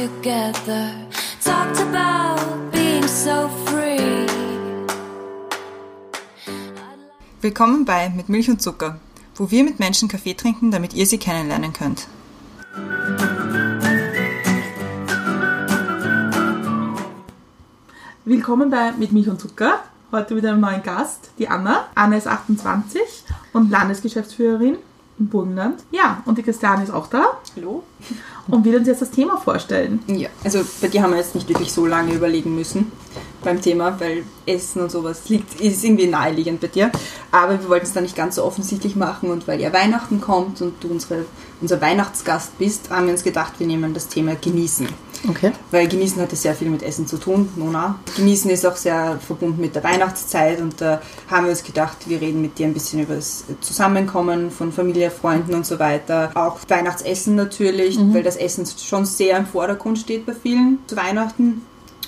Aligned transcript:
together. 0.00 0.92
Talked 1.44 1.78
about 1.80 2.70
being 2.72 3.06
so 3.06 3.50
free. 3.66 4.26
Willkommen 7.42 7.84
bei 7.84 8.08
Mit 8.08 8.30
Milch 8.30 8.48
und 8.48 8.62
Zucker, 8.62 8.98
wo 9.34 9.50
wir 9.50 9.62
mit 9.62 9.78
Menschen 9.78 10.08
Kaffee 10.08 10.34
trinken, 10.34 10.70
damit 10.70 10.94
ihr 10.94 11.06
sie 11.06 11.18
kennenlernen 11.18 11.74
könnt. 11.74 12.08
Willkommen 18.24 18.70
bei 18.70 18.92
Mit 18.92 19.12
Milch 19.12 19.28
und 19.28 19.38
Zucker. 19.38 19.80
Heute 20.12 20.34
wieder 20.34 20.52
einen 20.52 20.60
neuen 20.60 20.82
Gast, 20.82 21.30
die 21.38 21.48
Anna. 21.48 21.88
Anna 21.94 22.16
ist 22.16 22.26
28 22.26 23.02
und 23.52 23.70
Landesgeschäftsführerin 23.70 24.78
im 25.18 25.28
Burgenland. 25.28 25.82
Ja, 25.90 26.22
und 26.24 26.38
die 26.38 26.42
Christiane 26.42 26.84
ist 26.84 26.90
auch 26.90 27.08
da 27.08 27.40
Hallo? 27.56 27.82
Und 28.48 28.64
wird 28.64 28.76
uns 28.76 28.88
jetzt 28.88 29.02
das 29.02 29.10
Thema 29.10 29.36
vorstellen. 29.36 30.00
Ja, 30.06 30.28
also 30.44 30.60
bei 30.80 30.88
dir 30.88 31.02
haben 31.02 31.10
wir 31.10 31.18
jetzt 31.18 31.34
nicht 31.34 31.48
wirklich 31.48 31.72
so 31.72 31.86
lange 31.86 32.12
überlegen 32.12 32.54
müssen 32.54 32.92
beim 33.42 33.60
Thema, 33.60 33.98
weil 34.00 34.24
Essen 34.46 34.82
und 34.82 34.90
sowas 34.90 35.28
liegt, 35.28 35.60
ist 35.60 35.84
irgendwie 35.84 36.06
naheliegend 36.06 36.60
bei 36.60 36.68
dir. 36.68 36.90
Aber 37.30 37.60
wir 37.60 37.68
wollten 37.68 37.86
es 37.86 37.92
dann 37.92 38.02
nicht 38.02 38.16
ganz 38.16 38.36
so 38.36 38.44
offensichtlich 38.44 38.96
machen 38.96 39.30
und 39.30 39.48
weil 39.48 39.60
ja 39.60 39.72
Weihnachten 39.72 40.20
kommt 40.20 40.60
und 40.60 40.82
du 40.82 40.88
unsere, 40.88 41.24
unser 41.60 41.80
Weihnachtsgast 41.80 42.58
bist, 42.58 42.90
haben 42.90 43.06
wir 43.06 43.12
uns 43.12 43.24
gedacht, 43.24 43.54
wir 43.58 43.66
nehmen 43.66 43.94
das 43.94 44.08
Thema 44.08 44.34
Genießen. 44.34 44.88
Okay. 45.28 45.52
Weil 45.70 45.86
Genießen 45.86 46.20
hat 46.20 46.30
ja 46.30 46.36
sehr 46.36 46.54
viel 46.54 46.70
mit 46.70 46.82
Essen 46.82 47.06
zu 47.06 47.18
tun, 47.18 47.48
Mona. 47.56 47.98
Genießen 48.16 48.50
ist 48.50 48.64
auch 48.64 48.76
sehr 48.76 49.18
verbunden 49.20 49.60
mit 49.60 49.74
der 49.74 49.84
Weihnachtszeit 49.84 50.60
und 50.60 50.80
da 50.80 51.02
haben 51.30 51.44
wir 51.44 51.50
uns 51.50 51.62
gedacht, 51.62 51.96
wir 52.06 52.20
reden 52.20 52.40
mit 52.40 52.58
dir 52.58 52.66
ein 52.66 52.72
bisschen 52.72 53.02
über 53.02 53.16
das 53.16 53.44
Zusammenkommen 53.60 54.50
von 54.50 54.72
Familie, 54.72 55.10
Freunden 55.10 55.54
und 55.54 55.66
so 55.66 55.78
weiter. 55.78 56.30
Auch 56.34 56.58
Weihnachtsessen 56.68 57.34
natürlich, 57.34 57.98
weil 58.12 58.22
das 58.22 58.36
Essen 58.36 58.66
schon 58.66 59.04
sehr 59.04 59.36
im 59.36 59.46
Vordergrund 59.46 59.98
steht 59.98 60.26
bei 60.26 60.32
vielen 60.32 60.78
zu 60.86 60.96
Weihnachten. 60.96 61.62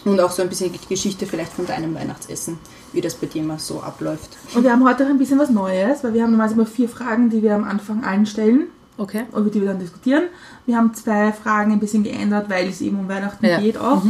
Und 0.05 0.19
auch 0.19 0.33
so 0.33 0.43
ein 0.43 0.49
bisschen 0.49 0.73
die 0.73 0.81
Geschichte 0.89 1.27
vielleicht 1.27 1.53
von 1.53 1.65
deinem 1.65 1.95
Weihnachtsessen, 1.95 2.59
wie 2.93 3.01
das 3.01 3.15
bei 3.15 3.29
dir 3.29 3.43
immer 3.43 3.61
so 3.61 3.81
abläuft. 3.81 4.37
Und 4.53 4.65
wir 4.65 4.73
haben 4.73 4.85
heute 4.85 5.05
auch 5.05 5.09
ein 5.09 5.19
bisschen 5.19 5.39
was 5.39 5.49
Neues, 5.49 6.03
weil 6.03 6.13
wir 6.13 6.25
haben 6.25 6.33
normalerweise 6.33 6.61
immer 6.61 6.69
vier 6.69 6.89
Fragen, 6.89 7.31
die 7.31 7.41
wir 7.41 7.55
am 7.55 7.63
Anfang 7.63 8.03
allen 8.03 8.27
stellen 8.27 8.67
Okay. 8.99 9.25
und 9.33 9.43
über 9.43 9.51
die 9.51 9.61
wir 9.61 9.69
dann 9.69 9.79
diskutieren. 9.79 10.25
Wir 10.67 10.77
haben 10.77 10.95
zwei 10.95 11.33
Fragen 11.33 11.73
ein 11.73 11.81
bisschen 11.81 12.03
geändert, 12.03 12.49
weil 12.51 12.69
es 12.69 12.81
eben 12.81 12.99
um 13.01 13.09
Weihnachten 13.09 13.45
Ja. 13.47 13.59
geht 13.61 13.79
auch. 13.79 14.03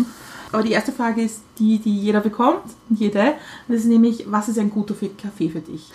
Aber 0.52 0.62
die 0.62 0.72
erste 0.72 0.92
Frage 0.92 1.22
ist 1.22 1.40
die, 1.58 1.78
die 1.78 1.98
jeder 1.98 2.20
bekommt, 2.20 2.62
jede. 2.90 3.34
Das 3.68 3.78
ist 3.78 3.86
nämlich, 3.86 4.24
was 4.30 4.48
ist 4.48 4.58
ein 4.58 4.70
guter 4.70 4.94
Kaffee 5.20 5.48
für 5.48 5.60
dich? 5.60 5.86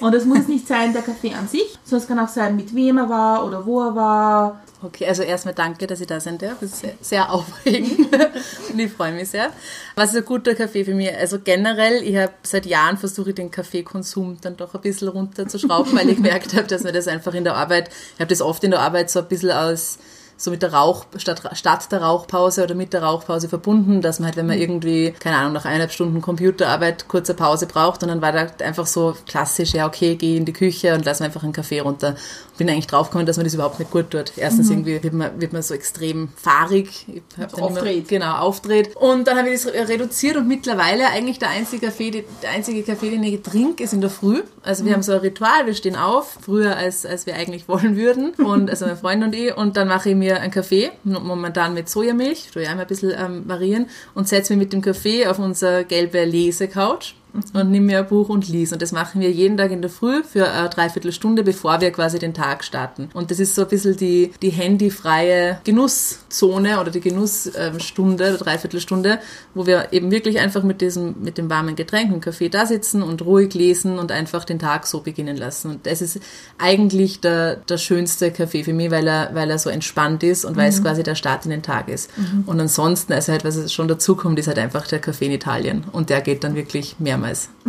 Und 0.00 0.14
es 0.14 0.24
muss 0.24 0.48
nicht 0.48 0.66
sein 0.66 0.92
der 0.92 1.02
Kaffee 1.02 1.32
an 1.32 1.48
sich, 1.48 1.78
sondern 1.84 2.02
es 2.02 2.08
kann 2.08 2.18
auch 2.18 2.28
sein, 2.28 2.56
mit 2.56 2.74
wem 2.74 2.98
er 2.98 3.08
war 3.08 3.46
oder 3.46 3.64
wo 3.64 3.80
er 3.80 3.94
war. 3.94 4.60
Okay, 4.82 5.06
also 5.06 5.22
erstmal 5.22 5.54
danke, 5.54 5.86
dass 5.86 6.00
ich 6.00 6.06
da 6.06 6.20
sein 6.20 6.38
darf. 6.38 6.58
Das 6.60 6.70
ist 6.70 6.80
sehr, 6.80 6.94
sehr 7.00 7.32
aufregend 7.32 8.08
und 8.72 8.78
ich 8.78 8.90
freue 8.90 9.12
mich 9.12 9.28
sehr. 9.28 9.50
Was 9.94 10.10
ist 10.10 10.16
ein 10.16 10.24
guter 10.24 10.54
Kaffee 10.54 10.84
für 10.84 10.94
mich? 10.94 11.14
Also 11.14 11.38
generell, 11.38 12.02
ich 12.02 12.16
habe 12.16 12.32
seit 12.42 12.64
Jahren 12.64 12.96
versuche 12.96 13.34
den 13.34 13.50
Kaffeekonsum 13.50 14.38
dann 14.40 14.56
doch 14.56 14.74
ein 14.74 14.80
bisschen 14.80 15.08
runterzuschrauben, 15.08 15.94
weil 15.94 16.08
ich 16.08 16.16
gemerkt 16.16 16.54
habe, 16.54 16.66
dass 16.66 16.82
mir 16.82 16.92
das 16.92 17.08
einfach 17.08 17.34
in 17.34 17.44
der 17.44 17.56
Arbeit, 17.56 17.90
ich 18.14 18.20
habe 18.20 18.30
das 18.30 18.40
oft 18.40 18.64
in 18.64 18.70
der 18.70 18.80
Arbeit 18.80 19.10
so 19.10 19.18
ein 19.18 19.28
bisschen 19.28 19.50
aus 19.50 19.98
so 20.42 20.50
mit 20.50 20.62
der 20.62 20.72
Rauch, 20.72 21.04
statt, 21.18 21.42
statt 21.52 21.92
der 21.92 22.00
Rauchpause 22.00 22.64
oder 22.64 22.74
mit 22.74 22.94
der 22.94 23.02
Rauchpause 23.02 23.50
verbunden, 23.50 24.00
dass 24.00 24.20
man 24.20 24.26
halt, 24.28 24.36
wenn 24.36 24.46
man 24.46 24.58
irgendwie, 24.58 25.10
keine 25.18 25.36
Ahnung, 25.36 25.52
nach 25.52 25.66
eineinhalb 25.66 25.92
Stunden 25.92 26.22
Computerarbeit 26.22 27.08
kurze 27.08 27.34
Pause 27.34 27.66
braucht 27.66 28.02
und 28.02 28.08
dann 28.08 28.22
war 28.22 28.32
da 28.32 28.46
einfach 28.64 28.86
so 28.86 29.14
klassisch, 29.26 29.74
ja 29.74 29.86
okay, 29.86 30.14
geh 30.16 30.38
in 30.38 30.46
die 30.46 30.54
Küche 30.54 30.94
und 30.94 31.04
lass 31.04 31.20
mir 31.20 31.26
einfach 31.26 31.42
einen 31.42 31.52
Kaffee 31.52 31.80
runter. 31.80 32.14
Bin 32.56 32.68
eigentlich 32.68 32.86
draufgekommen, 32.88 33.26
dass 33.26 33.36
man 33.38 33.44
das 33.44 33.54
überhaupt 33.54 33.78
nicht 33.78 33.90
gut 33.90 34.10
tut. 34.10 34.32
Erstens 34.36 34.68
irgendwie 34.68 35.02
wird 35.02 35.14
man, 35.14 35.40
wird 35.40 35.54
man 35.54 35.62
so 35.62 35.72
extrem 35.72 36.28
fahrig. 36.36 37.06
Immer- 37.36 37.62
Aufdreht. 37.62 38.08
Genau, 38.08 38.36
aufdreht. 38.36 38.96
Und 38.96 39.26
dann 39.26 39.38
habe 39.38 39.48
ich 39.48 39.62
das 39.62 39.72
reduziert 39.88 40.36
und 40.36 40.46
mittlerweile 40.46 41.06
eigentlich 41.08 41.38
der 41.38 41.48
einzige 41.50 41.86
Kaffee, 41.86 42.10
der 42.42 42.50
einzige 42.50 42.82
Kaffee, 42.82 43.10
den 43.10 43.22
ich 43.22 43.40
trinke, 43.42 43.82
ist 43.84 43.94
in 43.94 44.02
der 44.02 44.10
Früh. 44.10 44.42
Also 44.62 44.84
wir 44.84 44.92
haben 44.92 45.02
so 45.02 45.12
ein 45.12 45.20
Ritual, 45.20 45.64
wir 45.64 45.74
stehen 45.74 45.96
auf, 45.96 46.36
früher 46.42 46.76
als, 46.76 47.06
als 47.06 47.24
wir 47.24 47.34
eigentlich 47.34 47.66
wollen 47.68 47.96
würden. 47.96 48.30
Und 48.34 48.68
also 48.68 48.84
mein 48.84 48.98
Freund 48.98 49.24
und 49.24 49.34
ich. 49.34 49.56
Und 49.56 49.78
dann 49.78 49.88
mache 49.88 50.10
ich 50.10 50.16
mir 50.16 50.29
einen 50.38 50.50
Kaffee, 50.50 50.90
momentan 51.04 51.74
mit 51.74 51.88
Sojamilch, 51.88 52.50
tue 52.52 52.62
ich 52.62 52.68
einmal 52.68 52.84
ein 52.84 52.88
bisschen 52.88 53.12
ähm, 53.16 53.48
variieren 53.48 53.86
und 54.14 54.28
setze 54.28 54.52
mich 54.52 54.64
mit 54.64 54.72
dem 54.72 54.82
Kaffee 54.82 55.26
auf 55.26 55.38
unsere 55.38 55.84
gelbe 55.84 56.24
Lesecouch 56.24 57.14
und 57.52 57.70
nimm 57.70 57.86
mir 57.86 58.00
ein 58.00 58.06
Buch 58.06 58.28
und 58.28 58.48
lies. 58.48 58.72
Und 58.72 58.82
das 58.82 58.92
machen 58.92 59.20
wir 59.20 59.30
jeden 59.30 59.56
Tag 59.56 59.70
in 59.70 59.82
der 59.82 59.90
Früh 59.90 60.22
für 60.22 60.50
eine 60.50 60.68
Dreiviertelstunde, 60.68 61.42
bevor 61.42 61.80
wir 61.80 61.90
quasi 61.92 62.18
den 62.18 62.34
Tag 62.34 62.64
starten. 62.64 63.08
Und 63.14 63.30
das 63.30 63.38
ist 63.38 63.54
so 63.54 63.62
ein 63.62 63.68
bisschen 63.68 63.96
die, 63.96 64.32
die 64.42 64.50
handyfreie 64.50 65.60
Genusszone 65.64 66.80
oder 66.80 66.90
die 66.90 67.00
Genussstunde, 67.00 68.28
oder 68.34 68.38
Dreiviertelstunde, 68.38 69.20
wo 69.54 69.66
wir 69.66 69.92
eben 69.92 70.10
wirklich 70.10 70.38
einfach 70.40 70.62
mit 70.62 70.80
diesem, 70.80 71.14
mit 71.22 71.38
dem 71.38 71.48
warmen 71.48 71.76
Getränk, 71.76 72.10
dem 72.10 72.20
Kaffee 72.20 72.48
da 72.48 72.66
sitzen 72.66 73.02
und 73.02 73.22
ruhig 73.22 73.54
lesen 73.54 73.98
und 73.98 74.12
einfach 74.12 74.44
den 74.44 74.58
Tag 74.58 74.86
so 74.86 75.00
beginnen 75.00 75.36
lassen. 75.36 75.70
Und 75.70 75.86
das 75.86 76.02
ist 76.02 76.18
eigentlich 76.58 77.20
der, 77.20 77.56
der 77.56 77.78
schönste 77.78 78.30
Kaffee 78.32 78.64
für 78.64 78.72
mich, 78.72 78.90
weil 78.90 79.06
er, 79.06 79.30
weil 79.34 79.50
er 79.50 79.58
so 79.58 79.70
entspannt 79.70 80.22
ist 80.22 80.44
und 80.44 80.56
weil 80.56 80.68
es 80.68 80.82
quasi 80.82 81.02
der 81.02 81.14
Start 81.14 81.44
in 81.44 81.50
den 81.50 81.62
Tag 81.62 81.88
ist. 81.88 82.10
Und 82.46 82.60
ansonsten, 82.60 83.12
also 83.12 83.32
halt, 83.32 83.44
was 83.44 83.72
schon 83.72 83.88
dazu 83.88 84.16
kommt, 84.16 84.38
ist 84.38 84.48
halt 84.48 84.58
einfach 84.58 84.86
der 84.86 84.98
Kaffee 84.98 85.26
in 85.26 85.32
Italien. 85.32 85.84
Und 85.92 86.10
der 86.10 86.20
geht 86.20 86.42
dann 86.44 86.54
wirklich 86.54 86.96
mehrmals. 86.98 87.19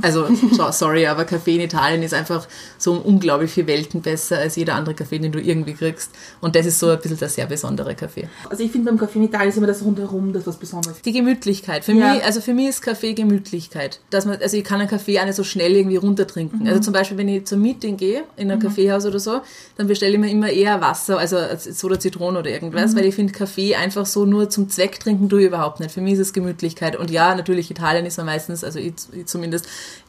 Also, 0.02 0.28
so- 0.52 0.72
sorry, 0.72 1.06
aber 1.08 1.26
Kaffee 1.26 1.56
in 1.56 1.62
Italien 1.62 2.02
ist 2.04 2.14
einfach 2.14 2.48
so 2.78 2.94
unglaublich 2.94 3.52
viel 3.52 3.68
Welten 3.68 4.02
besser 4.02 4.38
als 4.40 4.56
jeder 4.56 4.76
andere 4.76 4.96
Kaffee, 4.96 5.20
den 5.20 5.32
du 5.32 5.40
irgendwie 5.40 5.74
kriegst. 5.74 6.12
Und 6.42 6.56
das 6.56 6.66
ist 6.66 6.80
so 6.80 6.90
ein 6.90 7.00
bisschen 7.00 7.18
der 7.18 7.30
sehr 7.30 7.46
besondere 7.46 7.94
Kaffee. 7.96 8.28
Also 8.50 8.64
ich 8.64 8.72
finde 8.72 8.92
beim 8.92 9.00
Kaffee 9.00 9.20
in 9.20 9.26
Italien 9.26 9.50
ist 9.50 9.58
immer 9.58 9.68
das 9.68 9.84
rundherum 9.84 10.34
das 10.34 10.48
was 10.48 10.58
Besonderes. 10.58 11.02
Die 11.02 11.12
Gemütlichkeit. 11.12 11.84
Für 11.86 11.92
Ja. 11.94 12.14
mich, 12.16 12.24
also 12.24 12.42
für 12.42 12.54
mich 12.54 12.70
ist 12.70 12.82
Kaffee 12.82 13.14
Gemütlichkeit. 13.14 14.00
Dass 14.10 14.26
man, 14.26 14.38
also 14.42 14.56
ich 14.58 14.64
kann 14.64 14.80
einen 14.80 14.90
Kaffee 14.90 15.20
auch 15.20 15.26
nicht 15.26 15.36
so 15.36 15.44
schnell 15.44 15.76
irgendwie 15.76 15.98
runtertrinken. 15.98 16.68
Also 16.68 16.80
zum 16.80 16.94
Beispiel, 16.94 17.18
wenn 17.18 17.28
ich 17.28 17.46
zum 17.46 17.62
Meeting 17.62 17.98
gehe, 17.98 18.24
in 18.38 18.50
ein 18.52 18.60
Kaffeehaus 18.60 19.06
oder 19.06 19.20
so, 19.20 19.42
dann 19.78 19.88
bestelle 19.88 20.14
ich 20.14 20.20
mir 20.20 20.30
immer 20.30 20.50
eher 20.50 20.82
Wasser, 20.82 21.18
also 21.18 21.38
Soda 21.58 22.00
Zitrone 22.00 22.40
oder 22.40 22.50
irgendwas, 22.50 22.96
weil 22.96 23.06
ich 23.06 23.16
finde 23.16 23.34
Kaffee 23.34 23.76
einfach 23.76 24.06
so 24.06 24.26
nur 24.26 24.50
zum 24.50 24.70
Zweck 24.70 25.00
trinken 25.00 25.30
tue 25.30 25.42
ich 25.42 25.48
überhaupt 25.48 25.80
nicht. 25.80 25.92
Für 25.92 26.02
mich 26.02 26.14
ist 26.14 26.20
es 26.20 26.34
Gemütlichkeit. 26.34 26.96
Und 26.96 27.12
ja, 27.12 27.36
natürlich 27.36 27.70
Italien 27.72 28.06
ist 28.06 28.18
man 28.18 28.26
meistens, 28.28 28.64
also 28.64 28.80
ich, 28.80 28.94
ich 29.12 29.26
zumindest 29.26 29.41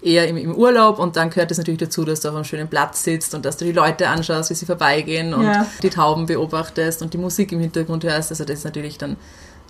eher 0.03 0.29
im, 0.29 0.37
im 0.37 0.55
Urlaub 0.55 0.99
und 0.99 1.17
dann 1.17 1.31
gehört 1.31 1.51
es 1.51 1.59
natürlich 1.59 1.79
dazu, 1.81 2.05
dass 2.05 2.21
du 2.21 2.29
auf 2.29 2.35
einem 2.35 2.45
schönen 2.45 2.69
Platz 2.69 3.05
sitzt 3.05 3.35
und 3.35 3.45
dass 3.45 3.57
du 3.57 3.65
die 3.65 3.73
Leute 3.73 4.09
anschaust, 4.09 4.51
wie 4.51 4.55
sie 4.55 4.67
vorbeigehen 4.67 5.33
und 5.35 5.45
Ja. 5.45 5.67
die 5.83 5.91
Tauben 5.91 6.27
beobachtest 6.27 7.03
und 7.03 7.15
die 7.15 7.19
Musik 7.19 7.53
im 7.53 7.61
Hintergrund 7.61 8.05
hörst. 8.05 8.31
Also 8.31 8.45
das 8.45 8.59
ist 8.59 8.65
natürlich 8.65 8.99
dann 8.99 9.17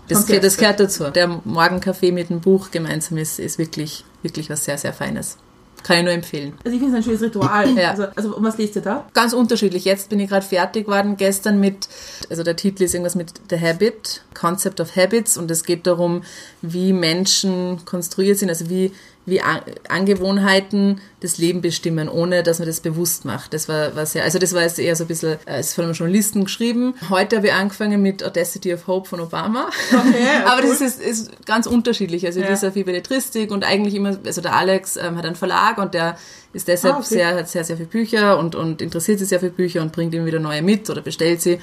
das, 0.08 0.24
Okay. 0.24 0.40
das 0.40 0.56
gehört 0.56 0.80
dazu. 0.80 1.04
Der 1.10 1.28
Morgenkaffee 1.44 2.10
mit 2.12 2.28
dem 2.30 2.40
Buch 2.40 2.70
gemeinsam 2.70 3.18
ist, 3.18 3.38
ist 3.38 3.58
wirklich, 3.58 4.04
wirklich 4.22 4.50
was 4.50 4.64
sehr, 4.64 4.76
sehr 4.78 4.92
Feines. 4.92 5.36
Kann 5.84 5.98
ich 5.98 6.04
nur 6.04 6.12
empfehlen. 6.12 6.52
Also 6.64 6.76
ich 6.76 6.80
finde 6.80 6.96
es 6.96 6.98
ein 6.98 7.02
schönes 7.02 7.22
Ritual. 7.22 7.68
Ja. 7.76 7.90
Also, 7.90 8.04
also 8.14 8.36
und 8.36 8.44
was 8.44 8.56
lest 8.56 8.76
ihr 8.76 8.82
da? 8.82 9.04
Ganz 9.14 9.32
unterschiedlich. 9.32 9.84
Jetzt 9.84 10.08
bin 10.10 10.20
ich 10.20 10.28
gerade 10.28 10.46
fertig 10.46 10.86
geworden, 10.86 11.16
gestern 11.16 11.58
mit, 11.58 11.88
also 12.30 12.44
der 12.44 12.54
Titel 12.54 12.84
ist 12.84 12.94
irgendwas 12.94 13.16
mit 13.16 13.32
The 13.50 13.58
Habit, 13.60 14.22
Concept 14.32 14.80
of 14.80 14.94
Habits 14.94 15.36
und 15.36 15.50
es 15.50 15.64
geht 15.64 15.86
darum, 15.88 16.22
wie 16.62 16.92
Menschen 16.92 17.84
konstruiert 17.84 18.38
sind, 18.38 18.48
also 18.48 18.70
wie, 18.70 18.92
wie 19.24 19.40
An 19.40 19.60
Angewohnheiten 19.88 21.00
das 21.20 21.38
Leben 21.38 21.60
bestimmen, 21.60 22.08
ohne 22.08 22.42
dass 22.42 22.58
man 22.58 22.66
das 22.66 22.80
bewusst 22.80 23.24
macht. 23.24 23.54
Das 23.54 23.68
war, 23.68 23.94
war 23.94 24.04
sehr, 24.04 24.24
also 24.24 24.38
das 24.40 24.52
war 24.52 24.62
jetzt 24.62 24.78
eher 24.78 24.96
so 24.96 25.04
ein 25.04 25.08
bisschen, 25.08 25.38
äh, 25.46 25.60
ist 25.60 25.74
von 25.74 25.84
einem 25.84 25.94
Journalisten 25.94 26.44
geschrieben. 26.44 26.94
Heute 27.08 27.36
habe 27.36 27.46
ich 27.46 27.52
angefangen 27.52 28.02
mit 28.02 28.24
Audacity 28.24 28.74
of 28.74 28.86
Hope 28.88 29.08
von 29.08 29.20
Obama. 29.20 29.68
Okay, 29.92 30.26
Aber 30.44 30.62
cool. 30.64 30.70
das 30.70 30.80
ist, 30.80 31.00
ist 31.00 31.46
ganz 31.46 31.66
unterschiedlich. 31.66 32.26
Also 32.26 32.40
ja. 32.40 32.48
dieser 32.48 32.72
viel 32.72 32.84
Belletristik 32.84 33.52
und 33.52 33.64
eigentlich 33.64 33.94
immer, 33.94 34.18
also 34.26 34.40
der 34.40 34.54
Alex 34.54 34.96
ähm, 34.96 35.16
hat 35.16 35.24
einen 35.24 35.36
Verlag 35.36 35.78
und 35.78 35.94
der 35.94 36.16
ist 36.52 36.68
deshalb 36.68 36.96
Ah, 36.96 36.98
okay. 36.98 37.06
sehr, 37.06 37.34
hat 37.34 37.48
sehr, 37.48 37.64
sehr 37.64 37.76
viele 37.76 37.88
Bücher 37.88 38.38
und, 38.38 38.54
und 38.54 38.82
interessiert 38.82 39.20
sich 39.20 39.28
sehr 39.28 39.40
für 39.40 39.50
Bücher 39.50 39.80
und 39.80 39.92
bringt 39.92 40.14
immer 40.14 40.26
wieder 40.26 40.40
neue 40.40 40.62
mit 40.62 40.90
oder 40.90 41.00
bestellt 41.00 41.40
sie. 41.40 41.58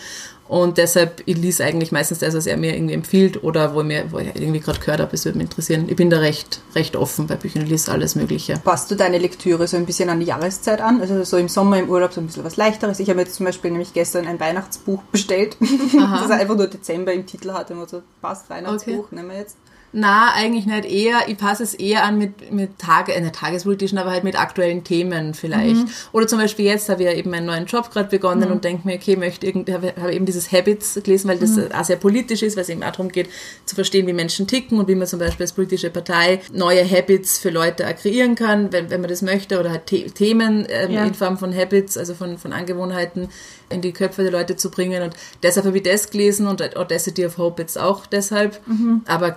Und 0.50 0.80
deshalb, 0.80 1.22
ich 1.28 1.38
lese 1.38 1.64
eigentlich 1.64 1.92
meistens 1.92 2.20
das, 2.20 2.34
was 2.34 2.48
er 2.48 2.58
mir 2.58 2.76
irgendwie 2.76 2.96
empfiehlt 2.96 3.44
oder 3.44 3.76
wo, 3.76 3.84
mir, 3.84 4.12
wo 4.12 4.18
ich 4.18 4.30
irgendwie 4.34 4.60
gerade 4.60 4.80
gehört 4.80 5.00
habe, 5.00 5.14
es 5.14 5.24
würde 5.24 5.38
mich 5.38 5.46
interessieren. 5.46 5.86
Ich 5.88 5.96
bin 5.96 6.10
da 6.10 6.18
recht, 6.18 6.62
recht 6.74 6.96
offen 6.96 7.28
bei 7.28 7.36
Büchern, 7.36 7.62
ich 7.62 7.70
lese 7.70 7.92
alles 7.92 8.16
Mögliche. 8.16 8.60
Passt 8.64 8.90
du 8.90 8.96
deine 8.96 9.20
Lektüre 9.20 9.68
so 9.68 9.78
ein 9.78 9.86
bisschen 9.86 10.10
an 10.10 10.20
die 10.20 10.26
Jahreszeit 10.26 10.82
an? 10.82 11.02
Also 11.02 11.24
so 11.24 11.38
im 11.38 11.50
Sommer, 11.50 11.78
im 11.78 11.88
Urlaub 11.88 12.14
so 12.14 12.20
ein 12.20 12.26
bisschen 12.26 12.44
was 12.44 12.58
leichteres. 12.58 13.00
Ich 13.00 13.12
habe 13.12 13.20
jetzt 13.20 13.36
zum 13.36 13.46
Beispiel 13.46 13.70
nämlich 13.70 13.94
gestern 13.94 14.26
ein 14.26 14.40
Weihnachtsbuch 14.40 15.04
bestellt, 15.04 15.56
das 15.94 16.32
einfach 16.32 16.56
nur 16.56 16.66
Dezember 16.66 17.14
im 17.14 17.28
Titel 17.28 17.52
hatte 17.54 17.76
und 17.76 17.88
so, 17.88 18.02
passt, 18.20 18.50
Weihnachtsbuch, 18.50 19.12
nehmen 19.12 19.30
wir 19.30 19.38
jetzt. 19.38 19.56
Na, 19.92 20.34
eigentlich 20.36 20.68
nicht 20.68 20.86
eher. 20.86 21.28
Ich 21.28 21.38
passe 21.38 21.64
es 21.64 21.74
eher 21.74 22.04
an 22.04 22.18
mit, 22.20 22.52
mit 22.52 22.78
Tage, 22.78 23.14
äh, 23.14 23.22
nicht 23.22 23.36
tagespolitischen, 23.36 23.98
aber 23.98 24.12
halt 24.12 24.24
mit 24.24 24.40
aktuellen 24.40 24.84
Themen 24.84 25.34
vielleicht. 25.34 25.76
Mhm. 25.78 25.90
Oder 26.12 26.28
zum 26.28 26.38
Beispiel 26.40 26.66
jetzt 26.66 26.90
habe 26.90 27.02
ich 27.04 27.10
ja 27.10 27.16
eben 27.16 27.34
einen 27.34 27.48
neuen 27.48 27.66
Job 27.66 27.90
gerade 27.92 28.08
begonnen 28.10 28.52
und 28.52 28.64
denke 28.64 28.88
mir, 28.88 28.96
okay, 28.96 29.16
möchte 29.16 29.48
irgend, 29.48 29.70
habe, 29.72 29.94
habe 30.00 30.14
eben 30.14 30.26
dieses 30.28 30.52
Habits 30.52 30.94
gelesen, 31.04 31.28
weil 31.28 31.40
das 31.40 31.52
Mhm. 31.56 31.72
auch 31.74 31.84
sehr 31.84 31.96
politisch 31.96 32.44
ist, 32.44 32.56
weil 32.56 32.62
es 32.64 32.70
eben 32.70 32.84
auch 32.84 32.92
darum 32.92 33.10
geht, 33.10 33.30
zu 33.66 33.74
verstehen, 33.74 34.06
wie 34.06 34.14
Menschen 34.14 34.46
ticken 34.46 34.78
und 34.80 34.88
wie 34.88 34.96
man 34.96 35.08
zum 35.08 35.18
Beispiel 35.20 35.44
als 35.46 35.54
politische 35.54 35.90
Partei 35.90 36.42
neue 36.54 36.88
Habits 36.88 37.40
für 37.40 37.50
Leute 37.50 37.84
kreieren 38.00 38.36
kann, 38.36 38.72
wenn, 38.72 38.92
wenn 38.92 39.02
man 39.02 39.10
das 39.10 39.24
möchte, 39.24 39.60
oder 39.60 39.72
halt 39.72 39.90
The 39.90 40.04
Themen 40.12 40.68
ähm, 40.70 40.92
Ja. 40.92 41.04
in 41.06 41.16
Form 41.16 41.38
von 41.40 41.56
Habits, 41.56 41.98
also 41.98 42.14
von, 42.14 42.38
von 42.38 42.54
Angewohnheiten 42.54 43.30
in 43.70 43.82
die 43.82 43.92
Köpfe 43.92 44.24
der 44.24 44.32
Leute 44.32 44.56
zu 44.56 44.70
bringen. 44.70 45.02
Und 45.04 45.16
deshalb 45.44 45.66
habe 45.66 45.78
ich 45.78 45.84
das 45.84 46.10
gelesen 46.10 46.48
und 46.48 46.76
Audacity 46.76 47.26
of 47.26 47.38
Hope 47.38 47.62
jetzt 47.62 47.80
auch 47.80 48.06
deshalb. 48.06 48.60
Mhm. 48.68 49.02
Aber 49.08 49.36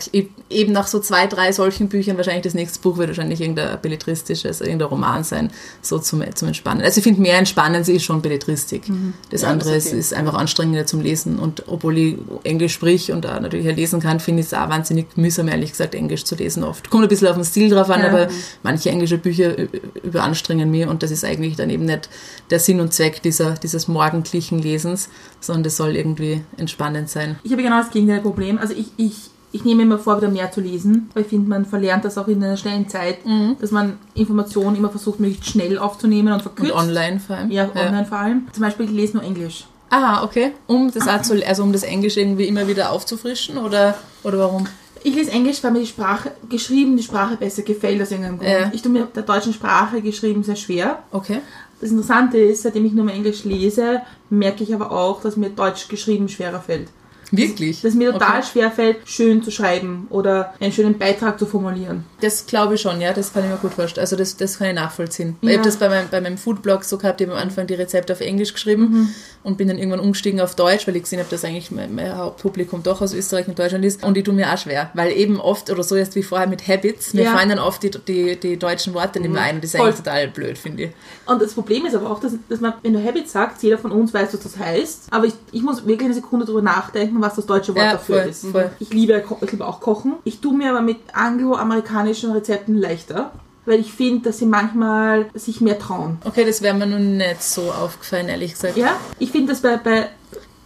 eben 0.51 0.73
nach 0.73 0.87
so 0.87 1.01
zwei, 1.01 1.27
drei 1.27 1.53
solchen 1.53 1.89
Büchern, 1.89 2.17
wahrscheinlich 2.17 2.43
das 2.43 2.55
nächste 2.55 2.81
Buch 2.81 2.97
wird 2.99 3.09
wahrscheinlich 3.09 3.41
irgendein 3.41 3.81
belletristisches, 3.81 4.61
irgendein 4.61 4.89
Roman 4.89 5.25
sein, 5.25 5.51
so 5.81 5.99
zum, 5.99 6.23
zum 6.35 6.49
Entspannen. 6.49 6.83
Also 6.83 6.99
ich 6.99 7.05
finde, 7.05 7.21
mehr 7.21 7.39
Entspannen 7.39 7.85
sie 7.85 7.95
ist 7.95 8.05
schon 8.05 8.23
Belletristik. 8.23 8.89
Mhm. 8.89 9.15
Das 9.31 9.43
Ja, 9.43 9.49
andere 9.49 9.71
das 9.71 9.79
ist, 9.79 9.85
jeden 9.87 10.01
ist 10.01 10.15
einfach 10.15 10.35
anstrengender 10.35 10.87
zum 10.87 11.01
Lesen. 11.01 11.39
Und 11.39 11.65
obwohl 11.69 11.99
ich 11.99 12.17
Englisch 12.45 12.73
sprich 12.73 13.13
und 13.13 13.27
auch 13.27 13.41
natürlich 13.41 13.69
auch 13.71 13.77
lesen 13.77 14.01
kann, 14.01 14.21
finde 14.21 14.41
ich 14.41 14.47
es 14.47 14.55
auch 14.55 14.69
wahnsinnig 14.69 15.17
mühsam, 15.17 15.49
ehrlich 15.49 15.71
gesagt, 15.71 15.95
Englisch 15.95 16.25
zu 16.25 16.35
lesen 16.35 16.65
oft. 16.65 16.91
Kommt 16.91 17.03
ein 17.05 17.09
bisschen 17.09 17.29
auf 17.29 17.37
den 17.37 17.45
Stil 17.45 17.71
drauf 17.71 17.91
an, 17.91 18.01
Ja. 18.01 18.09
aber 18.09 18.29
manche 18.63 18.91
englische 18.91 19.19
Bücher 19.19 19.55
überanstrengen 20.03 20.71
mich 20.71 20.87
und 20.87 21.03
das 21.03 21.11
ist 21.11 21.25
eigentlich 21.25 21.57
dann 21.57 21.71
eben 21.71 21.85
nicht 21.85 22.09
der 22.51 22.59
Sinn 22.59 22.81
und 22.81 22.93
Zweck 22.93 23.23
dieser, 23.23 23.53
dieses 23.53 23.89
morgendlichen 24.23 24.61
Lesens, 24.61 25.09
sondern 25.41 25.65
das 25.65 25.77
soll 25.77 25.97
irgendwie 25.97 26.43
entspannend 26.57 27.09
sein. 27.09 27.37
Ich 27.43 27.53
habe 27.53 27.63
genau 27.63 27.79
das 27.79 27.91
gegenteil 27.91 28.21
Problem. 28.21 28.59
Also 28.59 28.75
ich, 28.75 28.87
ich, 28.97 29.31
ich 29.51 29.65
nehme 29.65 29.85
mir 29.85 29.99
vor, 29.99 30.19
wieder 30.19 30.31
mehr 30.31 30.51
zu 30.53 30.61
lesen, 30.61 31.11
weil 31.15 31.25
ich 31.25 31.29
finde, 31.29 31.49
man 31.49 31.67
verlernt 31.67 32.05
das 32.05 32.17
auch 32.19 32.29
in 32.29 32.43
einer 32.43 32.57
schnellen 32.57 32.89
Zeit, 32.89 33.19
dass 33.61 33.71
man 33.73 33.99
Informationen 34.15 34.77
immer 34.77 34.91
versucht, 34.91 35.19
möglichst 35.19 35.51
schnell 35.51 35.79
aufzunehmen 35.79 36.29
und 36.29 36.35
Und 36.35 36.43
verkürzt. 36.43 36.73
online 36.73 37.19
vor 37.21 37.37
allem. 37.37 37.51
Ja, 37.51 37.69
online 37.75 38.07
vor 38.07 38.19
allem. 38.19 38.47
Zum 38.53 38.63
Beispiel, 38.63 38.87
ich 38.87 38.93
lese 38.93 39.17
nur 39.17 39.25
Englisch. 39.25 39.67
Aha, 39.91 40.25
okay. 40.25 40.53
Um 40.69 40.91
das 40.91 41.29
zu, 41.29 41.47
also 41.47 41.63
um 41.65 41.73
das 41.73 41.83
Englisch 41.83 42.17
irgendwie 42.17 42.47
immer 42.47 42.67
wieder 42.67 42.93
aufzufrischen 42.93 43.59
oder, 43.59 43.95
oder 44.23 44.39
warum? 44.39 44.67
Ich 45.05 45.15
lese 45.15 45.33
Englisch, 45.33 45.63
weil 45.65 45.73
mir 45.73 45.81
die 45.81 45.87
Sprache, 45.87 46.31
geschrieben, 46.49 46.97
die 46.97 47.03
Sprache 47.03 47.37
besser 47.37 47.63
gefällt 47.63 48.01
aus 48.01 48.11
irgendeinem 48.13 48.39
Grund. 48.39 48.51
Ja. 48.51 48.71
Ich 48.73 48.83
tue 48.83 48.93
mir 48.93 49.07
der 49.07 49.25
deutschen 49.25 49.53
Sprache 49.53 50.01
geschrieben 50.01 50.45
sehr 50.45 50.57
schwer. 50.57 51.03
Okay. 51.11 51.41
Das 51.83 51.91
Interessante 51.91 52.39
ist, 52.39 52.63
seitdem 52.63 52.85
ich 52.85 52.93
nur 52.93 53.05
mehr 53.05 53.17
Englisch 53.17 53.43
lese, 53.43 54.03
merke 54.31 54.63
ich 54.63 54.73
aber 54.73 54.93
auch, 54.93 55.21
dass 55.21 55.37
mir 55.37 55.51
Deutsch 55.51 55.89
geschrieben 55.89 56.29
schwerer 56.29 56.61
fällt. 56.61 56.91
Wirklich? 57.33 57.81
Dass 57.81 57.95
mir 57.95 58.13
total 58.13 58.39
Okay. 58.41 58.47
schwer 58.53 58.71
fällt, 58.71 59.09
schön 59.09 59.43
zu 59.43 59.51
schreiben 59.51 60.07
oder 60.11 60.53
einen 60.61 60.71
schönen 60.73 60.99
Beitrag 60.99 61.39
zu 61.39 61.47
formulieren. 61.47 62.05
Das 62.21 62.47
glaube 62.47 62.75
ich 62.75 62.81
schon, 62.83 63.01
ja, 63.01 63.13
das 63.13 63.33
kann 63.33 63.43
ich 63.45 63.51
mir 63.51 63.57
gut 63.57 63.73
vorstellen. 63.73 64.03
Also 64.03 64.17
das, 64.17 64.37
das 64.37 64.59
kann 64.59 64.69
ich 64.69 64.75
nachvollziehen. 64.75 65.37
Ich 65.41 65.49
Ja. 65.49 65.55
habe 65.57 65.65
das 65.65 65.77
bei 65.79 65.89
meinem, 65.89 66.09
bei 66.11 66.21
meinem 66.21 66.37
Foodblog 66.39 66.85
so 66.85 66.99
gehabt, 66.99 67.21
ich 67.21 67.27
habe 67.27 67.37
am 67.37 67.43
Anfang 67.43 67.67
die 67.67 67.75
Rezepte 67.75 68.13
auf 68.13 68.21
Englisch 68.21 68.53
geschrieben 68.53 68.83
Mhm. 68.83 69.09
und 69.45 69.57
bin 69.57 69.69
dann 69.69 69.79
irgendwann 69.79 70.01
umgestiegen 70.01 70.41
auf 70.41 70.55
Deutsch, 70.55 70.87
weil 70.87 70.95
ich 70.97 71.03
gesehen 71.05 71.21
habe, 71.21 71.31
dass 71.31 71.45
eigentlich 71.45 71.71
mein, 71.71 71.95
mein 71.95 72.15
Hauptpublikum 72.17 72.83
doch 72.83 73.01
aus 73.01 73.15
Österreich 73.15 73.49
und 73.49 73.59
Deutschland 73.59 73.85
ist. 73.85 74.05
Und 74.05 74.17
ich 74.19 74.25
tue 74.25 74.35
mir 74.35 74.53
auch 74.53 74.59
schwer, 74.59 74.91
weil 74.93 75.13
eben 75.13 75.41
oft, 75.41 75.71
oder 75.71 75.83
so 75.83 75.97
jetzt 75.97 76.15
wie 76.15 76.23
vorher 76.23 76.47
mit 76.47 76.69
Habits, 76.69 77.15
mir 77.15 77.25
Ja. 77.25 77.33
fallen 77.33 77.49
dann 77.49 77.59
oft 77.59 77.83
die, 77.83 77.91
die, 77.91 78.37
die 78.39 78.59
deutschen 78.59 78.93
Worte 78.93 79.21
nicht 79.21 79.33
mehr 79.33 79.43
ein 79.43 79.55
und 79.55 79.65
das 79.65 79.71
ist 79.73 79.77
Voll. 79.79 79.87
eigentlich 79.87 79.97
total 80.03 80.29
blöd, 80.29 80.59
finde 80.59 80.83
ich. 80.85 80.91
Und 81.25 81.41
das 81.41 81.55
Problem 81.55 81.87
ist 81.87 81.95
aber 81.95 82.11
auch, 82.11 82.21
dass, 82.21 82.33
dass 82.51 82.61
man, 82.61 82.75
wenn 82.83 82.93
du 82.93 83.03
Habit 83.03 83.29
sagst, 83.31 83.63
jeder 83.63 83.79
von 83.79 83.91
uns 83.91 84.13
weiß, 84.13 84.35
was 84.35 84.41
das 84.41 84.59
heißt, 84.59 85.05
aber 85.11 85.25
ich, 85.27 85.33
ich 85.51 85.63
muss 85.63 85.87
wirklich 85.87 86.05
eine 86.05 86.15
Sekunde 86.15 86.45
drüber 86.45 86.61
nachdenken, 86.63 87.22
was 87.23 87.37
das 87.37 87.47
deutsche 87.47 87.75
Wort 87.75 87.85
Ja, 87.85 87.93
dafür 87.93 88.21
voll, 88.21 88.29
ist. 88.31 88.47
voll. 88.47 88.71
Ich 88.81 88.91
liebe, 88.93 89.25
ich 89.41 89.51
liebe 89.53 89.67
auch 89.67 89.81
Kochen. 89.81 90.15
Ich 90.25 90.41
tue 90.41 90.55
mir 90.55 90.71
aber 90.71 90.83
mit 90.83 90.99
angloamerikanischen 91.15 92.33
Rezepten 92.33 92.77
leichter, 92.77 93.31
weil 93.65 93.81
ich 93.81 93.93
finde, 93.93 94.25
dass 94.29 94.39
sie 94.39 94.47
manchmal 94.47 95.27
sich 95.35 95.61
mehr 95.61 95.79
trauen. 95.79 96.19
Okay, 96.25 96.45
das 96.45 96.63
wäre 96.63 96.75
mir 96.75 96.87
nun 96.87 97.17
nicht 97.17 97.43
so 97.43 97.63
aufgefallen, 97.73 98.29
ehrlich 98.29 98.53
gesagt. 98.53 98.77
Ja, 98.77 98.97
ich 99.19 99.31
finde 99.31 99.53
das 99.53 99.63
bei, 99.63 99.77
bei 99.77 100.09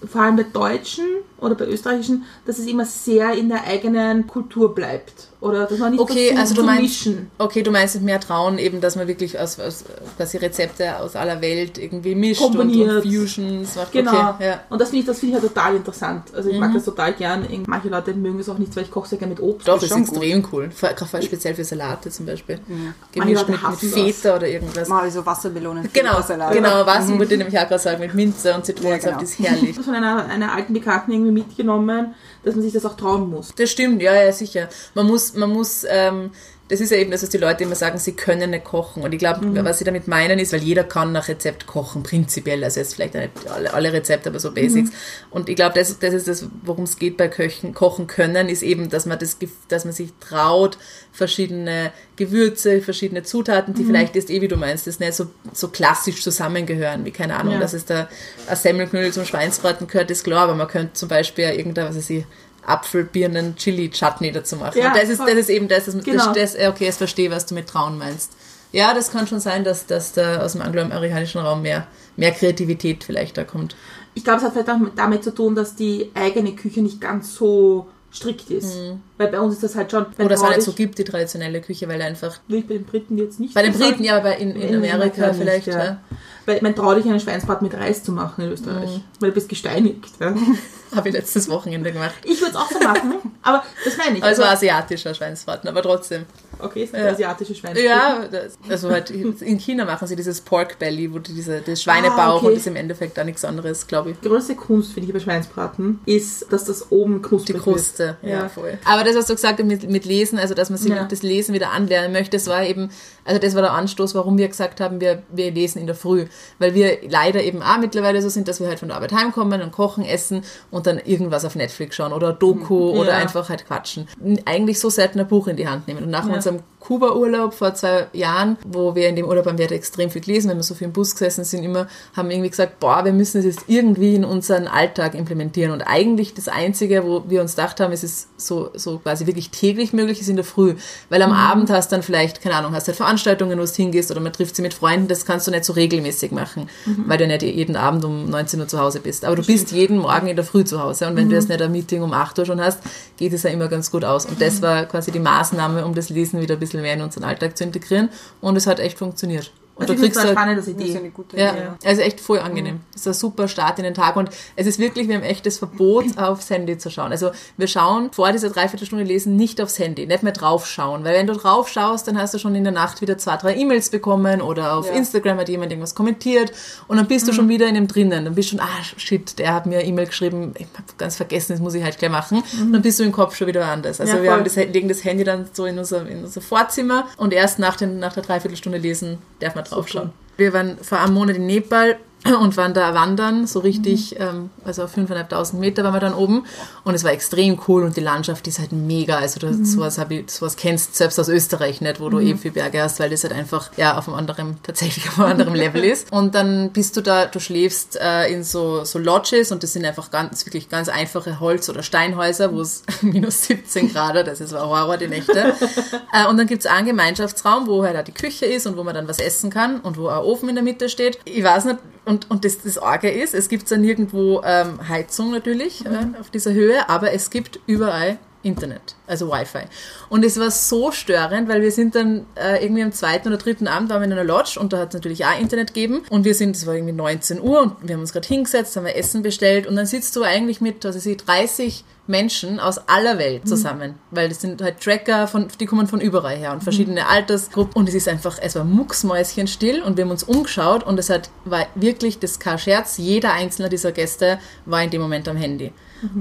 vor 0.07 0.23
allem 0.23 0.37
bei 0.37 0.45
Deutschen 0.45 1.05
oder 1.39 1.55
bei 1.55 1.67
Österreichischen, 1.67 2.25
dass 2.47 2.59
es 2.59 2.67
immer 2.67 2.85
sehr 2.87 3.33
in 3.35 3.49
der 3.49 3.65
eigenen 3.65 4.27
Kultur 4.27 4.75
bleibt. 4.75 5.29
Oder 5.39 5.67
dass 5.67 5.79
man 5.79 5.93
nicht 5.93 6.01
Okay, 6.01 6.29
versucht 6.29 6.39
also 6.41 6.55
du 6.55 6.61
zu 6.63 6.67
meinst, 6.67 6.83
mischen. 7.07 7.31
okay, 7.39 7.63
du 7.63 7.71
meinst 7.71 7.95
mit 7.97 8.05
mehr 8.05 8.19
Trauen 8.19 8.59
eben, 8.59 8.81
dass 8.81 8.97
man 8.97 9.07
wirklich 9.07 9.39
aus, 9.39 9.61
aus 9.61 9.85
quasi 10.17 10.39
Rezepte 10.39 10.99
aus 10.99 11.15
aller 11.15 11.43
Welt 11.43 11.77
irgendwie 11.77 12.15
mischt 12.15 12.41
und, 12.41 12.53
und 12.59 12.69
Kombiniert. 12.73 13.03
Fusions 13.05 13.77
macht. 13.77 13.93
Genau. 13.93 14.31
Okay, 14.31 14.47
ja. 14.47 14.61
Und 14.71 14.81
das 14.81 14.89
finde 14.89 15.01
ich, 15.03 15.07
das 15.07 15.19
finde 15.21 15.37
ich 15.37 15.43
halt 15.43 15.55
total 15.55 15.77
interessant. 15.77 16.23
Also 16.35 16.49
ich 16.49 16.59
mag 16.59 16.73
das 16.73 16.87
total 16.87 17.13
gern. 17.13 17.47
Manche 17.67 17.89
Leute 17.89 18.15
mögen 18.15 18.41
es 18.41 18.49
auch 18.49 18.57
nicht, 18.59 18.75
weil 18.75 18.85
ich 18.85 18.91
koche 18.91 19.09
sehr 19.11 19.19
gerne 19.19 19.35
mit 19.35 19.43
Obst. 19.43 19.69
Doch, 19.69 19.75
Das 19.75 19.83
das 19.83 19.91
ist 19.91 20.07
schon 20.09 20.19
extrem 20.21 20.49
cool. 20.53 20.71
Vor, 20.71 20.89
vor 21.07 21.21
speziell 21.23 21.55
für 21.55 21.65
Salate 21.65 22.11
zum 22.11 22.25
Beispiel. 22.25 22.59
Manche 22.67 22.95
Gemischt 23.13 23.49
Leute 23.49 23.53
mit, 23.53 23.83
mit 23.83 23.93
Feta 23.93 24.37
oder 24.37 24.49
irgendwas. 24.49 24.89
Mal 24.89 25.11
so 25.11 25.25
Wassermelonen. 25.25 25.91
Genau, 25.93 26.19
genau, 26.51 26.87
was 26.87 27.09
wollte 27.11 27.35
ich 27.35 27.39
nämlich 27.39 27.59
auch 27.59 27.69
gerade 27.69 27.79
sagen, 27.79 28.01
mit 28.01 28.15
Minze 28.15 28.55
und 28.55 28.65
Zitronensaft, 28.65 29.05
Ja, 29.05 29.11
genau. 29.11 29.21
das 29.21 29.31
ist 29.31 29.39
herrlich. 29.39 29.71
Ich 29.71 29.77
habe 29.77 29.85
von 29.85 29.95
einer, 29.95 30.25
einer 30.27 30.53
alten 30.55 30.73
Bekannten 30.73 31.13
irgendwie 31.27 31.43
mitgenommen, 31.43 32.15
dass 32.45 32.55
man 32.55 32.63
sich 32.63 32.73
das 32.73 32.87
auch 32.87 32.97
trauen 32.97 33.31
muss. 33.31 33.55
Das 33.55 33.71
stimmt, 33.71 34.03
ja, 34.03 34.15
ja, 34.15 34.33
sicher. 34.33 34.69
Man 34.95 35.07
muss, 35.07 35.35
man 35.35 35.51
muss, 35.51 35.85
ähm, 35.89 36.31
das 36.69 36.81
ist 36.81 36.91
ja 36.91 36.97
eben 36.97 37.13
das, 37.13 37.23
was 37.23 37.31
die 37.31 37.39
Leute 37.39 37.63
immer 37.63 37.77
sagen, 37.77 37.99
sie 37.99 38.13
können 38.15 38.51
nicht 38.51 38.65
kochen. 38.65 39.03
Und 39.05 39.13
ich 39.13 39.19
glaube, 39.21 39.65
was 39.65 39.79
sie 39.79 39.85
damit 39.85 40.09
meinen 40.09 40.39
ist, 40.41 40.53
weil 40.53 40.63
jeder 40.63 40.83
kann 40.83 41.13
nach 41.13 41.29
Rezept 41.29 41.67
kochen, 41.67 42.03
prinzipiell. 42.03 42.65
Also 42.65 42.81
jetzt 42.81 42.95
vielleicht 42.95 43.15
nicht 43.15 43.31
alle, 43.49 43.73
alle 43.73 43.93
Rezepte, 43.93 44.31
aber 44.31 44.41
so 44.41 44.51
Basics. 44.53 44.91
Und 45.31 45.49
ich 45.49 45.55
glaube, 45.55 45.79
das, 45.79 45.99
das 46.01 46.13
ist 46.13 46.27
das, 46.27 46.47
worum 46.65 46.83
es 46.85 46.99
geht 46.99 47.17
bei 47.17 47.29
Köchen, 47.29 47.73
Kochen 47.73 48.09
können, 48.09 48.49
ist 48.49 48.63
eben, 48.65 48.89
dass 48.91 49.07
man 49.07 49.19
das, 49.19 49.37
dass 49.69 49.85
man 49.85 49.93
sich 49.95 50.11
traut, 50.19 50.77
verschiedene 51.13 51.93
Gewürze, 52.17 52.81
verschiedene 52.81 53.23
Zutaten, 53.23 53.73
die 53.75 53.85
vielleicht 53.85 54.17
ist 54.17 54.29
eh, 54.31 54.41
wie 54.41 54.49
du 54.49 54.57
meinst, 54.57 54.87
das 54.87 54.99
nicht 54.99 55.15
so, 55.15 55.27
so 55.53 55.69
klassisch 55.69 56.23
zusammengehören, 56.23 57.05
wie 57.05 57.11
keine 57.11 57.37
Ahnung, 57.37 57.55
Ja. 57.55 57.61
dass 57.61 57.75
es 57.75 57.85
da 57.85 58.09
ein 58.49 58.57
Semmelknödel 58.57 59.13
zum 59.13 59.25
Schweinsbraten 59.25 59.87
gehört, 59.87 60.11
ist 60.11 60.25
klar, 60.25 60.43
aber 60.45 60.55
man 60.55 60.69
könnte 60.69 60.95
zum 60.95 61.09
Beispiel 61.09 61.45
irgendein, 61.45 61.89
was 61.89 61.97
weiß 61.97 62.11
ich, 62.11 62.25
Apfelbirnen 62.67 63.57
Chili 63.57 63.91
Chutney 63.91 64.33
dazu 64.33 64.57
machen. 64.57 64.79
Ja, 64.79 64.89
und 64.89 64.97
das 64.97 65.09
ist, 65.09 65.21
das 65.21 65.35
ist 65.35 65.51
eben 65.51 65.69
das, 65.69 65.87
das, 65.87 66.03
Genau. 66.05 66.33
das, 66.33 66.55
das 66.55 66.69
okay, 66.69 66.85
jetzt 66.85 66.99
verstehe, 66.99 67.31
was 67.31 67.47
du 67.47 67.55
mit 67.55 67.69
Trauen 67.69 67.99
meinst. 67.99 68.33
Ja, 68.73 68.93
das 68.95 69.11
kann 69.13 69.27
schon 69.27 69.41
sein, 69.41 69.65
dass, 69.65 69.87
dass 69.87 70.13
da 70.13 70.43
aus 70.43 70.53
dem 70.53 70.63
angloamerikanischen 70.63 71.41
Raum 71.41 71.63
mehr, 71.63 71.87
mehr 72.17 72.33
Kreativität 72.33 73.05
vielleicht 73.05 73.37
da 73.39 73.45
kommt. 73.45 73.77
Ich 74.15 74.25
glaube, 74.25 74.39
es 74.39 74.45
hat 74.45 74.53
vielleicht 74.55 74.71
auch 74.71 74.79
mit- 74.79 74.99
damit 74.99 75.23
zu 75.25 75.33
tun, 75.35 75.55
dass 75.55 75.77
die 75.77 76.11
eigene 76.15 76.55
Küche 76.55 76.81
nicht 76.83 77.01
ganz 77.01 77.35
so 77.35 77.87
strikt 78.17 78.51
ist. 78.51 78.77
Weil 79.19 79.29
bei 79.29 79.41
uns 79.41 79.55
ist 79.55 79.63
das 79.63 79.75
halt 79.75 79.91
schon. 79.91 80.07
Oder 80.19 80.35
es 80.35 80.41
auch 80.41 80.51
nicht 80.51 80.63
so 80.63 80.73
gibt, 80.73 80.99
die 80.99 81.05
traditionelle 81.05 81.61
Küche, 81.61 81.89
weil 81.89 82.01
einfach. 82.03 82.39
Will 82.49 82.61
ich 82.61 82.67
bei 82.67 82.75
den 82.75 82.85
Briten 82.85 83.19
jetzt 83.19 83.39
nicht. 83.39 83.55
Bei 83.55 83.63
den. 83.63 83.73
Briten, 83.73 84.03
ja, 84.03 84.17
aber 84.17 84.37
in, 84.37 84.57
in, 84.57 84.77
Amerika 84.77 85.29
nicht, 85.29 85.39
vielleicht. 85.39 85.67
ja. 85.67 85.85
Ja. 85.85 86.01
Weil 86.47 86.61
man 86.63 86.75
traut 86.75 86.97
dich 86.97 87.07
einen 87.07 87.21
Schweinsbraten 87.21 87.67
mit 87.67 87.77
Reis 87.77 88.05
zu 88.05 88.13
machen 88.13 88.45
in 88.45 88.53
Österreich. 88.53 88.89
Mhm. 88.89 89.03
Weil 89.21 89.31
du 89.31 89.35
bist 89.35 89.49
gesteinigt. 89.49 90.09
Ja. 90.21 90.35
Habe 90.95 91.09
ich 91.09 91.15
letztes 91.15 91.49
Wochenende 91.49 91.93
gemacht. 91.93 92.15
Ich 92.25 92.41
würde 92.41 92.53
es 92.53 92.57
auch 92.57 92.71
so 92.71 92.79
machen, 92.79 93.15
aber 93.43 93.65
das 93.85 93.97
meine 93.97 94.17
ich. 94.17 94.23
War 94.23 94.29
Also, 94.29 94.45
asiatischer 94.45 95.15
Schweinsbraten, 95.15 95.69
aber 95.69 95.83
trotzdem. 95.83 96.25
Okay, 96.61 96.83
es 96.85 96.91
sind 96.91 97.01
Ja. 97.01 97.11
asiatische 97.11 97.55
Schweinsbraten. 97.55 97.85
Ja, 97.89 98.25
das, 98.31 98.59
also 98.69 98.91
halt 98.91 99.11
in 99.11 99.59
China 99.59 99.85
machen 99.85 100.07
sie 100.09 100.17
dieses 100.17 100.41
Pork 100.41 100.79
Belly, 100.79 101.13
wo 101.13 101.19
die 101.19 101.33
diese, 101.35 101.61
das 101.61 101.83
Schweinebauch 101.83 102.17
Ah, 102.19 102.35
okay. 102.37 102.47
und 102.47 102.53
das 102.53 102.61
ist 102.61 102.67
im 102.67 102.77
Endeffekt 102.77 103.19
auch 103.19 103.25
nichts 103.25 103.45
anderes, 103.45 103.87
glaube 103.87 104.11
ich. 104.11 104.17
Die 104.21 104.29
größte 104.29 104.55
Kunst, 104.55 104.93
finde 104.93 105.09
ich, 105.09 105.13
bei 105.15 105.21
Schweinsbraten, 105.21 106.01
ist, 106.07 106.51
dass 106.53 106.65
das 106.65 106.91
oben 106.91 107.23
Die 107.23 107.29
knusprig 107.29 107.57
Kruste, 107.63 108.17
wird. 108.23 108.33
ja, 108.33 108.49
voll. 108.49 108.79
Aber 108.85 109.05
das, 109.05 109.17
was 109.17 109.27
du 109.27 109.35
gesagt 109.35 109.59
hast 109.59 109.67
mit, 109.67 109.89
mit 109.91 110.05
Lesen, 110.05 110.39
also 110.39 110.55
dass 110.55 110.71
man 110.71 110.79
sich 110.79 110.91
Ja. 110.93 111.05
das 111.05 111.23
Lesen 111.23 111.55
wieder 111.55 111.71
anlernen 111.73 112.13
möchte, 112.13 112.37
das 112.37 112.47
war 112.47 112.65
eben, 112.65 112.91
also 113.25 113.41
das 113.41 113.55
war 113.55 113.63
der 113.63 113.73
Anstoß, 113.73 114.15
warum 114.15 114.39
wir 114.39 114.49
gesagt 114.49 114.81
haben, 114.81 115.01
wir, 115.01 115.23
wir 115.33 115.51
lesen 115.51 115.79
in 115.81 115.87
der 115.87 115.97
Früh. 115.97 116.27
Weil 116.59 116.75
wir 116.75 116.99
leider 117.09 117.43
eben 117.43 117.63
auch 117.63 117.79
mittlerweile 117.79 118.23
so 118.23 118.29
sind, 118.29 118.49
dass 118.49 118.61
wir 118.61 118.69
halt 118.69 118.79
von 118.79 118.89
der 118.89 118.97
Arbeit 118.97 119.13
heimkommen 119.13 119.63
und 119.63 119.73
kochen, 119.73 120.05
essen 120.05 120.43
und 120.71 120.87
dann 120.87 120.99
irgendwas 120.99 121.45
auf 121.45 121.55
Netflix 121.57 121.97
schauen 121.97 122.13
oder 122.13 122.33
Doku 122.33 122.95
Ja. 122.95 123.01
oder 123.01 123.15
einfach 123.17 123.49
halt 123.49 123.67
quatschen. 123.67 124.09
Eigentlich 124.45 124.79
so 124.81 124.91
selten 124.91 125.21
ein 125.21 125.29
Buch 125.29 125.49
in 125.49 125.57
die 125.57 125.67
Hand 125.69 125.89
nehmen. 125.89 126.05
Und 126.05 126.11
nach 126.11 126.27
Ja. 126.27 126.33
Unserem 126.47 126.63
Kuba-Urlaub 126.87 127.53
vor 127.53 127.75
zwei 127.75 128.07
Jahren, 128.13 128.59
wo 128.65 128.95
wir 128.95 129.09
in 129.09 129.17
dem 129.17 129.27
Urlaub 129.27 129.47
haben 129.47 129.59
wir 129.59 129.65
halt 129.65 129.73
extrem 129.73 130.09
viel 130.09 130.21
gelesen, 130.21 130.51
wenn 130.51 130.57
wir 130.57 130.63
so 130.63 130.75
viel 130.75 130.87
im 130.87 130.93
Bus 130.93 131.15
gesessen 131.15 131.43
sind, 131.43 131.65
immer 131.65 131.89
haben 132.17 132.31
irgendwie 132.31 132.51
gesagt, 132.51 132.79
boah, 132.79 133.05
wir 133.05 133.13
müssen 133.13 133.39
es 133.39 133.45
jetzt 133.45 133.65
irgendwie 133.67 134.15
in 134.15 134.25
unseren 134.25 134.69
Alltag 134.69 135.17
implementieren. 135.17 135.73
Und 135.73 135.83
eigentlich 135.83 136.35
das 136.35 136.47
Einzige, 136.47 137.05
wo 137.05 137.25
wir 137.29 137.41
uns 137.41 137.57
gedacht 137.57 137.81
haben, 137.81 137.93
es 137.93 138.05
ist 138.05 138.29
so, 138.37 138.71
so 138.75 138.99
quasi 138.99 139.27
wirklich 139.27 139.51
täglich 139.51 139.93
möglich, 139.93 140.21
ist 140.21 140.29
in 140.29 140.37
der 140.37 140.45
Früh. 140.45 140.77
Weil 141.09 141.23
am 141.23 141.33
Abend 141.33 141.71
hast 141.71 141.91
dann 141.91 142.05
vielleicht, 142.05 142.41
keine 142.41 142.55
Ahnung, 142.55 142.73
hast 142.73 142.87
halt 142.87 142.97
Veranstaltungen, 142.97 143.59
wo 143.59 143.65
du 143.65 143.69
hingehst 143.69 144.13
oder 144.13 144.21
man 144.21 144.33
trifft 144.33 144.55
sie 144.55 144.63
mit 144.63 144.73
Freunden, 144.73 145.09
das 145.09 145.27
kannst 145.27 145.49
du 145.49 145.51
nicht 145.51 145.65
so 145.65 145.73
regelmäßig 145.73 146.31
machen, 146.31 146.69
weil 147.07 147.19
du 147.19 147.27
nicht 147.27 147.43
jeden 147.43 147.75
Abend 147.75 148.05
um 148.05 148.31
19 148.31 148.61
Uhr 148.61 148.69
zu 148.69 148.79
Hause 148.79 149.01
bist. 149.01 149.25
Aber 149.25 149.35
du 149.35 149.45
bist 149.45 149.73
jeden 149.73 149.99
Morgen 149.99 150.29
in 150.29 150.37
der 150.37 150.45
Früh 150.45 150.65
zu 150.65 150.81
Hause 150.81 151.09
und 151.09 151.17
wenn 151.17 151.29
du 151.29 151.35
jetzt 151.35 151.49
nicht 151.49 151.61
ein 151.61 151.73
Meeting 151.73 152.03
um 152.03 152.13
8 152.13 152.39
Uhr 152.39 152.47
schon 152.47 152.61
hast, 152.61 152.81
geht 153.17 153.33
es 153.33 153.43
ja 153.43 153.51
immer 153.51 153.67
ganz 153.67 153.91
gut 153.91 154.05
aus. 154.05 154.27
Und 154.27 154.41
das 154.41 154.63
war 154.63 154.85
quasi 154.85 155.11
die 155.11 155.19
Maßnahme, 155.19 155.85
um 155.85 155.95
das 155.95 156.11
Lesen 156.11 156.36
wieder 156.41 156.55
ein 156.55 156.61
bisschen 156.61 156.83
mehr 156.83 156.95
in 156.95 157.03
unseren 157.03 157.25
Alltag 157.25 157.57
zu 157.57 157.65
integrieren 157.65 158.11
und 158.41 158.57
es 158.57 158.67
hat 158.67 158.81
echt 158.81 158.99
funktioniert. 158.99 159.53
Also 159.79 159.93
Und 159.93 159.99
du 160.01 160.05
ich 160.07 160.13
finde 160.13 160.15
kriegst 160.15 160.17
es 160.17 160.23
eine 160.23 160.29
halt, 160.29 160.39
spannende 160.39 160.61
Das 160.63 160.69
ist 160.69 160.81
Idee. 160.91 160.99
eine 160.99 161.11
gute 161.11 161.37
ja, 161.37 161.53
Idee. 161.53 161.89
also 161.89 162.01
echt 162.01 162.21
voll 162.21 162.39
angenehm. 162.39 162.81
Das 162.95 163.03
ist 163.03 163.07
ein 163.09 163.13
super 163.15 163.47
Start 163.47 163.79
in 163.79 163.85
den 163.85 163.93
Tag 163.93 164.17
und 164.17 164.31
es 164.57 164.67
ist 164.67 164.79
wirklich, 164.79 165.07
wir 165.09 165.17
haben 165.17 165.23
echt 165.23 165.45
das 165.45 165.59
Verbot, 165.59 166.05
aufs 166.17 166.49
Handy 166.49 166.79
zu 166.79 166.91
schauen. 166.91 167.13
Also 167.13 167.31
wir 167.59 167.67
schauen 167.69 168.09
vor 168.13 168.33
dieser 168.33 168.49
Dreiviertelstunde 168.49 169.05
lesen 169.05 169.37
nicht 169.37 169.61
aufs 169.61 169.79
Handy, 169.79 170.07
nicht 170.07 170.23
mehr 170.23 170.33
drauf 170.33 170.67
schauen, 170.67 171.05
weil 171.05 171.13
wenn 171.15 171.27
du 171.27 171.35
drauf 171.35 171.69
schaust, 171.69 172.09
dann 172.09 172.19
hast 172.19 172.33
du 172.33 172.39
schon 172.39 172.55
in 172.55 172.65
der 172.65 172.73
Nacht 172.73 173.03
wieder 173.03 173.19
zwei, 173.19 173.37
drei 173.37 173.55
E-Mails 173.55 173.91
bekommen 173.91 174.41
oder 174.41 174.77
auf 174.77 174.87
Ja. 174.87 174.93
Instagram 174.95 175.37
hat 175.39 175.49
jemand 175.51 175.71
irgendwas 175.73 175.95
kommentiert 175.95 176.53
und 176.89 176.97
dann 176.97 177.07
bist 177.07 177.29
du 177.29 177.35
schon 177.35 177.49
wieder 177.51 177.67
in 177.69 177.75
dem 177.75 177.87
drinnen. 177.87 178.25
Dann 178.25 178.35
bist 178.35 178.53
du 178.53 178.57
schon, 178.57 178.61
ah 178.67 178.83
shit, 178.97 179.39
der 179.39 179.53
hat 179.53 179.67
mir 179.67 179.81
eine 179.81 179.87
E-Mail 179.89 180.07
geschrieben, 180.07 180.55
ich 180.59 180.67
hab 180.75 180.97
ganz 180.97 181.17
vergessen, 181.17 181.53
das 181.53 181.61
muss 181.61 181.75
ich 181.75 181.83
halt 181.85 181.99
gleich 181.99 182.11
machen. 182.11 182.43
Und 182.63 182.73
dann 182.73 182.81
bist 182.81 182.99
du 182.99 183.05
im 183.05 183.13
Kopf 183.13 183.37
schon 183.37 183.47
wieder 183.47 183.67
anders. 183.67 184.01
Also 184.01 184.17
Ja, 184.17 184.23
wir 184.23 184.43
das, 184.43 184.57
legen 184.57 184.89
das 184.89 185.05
Handy 185.05 185.23
dann 185.25 185.51
so 185.53 185.67
in 185.67 185.79
unser, 185.79 186.07
in 186.09 186.25
unser 186.25 186.41
Vorzimmer 186.41 187.07
und 187.19 187.35
erst 187.35 187.59
nach, 187.59 187.77
den, 187.77 187.99
nach 187.99 188.15
der 188.15 188.23
Dreiviertelstunde 188.23 188.79
lesen 188.79 189.19
darf 189.41 189.55
man 189.55 189.66
draufschauen. 189.69 190.11
Wir 190.37 190.53
waren 190.53 190.79
vor 190.79 191.01
einem 191.01 191.15
Monat 191.15 191.37
in 191.37 191.47
Nepal 191.47 191.97
und 192.41 192.57
waren 192.57 192.75
da 192.75 192.95
wandern, 192.95 193.47
so 193.47 193.61
richtig, 193.61 194.19
ähm, 194.19 194.51
also 194.65 194.85
auf 194.85 194.97
5.500 194.97 195.57
Meter 195.57 195.85
waren 195.85 195.95
wir 195.95 196.01
dann 196.01 196.15
oben. 196.15 196.45
Und 196.85 196.95
es 196.95 197.05
war 197.05 197.13
extrem 197.13 197.61
cool 197.69 197.85
und 197.85 197.97
die 197.97 198.01
Landschaft 198.01 198.47
ist 198.47 198.59
halt 198.59 198.73
mega, 198.73 199.19
also 199.19 199.41
du, 199.41 199.53
sowas, 199.65 199.99
hab 199.99 200.11
ich, 200.11 200.31
sowas 200.31 200.57
kennst 200.57 200.97
selbst 200.97 201.19
aus 201.19 201.29
Österreich 201.29 201.81
nicht, 201.81 202.01
wo 202.01 202.09
du 202.09 202.21
eben 202.21 202.39
viel 202.39 202.51
Berge 202.51 202.83
hast, 202.83 203.01
weil 203.01 203.11
das 203.11 203.25
halt 203.25 203.33
einfach 203.33 203.71
ja 203.77 203.97
auf 203.99 204.09
einem 204.09 204.17
anderen, 204.17 204.59
tatsächlich 204.63 205.09
auf 205.09 205.19
einem 205.19 205.33
anderen 205.33 205.55
Level 205.55 205.85
ist. 205.85 206.13
Und 206.13 206.35
dann 206.35 206.71
bist 206.73 206.97
du 206.97 207.01
da, 207.01 207.27
du 207.27 207.41
schläfst 207.41 207.99
äh, 208.01 208.33
in 208.33 208.45
so, 208.45 208.85
so 208.85 208.99
Lodges 208.99 209.53
und 209.53 209.63
das 209.63 209.73
sind 209.73 209.85
einfach 209.85 210.11
ganz, 210.11 210.47
wirklich 210.47 210.69
ganz 210.69 210.89
einfache 210.89 211.41
Holz- 211.41 211.69
oder 211.69 211.83
Steinhäuser, 211.83 212.53
wo 212.53 212.61
es 212.61 212.83
minus 213.03 213.45
17 213.45 213.93
Grad 213.93 214.17
hat, 214.17 214.27
das 214.27 214.41
ist 214.41 214.55
ein 214.55 214.61
Horror, 214.61 214.97
die 214.97 215.09
Nächte. 215.09 215.55
Äh, 216.13 216.29
und 216.29 216.37
dann 216.37 216.47
gibt's 216.47 216.67
einen 216.67 216.87
Gemeinschaftsraum, 216.87 217.67
wo 217.67 217.85
halt 217.85 217.97
auch 217.97 218.05
die 218.05 218.13
Küche 218.13 218.47
ist 218.47 218.67
und 218.67 218.77
wo 218.77 218.85
man 218.85 218.95
dann 218.95 219.09
was 219.09 219.19
essen 219.19 219.51
kann 219.51 219.81
und 219.81 219.99
wo 219.99 220.09
ein 220.09 220.19
Ofen 220.19 220.49
in 220.49 220.55
der 220.55 220.65
Mitte 220.65 220.89
steht. 220.89 221.19
Ich 221.25 221.43
weiß 221.43 221.65
nicht, 221.65 221.79
und, 222.07 222.16
und 222.31 222.45
das, 222.45 222.63
das 222.63 222.79
Arge 222.79 223.11
ist, 223.11 223.35
es 223.35 223.49
gibt 223.49 223.71
dann 223.71 223.83
nirgendwo 223.83 224.41
ähm, 224.45 224.89
Heizung 224.89 225.31
natürlich 225.31 225.85
äh, 225.85 226.19
auf 226.19 226.31
dieser 226.31 226.53
Höhe, 226.53 226.89
aber 226.89 227.13
es 227.13 227.31
gibt 227.31 227.61
überall 227.67 228.19
Internet, 228.47 228.95
also 229.07 229.29
Wi-Fi. 229.29 229.65
Und 230.09 230.25
es 230.25 230.39
war 230.39 230.51
so 230.51 230.93
störend, 230.93 231.49
weil 231.49 231.63
wir 231.63 231.73
sind 231.73 231.97
dann 231.97 232.27
äh, 232.37 232.65
irgendwie 232.65 232.83
am 232.83 232.93
zweiten 232.93 233.29
oder 233.29 233.39
dritten 233.39 233.67
Abend 233.67 233.91
waren 233.91 234.01
wir 234.01 234.07
in 234.07 234.13
einer 234.13 234.25
Lodge 234.25 234.59
und 234.59 234.73
da 234.73 234.79
hat 234.79 234.89
es 234.89 234.95
natürlich 234.95 235.25
auch 235.25 235.39
Internet 235.39 235.75
gegeben 235.75 236.03
und 236.11 236.25
wir 236.25 236.35
sind, 236.35 236.55
es 236.55 236.65
war 236.67 236.75
irgendwie 236.75 236.93
19 236.95 237.41
Uhr 237.41 237.61
und 237.61 237.77
wir 237.83 237.95
haben 237.95 238.01
uns 238.01 238.13
gerade 238.13 238.29
hingesetzt, 238.29 238.77
haben 238.77 238.85
wir 238.85 238.95
Essen 238.95 239.23
bestellt 239.23 239.67
und 239.67 239.75
dann 239.75 239.87
sitzt 239.87 240.15
du 240.15 240.23
eigentlich 240.23 240.61
mit, 240.61 240.85
was 240.85 240.95
weiß 240.95 241.07
ich, 241.07 241.17
30 241.19 241.85
Menschen 242.07 242.61
aus 242.61 242.79
aller 242.89 243.19
Welt 243.19 243.49
zusammen, 243.49 243.95
weil 244.11 244.29
das 244.29 244.41
sind 244.41 244.63
halt 244.63 244.81
Tracker, 244.81 245.27
von, 245.27 245.49
die 245.59 245.67
kommen 245.67 245.87
von 245.87 246.01
überall 246.01 246.37
her 246.37 246.53
und 246.53 246.63
verschiedene 246.63 247.09
Altersgruppen. 247.09 247.75
Und 247.75 247.89
es 247.89 247.95
ist 247.95 248.09
einfach, 248.09 248.39
es 248.41 248.55
war 248.55 248.65
mucksmäuschenstill 248.65 249.83
und 249.83 249.97
wir 249.97 250.05
haben 250.05 250.11
uns 250.11 250.23
umgeschaut 250.23 250.85
und 250.85 250.99
es 250.99 251.11
hat, 251.11 251.31
war 251.45 251.67
wirklich, 251.75 252.19
das 252.19 252.39
kein 252.39 252.59
Scherz, 252.59 252.97
jeder 252.99 253.33
einzelne 253.33 253.69
dieser 253.69 253.93
Gäste 253.93 254.39
war 254.65 254.83
in 254.83 254.91
dem 254.91 255.01
Moment 255.01 255.29
am 255.29 255.37
Handy. 255.37 255.73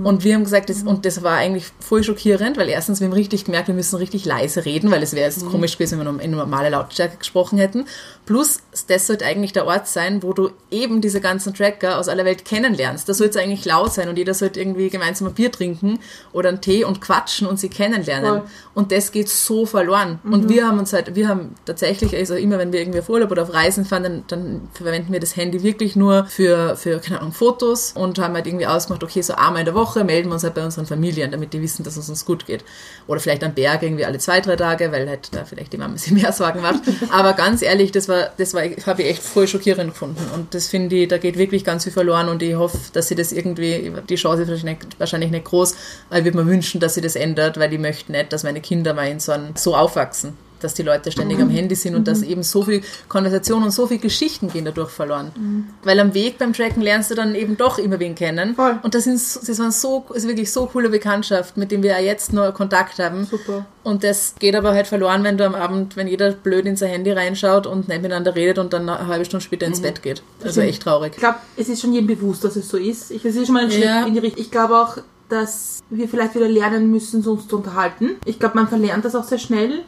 Und 0.03 0.23
wir 0.23 0.35
haben 0.35 0.43
gesagt, 0.43 0.69
das, 0.69 0.83
und 0.83 1.05
das 1.05 1.21
war 1.21 1.37
eigentlich 1.37 1.65
voll 1.79 2.03
schockierend, 2.03 2.57
weil 2.57 2.69
erstens, 2.69 3.01
wir 3.01 3.07
haben 3.07 3.13
richtig 3.13 3.45
gemerkt, 3.45 3.67
wir 3.67 3.75
müssen 3.75 3.97
richtig 3.97 4.25
leise 4.25 4.63
reden, 4.63 4.89
weil 4.89 5.03
es 5.03 5.13
wäre 5.13 5.25
jetzt 5.25 5.45
komisch 5.45 5.73
gewesen, 5.73 5.99
wenn 5.99 6.15
wir 6.15 6.23
in 6.23 6.31
normale 6.31 6.69
Lautstärke 6.69 7.17
gesprochen 7.17 7.57
hätten. 7.57 7.85
Plus, 8.25 8.59
das 8.87 9.07
sollte 9.07 9.25
eigentlich 9.25 9.53
der 9.53 9.65
Ort 9.67 9.87
sein, 9.87 10.23
wo 10.23 10.33
du 10.33 10.51
eben 10.71 11.01
diese 11.01 11.19
ganzen 11.19 11.53
Tracker 11.53 11.99
aus 11.99 12.07
aller 12.07 12.25
Welt 12.25 12.45
kennenlernst. 12.45 13.07
Da 13.07 13.13
sollte 13.13 13.37
es 13.37 13.43
eigentlich 13.43 13.65
laut 13.65 13.93
sein 13.93 14.07
und 14.09 14.17
jeder 14.17 14.33
sollte 14.33 14.59
irgendwie 14.59 14.89
gemeinsam 14.89 15.27
ein 15.27 15.33
Bier 15.33 15.51
trinken 15.51 15.99
oder 16.31 16.49
einen 16.49 16.61
Tee 16.61 16.83
und 16.85 17.01
quatschen 17.01 17.45
und 17.45 17.59
sie 17.59 17.69
kennenlernen. 17.69 18.41
Voll. 18.41 18.43
Und 18.73 18.91
das 18.91 19.11
geht 19.11 19.29
so 19.29 19.65
verloren. 19.65 20.19
Und 20.23 20.49
wir 20.49 20.67
haben 20.67 20.79
uns 20.79 20.93
halt, 20.93 21.15
wir 21.15 21.27
haben 21.27 21.55
tatsächlich, 21.65 22.15
also 22.15 22.35
immer 22.35 22.57
wenn 22.57 22.71
wir 22.71 22.79
irgendwie 22.79 22.99
auf 22.99 23.09
Urlaub 23.09 23.31
oder 23.31 23.43
auf 23.43 23.53
Reisen 23.53 23.85
fahren, 23.85 24.03
dann, 24.03 24.23
dann 24.27 24.61
verwenden 24.73 25.11
wir 25.11 25.19
das 25.19 25.35
Handy 25.35 25.63
wirklich 25.63 25.95
nur 25.95 26.25
für, 26.25 26.75
für, 26.75 26.99
keine 26.99 27.19
Ahnung, 27.19 27.33
Fotos 27.33 27.93
und 27.93 28.19
haben 28.19 28.33
halt 28.33 28.47
irgendwie 28.47 28.67
ausgemacht, 28.67 29.03
okay, 29.03 29.21
so 29.21 29.35
einmal 29.35 29.64
in 29.65 29.73
der 29.73 29.81
Woche 29.81 30.03
melden 30.03 30.29
wir 30.29 30.35
uns 30.35 30.43
halt 30.43 30.53
bei 30.53 30.63
unseren 30.63 30.85
Familien, 30.85 31.31
damit 31.31 31.51
die 31.53 31.61
wissen, 31.61 31.83
dass 31.83 31.97
es 31.97 32.07
uns 32.07 32.23
gut 32.23 32.45
geht. 32.45 32.63
Oder 33.07 33.19
vielleicht 33.19 33.43
am 33.43 33.55
Berg 33.55 33.81
irgendwie 33.81 34.05
alle 34.05 34.19
zwei, 34.19 34.39
drei 34.41 34.55
Tage, 34.55 34.91
weil 34.91 35.09
halt 35.09 35.33
da 35.33 35.43
vielleicht 35.43 35.73
die 35.73 35.77
Mama 35.77 35.97
sich 35.97 36.13
mehr 36.13 36.31
Sorgen 36.31 36.61
macht. 36.61 36.81
Aber 37.11 37.33
ganz 37.33 37.63
ehrlich, 37.63 37.91
das 37.91 38.07
war, 38.07 38.29
das 38.37 38.53
war, 38.53 38.61
habe 38.61 39.01
ich 39.01 39.09
echt 39.09 39.23
voll 39.23 39.47
schockierend 39.47 39.93
gefunden. 39.93 40.23
Und 40.35 40.53
das 40.53 40.67
finde 40.67 40.95
ich, 40.95 41.07
da 41.07 41.17
geht 41.17 41.37
wirklich 41.37 41.63
ganz 41.63 41.83
viel 41.83 41.93
verloren 41.93 42.29
und 42.29 42.43
ich 42.43 42.55
hoffe, 42.55 42.77
dass 42.93 43.07
sie 43.07 43.15
das 43.15 43.31
irgendwie, 43.31 43.91
die 44.07 44.15
Chance 44.15 44.43
ist 44.43 44.49
wahrscheinlich 44.49 44.79
nicht, 44.79 44.99
wahrscheinlich 44.99 45.31
nicht 45.31 45.45
groß, 45.45 45.75
aber 46.09 46.19
ich 46.19 46.25
würde 46.25 46.37
mir 46.37 46.45
wünschen, 46.45 46.79
dass 46.79 46.93
sie 46.93 47.01
das 47.01 47.15
ändert, 47.15 47.59
weil 47.59 47.73
ich 47.73 47.79
möchte 47.79 48.11
nicht, 48.11 48.31
dass 48.31 48.43
meine 48.43 48.61
Kinder 48.61 48.93
mal 48.93 49.07
in 49.07 49.19
so, 49.19 49.31
einem, 49.31 49.55
so 49.55 49.75
aufwachsen. 49.75 50.37
Dass 50.61 50.73
die 50.73 50.83
Leute 50.83 51.11
ständig 51.11 51.39
am 51.39 51.49
Handy 51.49 51.75
sind 51.75 51.95
und 51.95 52.07
dass 52.07 52.21
eben 52.21 52.41
so 52.43 52.63
viel 52.63 52.81
Konversation 53.09 53.63
und 53.63 53.71
so 53.71 53.87
viel 53.87 53.97
Geschichten 53.99 54.47
gehen 54.49 54.65
dadurch 54.65 54.89
verloren. 54.89 55.67
Weil 55.83 55.99
am 55.99 56.13
Weg 56.13 56.37
beim 56.37 56.53
Tracken 56.53 56.81
lernst 56.81 57.11
du 57.11 57.15
dann 57.15 57.35
eben 57.35 57.57
doch 57.57 57.77
immer 57.77 57.99
wen 57.99 58.15
kennen. 58.15 58.55
Voll. 58.55 58.79
Und 58.81 58.95
das, 58.95 59.03
sind, 59.03 59.15
das 59.15 59.59
waren 59.59 59.71
so, 59.71 60.05
ist 60.13 60.27
wirklich 60.27 60.51
so 60.51 60.65
coole 60.67 60.89
Bekanntschaft, 60.89 61.57
mit 61.57 61.71
denen 61.71 61.83
wir 61.83 61.91
ja 61.91 61.99
jetzt 61.99 62.33
noch 62.33 62.53
Kontakt 62.53 62.99
haben. 62.99 63.25
Super. 63.25 63.65
Und 63.83 64.03
das 64.03 64.35
geht 64.39 64.55
aber 64.55 64.71
halt 64.73 64.87
verloren, 64.87 65.23
wenn 65.23 65.37
du 65.37 65.45
am 65.45 65.55
Abend, 65.55 65.95
wenn 65.95 66.07
jeder 66.07 66.31
blöd 66.31 66.65
in 66.65 66.75
sein 66.75 66.89
Handy 66.89 67.11
reinschaut 67.11 67.67
und 67.67 67.87
nicht 67.87 68.01
miteinander 68.01 68.33
redet 68.33 68.57
und 68.57 68.73
dann 68.73 68.89
eine 68.89 69.07
halbe 69.07 69.25
Stunde 69.25 69.43
später 69.43 69.65
ins 69.67 69.81
Bett 69.81 70.01
geht. 70.01 70.23
Also 70.43 70.61
echt 70.61 70.81
traurig. 70.83 71.11
Ich 71.15 71.19
glaube, 71.19 71.37
es 71.57 71.69
ist 71.69 71.81
schon 71.81 71.93
jedem 71.93 72.07
bewusst, 72.07 72.43
dass 72.43 72.55
es 72.55 72.67
so 72.69 72.77
ist. 72.77 73.11
Ich, 73.11 73.23
es 73.25 73.35
ist 73.35 73.45
schon 73.45 73.53
mal 73.55 73.65
ein 73.65 73.71
Schritt 73.71 73.83
Ja. 73.83 74.05
in 74.05 74.13
die 74.13 74.19
Richtung. 74.19 74.41
Ich 74.41 74.49
glaube 74.51 74.75
auch, 74.79 74.97
dass 75.29 75.79
wir 75.89 76.07
vielleicht 76.07 76.35
wieder 76.35 76.47
lernen 76.47 76.91
müssen, 76.91 77.21
so 77.23 77.33
uns 77.33 77.47
zu 77.47 77.57
unterhalten. 77.57 78.11
Ich 78.25 78.39
glaube, 78.39 78.55
man 78.55 78.67
verlernt 78.67 79.05
das 79.05 79.15
auch 79.15 79.23
sehr 79.23 79.39
schnell, 79.39 79.81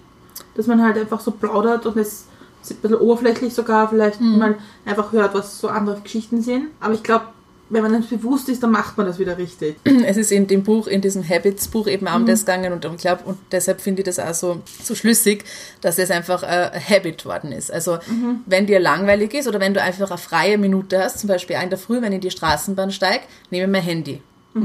dass 0.58 0.68
man 0.68 0.82
halt 0.84 0.98
einfach 0.98 1.20
so 1.22 1.32
plaudert 1.32 1.86
und 1.86 1.96
es 1.98 2.26
ist 2.64 2.72
ein 2.72 2.78
bisschen 2.78 2.98
oberflächlich 2.98 3.54
sogar, 3.54 3.88
vielleicht 3.90 4.20
Mhm. 4.20 4.38
mal 4.40 4.56
einfach 4.86 5.12
hört, 5.14 5.34
was 5.34 5.60
so 5.60 5.70
andere 5.70 6.02
Geschichten 6.02 6.42
sind. 6.42 6.66
Aber 6.82 6.94
ich 6.94 7.04
glaube, 7.04 7.26
wenn 7.70 7.84
man 7.84 7.92
das 7.94 8.06
bewusst 8.08 8.48
ist, 8.48 8.64
dann 8.64 8.72
macht 8.72 8.98
man 8.98 9.06
das 9.06 9.20
wieder 9.20 9.38
richtig. 9.38 9.76
Es 10.06 10.16
ist 10.18 10.32
in 10.32 10.48
dem 10.48 10.64
Buch, 10.64 10.88
in 10.88 11.02
diesem 11.02 11.22
Habits-Buch 11.28 11.88
eben 11.88 12.08
auch 12.08 12.16
um 12.16 12.26
das 12.26 12.46
gegangen 12.46 12.72
und 12.74 12.86
ich 12.86 12.98
glaube, 12.98 13.24
und 13.26 13.38
deshalb 13.52 13.82
finde 13.82 14.02
ich 14.02 14.06
das 14.06 14.20
auch 14.20 14.34
so, 14.34 14.62
so 14.84 14.96
schlüssig, 14.96 15.44
dass 15.82 15.98
es 16.00 16.10
einfach 16.10 16.44
ein 16.44 16.72
Habit 16.90 17.26
worden 17.26 17.52
ist. 17.52 17.70
Also, 17.72 18.00
wenn 18.46 18.68
dir 18.68 18.80
langweilig 18.80 19.34
ist 19.34 19.48
oder 19.50 19.60
wenn 19.60 19.74
du 19.74 19.82
einfach 19.82 20.10
eine 20.10 20.18
freie 20.18 20.58
Minute 20.58 20.98
hast, 21.04 21.20
zum 21.20 21.28
Beispiel 21.28 21.58
in 21.62 21.70
der 21.70 21.78
Früh, 21.78 22.02
wenn 22.02 22.12
ich 22.14 22.16
in 22.16 22.22
die 22.22 22.32
Straßenbahn 22.32 22.92
steige, 22.92 23.24
nehme 23.52 23.66
ich 23.66 23.72
mein 23.72 23.84
Handy. 23.84 24.22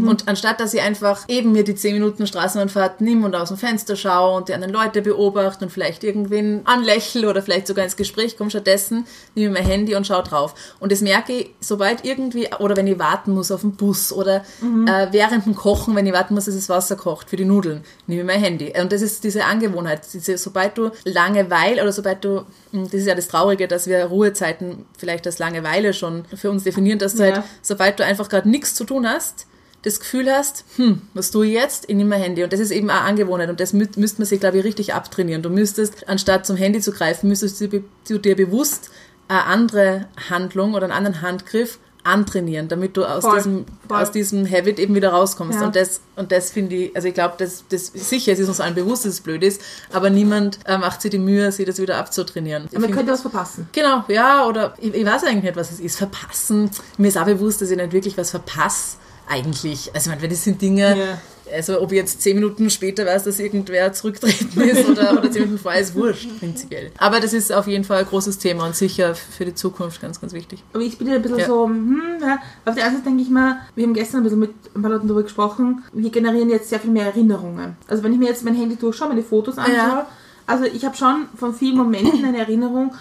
Und 0.08 0.28
anstatt, 0.28 0.60
dass 0.60 0.74
ich 0.74 0.80
einfach 0.80 1.24
eben 1.28 1.52
mir 1.52 1.64
die 1.64 1.74
10 1.74 1.94
Minuten 1.94 2.26
Straßenbahnfahrt 2.26 3.00
nimm 3.00 3.24
und 3.24 3.34
aus 3.34 3.48
dem 3.48 3.56
Fenster 3.56 3.96
schaue 3.96 4.36
und 4.36 4.48
die 4.48 4.54
anderen 4.54 4.72
Leute 4.72 5.02
beobachte 5.02 5.64
und 5.64 5.70
vielleicht 5.70 6.04
irgendwen 6.04 6.62
anlächle 6.66 7.28
oder 7.28 7.42
vielleicht 7.42 7.66
sogar 7.66 7.84
ins 7.84 7.96
Gespräch 7.96 8.36
komme, 8.36 8.50
stattdessen 8.50 9.06
nehme 9.34 9.54
ich 9.58 9.60
mein 9.62 9.70
Handy 9.70 9.94
und 9.94 10.06
schaue 10.06 10.22
drauf. 10.22 10.54
Und 10.80 10.92
das 10.92 11.00
merke 11.00 11.32
ich, 11.32 11.50
sobald 11.60 12.04
irgendwie, 12.04 12.48
oder 12.58 12.76
wenn 12.76 12.86
ich 12.86 12.98
warten 12.98 13.32
muss 13.32 13.50
auf 13.50 13.60
den 13.62 13.72
Bus 13.72 14.12
oder 14.12 14.44
äh, 14.86 15.06
während 15.10 15.46
dem 15.46 15.54
Kochen, 15.54 15.94
wenn 15.96 16.06
ich 16.06 16.12
warten 16.12 16.34
muss, 16.34 16.46
dass 16.46 16.54
das 16.54 16.68
Wasser 16.68 16.96
kocht 16.96 17.30
für 17.30 17.36
die 17.36 17.44
Nudeln, 17.44 17.82
nehme 18.06 18.22
ich 18.22 18.26
mein 18.26 18.40
Handy. 18.40 18.72
Und 18.80 18.92
das 18.92 19.02
ist 19.02 19.24
diese 19.24 19.44
Angewohnheit, 19.44 20.00
diese, 20.12 20.36
sobald 20.38 20.76
du 20.78 20.90
Langeweile 21.04 21.82
oder 21.82 21.92
sobald 21.92 22.24
du, 22.24 22.44
mh, 22.72 22.84
das 22.84 22.94
ist 22.94 23.06
ja 23.06 23.14
das 23.14 23.28
Traurige, 23.28 23.68
dass 23.68 23.86
wir 23.86 24.04
Ruhezeiten 24.06 24.84
vielleicht 24.98 25.26
als 25.26 25.38
Langeweile 25.38 25.92
schon 25.94 26.24
für 26.34 26.50
uns 26.50 26.64
definieren, 26.64 26.98
dass 26.98 27.14
du 27.14 27.22
Ja. 27.26 27.34
halt, 27.36 27.44
sobald 27.62 27.98
du 28.00 28.04
einfach 28.04 28.28
gerade 28.28 28.48
nichts 28.48 28.74
zu 28.74 28.84
tun 28.84 29.06
hast, 29.08 29.46
das 29.82 29.98
Gefühl 29.98 30.30
hast, 30.30 30.64
hm, 30.76 31.02
was 31.12 31.30
tue 31.30 31.46
ich 31.46 31.52
jetzt? 31.52 31.88
Ich 31.88 31.96
nehme 31.96 32.10
mein 32.10 32.22
Handy. 32.22 32.44
Und 32.44 32.52
das 32.52 32.60
ist 32.60 32.70
eben 32.70 32.88
auch 32.90 33.02
Angewohnheit. 33.02 33.50
Und 33.50 33.60
das 33.60 33.72
mü 33.72 33.86
müsste 33.96 34.20
man 34.20 34.26
sich, 34.26 34.40
glaube 34.40 34.58
ich, 34.58 34.64
richtig 34.64 34.94
abtrainieren. 34.94 35.42
Du 35.42 35.50
müsstest, 35.50 36.08
anstatt 36.08 36.46
zum 36.46 36.56
Handy 36.56 36.80
zu 36.80 36.92
greifen, 36.92 37.28
müsstest 37.28 37.60
du, 37.60 38.18
dir 38.18 38.36
bewusst 38.36 38.90
eine 39.28 39.44
andere 39.44 40.06
Handlung 40.30 40.74
oder 40.74 40.84
einen 40.84 40.92
anderen 40.92 41.22
Handgriff 41.22 41.78
antrainieren, 42.04 42.68
damit 42.68 42.96
du 42.96 43.04
aus, 43.04 43.22
Voll, 43.22 43.36
diesem, 43.36 43.66
voll. 43.86 44.02
aus 44.02 44.10
diesem 44.10 44.50
Habit 44.50 44.78
eben 44.78 44.94
wieder 44.94 45.10
rauskommst. 45.10 45.60
Ja. 45.60 45.66
Und 45.66 45.76
das, 45.76 46.00
und 46.16 46.32
das 46.32 46.50
finde 46.50 46.74
ich, 46.74 46.96
also 46.96 47.06
ich 47.06 47.14
glaube, 47.14 47.34
das, 47.38 47.64
das, 47.68 47.86
sicher, 47.86 48.32
es 48.32 48.40
ist 48.40 48.48
uns 48.48 48.60
allen 48.60 48.74
bewusst, 48.74 49.04
dass 49.04 49.12
es 49.12 49.20
blöd 49.20 49.42
ist, 49.42 49.60
aber 49.92 50.10
niemand 50.10 50.58
äh, 50.66 50.78
macht 50.78 51.00
sich 51.00 51.12
die 51.12 51.18
Mühe, 51.18 51.52
sich 51.52 51.64
das 51.64 51.78
wieder 51.78 51.98
abzutrainieren. 51.98 52.68
Aber 52.70 52.80
man 52.80 52.90
könnte 52.90 53.12
was 53.12 53.22
verpassen. 53.22 53.68
Genau, 53.72 54.04
ja, 54.08 54.46
oder 54.46 54.74
ich, 54.80 54.92
ich 54.94 55.06
weiß 55.06 55.24
eigentlich 55.24 55.44
nicht, 55.44 55.56
was 55.56 55.70
es 55.70 55.78
ist. 55.78 55.96
Verpassen. 55.96 56.70
Mir 56.98 57.08
ist 57.08 57.18
auch 57.18 57.24
bewusst, 57.24 57.62
dass 57.62 57.70
ich 57.70 57.76
nicht 57.76 57.92
wirklich 57.92 58.18
was 58.18 58.30
verpasse, 58.30 58.96
eigentlich. 59.28 59.90
Also, 59.94 60.10
ich 60.10 60.16
meine, 60.16 60.28
das 60.28 60.44
sind 60.44 60.60
Dinge, 60.60 60.96
Ja. 60.98 61.18
also 61.54 61.80
ob 61.80 61.92
ich 61.92 61.96
jetzt 61.98 62.20
zehn 62.22 62.34
Minuten 62.36 62.70
später 62.70 63.04
weiß, 63.06 63.24
dass 63.24 63.38
irgendwer 63.38 63.92
zurücktreten 63.92 64.60
ist 64.60 64.88
oder, 64.88 65.12
oder 65.12 65.30
zehn 65.30 65.42
Minuten 65.42 65.58
vorher, 65.62 65.80
ist 65.80 65.94
wurscht, 65.94 66.28
prinzipiell. 66.38 66.90
Aber 66.98 67.20
das 67.20 67.32
ist 67.32 67.52
auf 67.52 67.66
jeden 67.66 67.84
Fall 67.84 68.00
ein 68.00 68.06
großes 68.06 68.38
Thema 68.38 68.66
und 68.66 68.74
sicher 68.76 69.14
für 69.14 69.44
die 69.44 69.54
Zukunft 69.54 70.00
ganz, 70.00 70.20
ganz 70.20 70.32
wichtig. 70.32 70.62
Aber 70.72 70.82
ich 70.82 70.98
bin 70.98 71.08
ja 71.08 71.14
ein 71.14 71.22
bisschen 71.22 71.38
Ja. 71.38 71.46
so, 71.46 71.66
hm, 71.66 72.00
ja. 72.20 72.38
Auf 72.64 72.74
der 72.74 72.84
einen 72.84 72.96
Seite 72.96 73.08
denke 73.08 73.22
ich 73.22 73.30
mal, 73.30 73.56
wir 73.74 73.84
haben 73.84 73.94
gestern 73.94 74.18
ein 74.20 74.24
bisschen 74.24 74.40
mit 74.40 74.50
ein 74.74 74.82
paar 74.82 74.90
Leuten 74.90 75.08
darüber 75.08 75.22
gesprochen, 75.22 75.82
wir 75.92 76.10
generieren 76.10 76.50
jetzt 76.50 76.68
sehr 76.68 76.80
viel 76.80 76.90
mehr 76.90 77.06
Erinnerungen. 77.06 77.76
Also 77.88 78.02
wenn 78.02 78.12
ich 78.12 78.18
mir 78.18 78.28
jetzt 78.28 78.44
mein 78.44 78.54
Handy 78.54 78.76
durchschaue, 78.76 79.08
meine 79.08 79.22
Fotos 79.22 79.58
anschaue, 79.58 80.06
also 80.46 80.64
ich 80.64 80.84
habe 80.84 80.96
schon 80.96 81.26
von 81.36 81.54
vielen 81.54 81.76
Momenten 81.76 82.24
eine 82.24 82.38
Erinnerung, 82.38 82.94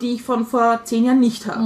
die 0.00 0.14
ich 0.14 0.22
von 0.22 0.44
vor 0.44 0.80
zehn 0.84 1.04
Jahren 1.04 1.20
nicht 1.20 1.46
habe. 1.46 1.60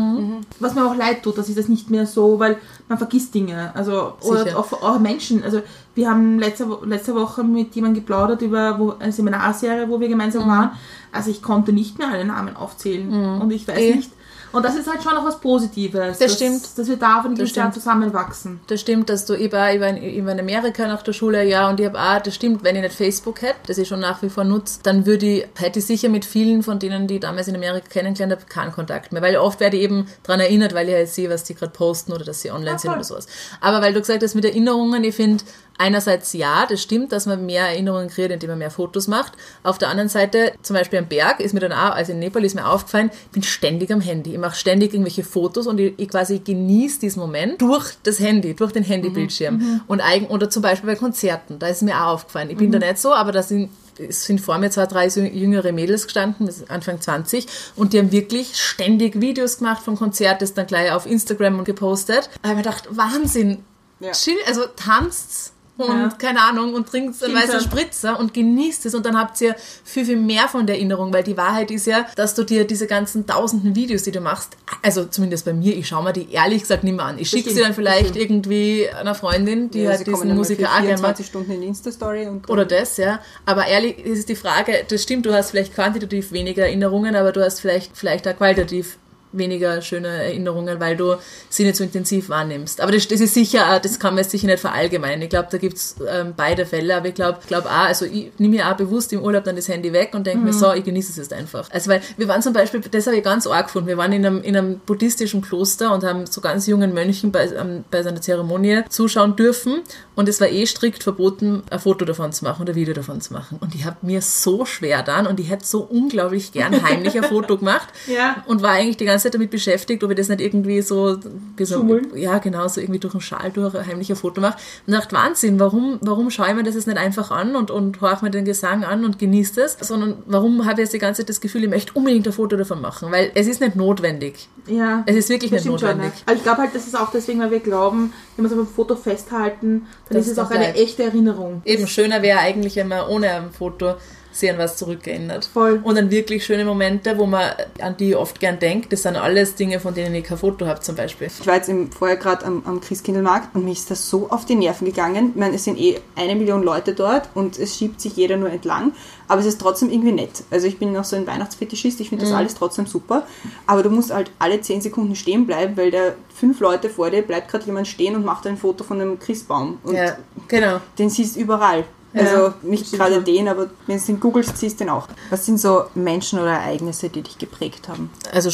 Was 0.60 0.74
mir 0.74 0.86
auch 0.86 0.94
leid 0.94 1.22
tut, 1.22 1.36
dass 1.36 1.48
ich 1.48 1.56
das 1.56 1.68
nicht 1.68 1.90
mehr 1.90 2.06
so, 2.06 2.38
weil 2.38 2.58
man 2.88 2.98
vergisst 2.98 3.34
Dinge. 3.34 3.72
Also, 3.74 4.14
oder 4.22 4.56
auch, 4.58 4.72
auch 4.72 4.98
Menschen. 5.00 5.42
Also, 5.42 5.62
wir 5.94 6.08
haben 6.08 6.38
letzte, 6.38 6.66
letzte 6.84 7.14
Woche 7.14 7.42
mit 7.42 7.74
jemandem 7.74 8.02
geplaudert 8.02 8.42
über 8.42 8.78
wo, 8.78 8.94
eine 8.98 9.12
Seminarserie, 9.12 9.88
wo 9.88 9.98
wir 10.00 10.08
gemeinsam 10.08 10.48
waren. 10.48 10.70
Also, 11.12 11.30
ich 11.30 11.42
konnte 11.42 11.72
nicht 11.72 11.98
mehr 11.98 12.08
alle 12.08 12.24
Namen 12.24 12.54
aufzählen. 12.56 13.40
Und 13.40 13.50
ich 13.50 13.66
weiß 13.66 13.78
Eh. 13.78 13.94
nicht. 13.96 14.10
Und 14.52 14.64
das 14.64 14.76
ist 14.76 14.88
halt 14.88 15.02
schon 15.02 15.14
noch 15.14 15.24
was 15.24 15.40
Positives. 15.40 16.18
Das 16.18 16.18
dass, 16.18 16.34
stimmt. 16.34 16.78
Dass 16.78 16.88
wir 16.88 16.96
da 16.96 17.22
von 17.22 17.36
Jahr 17.36 17.46
stimmt. 17.46 17.74
zusammenwachsen. 17.74 18.60
Das 18.66 18.80
stimmt, 18.80 19.08
dass 19.08 19.24
du, 19.26 19.34
ich 19.34 19.52
war, 19.52 19.72
ich 19.72 19.80
war, 19.80 19.88
in, 19.88 20.02
ich 20.02 20.24
war 20.24 20.32
in 20.32 20.40
Amerika 20.40 20.86
nach 20.86 21.02
der 21.02 21.12
Schule, 21.12 21.44
ja, 21.44 21.68
und 21.68 21.78
ich 21.80 21.86
habe 21.86 21.98
auch, 22.00 22.20
das 22.20 22.34
stimmt, 22.34 22.64
wenn 22.64 22.76
ich 22.76 22.82
nicht 22.82 22.94
Facebook 22.94 23.42
hätte, 23.42 23.58
das 23.66 23.78
ich 23.78 23.88
schon 23.88 24.00
nach 24.00 24.22
wie 24.22 24.28
vor 24.28 24.44
nutze, 24.44 24.80
dann 24.82 25.06
würde 25.06 25.26
ich, 25.26 25.46
hätte 25.56 25.78
ich 25.78 25.86
sicher 25.86 26.08
mit 26.08 26.24
vielen 26.24 26.62
von 26.62 26.78
denen, 26.78 27.06
die 27.06 27.14
ich 27.14 27.20
damals 27.20 27.48
in 27.48 27.54
Amerika 27.54 27.86
kennengelernt 27.88 28.32
habe, 28.32 28.44
keinen 28.46 28.72
Kontakt 28.72 29.12
mehr. 29.12 29.22
Weil 29.22 29.36
oft 29.36 29.60
werde 29.60 29.76
ich 29.76 29.84
eben 29.84 30.06
daran 30.22 30.40
erinnert, 30.40 30.74
weil 30.74 30.88
ich 30.88 30.94
halt 30.94 31.08
sehe, 31.08 31.30
was 31.30 31.44
die 31.44 31.54
gerade 31.54 31.72
posten 31.72 32.12
oder 32.12 32.24
dass 32.24 32.42
sie 32.42 32.50
online 32.50 32.78
sind 32.78 32.90
voll. 32.90 32.98
oder 32.98 33.04
sowas. 33.04 33.26
Aber 33.60 33.80
weil 33.80 33.92
du 33.92 34.00
gesagt 34.00 34.22
hast, 34.22 34.34
mit 34.34 34.44
Erinnerungen, 34.44 35.04
ich 35.04 35.14
finde, 35.14 35.44
einerseits 35.80 36.32
ja, 36.34 36.66
das 36.66 36.82
stimmt, 36.82 37.10
dass 37.12 37.26
man 37.26 37.46
mehr 37.46 37.66
Erinnerungen 37.66 38.08
kreiert, 38.08 38.30
indem 38.30 38.50
man 38.50 38.58
mehr 38.58 38.70
Fotos 38.70 39.08
macht. 39.08 39.32
Auf 39.62 39.78
der 39.78 39.88
anderen 39.88 40.08
Seite, 40.08 40.52
zum 40.62 40.76
Beispiel 40.76 40.98
am 40.98 41.06
Berg, 41.06 41.40
ist 41.40 41.54
mir 41.54 41.60
dann 41.60 41.72
auch, 41.72 41.94
also 41.94 42.12
in 42.12 42.18
Nepal 42.18 42.44
ist 42.44 42.54
mir 42.54 42.66
aufgefallen, 42.66 43.10
ich 43.26 43.30
bin 43.30 43.42
ständig 43.42 43.92
am 43.92 44.00
Handy. 44.00 44.32
Ich 44.32 44.38
mache 44.38 44.54
ständig 44.54 44.92
irgendwelche 44.92 45.24
Fotos 45.24 45.66
und 45.66 45.80
ich, 45.80 45.94
ich 45.96 46.08
quasi 46.08 46.38
genieße 46.40 47.00
diesen 47.00 47.20
Moment 47.20 47.60
durch 47.60 47.94
das 48.02 48.20
Handy, 48.20 48.54
durch 48.54 48.72
den 48.72 48.84
Handybildschirm. 48.84 49.80
Und 49.86 50.00
eigen, 50.00 50.26
oder 50.26 50.50
zum 50.50 50.62
Beispiel 50.62 50.90
bei 50.90 50.96
Konzerten, 50.96 51.58
da 51.58 51.68
ist 51.68 51.82
mir 51.82 51.96
auch 51.96 52.14
aufgefallen. 52.14 52.50
Ich 52.50 52.56
bin 52.58 52.70
da 52.70 52.78
nicht 52.78 52.98
so, 52.98 53.12
aber 53.12 53.32
da 53.32 53.42
sind 53.42 53.70
es 53.98 54.24
sind 54.24 54.40
vor 54.40 54.56
mir 54.58 54.70
zwei, 54.70 54.86
drei 54.86 55.08
jüngere 55.08 55.72
Mädels 55.72 56.04
gestanden, 56.04 56.48
Anfang 56.68 57.00
20, 57.00 57.46
und 57.76 57.92
die 57.92 57.98
haben 57.98 58.12
wirklich 58.12 58.56
ständig 58.56 59.20
Videos 59.20 59.58
gemacht 59.58 59.82
vom 59.82 59.96
Konzert, 59.96 60.40
das 60.40 60.54
dann 60.54 60.66
gleich 60.66 60.90
auf 60.92 61.04
Instagram 61.04 61.58
und 61.58 61.64
gepostet. 61.66 62.30
Da 62.42 62.48
habe 62.48 62.60
ich 62.60 62.64
mir 62.66 62.70
gedacht, 62.70 62.88
Wahnsinn, 62.90 63.58
Ja. 64.00 64.12
chill, 64.12 64.38
also 64.46 64.62
tanzt 64.74 65.52
und 65.88 65.98
Ja. 65.98 66.08
keine 66.18 66.42
Ahnung 66.42 66.74
und 66.74 66.88
trinkt 66.88 67.22
einen 67.22 67.34
weißen. 67.34 67.60
Spritzer 67.60 68.18
und 68.18 68.34
genießt 68.34 68.86
es 68.86 68.94
und 68.94 69.04
dann 69.06 69.18
habt 69.18 69.40
ihr 69.40 69.54
viel, 69.84 70.04
viel 70.04 70.16
mehr 70.16 70.48
von 70.48 70.66
der 70.66 70.76
Erinnerung, 70.76 71.12
weil 71.12 71.22
die 71.22 71.36
Wahrheit 71.36 71.70
ist 71.70 71.86
ja, 71.86 72.06
dass 72.16 72.34
du 72.34 72.44
dir 72.44 72.66
diese 72.66 72.86
ganzen 72.86 73.26
tausenden 73.26 73.74
Videos, 73.74 74.02
die 74.02 74.10
du 74.12 74.20
machst, 74.20 74.56
also 74.82 75.04
zumindest 75.04 75.44
bei 75.44 75.52
mir, 75.52 75.76
ich 75.76 75.88
schaue 75.88 76.04
mir 76.04 76.12
die 76.12 76.30
ehrlich 76.32 76.62
gesagt 76.62 76.84
nicht 76.84 76.96
mehr 76.96 77.04
an. 77.06 77.18
Ich 77.18 77.28
schicke 77.30 77.50
sie 77.50 77.60
dann 77.60 77.74
vielleicht 77.74 78.16
irgendwie 78.16 78.88
einer 78.88 79.14
Freundin, 79.14 79.70
die 79.70 79.82
Ja, 79.82 79.90
halt 79.90 80.06
diesen 80.06 80.34
Musiker 80.34 80.68
auch 80.68 80.72
gerne. 80.74 80.86
24 80.88 81.26
Stunden 81.26 81.50
in 81.52 81.62
Insta-Story 81.62 82.26
und 82.26 82.48
Oder 82.48 82.64
das, 82.64 82.96
ja. 82.96 83.20
Aber 83.46 83.66
ehrlich 83.66 83.98
ist 84.04 84.28
die 84.28 84.36
Frage, 84.36 84.84
das 84.88 85.02
stimmt, 85.02 85.26
du 85.26 85.32
hast 85.34 85.50
vielleicht 85.50 85.74
quantitativ 85.74 86.32
weniger 86.32 86.62
Erinnerungen, 86.64 87.14
aber 87.16 87.32
du 87.32 87.44
hast 87.44 87.60
vielleicht, 87.60 87.96
vielleicht 87.96 88.26
auch 88.28 88.36
qualitativ 88.36 88.98
weniger 89.32 89.80
schöne 89.82 90.08
Erinnerungen, 90.08 90.80
weil 90.80 90.96
du 90.96 91.14
sie 91.48 91.64
nicht 91.64 91.76
so 91.76 91.84
intensiv 91.84 92.28
wahrnimmst. 92.28 92.80
Aber 92.80 92.92
das, 92.92 93.06
das 93.08 93.20
ist 93.20 93.34
sicher, 93.34 93.78
das 93.82 93.98
kann 93.98 94.14
man 94.14 94.22
jetzt 94.24 94.30
sicher 94.32 94.46
nicht 94.46 94.60
verallgemeinern. 94.60 95.22
Ich 95.22 95.28
glaube, 95.30 95.48
da 95.50 95.58
gibt's 95.58 95.96
ähm, 96.08 96.34
beide 96.36 96.66
Fälle, 96.66 96.96
aber 96.96 97.08
ich 97.08 97.14
glaube 97.14 97.38
glaub 97.46 97.66
auch, 97.66 97.70
also 97.70 98.04
ich 98.06 98.32
nehme 98.38 98.56
mir 98.56 98.68
auch 98.68 98.76
bewusst 98.76 99.12
im 99.12 99.22
Urlaub 99.22 99.44
dann 99.44 99.56
das 99.56 99.68
Handy 99.68 99.92
weg 99.92 100.10
und 100.14 100.26
denke 100.26 100.44
mir 100.44 100.52
so, 100.52 100.72
ich 100.72 100.84
genieße 100.84 101.10
es 101.12 101.16
jetzt 101.16 101.32
einfach. 101.32 101.68
Also 101.70 101.90
weil 101.90 102.00
wir 102.16 102.28
waren 102.28 102.42
zum 102.42 102.52
Beispiel, 102.52 102.80
das 102.80 103.06
habe 103.06 103.16
ich 103.16 103.24
ganz 103.24 103.46
arg 103.46 103.66
gefunden, 103.66 103.88
wir 103.88 103.96
waren 103.96 104.12
in 104.12 104.24
einem, 104.26 104.42
in 104.42 104.56
einem 104.56 104.78
buddhistischen 104.80 105.42
Kloster 105.42 105.92
und 105.94 106.04
haben 106.04 106.26
so 106.26 106.40
ganz 106.40 106.66
jungen 106.66 106.92
Mönchen 106.94 107.32
bei, 107.32 107.46
ähm, 107.48 107.84
bei 107.90 108.02
seiner 108.02 108.20
Zeremonie 108.20 108.82
zuschauen 108.88 109.36
dürfen 109.36 109.80
und 110.16 110.28
es 110.28 110.40
war 110.40 110.48
eh 110.48 110.66
strikt 110.66 111.02
verboten, 111.02 111.62
ein 111.70 111.78
Foto 111.78 112.04
davon 112.04 112.32
zu 112.32 112.44
machen 112.44 112.62
oder 112.62 112.72
ein 112.72 112.76
Video 112.76 112.94
davon 112.94 113.20
zu 113.20 113.32
machen. 113.32 113.58
Und 113.60 113.74
ich 113.74 113.84
habe 113.84 113.96
mir 114.02 114.22
so 114.22 114.64
schwer 114.64 115.02
dann 115.02 115.26
und 115.26 115.38
ich 115.40 115.50
hätte 115.50 115.64
so 115.66 115.80
unglaublich 115.82 116.52
gern 116.52 116.82
heimlich 116.82 117.16
ein 117.16 117.24
Foto 117.30 117.56
gemacht 117.58 117.88
Ja. 118.06 118.42
und 118.46 118.62
war 118.62 118.70
eigentlich 118.72 118.96
die 118.96 119.04
ganze 119.04 119.19
Zeit 119.22 119.34
damit 119.34 119.50
beschäftigt, 119.50 120.02
ob 120.04 120.10
ich 120.10 120.16
das 120.16 120.28
nicht 120.28 120.40
irgendwie 120.40 120.82
so, 120.82 121.16
so 121.58 122.00
ja 122.14 122.38
genau, 122.38 122.66
so 122.68 122.80
irgendwie 122.80 123.00
durch 123.00 123.14
einen 123.14 123.20
Schal 123.20 123.50
durch 123.52 123.74
ein 123.74 123.86
heimlicher 123.86 124.16
Foto 124.16 124.40
mache. 124.40 124.56
Und 124.86 124.92
dachte, 124.92 125.14
Wahnsinn, 125.14 125.58
warum, 125.60 125.98
warum 126.02 126.30
schaue 126.30 126.48
ich 126.48 126.54
mir 126.54 126.62
das 126.62 126.74
jetzt 126.74 126.86
nicht 126.86 126.98
einfach 126.98 127.30
an 127.30 127.56
und, 127.56 127.70
und 127.70 128.00
horche 128.00 128.24
mir 128.24 128.30
den 128.30 128.44
Gesang 128.44 128.84
an 128.84 129.04
und 129.04 129.18
genieße 129.18 129.60
das, 129.60 129.76
sondern 129.80 130.22
warum 130.26 130.64
habe 130.64 130.74
ich 130.74 130.86
jetzt 130.86 130.92
die 130.94 130.98
ganze 130.98 131.22
Zeit 131.22 131.28
das 131.28 131.40
Gefühl, 131.40 131.64
ich 131.64 131.70
möchte 131.70 131.92
unbedingt 131.94 132.26
ein 132.26 132.32
Foto 132.32 132.56
davon 132.56 132.80
machen, 132.80 133.10
weil 133.12 133.30
es 133.34 133.46
ist 133.46 133.60
nicht 133.60 133.76
notwendig. 133.76 134.48
Ja. 134.66 135.02
Es 135.06 135.16
ist 135.16 135.28
wirklich 135.28 135.50
nicht 135.50 135.62
stimmt 135.62 135.80
schon, 135.80 135.88
notwendig. 135.90 136.14
ne? 136.14 136.22
Aber 136.26 136.36
ich 136.36 136.42
glaube 136.42 136.58
halt, 136.62 136.74
das 136.74 136.86
ist 136.86 136.98
auch 136.98 137.10
deswegen, 137.10 137.40
weil 137.40 137.50
wir 137.50 137.60
glauben, 137.60 138.12
wenn 138.36 138.44
wir 138.44 138.46
es 138.46 138.52
auf 138.52 138.58
einem 138.58 138.68
Foto 138.68 138.96
festhalten, 138.96 139.86
dann 140.08 140.16
Das 140.18 140.26
ist 140.26 140.32
es 140.32 140.38
auch 140.38 140.46
auch 140.46 140.50
eine 140.50 140.64
bleibt. 140.64 140.78
echte 140.78 141.02
Erinnerung. 141.04 141.62
Eben 141.64 141.86
schöner 141.86 142.22
wäre 142.22 142.38
eigentlich, 142.40 142.76
wenn 142.76 142.88
man 142.88 143.06
ohne 143.08 143.30
ein 143.30 143.50
Foto 143.50 143.94
sich 144.32 144.50
an 144.50 144.58
was 144.58 144.76
zurückerinnert. 144.76 145.44
Voll. 145.44 145.80
Und 145.82 145.98
an 145.98 146.10
wirklich 146.10 146.44
schöne 146.44 146.64
Momente, 146.64 147.18
wo 147.18 147.26
man 147.26 147.50
an 147.80 147.96
die 147.96 148.14
oft 148.14 148.40
gern 148.40 148.58
denkt, 148.58 148.92
das 148.92 149.02
sind 149.02 149.16
alles 149.16 149.54
Dinge, 149.54 149.80
von 149.80 149.94
denen 149.94 150.14
ich 150.14 150.24
kein 150.24 150.38
Foto 150.38 150.66
habe 150.66 150.80
zum 150.80 150.96
Beispiel. 150.96 151.28
Ich 151.40 151.46
war 151.46 151.56
jetzt 151.56 151.68
im, 151.68 151.90
vorher 151.90 152.16
gerade 152.16 152.44
am, 152.46 152.62
am 152.64 152.80
Christkindlmarkt 152.80 153.54
und 153.54 153.64
mir 153.64 153.72
ist 153.72 153.90
das 153.90 154.08
so 154.08 154.30
auf 154.30 154.44
die 154.44 154.54
Nerven 154.54 154.86
gegangen. 154.86 155.30
Ich 155.30 155.40
meine, 155.40 155.56
es 155.56 155.64
sind 155.64 155.78
eh 155.78 156.00
eine 156.16 156.34
Million 156.36 156.62
Leute 156.62 156.94
dort 156.94 157.28
und 157.34 157.58
es 157.58 157.76
schiebt 157.76 158.00
sich 158.00 158.16
jeder 158.16 158.36
nur 158.36 158.50
entlang, 158.50 158.92
aber 159.28 159.40
es 159.40 159.46
ist 159.46 159.60
trotzdem 159.60 159.90
irgendwie 159.90 160.12
nett. 160.12 160.44
Also 160.50 160.66
ich 160.66 160.78
bin 160.78 160.92
noch 160.92 161.04
so 161.04 161.16
ein 161.16 161.26
Weihnachtsfetischist, 161.26 162.00
ich 162.00 162.08
finde 162.08 162.24
das 162.24 162.34
alles 162.34 162.54
trotzdem 162.54 162.86
super, 162.86 163.26
aber 163.66 163.82
du 163.82 163.90
musst 163.90 164.12
halt 164.12 164.30
alle 164.38 164.60
10 164.60 164.80
Sekunden 164.80 165.16
stehen 165.16 165.46
bleiben, 165.46 165.76
weil 165.76 165.90
da 165.90 166.12
fünf 166.34 166.60
Leute 166.60 166.88
vor 166.88 167.10
dir 167.10 167.22
bleibt 167.22 167.50
gerade 167.50 167.66
jemand 167.66 167.88
stehen 167.88 168.14
und 168.16 168.24
macht 168.24 168.46
ein 168.46 168.56
Foto 168.56 168.84
von 168.84 169.00
einem 169.00 169.18
Christbaum 169.18 169.78
und 169.82 169.94
Ja, 169.94 170.16
genau. 170.48 170.80
den 170.98 171.10
siehst 171.10 171.36
du 171.36 171.40
überall. 171.40 171.84
Also 172.12 172.54
nicht 172.62 172.92
gerade 172.92 173.22
den, 173.22 173.48
aber 173.48 173.70
wenn 173.86 173.98
du 173.98 174.04
den 174.04 174.20
googelst, 174.20 174.58
siehst 174.58 174.80
du 174.80 174.84
den 174.84 174.90
auch. 174.90 175.06
Was 175.30 175.46
sind 175.46 175.58
so 175.58 175.84
Menschen 175.94 176.38
oder 176.38 176.50
Ereignisse, 176.50 177.08
die 177.08 177.22
dich 177.22 177.38
geprägt 177.38 177.88
haben? 177.88 178.10
also 178.32 178.50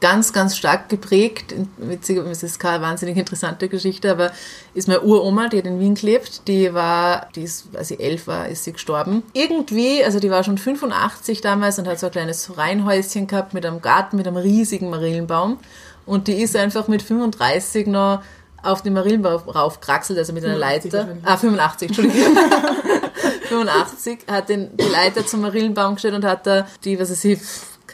ganz, 0.00 0.32
ganz 0.32 0.56
stark 0.56 0.88
geprägt. 0.88 1.54
Witzig, 1.78 2.18
es 2.18 2.42
ist 2.42 2.58
keine 2.58 2.82
wahnsinnig 2.82 3.16
interessante 3.16 3.68
Geschichte, 3.68 4.10
aber 4.10 4.30
ist 4.74 4.88
meine 4.88 5.02
Uroma, 5.02 5.48
die 5.48 5.58
hat 5.58 5.66
in 5.66 5.80
Wien 5.80 5.94
gelebt, 5.94 6.42
die 6.48 6.72
war, 6.74 7.28
die 7.34 7.42
ist, 7.42 7.68
als 7.74 7.88
sie 7.88 7.98
elf 7.98 8.26
war, 8.26 8.48
ist 8.48 8.64
sie 8.64 8.72
gestorben. 8.72 9.22
Irgendwie, 9.32 10.04
also 10.04 10.20
die 10.20 10.30
war 10.30 10.44
schon 10.44 10.58
85 10.58 11.40
damals 11.40 11.78
und 11.78 11.88
hat 11.88 11.98
so 11.98 12.06
ein 12.06 12.12
kleines 12.12 12.56
Reihenhäuschen 12.56 13.26
gehabt 13.26 13.54
mit 13.54 13.64
einem 13.64 13.80
Garten, 13.80 14.16
mit 14.16 14.26
einem 14.26 14.36
riesigen 14.36 14.90
Marillenbaum. 14.90 15.58
Und 16.04 16.28
die 16.28 16.40
ist 16.40 16.54
einfach 16.54 16.86
mit 16.86 17.02
35 17.02 17.88
noch 17.88 18.22
auf 18.66 18.82
den 18.82 18.92
Marillenbaum 18.92 19.48
raufkraxelt, 19.48 20.18
also 20.18 20.32
mit 20.32 20.44
einer 20.44 20.54
85 20.54 20.92
Leiter. 20.92 21.16
Ah, 21.24 21.36
85, 21.36 21.88
Entschuldigung. 21.88 22.36
85 23.48 24.18
hat 24.28 24.48
den, 24.48 24.76
die 24.76 24.84
Leiter 24.84 25.26
zum 25.26 25.42
Marillenbaum 25.42 25.94
gestellt 25.94 26.14
und 26.14 26.24
hat 26.24 26.46
da 26.46 26.66
die, 26.84 26.98
was 26.98 27.10
weiß 27.10 27.24
ich, 27.24 27.38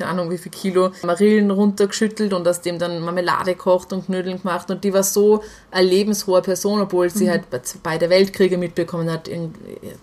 keine 0.03 0.11
Ahnung 0.11 0.31
wie 0.31 0.39
viel 0.39 0.53
Kilo 0.53 0.91
Marillen 1.05 1.51
runtergeschüttelt 1.51 2.33
und 2.33 2.47
aus 2.47 2.61
dem 2.61 2.79
dann 2.79 3.01
Marmelade 3.01 3.55
kocht 3.55 3.93
und 3.93 4.07
Knödeln 4.07 4.41
gemacht. 4.41 4.71
Und 4.71 4.85
die 4.85 4.93
war 4.93 5.03
so 5.03 5.43
eine 5.71 5.87
lebenshohe 5.87 6.43
Person, 6.43 6.81
obwohl 6.81 7.09
sie 7.11 7.31
halt 7.31 7.49
bei- 7.51 7.61
beide 7.83 8.11
Weltkriege 8.11 8.59
mitbekommen 8.59 9.11
hat, 9.11 9.31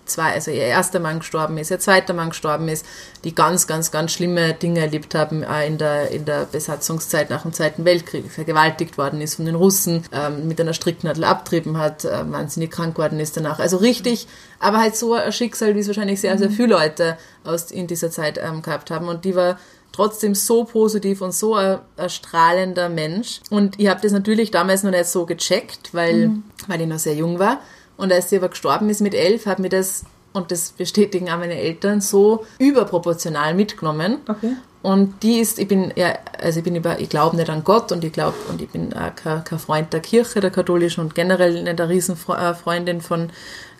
zwei, 0.06 0.32
also 0.32 0.50
ihr 0.50 0.62
erster 0.62 1.00
Mann 1.00 1.18
gestorben 1.18 1.58
ist, 1.58 1.70
ihr 1.70 1.78
zweiter 1.78 2.14
Mann 2.14 2.30
gestorben 2.30 2.68
ist, 2.68 2.86
die 3.24 3.34
ganz, 3.34 3.66
ganz, 3.66 3.90
ganz 3.90 4.12
schlimme 4.12 4.54
Dinge 4.54 4.80
erlebt 4.80 5.14
haben 5.14 5.42
äh, 5.42 5.66
in 5.66 5.78
der, 5.78 6.10
in 6.10 6.24
der 6.24 6.46
Besatzungszeit 6.50 7.30
nach 7.30 7.42
dem 7.42 7.52
Zweiten 7.52 7.84
Weltkrieg, 7.84 8.30
vergewaltigt 8.30 8.96
worden 8.98 9.20
ist 9.20 9.34
von 9.36 9.44
den 9.44 9.54
Russen, 9.54 10.04
ähm, 10.12 10.48
mit 10.48 10.60
einer 10.60 10.72
Stricknadel 10.72 11.24
abtrieben 11.24 11.76
hat, 11.78 12.04
äh, 12.04 12.30
wahnsinnig 12.30 12.70
krank 12.70 12.94
geworden 12.94 13.20
ist 13.20 13.36
danach. 13.36 13.58
Also 13.58 13.76
richtig, 13.76 14.26
aber 14.58 14.78
halt 14.78 14.96
so 14.96 15.14
ein 15.14 15.32
Schicksal, 15.32 15.74
wie 15.74 15.80
es 15.80 15.86
wahrscheinlich 15.86 16.20
sehr, 16.20 16.38
sehr 16.38 16.50
viele 16.50 16.68
Leute 16.68 17.16
aus, 17.44 17.70
in 17.70 17.86
dieser 17.86 18.10
Zeit 18.10 18.38
ähm, 18.42 18.62
gehabt 18.62 18.90
haben. 18.90 19.08
Und 19.08 19.24
die 19.24 19.34
war 19.34 19.58
trotzdem 19.92 20.34
so 20.34 20.64
positiv 20.64 21.20
und 21.20 21.32
so 21.32 21.54
ein, 21.54 21.78
ein 21.96 22.10
strahlender 22.10 22.88
Mensch. 22.88 23.40
Und 23.50 23.78
ich 23.78 23.88
habe 23.88 24.00
das 24.02 24.12
natürlich 24.12 24.50
damals 24.50 24.82
noch 24.82 24.90
nicht 24.90 25.06
so 25.06 25.26
gecheckt, 25.26 25.92
weil, 25.92 26.30
weil 26.68 26.80
ich 26.80 26.86
noch 26.86 26.98
sehr 26.98 27.14
jung 27.14 27.38
war. 27.38 27.60
Und 27.96 28.12
als 28.12 28.30
sie 28.30 28.36
aber 28.36 28.48
gestorben 28.48 28.88
ist 28.88 29.00
mit 29.00 29.14
elf, 29.14 29.46
hat 29.46 29.58
mir 29.58 29.68
das, 29.68 30.04
und 30.32 30.50
das 30.50 30.72
bestätigen 30.72 31.28
auch 31.30 31.38
meine 31.38 31.56
Eltern, 31.56 32.00
so 32.00 32.46
überproportional 32.58 33.54
mitgenommen. 33.54 34.18
Okay. 34.26 34.56
Und 34.82 35.22
die 35.22 35.40
ist, 35.40 35.58
ich 35.58 35.68
bin 35.68 35.92
ja, 35.96 36.14
also 36.40 36.60
ich 36.60 36.64
bin 36.64 36.74
über, 36.74 36.98
ich 36.98 37.10
glaube 37.10 37.36
nicht 37.36 37.50
an 37.50 37.64
Gott 37.64 37.92
und 37.92 38.02
ich 38.02 38.12
glaube, 38.12 38.36
und 38.48 38.62
ich 38.62 38.70
bin 38.70 38.94
auch 38.94 39.14
kein, 39.14 39.44
kein 39.44 39.58
Freund 39.58 39.92
der 39.92 40.00
Kirche, 40.00 40.40
der 40.40 40.50
katholischen 40.50 41.04
und 41.04 41.14
generell 41.14 41.62
nicht 41.62 41.78
eine 41.78 41.88
Riesenfreundin 41.90 43.02
von 43.02 43.28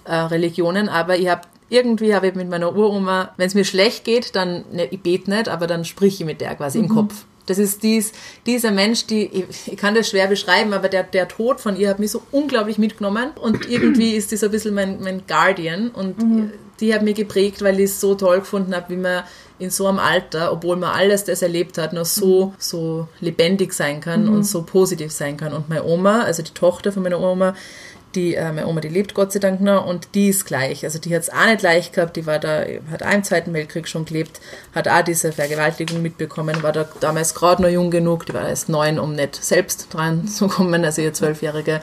äh, 0.04 0.14
Religionen, 0.14 0.90
aber 0.90 1.16
ich 1.16 1.28
habe 1.28 1.42
irgendwie 1.70 2.14
habe 2.14 2.28
ich 2.28 2.34
mit 2.34 2.50
meiner 2.50 2.76
Uroma, 2.76 3.32
wenn 3.36 3.46
es 3.46 3.54
mir 3.54 3.64
schlecht 3.64 4.04
geht, 4.04 4.36
dann, 4.36 4.64
ne, 4.72 4.86
ich 4.90 5.00
bete 5.00 5.30
nicht, 5.30 5.48
aber 5.48 5.66
dann 5.66 5.84
sprich 5.84 6.20
ich 6.20 6.26
mit 6.26 6.40
der 6.40 6.54
quasi 6.56 6.80
im 6.80 6.88
Kopf. 6.88 7.24
Das 7.46 7.58
ist 7.58 7.82
dies, 7.82 8.12
dieser 8.46 8.70
Mensch, 8.70 9.06
die, 9.06 9.44
ich, 9.66 9.76
kann 9.76 9.94
das 9.94 10.10
schwer 10.10 10.26
beschreiben, 10.26 10.72
aber 10.72 10.88
der, 10.88 11.04
der 11.04 11.26
Tod 11.26 11.60
von 11.60 11.76
ihr 11.76 11.88
hat 11.88 11.98
mich 11.98 12.10
so 12.10 12.22
unglaublich 12.30 12.78
mitgenommen 12.78 13.30
und 13.40 13.68
irgendwie 13.70 14.12
ist 14.12 14.32
das 14.32 14.44
ein 14.44 14.50
bisschen 14.50 14.74
mein, 14.74 15.00
mein 15.00 15.22
Guardian 15.26 15.88
und 15.88 16.16
die 16.80 16.94
hat 16.94 17.02
mich 17.02 17.14
geprägt, 17.14 17.62
weil 17.62 17.78
ich 17.78 17.86
es 17.86 18.00
so 18.00 18.14
toll 18.14 18.40
gefunden 18.40 18.74
habe, 18.74 18.88
wie 18.88 18.96
man 18.96 19.24
in 19.58 19.70
so 19.70 19.86
einem 19.86 19.98
Alter, 19.98 20.52
obwohl 20.52 20.76
man 20.76 20.90
alles 20.90 21.24
das 21.24 21.42
erlebt 21.42 21.76
hat, 21.76 21.92
noch 21.92 22.06
so, 22.06 22.54
so 22.58 23.08
lebendig 23.20 23.74
sein 23.74 24.00
kann 24.00 24.26
und 24.28 24.44
so 24.44 24.62
positiv 24.62 25.12
sein 25.12 25.36
kann. 25.36 25.52
Und 25.52 25.68
meine 25.68 25.84
Oma, 25.84 26.22
also 26.22 26.42
die 26.42 26.54
Tochter 26.54 26.92
von 26.92 27.02
meiner 27.02 27.20
Oma, 27.20 27.54
die, 28.14 28.34
äh, 28.34 28.52
meine 28.52 28.66
Oma, 28.66 28.80
die 28.80 28.88
lebt 28.88 29.14
Gott 29.14 29.32
sei 29.32 29.38
Dank 29.38 29.60
noch 29.60 29.86
und 29.86 30.08
die 30.14 30.28
ist 30.28 30.44
gleich. 30.44 30.84
Also 30.84 30.98
die 30.98 31.14
hat 31.14 31.22
es 31.22 31.30
auch 31.30 31.46
nicht 31.46 31.62
leicht 31.62 31.92
gehabt, 31.92 32.16
die 32.16 32.26
war 32.26 32.38
da, 32.38 32.64
hat 32.90 33.02
auch 33.02 33.12
im 33.12 33.24
Zweiten 33.24 33.52
Weltkrieg 33.52 33.88
schon 33.88 34.04
gelebt, 34.04 34.40
hat 34.74 34.88
auch 34.88 35.02
diese 35.02 35.32
Vergewaltigung 35.32 36.02
mitbekommen, 36.02 36.62
war 36.62 36.72
da 36.72 36.88
damals 37.00 37.34
gerade 37.34 37.62
noch 37.62 37.68
jung 37.68 37.90
genug, 37.90 38.26
die 38.26 38.34
war 38.34 38.48
erst 38.48 38.68
neun, 38.68 38.98
um 38.98 39.14
nicht 39.14 39.42
selbst 39.42 39.92
dran 39.92 40.26
zu 40.26 40.48
kommen, 40.48 40.84
also 40.84 41.02
ihr 41.02 41.12
zwölfjährige 41.12 41.80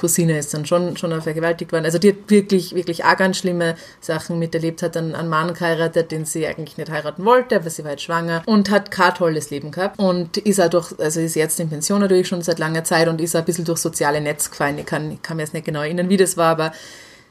Cousine 0.00 0.38
ist 0.38 0.54
dann 0.54 0.64
schon, 0.64 0.96
schon 0.96 1.20
vergewaltigt 1.20 1.72
worden. 1.72 1.84
Also 1.84 1.98
die 1.98 2.10
hat 2.10 2.16
wirklich, 2.28 2.74
wirklich 2.74 3.04
auch 3.04 3.16
ganz 3.16 3.36
schlimme 3.36 3.76
Sachen 4.00 4.38
miterlebt, 4.38 4.82
hat 4.82 4.96
dann 4.96 5.14
einen 5.14 5.28
Mann 5.28 5.52
geheiratet, 5.52 6.10
den 6.10 6.24
sie 6.24 6.46
eigentlich 6.46 6.78
nicht 6.78 6.90
heiraten 6.90 7.24
wollte, 7.24 7.56
aber 7.56 7.68
sie 7.68 7.84
war 7.84 7.90
halt 7.90 8.00
schwanger 8.00 8.42
und 8.46 8.70
hat 8.70 8.90
kein 8.90 9.14
tolles 9.14 9.50
Leben 9.50 9.70
gehabt 9.70 9.98
und 9.98 10.38
ist 10.38 10.60
auch 10.60 10.70
durch, 10.70 10.98
also 10.98 11.20
ist 11.20 11.36
jetzt 11.36 11.60
in 11.60 11.68
Pension 11.68 12.00
natürlich 12.00 12.28
schon 12.28 12.40
seit 12.42 12.58
langer 12.58 12.82
Zeit 12.84 13.08
und 13.08 13.20
ist 13.20 13.36
auch 13.36 13.40
ein 13.40 13.44
bisschen 13.44 13.66
durch 13.66 13.78
soziale 13.78 14.20
Netz 14.20 14.50
gefallen. 14.50 14.78
Ich 14.78 14.86
kann, 14.86 15.10
ich 15.12 15.22
kann 15.22 15.36
mir 15.36 15.42
jetzt 15.42 15.52
nicht 15.52 15.66
genau 15.66 15.82
erinnern, 15.82 16.08
wie 16.08 16.16
das 16.16 16.36
war, 16.36 16.48
aber 16.48 16.72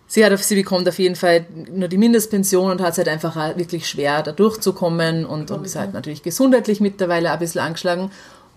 sie 0.06 0.24
hat, 0.24 0.38
sie 0.38 0.56
bekommt 0.56 0.88
auf 0.88 1.00
jeden 1.00 1.16
Fall 1.16 1.46
nur 1.72 1.88
die 1.88 1.98
Mindestpension 1.98 2.72
und 2.72 2.82
hat 2.82 2.92
es 2.92 2.98
halt 2.98 3.08
einfach 3.08 3.36
wirklich 3.58 3.88
schwer, 3.88 4.22
da 4.22 4.32
durchzukommen 4.32 5.26
und, 5.26 5.50
und 5.50 5.66
ist 5.66 5.76
halt 5.76 5.94
natürlich 5.94 6.22
gesundheitlich 6.22 6.82
mittlerweile 6.82 7.32
ein 7.32 7.40
bisschen 7.40 7.62
angeschlagen. 7.62 8.12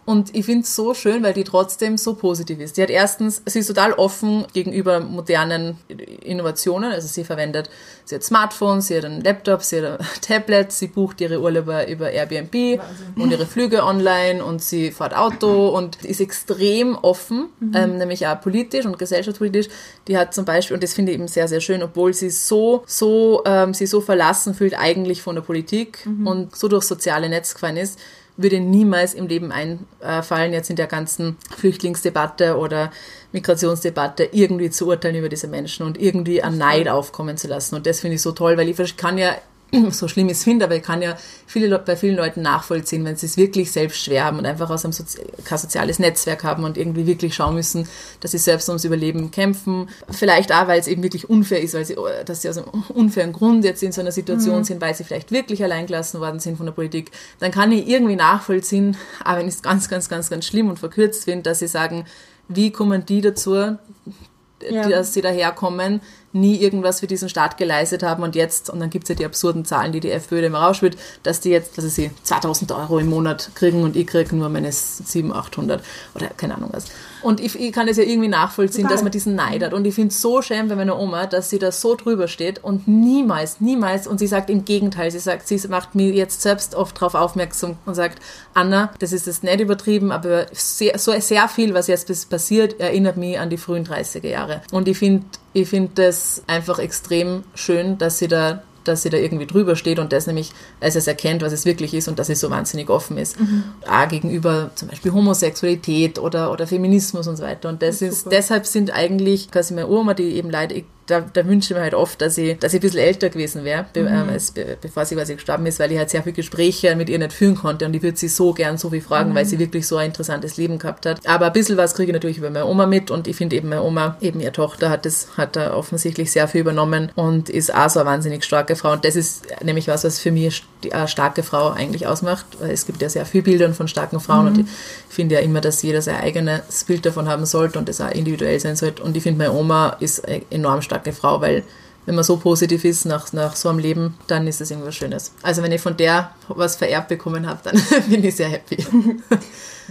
Und 0.05 0.35
ich 0.35 0.47
finde 0.47 0.63
es 0.63 0.75
so 0.75 0.95
schön, 0.95 1.23
weil 1.23 1.33
die 1.33 1.45
trotzdem 1.45 1.97
so 1.97 2.15
positiv 2.15 2.59
ist. 2.59 2.77
Die 2.77 2.83
hat 2.83 2.91
erstens, 2.91 3.41
sie 3.47 3.61
ist 3.61 3.69
total 3.69 3.93
offen 3.93 4.47
gegenüber 4.53 4.99
modernen 4.99 5.79
Innovationen. 6.25 6.91
Also 6.91 7.07
sie 7.07 7.23
verwendet, 7.23 7.71
sie 8.05 8.17
hat 8.17 8.25
Smartphones, 8.25 8.89
sie 8.89 8.97
hat 8.97 9.05
einen 9.05 9.21
Laptop, 9.21 9.63
sie 9.63 9.81
hat 9.81 10.01
ein 10.01 10.07
Tablet, 10.21 10.73
sie 10.73 10.89
bucht 10.89 11.21
ihre 11.21 11.41
Urlaube 11.41 11.87
über 11.89 12.11
Airbnb 12.11 12.53
Wahnsinn. 12.53 13.23
und 13.23 13.31
ihre 13.31 13.47
Flüge 13.47 13.85
online 13.85 14.45
und 14.45 14.61
sie 14.61 14.91
fährt 14.91 15.17
Auto 15.17 15.69
und 15.69 16.05
ist 16.05 16.21
extrem 16.21 16.97
offen, 16.97 17.51
mhm. 17.61 17.73
ähm, 17.75 17.97
nämlich 17.99 18.27
auch 18.27 18.41
politisch 18.41 18.85
und 18.85 18.99
gesellschaftspolitisch. 18.99 19.69
Die 20.09 20.19
hat 20.19 20.35
zum 20.35 20.45
Beispiel, 20.45 20.75
und 20.75 20.83
das 20.83 20.95
finde 20.95 21.13
ich 21.13 21.19
eben 21.19 21.29
sehr, 21.29 21.47
sehr 21.47 21.61
schön, 21.61 21.81
obwohl 21.81 22.13
sie 22.13 22.31
so, 22.31 22.83
so, 22.87 23.43
ähm, 23.47 23.73
sie 23.73 23.87
so 23.87 24.01
verlassen 24.01 24.55
fühlt 24.55 24.77
eigentlich 24.77 25.23
von 25.23 25.37
der 25.37 25.43
Politik 25.43 26.05
mhm. 26.07 26.27
und 26.27 26.57
so 26.57 26.67
durch 26.67 26.85
soziale 26.85 27.29
Netz 27.29 27.55
gefallen 27.55 27.77
ist, 27.77 28.01
würde 28.43 28.61
niemals 28.61 29.15
im 29.15 29.29
Leben 29.29 29.53
einfallen, 29.53 30.53
jetzt 30.53 30.71
in 30.71 30.77
der 30.77 30.87
ganzen 30.87 31.37
Flüchtlingsdebatte 31.57 32.57
oder 32.57 32.91
Migrationsdebatte 33.33 34.29
irgendwie 34.33 34.71
zu 34.71 34.87
urteilen 34.87 35.17
über 35.17 35.29
diese 35.29 35.49
Menschen 35.49 35.87
und 35.87 36.01
irgendwie 36.01 36.43
an 36.43 36.59
Neid 36.59 36.89
aufkommen 36.89 37.37
zu 37.37 37.49
lassen. 37.49 37.75
Und 37.75 37.87
das 37.87 38.01
finde 38.01 38.17
ich 38.17 38.23
so 38.23 38.33
toll, 38.33 38.57
weil 38.57 38.69
ich 38.69 38.97
kann 38.97 39.19
ja 39.19 39.35
so 39.91 40.09
schlimm 40.09 40.27
ich 40.27 40.35
es 40.35 40.45
finde, 40.45 40.65
aber 40.67 40.77
ich 40.77 40.83
kann 40.83 41.03
ja 41.03 41.17
viele, 41.47 41.79
bei 41.79 41.97
vielen 41.97 42.17
Leuten 42.17 42.43
nachvollziehen, 42.43 43.05
wenn 43.05 43.17
sie 43.17 43.27
es 43.27 43.37
wirklich 43.37 43.73
selbst 43.73 44.05
schwer 44.05 44.25
haben 44.25 44.39
und 44.39 44.47
einfach 44.47 44.71
aus 44.71 44.85
einem 44.85 44.93
Sozi 44.93 45.19
kein 45.45 45.59
soziales 45.59 45.99
Netzwerk 45.99 46.45
haben 46.45 46.65
und 46.65 46.77
irgendwie 46.77 47.07
wirklich 47.07 47.35
schauen 47.35 47.55
müssen, 47.55 47.89
dass 48.21 48.33
sie 48.33 48.39
selbst 48.39 48.69
ums 48.69 48.85
Überleben 48.85 49.31
kämpfen. 49.31 49.89
Vielleicht 50.11 50.53
auch, 50.53 50.69
weil 50.69 50.79
es 50.79 50.87
eben 50.87 51.03
wirklich 51.03 51.31
unfair 51.31 51.61
ist, 51.61 51.75
weil 51.75 51.85
sie, 51.85 51.97
dass 52.27 52.43
sie 52.43 52.49
aus 52.49 52.59
einem 52.59 52.69
unfairen 52.89 53.33
Grund 53.33 53.65
jetzt 53.65 53.83
in 53.83 53.93
so 53.93 54.01
einer 54.01 54.13
Situation 54.13 54.59
mhm. 54.59 54.65
sind, 54.65 54.81
weil 54.81 54.95
sie 54.95 55.05
vielleicht 55.05 55.33
wirklich 55.33 55.65
alleingelassen 55.65 56.21
worden 56.21 56.41
sind 56.41 56.57
von 56.57 56.67
der 56.67 56.73
Politik. 56.73 57.11
Dann 57.41 57.51
kann 57.51 57.73
ich 57.73 57.89
irgendwie 57.89 58.17
nachvollziehen, 58.17 58.97
aber 59.25 59.39
wenn 59.39 59.49
ich 59.49 59.55
es 59.55 59.63
ganz, 59.63 59.89
ganz, 59.89 60.09
ganz, 60.09 60.29
ganz 60.29 60.45
schlimm 60.45 60.69
und 60.69 60.79
verkürzt 60.79 61.25
finde, 61.25 61.45
dass 61.45 61.61
sie 61.61 61.69
sagen, 61.69 62.05
wie 62.49 62.71
kommen 62.71 63.07
die 63.07 63.21
dazu, 63.21 63.55
ja. 63.55 64.89
dass 64.89 65.15
sie 65.15 65.23
daherkommen, 65.23 66.01
nie 66.33 66.57
irgendwas 66.57 67.01
für 67.01 67.07
diesen 67.07 67.29
Staat 67.29 67.57
geleistet 67.57 68.03
haben 68.03 68.23
und 68.23 68.35
jetzt, 68.35 68.71
und 68.71 68.81
dann 68.81 68.91
gibt 68.91 69.05
es 69.05 69.09
ja 69.11 69.15
die 69.15 69.25
absurden 69.25 69.65
Zahlen, 69.65 69.93
die 69.93 70.01
die 70.01 70.11
FPÖ 70.11 70.45
immer 70.45 70.61
rausspielt, 70.61 70.97
dass 71.23 71.41
die 71.41 71.51
jetzt, 71.51 71.77
dass 71.77 71.95
sie 71.95 72.11
2000 72.23 72.73
Euro 72.73 72.99
im 72.99 73.09
Monat 73.09 73.51
kriegen 73.55 73.83
und 73.83 73.97
ich 73.97 74.07
kriege 74.07 74.35
nur 74.35 74.49
meine 74.49 74.73
700, 74.73 75.39
800 75.47 75.85
oder 76.15 76.29
keine 76.29 76.57
Ahnung 76.57 76.71
was. 76.73 76.87
Und 77.23 77.41
ich, 77.41 77.59
ich 77.59 77.73
kann 77.73 77.87
das 77.87 77.97
ja 77.97 78.05
irgendwie 78.05 78.29
nachvollziehen, 78.29 78.83
Total. 78.83 78.97
dass 78.97 79.03
man 79.03 79.13
diesen 79.13 79.35
Neid 79.35 79.63
hat. 79.63 79.73
Und 79.73 79.85
ich 79.85 79.95
finde 79.95 80.09
es 80.09 80.21
so 80.21 80.43
schön 80.43 80.69
bei 80.69 80.77
meiner 80.77 80.99
Oma, 80.99 81.27
dass 81.27 81.51
sie 81.51 81.59
da 81.59 81.73
so 81.73 81.95
drüber 81.95 82.29
steht 82.29 82.63
und 82.63 82.89
niemals, 82.89 83.61
niemals, 83.61 84.07
und 84.07 84.19
sie 84.19 84.27
sagt 84.27 84.51
im 84.51 84.65
Gegenteil, 84.65 85.11
sie 85.11 85.19
sagt, 85.19 85.49
sie 85.49 85.61
macht 85.69 85.95
mir 85.95 86.11
jetzt 86.13 86.43
selbst 86.43 86.75
oft 86.75 86.97
darauf 86.97 87.15
aufmerksam 87.15 87.77
und 87.87 87.95
sagt, 87.95 88.21
Anna, 88.55 88.93
das 88.99 89.13
ist 89.13 89.27
jetzt 89.27 89.45
nicht 89.45 89.61
übertrieben, 89.61 90.13
aber 90.13 90.47
sehr, 90.53 90.99
so 90.99 91.13
sehr 91.19 91.49
viel, 91.49 91.75
was 91.75 91.87
jetzt 91.87 92.31
passiert, 92.31 92.81
erinnert 92.81 93.17
mich 93.17 93.39
an 93.39 93.51
die 93.51 93.57
frühen 93.57 93.85
30er 93.85 94.29
Jahre. 94.29 94.63
Und 94.71 94.89
ich 94.89 94.99
finde 94.99 95.25
ich 95.55 95.69
finde 95.69 95.91
das 95.95 96.43
einfach 96.47 96.79
extrem 96.79 97.45
schön, 97.55 97.99
dass 97.99 98.19
sie 98.19 98.29
da 98.29 98.63
dass 98.85 99.03
sie 99.03 99.11
da 99.11 99.17
irgendwie 99.17 99.47
drüber 99.47 99.77
steht 99.77 99.99
und 99.99 100.13
das 100.13 100.27
nämlich, 100.27 100.53
als 100.81 100.97
es 100.97 101.07
erkennt, 101.07 101.43
was 101.43 101.53
es 101.53 101.65
wirklich 101.65 101.95
ist 101.95 102.09
und 102.09 102.19
dass 102.19 102.27
sie 102.27 102.35
so 102.35 102.51
wahnsinnig 102.51 102.91
offen 102.91 103.19
ist. 103.19 103.41
Mhm. 103.41 103.65
Auch 103.89 104.09
gegenüber 104.09 104.71
zum 104.75 104.89
Beispiel 104.89 105.13
Homosexualität 105.13 106.19
oder, 106.19 106.53
oder 106.53 106.67
Feminismus 106.67 107.27
und 107.27 107.37
so 107.37 107.43
weiter. 107.43 107.69
Und 107.69 107.83
das, 107.83 107.99
das 107.99 108.09
ist, 108.09 108.17
ist 108.19 108.33
deshalb 108.33 108.67
sind 108.67 108.93
eigentlich 108.93 109.51
quasi 109.51 109.75
meine 109.75 109.89
Oma, 109.89 110.15
die 110.15 110.35
eben 110.35 110.51
leider 110.51 110.75
da, 111.07 111.21
da 111.21 111.47
wünsche 111.47 111.73
ich 111.73 111.77
mir 111.77 111.83
halt 111.83 111.95
oft, 111.95 112.21
dass 112.21 112.39
ich, 112.39 112.59
dass 112.59 112.73
ich 112.73 112.79
ein 112.79 112.83
bisschen 112.83 113.01
älter 113.01 113.29
gewesen 113.29 113.65
wäre, 113.65 113.87
be, 113.93 114.03
mhm. 114.03 114.29
äh, 114.29 114.39
be, 114.55 114.77
bevor 114.81 115.05
sie 115.05 115.17
quasi 115.17 115.35
gestorben 115.35 115.67
ist, 115.67 115.81
weil 115.81 115.91
ich 115.91 115.99
halt 115.99 116.11
sehr 116.11 116.23
viele 116.23 116.35
Gespräche 116.35 116.95
mit 116.95 117.09
ihr 117.09 117.19
nicht 117.19 117.33
führen 117.33 117.57
konnte 117.57 117.87
und 117.87 117.95
ich 117.95 118.03
würde 118.03 118.17
sie 118.17 118.29
so 118.29 118.53
gern 118.53 118.79
so 118.79 118.91
viel 118.91 119.01
fragen, 119.01 119.31
mhm. 119.31 119.35
weil 119.35 119.45
sie 119.45 119.59
wirklich 119.59 119.87
so 119.87 119.97
ein 119.97 120.07
interessantes 120.07 120.57
Leben 120.57 120.79
gehabt 120.79 121.07
hat. 121.07 121.27
Aber 121.27 121.47
ein 121.47 121.53
bisschen 121.53 121.77
was 121.77 121.95
kriege 121.95 122.11
ich 122.11 122.15
natürlich 122.15 122.39
über 122.39 122.51
meine 122.51 122.67
Oma 122.67 122.87
mit 122.87 123.11
und 123.11 123.27
ich 123.27 123.37
finde 123.37 123.57
eben 123.57 123.69
meine 123.69 123.83
Oma, 123.83 124.17
eben 124.21 124.41
ihre 124.41 124.53
Tochter 124.53 124.91
hat 124.91 125.05
das, 125.05 125.29
hat 125.37 125.57
da 125.57 125.75
offensichtlich 125.75 126.31
sehr 126.31 126.47
viel 126.47 126.61
übernommen 126.61 127.11
und 127.17 127.49
ist 127.49 127.75
auch 127.75 127.91
so 127.91 128.01
eine 128.01 128.09
wahnsinnig 128.09 128.45
starke 128.45 128.77
Frau 128.77 128.93
und 128.93 129.05
das 129.05 129.17
ist 129.17 129.47
nämlich 129.63 129.89
was, 129.89 130.05
was 130.05 130.21
für 130.21 130.31
mich 130.31 130.65
eine 130.93 131.09
starke 131.09 131.43
Frau 131.43 131.71
eigentlich 131.71 132.07
ausmacht, 132.07 132.47
weil 132.61 132.71
es 132.71 132.87
gibt 132.87 133.03
ja 133.03 133.09
sehr 133.09 133.27
viele 133.27 133.45
Bilder 133.45 133.73
von 133.73 133.89
starken 133.89 134.21
Frauen 134.21 134.45
mhm. 134.45 134.47
und 134.49 134.59
ich 134.61 134.67
finde 135.09 135.35
ja 135.35 135.41
immer, 135.41 135.61
dass 135.61 135.83
jeder 135.83 136.01
sein 136.01 136.17
eigenes 136.17 136.85
Bild 136.85 137.05
davon 137.05 137.29
haben 137.29 137.45
sollte 137.45 137.79
und 137.79 137.89
das 137.89 138.01
auch 138.01 138.11
individuell 138.11 138.61
sein 138.61 138.77
sollte 138.77 139.03
und 139.03 139.17
ich 139.17 139.23
finde 139.25 139.39
meine 139.39 139.53
Oma 139.53 139.97
ist 140.01 140.23
enorm 140.51 140.81
stark 140.83 140.92
starke 140.93 141.13
Frau, 141.13 141.41
weil 141.41 141.65
wenn 142.05 142.15
man 142.15 142.25
so 142.25 142.37
positiv 142.37 142.85
ist 142.85 143.05
nach, 143.05 143.33
nach 143.33 143.55
so 143.55 143.69
einem 143.69 143.79
Leben, 143.79 144.15
dann 144.27 144.47
ist 144.47 144.61
es 144.61 144.71
irgendwas 144.71 144.97
Schönes. 144.97 145.33
Also 145.43 145.63
wenn 145.63 145.73
ich 145.73 145.81
von 145.81 145.97
der 145.97 146.33
was 146.49 146.77
vererbt 146.77 147.09
bekommen 147.09 147.47
habe, 147.47 147.61
dann 147.63 147.81
bin 148.09 148.25
ich 148.25 148.37
sehr 148.37 148.49
happy. 148.49 148.85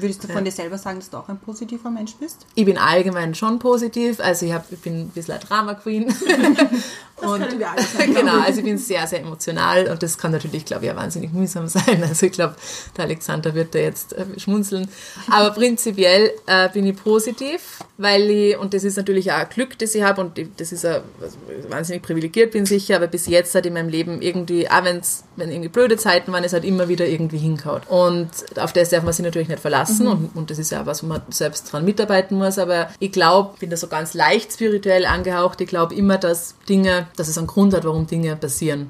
Würdest 0.01 0.23
du 0.23 0.27
von 0.27 0.43
dir 0.43 0.51
selber 0.51 0.77
sagen, 0.77 0.99
dass 0.99 1.09
du 1.09 1.17
auch 1.17 1.29
ein 1.29 1.39
positiver 1.39 1.89
Mensch 1.89 2.15
bist? 2.15 2.45
Ich 2.55 2.65
bin 2.65 2.77
allgemein 2.77 3.35
schon 3.35 3.59
positiv. 3.59 4.19
Also 4.19 4.45
ich, 4.45 4.53
hab, 4.53 4.71
ich 4.71 4.79
bin 4.79 5.01
ein 5.01 5.09
bisschen 5.09 5.35
eine 5.35 5.43
Drama 5.43 5.73
Queen. 5.75 6.05
und, 7.17 7.59
wir 7.59 7.69
alle 7.69 7.83
sein. 7.83 8.13
Genau, 8.13 8.39
also 8.39 8.59
ich 8.59 8.65
bin 8.65 8.77
sehr, 8.77 9.05
sehr 9.07 9.19
emotional 9.19 9.87
und 9.87 10.01
das 10.01 10.17
kann 10.17 10.31
natürlich, 10.31 10.65
glaube 10.65 10.85
ich, 10.85 10.91
auch 10.91 10.95
wahnsinnig 10.95 11.33
mühsam 11.33 11.67
sein. 11.67 12.03
Also 12.03 12.25
ich 12.25 12.31
glaube, 12.31 12.55
der 12.97 13.05
Alexander 13.05 13.53
wird 13.53 13.75
da 13.75 13.79
jetzt 13.79 14.13
äh, 14.13 14.25
schmunzeln. 14.37 14.87
Aber 15.29 15.51
prinzipiell 15.55 16.31
äh, 16.47 16.69
bin 16.69 16.85
ich 16.85 16.95
positiv, 16.95 17.79
weil 17.97 18.29
ich, 18.29 18.57
und 18.57 18.73
das 18.73 18.83
ist 18.83 18.97
natürlich 18.97 19.31
auch 19.31 19.37
ein 19.37 19.49
Glück, 19.49 19.77
das 19.77 19.95
ich 19.95 20.03
habe 20.03 20.21
und 20.21 20.39
das 20.57 20.71
ist 20.71 20.85
also 20.85 21.03
wahnsinnig 21.69 22.01
privilegiert 22.01 22.51
bin 22.51 22.65
sicher, 22.65 22.95
aber 22.95 23.07
bis 23.07 23.27
jetzt 23.27 23.53
hat 23.55 23.65
in 23.65 23.73
meinem 23.73 23.89
Leben 23.89 24.21
irgendwie, 24.21 24.69
auch 24.69 24.83
wenn's, 24.83 25.23
wenn 25.35 25.51
irgendwie 25.51 25.69
blöde 25.69 25.97
Zeiten 25.97 26.31
waren, 26.31 26.43
es 26.43 26.53
hat 26.53 26.63
immer 26.63 26.87
wieder 26.87 27.07
irgendwie 27.07 27.37
hinkaut. 27.37 27.83
Und 27.87 28.29
auf 28.57 28.73
das 28.73 28.89
darf 28.89 29.03
man 29.03 29.13
sich 29.13 29.23
natürlich 29.23 29.47
nicht 29.47 29.61
verlassen 29.61 29.90
lassen 29.91 30.05
mhm. 30.05 30.11
und, 30.11 30.35
und 30.35 30.51
das 30.51 30.59
ist 30.59 30.71
ja 30.71 30.85
was, 30.85 31.03
wo 31.03 31.07
man 31.07 31.21
selbst 31.29 31.71
dran 31.71 31.85
mitarbeiten 31.85 32.37
muss, 32.37 32.57
aber 32.57 32.89
ich 32.99 33.11
glaube, 33.11 33.51
ich 33.55 33.59
bin 33.59 33.69
da 33.69 33.77
so 33.77 33.87
ganz 33.87 34.13
leicht 34.13 34.53
spirituell 34.53 35.05
angehaucht, 35.05 35.61
ich 35.61 35.67
glaube 35.67 35.95
immer, 35.95 36.17
dass 36.17 36.55
Dinge, 36.67 37.07
dass 37.15 37.27
es 37.27 37.37
einen 37.37 37.47
Grund 37.47 37.73
hat, 37.73 37.85
warum 37.85 38.07
Dinge 38.07 38.35
passieren. 38.35 38.89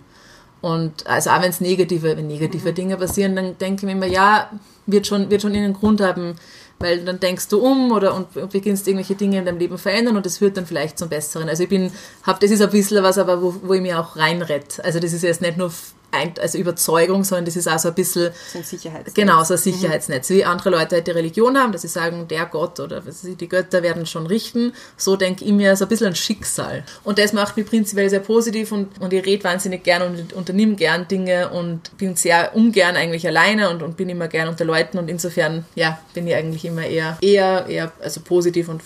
Und 0.61 1.07
also 1.07 1.31
auch 1.31 1.41
wenn 1.41 1.49
es 1.49 1.59
negative, 1.59 2.15
wenn 2.15 2.27
negative 2.27 2.69
mhm. 2.69 2.75
Dinge 2.75 2.97
passieren, 2.97 3.35
dann 3.35 3.57
denke 3.57 3.81
ich 3.81 3.83
mir 3.83 3.93
immer, 3.93 4.05
ja, 4.05 4.51
wird 4.85 5.07
schon, 5.07 5.29
wird 5.31 5.41
schon 5.41 5.53
einen 5.53 5.73
Grund 5.73 6.01
haben, 6.01 6.35
weil 6.77 7.03
dann 7.03 7.19
denkst 7.19 7.47
du 7.47 7.59
um 7.59 7.91
oder 7.91 8.13
und, 8.15 8.35
und 8.35 8.51
beginnst 8.51 8.87
irgendwelche 8.87 9.15
Dinge 9.15 9.39
in 9.39 9.45
deinem 9.45 9.57
Leben 9.57 9.77
verändern 9.77 10.17
und 10.17 10.25
es 10.25 10.37
führt 10.37 10.57
dann 10.57 10.65
vielleicht 10.65 10.99
zum 10.99 11.09
Besseren. 11.09 11.49
Also 11.49 11.63
ich 11.63 11.69
bin, 11.69 11.91
hab, 12.23 12.39
das 12.39 12.51
ist 12.51 12.61
ein 12.61 12.69
bisschen 12.69 13.03
was, 13.03 13.17
aber 13.17 13.41
wo, 13.41 13.55
wo 13.63 13.73
ich 13.73 13.81
mir 13.81 13.99
auch 13.99 14.17
reinrette. 14.17 14.83
Also 14.83 14.99
das 14.99 15.13
ist 15.13 15.23
jetzt 15.23 15.41
nicht 15.41 15.57
nur 15.57 15.71
also 16.11 16.57
Überzeugung, 16.57 17.23
sondern 17.23 17.45
das 17.45 17.55
ist 17.55 17.67
auch 17.67 17.79
so 17.79 17.89
ein 17.89 17.95
bisschen. 17.95 18.31
So 18.51 18.59
ein 18.59 18.63
Sicherheitsnetz. 18.63 19.13
Genau, 19.13 19.43
so 19.43 19.53
ein 19.53 19.57
Sicherheitsnetz. 19.57 20.29
Mhm. 20.29 20.35
Wie 20.35 20.45
andere 20.45 20.69
Leute 20.71 20.95
halt 20.95 21.07
die 21.07 21.11
Religion 21.11 21.57
haben, 21.57 21.71
dass 21.71 21.81
sie 21.81 21.87
sagen, 21.87 22.27
der 22.27 22.45
Gott 22.45 22.79
oder 22.79 23.01
die 23.01 23.49
Götter 23.49 23.83
werden 23.83 24.05
schon 24.05 24.27
richten. 24.27 24.73
So 24.97 25.15
denke 25.15 25.45
ich 25.45 25.51
mir 25.51 25.75
so 25.75 25.85
ein 25.85 25.89
bisschen 25.89 26.07
ein 26.07 26.15
Schicksal. 26.15 26.83
Und 27.03 27.19
das 27.19 27.33
macht 27.33 27.57
mich 27.57 27.65
prinzipiell 27.65 28.09
sehr 28.09 28.19
positiv 28.19 28.71
und, 28.71 28.99
und 28.99 29.13
ich 29.13 29.25
rede 29.25 29.43
wahnsinnig 29.43 29.83
gern 29.83 30.01
und 30.01 30.33
unternehme 30.33 30.75
gern 30.75 31.07
Dinge 31.07 31.49
und 31.49 31.97
bin 31.97 32.15
sehr 32.15 32.55
ungern 32.55 32.95
eigentlich 32.95 33.25
alleine 33.27 33.69
und, 33.69 33.81
und 33.83 33.97
bin 33.97 34.09
immer 34.09 34.27
gern 34.27 34.47
unter 34.47 34.65
Leuten 34.65 34.97
und 34.97 35.09
insofern, 35.09 35.65
ja, 35.75 35.99
bin 36.13 36.27
ich 36.27 36.35
eigentlich 36.35 36.65
immer 36.65 36.85
eher, 36.85 37.17
eher, 37.21 37.65
eher, 37.67 37.91
also 38.01 38.21
positiv 38.21 38.69
und 38.69 38.81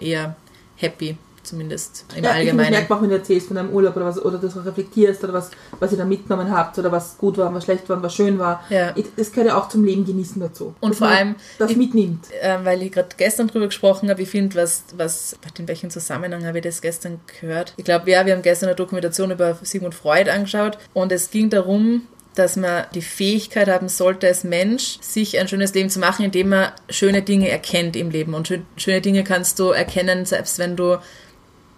eher 0.00 0.36
happy 0.76 1.16
zumindest 1.46 2.04
im 2.16 2.24
ja, 2.24 2.32
Allgemeinen. 2.32 2.72
Ich 2.72 2.78
merke 2.78 2.94
auch, 2.94 3.02
wenn 3.02 3.10
du 3.10 3.16
erzählst 3.16 3.48
von 3.48 3.56
deinem 3.56 3.70
Urlaub 3.70 3.96
oder 3.96 4.06
was 4.06 4.22
oder 4.22 4.38
das 4.38 4.56
reflektierst 4.64 5.22
oder 5.24 5.32
was, 5.32 5.50
was 5.78 5.92
ihr 5.92 5.98
da 5.98 6.04
mitgenommen 6.04 6.50
habt 6.50 6.78
oder 6.78 6.92
was 6.92 7.16
gut 7.18 7.38
war, 7.38 7.52
was 7.54 7.64
schlecht 7.64 7.88
war, 7.88 8.02
was 8.02 8.14
schön 8.14 8.38
war. 8.38 8.64
Ja. 8.70 8.94
Das 9.16 9.30
gehört 9.30 9.48
ja 9.48 9.58
auch 9.58 9.68
zum 9.68 9.84
Leben 9.84 10.04
genießen 10.04 10.40
dazu. 10.40 10.74
Und 10.80 10.94
vor 10.94 11.08
allem 11.08 11.36
das 11.58 11.70
ich, 11.70 11.76
mitnimmt. 11.76 12.26
Äh, 12.40 12.58
weil 12.64 12.82
ich 12.82 12.92
gerade 12.92 13.08
gestern 13.16 13.48
drüber 13.48 13.66
gesprochen 13.66 14.10
habe, 14.10 14.22
ich 14.22 14.28
finde, 14.28 14.56
was, 14.56 14.84
was, 14.96 15.36
in 15.58 15.68
welchem 15.68 15.90
Zusammenhang 15.90 16.46
habe 16.46 16.58
ich 16.58 16.64
das 16.64 16.80
gestern 16.80 17.20
gehört? 17.40 17.74
Ich 17.76 17.84
glaube, 17.84 18.10
ja, 18.10 18.26
wir 18.26 18.34
haben 18.34 18.42
gestern 18.42 18.68
eine 18.68 18.76
Dokumentation 18.76 19.30
über 19.30 19.58
Sigmund 19.62 19.94
Freud 19.94 20.30
angeschaut 20.30 20.78
und 20.94 21.12
es 21.12 21.30
ging 21.30 21.50
darum, 21.50 22.02
dass 22.36 22.56
man 22.56 22.84
die 22.94 23.02
Fähigkeit 23.02 23.68
haben 23.68 23.88
sollte, 23.88 24.26
als 24.26 24.44
Mensch 24.44 24.98
sich 25.00 25.38
ein 25.38 25.48
schönes 25.48 25.74
Leben 25.74 25.90
zu 25.90 25.98
machen, 25.98 26.24
indem 26.24 26.50
man 26.50 26.72
schöne 26.90 27.22
Dinge 27.22 27.48
erkennt 27.48 27.96
im 27.96 28.10
Leben. 28.10 28.34
Und 28.34 28.52
schöne 28.76 29.00
Dinge 29.00 29.24
kannst 29.24 29.58
du 29.58 29.70
erkennen, 29.70 30.26
selbst 30.26 30.58
wenn 30.58 30.76
du 30.76 30.98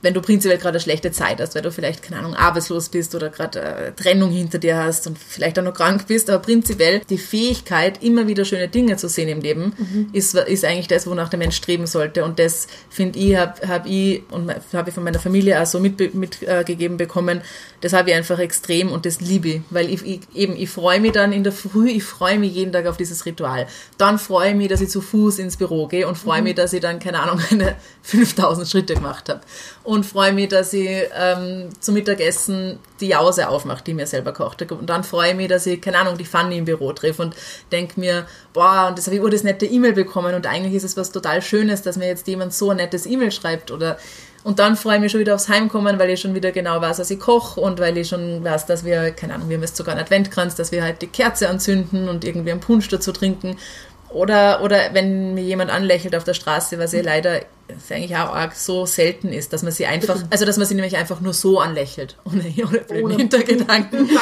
wenn 0.03 0.15
du 0.15 0.21
prinzipiell 0.21 0.59
gerade 0.59 0.77
eine 0.77 0.81
schlechte 0.81 1.11
Zeit 1.11 1.41
hast, 1.41 1.55
weil 1.55 1.63
du 1.63 1.73
vielleicht, 1.73 2.03
keine 2.03 2.21
Ahnung, 2.21 2.35
arbeitslos 2.35 2.89
bist 2.89 3.15
oder 3.15 3.31
gerade 3.31 3.61
äh, 3.61 3.93
Trennung 3.93 4.31
hinter 4.31 4.59
dir 4.59 4.77
hast 4.77 5.07
und 5.07 5.19
vielleicht 5.19 5.59
auch 5.59 5.65
noch 5.65 5.75
krank 5.75 6.07
bist, 6.07 6.31
aber 6.31 6.41
prinzipiell 6.41 7.01
die 7.11 7.19
Fähigkeit, 7.19 8.03
immer 8.03 8.27
wieder 8.27 8.45
schöne 8.45 8.69
Dinge 8.69 8.97
zu 8.97 9.09
sehen 9.09 9.29
im 9.29 9.41
Leben, 9.41 9.73
Mhm. 9.79 10.09
ist, 10.13 10.35
ist 10.35 10.65
eigentlich 10.65 10.89
das, 10.89 11.07
wonach 11.07 11.29
der 11.29 11.39
Mensch 11.39 11.57
streben 11.57 11.87
sollte. 11.87 12.25
Und 12.25 12.39
das, 12.39 12.67
finde 12.91 13.19
ich, 13.19 13.37
habe 13.37 13.67
hab 13.67 13.87
ich 13.87 14.23
und 14.31 14.53
habe 14.73 14.89
ich 14.91 14.95
von 14.95 15.05
meiner 15.05 15.19
Familie 15.19 15.61
auch 15.61 15.67
so 15.67 15.81
mitgegeben 15.81 16.21
mit, 16.21 16.43
äh, 16.43 16.89
bekommen, 16.89 17.41
das 17.81 17.93
habe 17.93 18.11
ich 18.11 18.17
einfach 18.17 18.39
extrem 18.39 18.91
und 18.91 19.07
das 19.07 19.21
liebe 19.21 19.49
ich, 19.49 19.61
weil 19.71 19.93
ich, 19.93 20.05
ich 20.05 20.21
eben, 20.35 20.57
ich 20.57 20.69
freue 20.69 21.01
mich 21.01 21.13
dann 21.13 21.33
in 21.33 21.45
der 21.45 21.53
Früh, 21.53 21.91
ich 21.91 22.03
freue 22.05 22.39
mich 22.39 22.55
jeden 22.55 22.73
Tag 22.73 22.87
auf 22.87 22.97
dieses 22.97 23.25
Ritual. 23.25 23.67
Dann 23.99 24.19
freue 24.19 24.51
ich 24.51 24.57
mich, 24.57 24.69
dass 24.69 24.81
ich 24.81 24.89
zu 24.89 25.01
Fuß 25.01 25.39
ins 25.39 25.57
Büro 25.57 25.87
gehe 25.87 26.07
und 26.09 26.17
freue 26.19 26.43
mich, 26.43 26.55
dass 26.57 26.73
ich 26.73 26.81
dann, 26.81 26.99
keine 26.99 27.21
Ahnung, 27.21 27.41
meine 27.51 27.77
5000 28.03 28.69
Schritte 28.69 28.95
gemacht 28.95 29.29
habe. 29.29 29.41
Und 29.89 30.05
freue 30.05 30.35
mich, 30.35 30.49
dass 30.49 30.75
ich 30.75 31.09
ähm, 31.19 31.71
zum 31.81 31.95
Mittagessen 31.95 32.79
die 33.01 33.09
Jause 33.09 33.49
aufmache, 33.49 33.83
die 33.83 33.95
mir 33.95 34.07
selber 34.07 34.35
kocht. 34.35 34.71
Und 34.71 34.91
dann 34.91 35.03
freue 35.03 35.31
ich 35.31 35.35
mich, 35.35 35.49
dass 35.49 35.65
ich, 35.65 35.81
keine 35.81 35.97
Ahnung, 35.97 36.19
die 36.19 36.27
Fanny 36.27 36.59
im 36.59 36.67
Büro 36.67 36.93
treffe 36.93 37.23
und 37.23 37.35
denke 37.73 37.99
mir, 37.99 38.27
boah, 38.53 38.89
und 38.89 38.99
das 38.99 39.07
habe 39.07 39.15
ich 39.15 39.21
über 39.23 39.31
das 39.31 39.45
nette 39.45 39.65
E-Mail 39.65 39.95
bekommen 39.95 40.35
und 40.35 40.47
eigentlich 40.47 40.75
ist 40.75 40.85
es 40.85 40.99
was 40.99 41.11
total 41.11 41.41
Schönes, 41.41 41.81
dass 41.81 41.97
mir 41.97 42.07
jetzt 42.07 42.27
jemand 42.27 42.53
so 42.53 42.69
ein 42.69 42.77
nettes 42.77 43.07
E-Mail 43.07 43.33
schreibt 43.33 43.71
oder 43.71 43.97
und 44.45 44.61
dann 44.61 44.77
freue 44.77 44.97
ich 44.97 45.01
mich 45.01 45.13
schon 45.13 45.21
wieder 45.21 45.35
aufs 45.35 45.49
Heimkommen, 45.49 45.99
weil 45.99 46.11
ich 46.11 46.21
schon 46.21 46.35
wieder 46.35 46.53
genau 46.53 46.81
weiß, 46.81 47.01
was 47.01 47.11
ich 47.11 47.19
koche 47.19 47.61
und 47.61 47.81
weil 47.81 47.99
ich 47.99 48.09
schon 48.09 48.45
weiß, 48.45 48.67
dass 48.67 48.85
wir, 48.85 49.11
keine 49.11 49.35
Ahnung, 49.35 49.49
wir 49.49 49.57
haben 49.57 49.63
jetzt 49.63 49.77
sogar 49.77 49.95
einen 49.95 50.05
Adventkranz, 50.05 50.55
dass 50.55 50.71
wir 50.71 50.83
halt 50.83 51.03
die 51.03 51.09
Kerze 51.09 51.49
anzünden 51.49 52.09
und 52.09 52.25
irgendwie 52.25 52.53
einen 52.53 52.61
Punsch 52.61 52.89
dazu 52.89 53.13
trinken. 53.13 53.57
Oder, 54.11 54.63
oder 54.63 54.95
wenn 54.95 55.35
mir 55.35 55.43
jemand 55.43 55.71
anlächelt 55.71 56.15
auf 56.17 56.25
der 56.25 56.35
Straße, 56.35 56.79
was 56.79 56.93
ja 56.93 57.03
leider 57.03 57.41
eigentlich 57.91 58.17
auch 58.17 58.35
arg 58.35 58.55
so 58.55 58.87
selten 58.87 59.29
ist, 59.33 59.53
dass 59.53 59.63
man 59.63 59.73
sie 59.73 59.85
einfach, 59.85 60.19
also 60.31 60.47
dass 60.47 60.57
man 60.57 60.67
sie 60.67 60.75
nämlich 60.75 60.97
einfach 60.97 61.21
nur 61.21 61.35
so 61.35 61.61
anlächelt, 61.61 62.17
ohne, 62.25 62.45
ohne 62.57 62.79
blöden 62.81 63.05
Ohne- 63.05 63.17
Hintergedanken. 63.17 64.09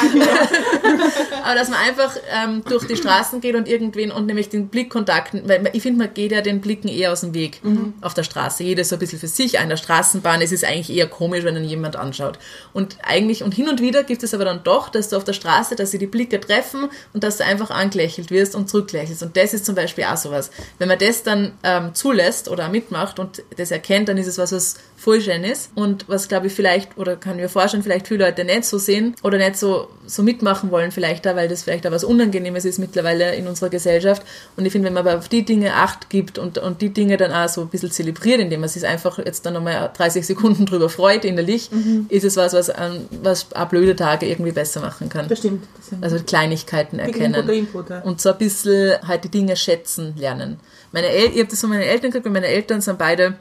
Aber 1.47 1.55
dass 1.55 1.69
man 1.69 1.79
einfach 1.79 2.13
ähm, 2.29 2.61
durch 2.67 2.85
die 2.87 2.97
Straßen 2.97 3.39
geht 3.39 3.55
und 3.55 3.69
irgendwen 3.69 4.11
und 4.11 4.25
nämlich 4.25 4.49
den 4.49 4.67
Blickkontakt, 4.67 5.33
weil 5.47 5.69
ich 5.71 5.81
finde, 5.81 5.99
man 5.99 6.13
geht 6.13 6.33
ja 6.33 6.41
den 6.41 6.59
Blicken 6.59 6.89
eher 6.89 7.13
aus 7.13 7.21
dem 7.21 7.33
Weg 7.33 7.61
auf 8.01 8.13
der 8.13 8.23
Straße. 8.23 8.65
Jeder 8.65 8.83
so 8.83 8.97
ein 8.97 8.99
bisschen 8.99 9.17
für 9.17 9.29
sich, 9.29 9.57
an 9.57 9.69
der 9.69 9.77
Straßenbahn. 9.77 10.41
Es 10.41 10.51
ist 10.51 10.65
eigentlich 10.65 10.89
eher 10.89 11.07
komisch, 11.07 11.45
wenn 11.45 11.55
dann 11.55 11.63
jemand 11.63 11.95
anschaut. 11.95 12.37
Und 12.73 12.97
eigentlich, 13.01 13.43
und 13.43 13.53
hin 13.53 13.69
und 13.69 13.79
wieder 13.79 14.03
gibt 14.03 14.23
es 14.23 14.33
aber 14.33 14.43
dann 14.43 14.65
doch, 14.65 14.89
dass 14.89 15.07
du 15.07 15.15
auf 15.15 15.23
der 15.23 15.31
Straße, 15.31 15.77
dass 15.77 15.91
sie 15.91 15.99
die 15.99 16.05
Blicke 16.05 16.41
treffen 16.41 16.89
und 17.13 17.23
dass 17.23 17.37
du 17.37 17.45
einfach 17.45 17.69
angelächelt 17.69 18.29
wirst 18.29 18.53
und 18.53 18.69
zurücklächelst. 18.69 19.23
Und 19.23 19.37
das 19.37 19.53
ist 19.53 19.65
zum 19.65 19.75
Beispiel 19.75 20.03
auch 20.03 20.17
sowas. 20.17 20.51
Wenn 20.79 20.89
man 20.89 20.99
das 20.99 21.23
dann 21.23 21.53
ähm, 21.63 21.95
zulässt 21.95 22.49
oder 22.49 22.67
mitmacht 22.67 23.19
und 23.19 23.41
das 23.55 23.71
erkennt, 23.71 24.09
dann 24.09 24.17
ist 24.17 24.27
es 24.27 24.37
was, 24.37 24.51
was 24.51 24.75
voll 24.97 25.21
schön 25.21 25.43
ist 25.43 25.69
und 25.75 26.09
was, 26.09 26.27
glaube 26.27 26.47
ich, 26.47 26.53
vielleicht, 26.53 26.97
oder 26.97 27.15
kann 27.15 27.35
mir 27.35 27.49
vorstellen, 27.49 27.83
vielleicht 27.83 28.07
viele 28.07 28.25
Leute 28.25 28.43
nicht 28.43 28.65
so 28.65 28.79
sehen 28.79 29.15
oder 29.21 29.37
nicht 29.37 29.55
so, 29.55 29.89
so 30.07 30.23
mitmachen 30.23 30.71
wollen, 30.71 30.91
vielleicht 30.91 31.23
da, 31.25 31.35
weil 31.35 31.47
das 31.47 31.61
vielleicht 31.61 31.85
auch 31.85 31.91
was 31.91 32.03
Unangenehmes 32.03 32.65
ist 32.65 32.79
mittlerweile 32.79 33.35
in 33.35 33.47
unserer 33.47 33.69
Gesellschaft. 33.69 34.23
Und 34.57 34.65
ich 34.65 34.71
finde, 34.71 34.87
wenn 34.87 34.95
man 34.95 35.07
aber 35.07 35.19
auf 35.19 35.29
die 35.29 35.45
Dinge 35.45 35.75
Acht 35.75 36.09
gibt 36.09 36.39
und, 36.39 36.57
und 36.57 36.81
die 36.81 36.89
Dinge 36.89 37.17
dann 37.17 37.31
auch 37.31 37.47
so 37.47 37.61
ein 37.61 37.67
bisschen 37.67 37.91
zelebriert, 37.91 38.39
indem 38.39 38.61
man 38.61 38.69
sich 38.69 38.87
einfach 38.87 39.19
jetzt 39.19 39.45
dann 39.45 39.53
nochmal 39.53 39.91
30 39.95 40.25
Sekunden 40.25 40.65
drüber 40.67 40.89
freut 40.89 41.25
innerlich, 41.25 41.69
ist 42.09 42.25
es 42.25 42.35
was, 42.35 42.53
was, 42.53 42.69
ähm, 42.69 43.07
was 43.21 43.53
auch 43.55 43.69
blöde 43.69 43.95
Tage 43.95 44.25
irgendwie 44.25 44.51
besser 44.51 44.81
machen 44.81 45.09
kann. 45.09 45.27
Das 45.27 45.37
stimmt. 45.37 45.67
Das 45.77 45.89
sind 45.89 46.03
Also 46.03 46.17
Kleinigkeiten 46.23 46.97
erkennen. 46.97 47.35
Input, 47.35 47.55
Input, 47.55 47.89
ja. 47.91 47.99
Und 47.99 48.19
so 48.19 48.31
ein 48.31 48.37
bisschen 48.39 48.95
halt 49.07 49.23
die 49.25 49.29
Dinge 49.29 49.55
schätzen 49.55 50.15
lernen. 50.17 50.59
Meine 50.91 51.09
El 51.09 51.27
ich 51.33 51.39
habe 51.39 51.49
das 51.49 51.61
von 51.61 51.69
meinen 51.69 51.83
Eltern 51.83 52.09
gekriegt, 52.11 52.33
meine 52.33 52.47
Eltern 52.47 52.81
sind 52.81 52.97
beide, 52.97 53.35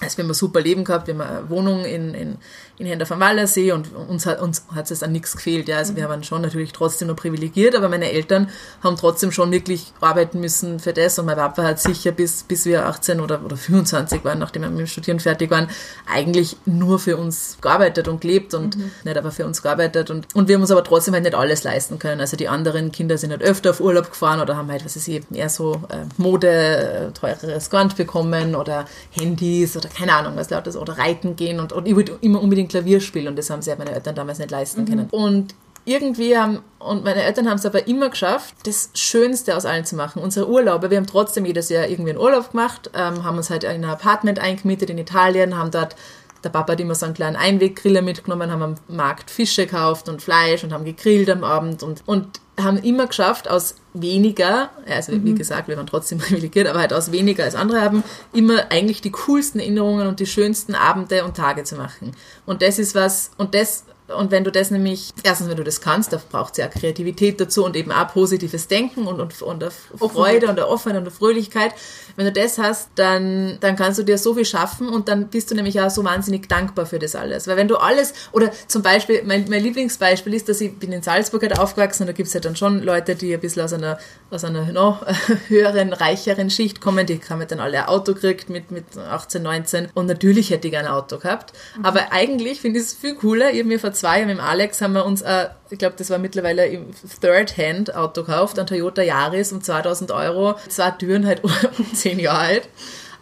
also 0.00 0.16
wir 0.16 0.24
haben 0.24 0.30
ein 0.30 0.34
super 0.34 0.60
Leben 0.60 0.84
gehabt, 0.84 1.06
wir 1.06 1.14
haben 1.14 1.20
eine 1.20 1.50
Wohnung 1.50 1.84
in, 1.84 2.14
in, 2.14 2.36
in 2.78 2.86
Händer 2.86 3.06
vom 3.06 3.18
Wallersee 3.18 3.72
und 3.72 3.92
uns 3.94 4.24
hat 4.24 4.40
uns 4.40 4.64
hat 4.74 4.90
es 4.90 5.02
an 5.02 5.10
nichts 5.10 5.36
gefehlt. 5.36 5.68
Ja. 5.68 5.78
Also 5.78 5.96
wir 5.96 6.08
waren 6.08 6.22
schon 6.22 6.42
natürlich 6.42 6.72
trotzdem 6.72 7.08
noch 7.08 7.16
privilegiert, 7.16 7.74
aber 7.74 7.88
meine 7.88 8.12
Eltern 8.12 8.48
haben 8.82 8.96
trotzdem 8.96 9.32
schon 9.32 9.50
wirklich 9.50 9.92
arbeiten 10.00 10.40
müssen 10.40 10.78
für 10.78 10.92
das 10.92 11.18
und 11.18 11.26
mein 11.26 11.36
Papa 11.36 11.64
hat 11.64 11.80
sicher 11.80 12.12
bis, 12.12 12.44
bis 12.44 12.66
wir 12.66 12.86
18 12.86 13.20
oder, 13.20 13.44
oder 13.44 13.56
25 13.56 14.24
waren, 14.24 14.38
nachdem 14.38 14.62
wir 14.62 14.70
mit 14.70 14.78
dem 14.78 14.86
Studieren 14.86 15.18
fertig 15.18 15.50
waren, 15.50 15.68
eigentlich 16.06 16.56
nur 16.66 17.00
für 17.00 17.16
uns 17.16 17.58
gearbeitet 17.60 18.06
und 18.06 18.20
gelebt 18.20 18.54
und 18.54 18.78
nicht 19.04 19.16
aber 19.16 19.32
für 19.32 19.44
uns 19.44 19.60
gearbeitet 19.60 20.10
und, 20.10 20.32
und 20.34 20.46
wir 20.46 20.54
haben 20.54 20.62
uns 20.62 20.70
aber 20.70 20.84
trotzdem 20.84 21.14
halt 21.14 21.24
nicht 21.24 21.34
alles 21.34 21.64
leisten 21.64 21.98
können. 21.98 22.20
Also 22.20 22.36
die 22.36 22.48
anderen 22.48 22.92
Kinder 22.92 23.18
sind 23.18 23.32
halt 23.32 23.42
öfter 23.42 23.70
auf 23.70 23.80
Urlaub 23.80 24.10
gefahren 24.10 24.40
oder 24.40 24.56
haben 24.56 24.70
halt, 24.70 24.84
was 24.84 24.94
weiß 24.94 25.08
ich, 25.08 25.22
eher 25.32 25.48
so 25.48 25.82
äh, 25.88 26.04
Mode, 26.16 26.48
äh, 26.48 27.10
teureres 27.12 27.70
Gewand 27.70 27.96
bekommen 27.96 28.54
oder 28.54 28.84
Handys 29.10 29.76
oder 29.76 29.88
keine 29.88 30.14
Ahnung 30.14 30.36
was 30.36 30.50
lautes 30.50 30.76
oder 30.76 30.96
reiten 30.96 31.34
gehen 31.34 31.58
und, 31.58 31.72
und 31.72 31.88
ich 31.88 31.96
wollte 31.96 32.16
immer 32.20 32.40
unbedingt 32.40 32.67
Klavier 32.68 33.00
spielen 33.00 33.28
und 33.28 33.36
das 33.36 33.50
haben 33.50 33.62
sie 33.62 33.70
halt 33.70 33.78
meine 33.78 33.92
Eltern 33.92 34.14
damals 34.14 34.38
nicht 34.38 34.50
leisten 34.50 34.84
können. 34.84 35.08
Und 35.10 35.54
irgendwie 35.84 36.36
haben, 36.36 36.60
und 36.78 37.02
meine 37.04 37.22
Eltern 37.22 37.48
haben 37.48 37.56
es 37.56 37.64
aber 37.64 37.88
immer 37.88 38.10
geschafft, 38.10 38.54
das 38.64 38.90
Schönste 38.94 39.56
aus 39.56 39.64
allen 39.64 39.86
zu 39.86 39.96
machen. 39.96 40.22
Unsere 40.22 40.48
Urlaube, 40.48 40.90
wir 40.90 40.98
haben 40.98 41.06
trotzdem 41.06 41.46
jedes 41.46 41.70
Jahr 41.70 41.88
irgendwie 41.88 42.10
einen 42.10 42.20
Urlaub 42.20 42.50
gemacht, 42.50 42.90
ähm, 42.94 43.24
haben 43.24 43.38
uns 43.38 43.48
halt 43.48 43.64
in 43.64 43.70
ein 43.70 43.84
Apartment 43.84 44.38
eingemietet 44.38 44.90
in 44.90 44.98
Italien, 44.98 45.56
haben 45.56 45.70
dort, 45.70 45.96
der 46.44 46.50
Papa 46.50 46.72
hat 46.72 46.80
immer 46.80 46.94
so 46.94 47.06
einen 47.06 47.14
kleinen 47.14 47.36
Einweggriller 47.36 48.02
mitgenommen, 48.02 48.50
haben 48.50 48.62
am 48.62 48.74
Markt 48.88 49.30
Fische 49.30 49.64
gekauft 49.64 50.08
und 50.08 50.20
Fleisch 50.20 50.62
und 50.62 50.72
haben 50.72 50.84
gegrillt 50.84 51.30
am 51.30 51.42
Abend 51.42 51.82
und, 51.82 52.02
und 52.06 52.40
haben 52.58 52.78
immer 52.78 53.06
geschafft, 53.06 53.48
aus 53.48 53.76
weniger, 53.94 54.70
also 54.86 55.12
wie 55.24 55.34
gesagt, 55.34 55.68
wir 55.68 55.76
waren 55.76 55.86
trotzdem 55.86 56.18
privilegiert, 56.18 56.66
aber 56.68 56.80
halt 56.80 56.92
aus 56.92 57.12
weniger 57.12 57.44
als 57.44 57.54
andere 57.54 57.80
haben, 57.80 58.04
immer 58.32 58.70
eigentlich 58.70 59.00
die 59.00 59.10
coolsten 59.10 59.60
Erinnerungen 59.60 60.06
und 60.06 60.20
die 60.20 60.26
schönsten 60.26 60.74
Abende 60.74 61.24
und 61.24 61.36
Tage 61.36 61.64
zu 61.64 61.76
machen. 61.76 62.12
Und 62.46 62.62
das 62.62 62.78
ist 62.78 62.94
was, 62.94 63.30
und 63.36 63.54
das 63.54 63.84
und 64.16 64.30
wenn 64.30 64.44
du 64.44 64.50
das 64.50 64.70
nämlich, 64.70 65.12
erstens, 65.22 65.48
wenn 65.48 65.56
du 65.56 65.64
das 65.64 65.80
kannst, 65.80 66.12
da 66.12 66.20
braucht 66.30 66.52
es 66.52 66.58
ja 66.58 66.68
Kreativität 66.68 67.40
dazu 67.40 67.64
und 67.64 67.76
eben 67.76 67.92
auch 67.92 68.08
positives 68.08 68.66
Denken 68.66 69.06
und, 69.06 69.20
und, 69.20 69.42
und 69.42 69.64
Freude 69.98 70.46
und 70.46 70.52
eine 70.52 70.66
Offenheit 70.66 70.98
und 70.98 71.06
eine 71.06 71.10
Fröhlichkeit. 71.10 71.74
Wenn 72.18 72.26
du 72.26 72.32
das 72.32 72.58
hast, 72.58 72.90
dann, 72.96 73.58
dann 73.60 73.76
kannst 73.76 74.00
du 74.00 74.02
dir 74.02 74.18
so 74.18 74.34
viel 74.34 74.44
schaffen 74.44 74.88
und 74.88 75.06
dann 75.06 75.28
bist 75.28 75.52
du 75.52 75.54
nämlich 75.54 75.80
auch 75.80 75.88
so 75.88 76.02
wahnsinnig 76.02 76.48
dankbar 76.48 76.84
für 76.84 76.98
das 76.98 77.14
alles. 77.14 77.46
Weil 77.46 77.56
wenn 77.56 77.68
du 77.68 77.76
alles, 77.76 78.12
oder 78.32 78.50
zum 78.66 78.82
Beispiel, 78.82 79.22
mein, 79.24 79.46
mein 79.48 79.62
Lieblingsbeispiel 79.62 80.34
ist, 80.34 80.48
dass 80.48 80.60
ich 80.60 80.76
bin 80.80 80.90
in 80.90 81.00
Salzburg 81.00 81.42
halt 81.42 81.56
aufgewachsen 81.56 82.02
und 82.02 82.06
da 82.08 82.12
gibt 82.12 82.26
es 82.26 82.34
halt 82.34 82.44
dann 82.44 82.56
schon 82.56 82.82
Leute, 82.82 83.14
die 83.14 83.32
ein 83.32 83.38
bisschen 83.38 83.62
aus 83.62 83.72
einer, 83.72 83.98
aus 84.32 84.42
einer 84.42 84.72
noch 84.72 85.06
höheren, 85.46 85.92
reicheren 85.92 86.50
Schicht 86.50 86.80
kommen, 86.80 87.06
die 87.06 87.20
haben 87.30 87.38
halt 87.38 87.52
dann 87.52 87.60
alle 87.60 87.82
ein 87.82 87.86
Auto 87.88 88.14
gekriegt 88.14 88.50
mit, 88.50 88.72
mit 88.72 88.98
18, 88.98 89.40
19 89.40 89.88
und 89.94 90.06
natürlich 90.06 90.50
hätte 90.50 90.66
ich 90.66 90.72
gerne 90.72 90.88
ein 90.88 90.94
Auto 90.94 91.18
gehabt. 91.18 91.52
Aber 91.84 92.10
eigentlich 92.10 92.60
finde 92.60 92.80
ich 92.80 92.86
es 92.86 92.94
viel 92.94 93.14
cooler, 93.14 93.52
ich 93.52 93.60
habe 93.60 93.68
mir 93.68 93.78
vor 93.78 93.92
zwei 93.92 94.18
Jahren 94.18 94.26
mit 94.26 94.38
dem 94.38 94.44
Alex 94.44 94.80
haben 94.80 94.94
wir 94.94 95.06
uns, 95.06 95.22
äh, 95.22 95.46
ich 95.70 95.78
glaube, 95.78 95.94
das 95.96 96.10
war 96.10 96.18
mittlerweile 96.18 96.66
im 96.66 96.86
Third-Hand-Auto 97.20 98.24
gekauft, 98.24 98.58
ein 98.58 98.66
Toyota 98.66 99.02
Yaris 99.02 99.52
um 99.52 99.62
2000 99.62 100.10
Euro, 100.10 100.56
zwei 100.68 100.90
Türen 100.90 101.24
halt 101.24 101.42
Jahre 102.16 102.38
alt. 102.38 102.68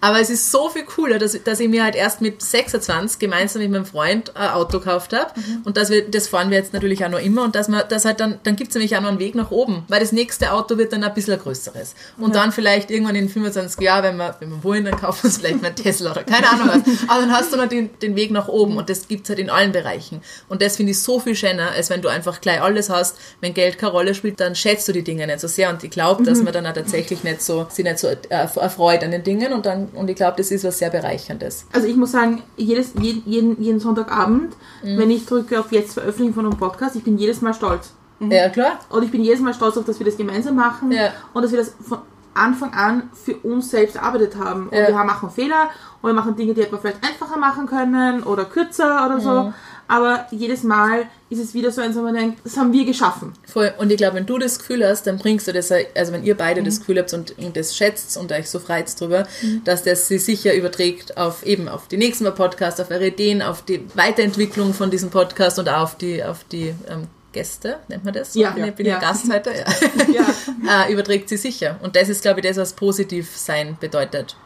Aber 0.07 0.21
es 0.21 0.31
ist 0.31 0.53
so 0.53 0.69
viel 0.69 0.85
cooler, 0.85 1.19
dass, 1.19 1.37
dass 1.43 1.59
ich 1.59 1.69
mir 1.69 1.83
halt 1.83 1.97
erst 1.97 2.21
mit 2.21 2.41
26 2.41 3.19
gemeinsam 3.19 3.61
mit 3.61 3.73
meinem 3.73 3.87
Freund 3.87 4.37
ein 4.37 4.51
Auto 4.51 4.79
gekauft 4.79 5.13
habe. 5.13 5.33
Und 5.65 5.77
dass 5.77 5.91
wir, 5.91 6.09
das 6.09 6.29
fahren 6.29 6.51
wir 6.51 6.59
jetzt 6.59 6.73
natürlich 6.73 7.05
auch 7.05 7.09
noch 7.09 7.19
immer. 7.19 7.43
Und 7.43 7.57
dass 7.57 7.67
man, 7.67 7.83
das 7.89 8.05
halt 8.05 8.21
dann, 8.21 8.39
dann 8.45 8.55
gibt 8.55 8.69
es 8.69 8.77
nämlich 8.77 8.97
auch 8.97 9.01
noch 9.01 9.09
einen 9.09 9.19
Weg 9.19 9.35
nach 9.35 9.51
oben. 9.51 9.85
Weil 9.89 9.99
das 9.99 10.13
nächste 10.13 10.53
Auto 10.53 10.79
wird 10.79 10.93
dann 10.93 11.03
ein 11.03 11.13
bisschen 11.13 11.35
ein 11.35 11.41
größeres. 11.41 11.97
Und 12.19 12.37
dann 12.37 12.53
vielleicht 12.53 12.93
irgendwann 12.93 13.17
in 13.17 13.29
25 13.29 13.81
Jahren, 13.81 14.05
wenn 14.05 14.17
wir, 14.17 14.37
wenn 14.39 14.51
wir 14.51 14.63
wollen, 14.63 14.85
dann 14.85 14.97
kaufen 14.97 15.25
wir 15.25 15.25
uns 15.25 15.39
vielleicht 15.39 15.61
mal 15.61 15.69
einen 15.69 15.77
Tesla 15.77 16.13
oder 16.13 16.23
keine 16.23 16.51
Ahnung 16.51 16.69
was. 16.69 16.95
Aber 17.09 17.23
dann 17.23 17.33
hast 17.33 17.53
du 17.53 17.57
noch 17.57 17.69
den, 17.69 17.91
den 17.99 18.15
Weg 18.15 18.31
nach 18.31 18.47
oben. 18.47 18.77
Und 18.77 18.89
das 18.89 19.09
gibt's 19.09 19.29
halt 19.29 19.41
in 19.41 19.51
allen 19.51 19.73
Bereichen. 19.73 20.21
Und 20.49 20.63
das 20.63 20.77
finde 20.77 20.93
ich 20.93 21.03
so 21.03 21.19
viel 21.19 21.35
schöner, 21.35 21.73
als 21.73 21.91
wenn 21.91 22.01
du 22.01 22.09
einfach 22.09 22.41
gleich 22.41 22.63
alles 22.63 22.91
hast. 22.91 23.17
Wenn 23.41 23.55
Geld 23.55 23.77
keine 23.77 23.91
Rolle 23.91 24.15
spielt, 24.15 24.39
dann 24.39 24.55
schätzt 24.55 24.87
du 24.87 24.93
die 24.93 25.03
Dinge 25.03 25.27
nicht 25.27 25.41
so 25.41 25.49
sehr. 25.49 25.69
Und 25.69 25.83
ich 25.83 25.91
glaube, 25.91 26.23
dass 26.23 26.45
man 26.45 26.53
dann 26.53 26.65
auch 26.65 26.75
tatsächlich 26.75 27.25
nicht 27.25 27.43
so, 27.43 27.67
sich 27.69 27.85
nicht 27.85 27.99
so 27.99 28.07
äh, 28.07 28.17
erfreut 28.31 29.03
an 29.03 29.11
den 29.11 29.25
Dingen. 29.25 29.53
Und 29.53 29.67
dann, 29.67 29.89
und 29.97 30.09
ich 30.11 30.17
glaube, 30.17 30.35
das 30.37 30.51
ist 30.51 30.65
was 30.65 30.79
sehr 30.79 30.91
Bereicherndes. 30.91 31.67
Also 31.73 31.87
ich 31.89 31.97
muss 31.97 32.13
sagen, 32.13 32.43
jedes, 32.57 32.93
jeden, 33.01 33.61
jeden, 33.63 33.81
Sonntagabend, 33.81 34.55
Mhm. 34.83 34.99
wenn 34.99 35.11
ich 35.11 35.27
drücke 35.27 35.59
auf 35.61 35.73
jetzt 35.73 35.95
Veröffentlichung 35.95 36.35
von 36.35 36.47
einem 36.47 36.57
Podcast, 36.59 36.97
ich 36.97 37.05
bin 37.05 37.19
jedes 37.19 37.41
Mal 37.41 37.55
stolz. 37.55 37.93
Ja, 38.21 38.49
klar. 38.49 38.79
Und 38.91 39.03
ich 39.03 39.11
bin 39.11 39.23
jedes 39.23 39.41
Mal 39.41 39.53
stolz 39.53 39.77
auf, 39.77 39.85
dass 39.85 39.99
wir 39.99 40.07
das 40.07 40.17
gemeinsam 40.17 40.57
machen 40.57 40.91
Ja. 40.93 41.11
und 41.35 41.43
dass 41.43 41.51
wir 41.53 41.59
das 41.59 41.75
von 41.87 41.99
Anfang 42.35 42.73
an 42.75 43.11
für 43.15 43.35
uns 43.37 43.71
selbst 43.71 43.97
erarbeitet 43.97 44.37
haben. 44.37 44.69
Und 44.69 44.75
Ja. 44.77 44.89
wir 44.89 45.05
machen 45.05 45.31
Fehler 45.31 45.71
und 46.03 46.11
wir 46.11 46.15
machen 46.15 46.37
Dinge, 46.37 46.53
die 46.55 46.61
wir 46.71 46.79
vielleicht 46.79 47.03
einfacher 47.03 47.39
machen 47.39 47.67
können 47.67 48.23
oder 48.23 48.45
kürzer 48.45 49.07
oder 49.07 49.21
so. 49.21 49.53
Aber 49.89 50.27
jedes 50.31 50.63
Mal 50.63 51.09
ist 51.31 51.41
es 51.41 51.55
wieder 51.55 51.71
so 51.71 51.81
eins, 51.81 51.97
wo 51.97 52.03
man 52.03 52.15
denkt, 52.15 52.39
das 52.45 52.57
haben 52.57 52.73
wir 52.73 52.85
geschaffen. 52.85 53.33
Voll. 53.47 53.73
Und 53.79 53.91
ich 53.91 53.97
glaube, 53.97 54.17
wenn 54.17 54.27
du 54.27 54.39
das 54.39 54.59
Gefühl 54.59 54.87
hast, 54.87 55.07
dann 55.07 55.19
bringst 55.19 55.49
du 55.49 55.53
das, 55.53 55.71
also 55.71 56.13
wenn 56.13 56.25
ihr 56.25 56.37
beide 56.37 56.63
das 56.63 56.81
Gefühl 56.81 56.99
habt 56.99 57.13
und, 57.13 57.37
und 57.39 57.57
das 57.57 57.77
schätzt 57.77 58.17
und 58.17 58.33
euch 58.33 58.49
so 58.49 58.59
freut 58.59 58.87
drüber, 59.01 59.27
dass 59.65 59.83
das 59.83 60.09
sich 60.09 60.25
sicher 60.25 60.55
überträgt 60.55 61.17
auf 61.17 61.45
eben 61.45 61.69
auf 61.69 61.89
die 61.89 61.97
nächsten 61.97 62.33
Podcasts, 62.35 62.81
auf 62.81 62.91
eure 62.91 63.09
Ideen, 63.09 63.43
auf 63.43 63.63
die 63.63 63.85
Weiterentwicklung 63.95 64.75
von 64.75 64.91
diesem 64.91 65.11
Podcast 65.11 65.59
und 65.59 65.69
auch 65.69 65.83
auf 65.83 65.97
die, 65.97 66.23
auf 66.23 66.45
die 66.45 66.75
ähm, 66.89 67.09
Gäste, 67.33 67.79
nennt 67.89 68.05
man 68.05 68.15
das? 68.15 68.35
Ja, 68.35 68.49
ich 68.49 68.55
bin, 68.55 68.65
ja, 68.65 68.71
bin 68.71 68.87
ja, 68.87 68.93
ja. 68.95 69.01
Gast 69.01 69.31
heute, 69.33 69.51
ja. 69.51 70.25
Ja. 70.65 70.85
äh, 70.85 70.93
überträgt 70.93 71.29
sie 71.29 71.37
sicher. 71.37 71.79
Und 71.83 71.95
das 71.95 72.09
ist, 72.09 72.23
glaube 72.23 72.41
ich, 72.41 72.47
das, 72.47 72.57
was 72.57 72.73
positiv 72.73 73.37
sein 73.37 73.77
bedeutet. 73.79 74.37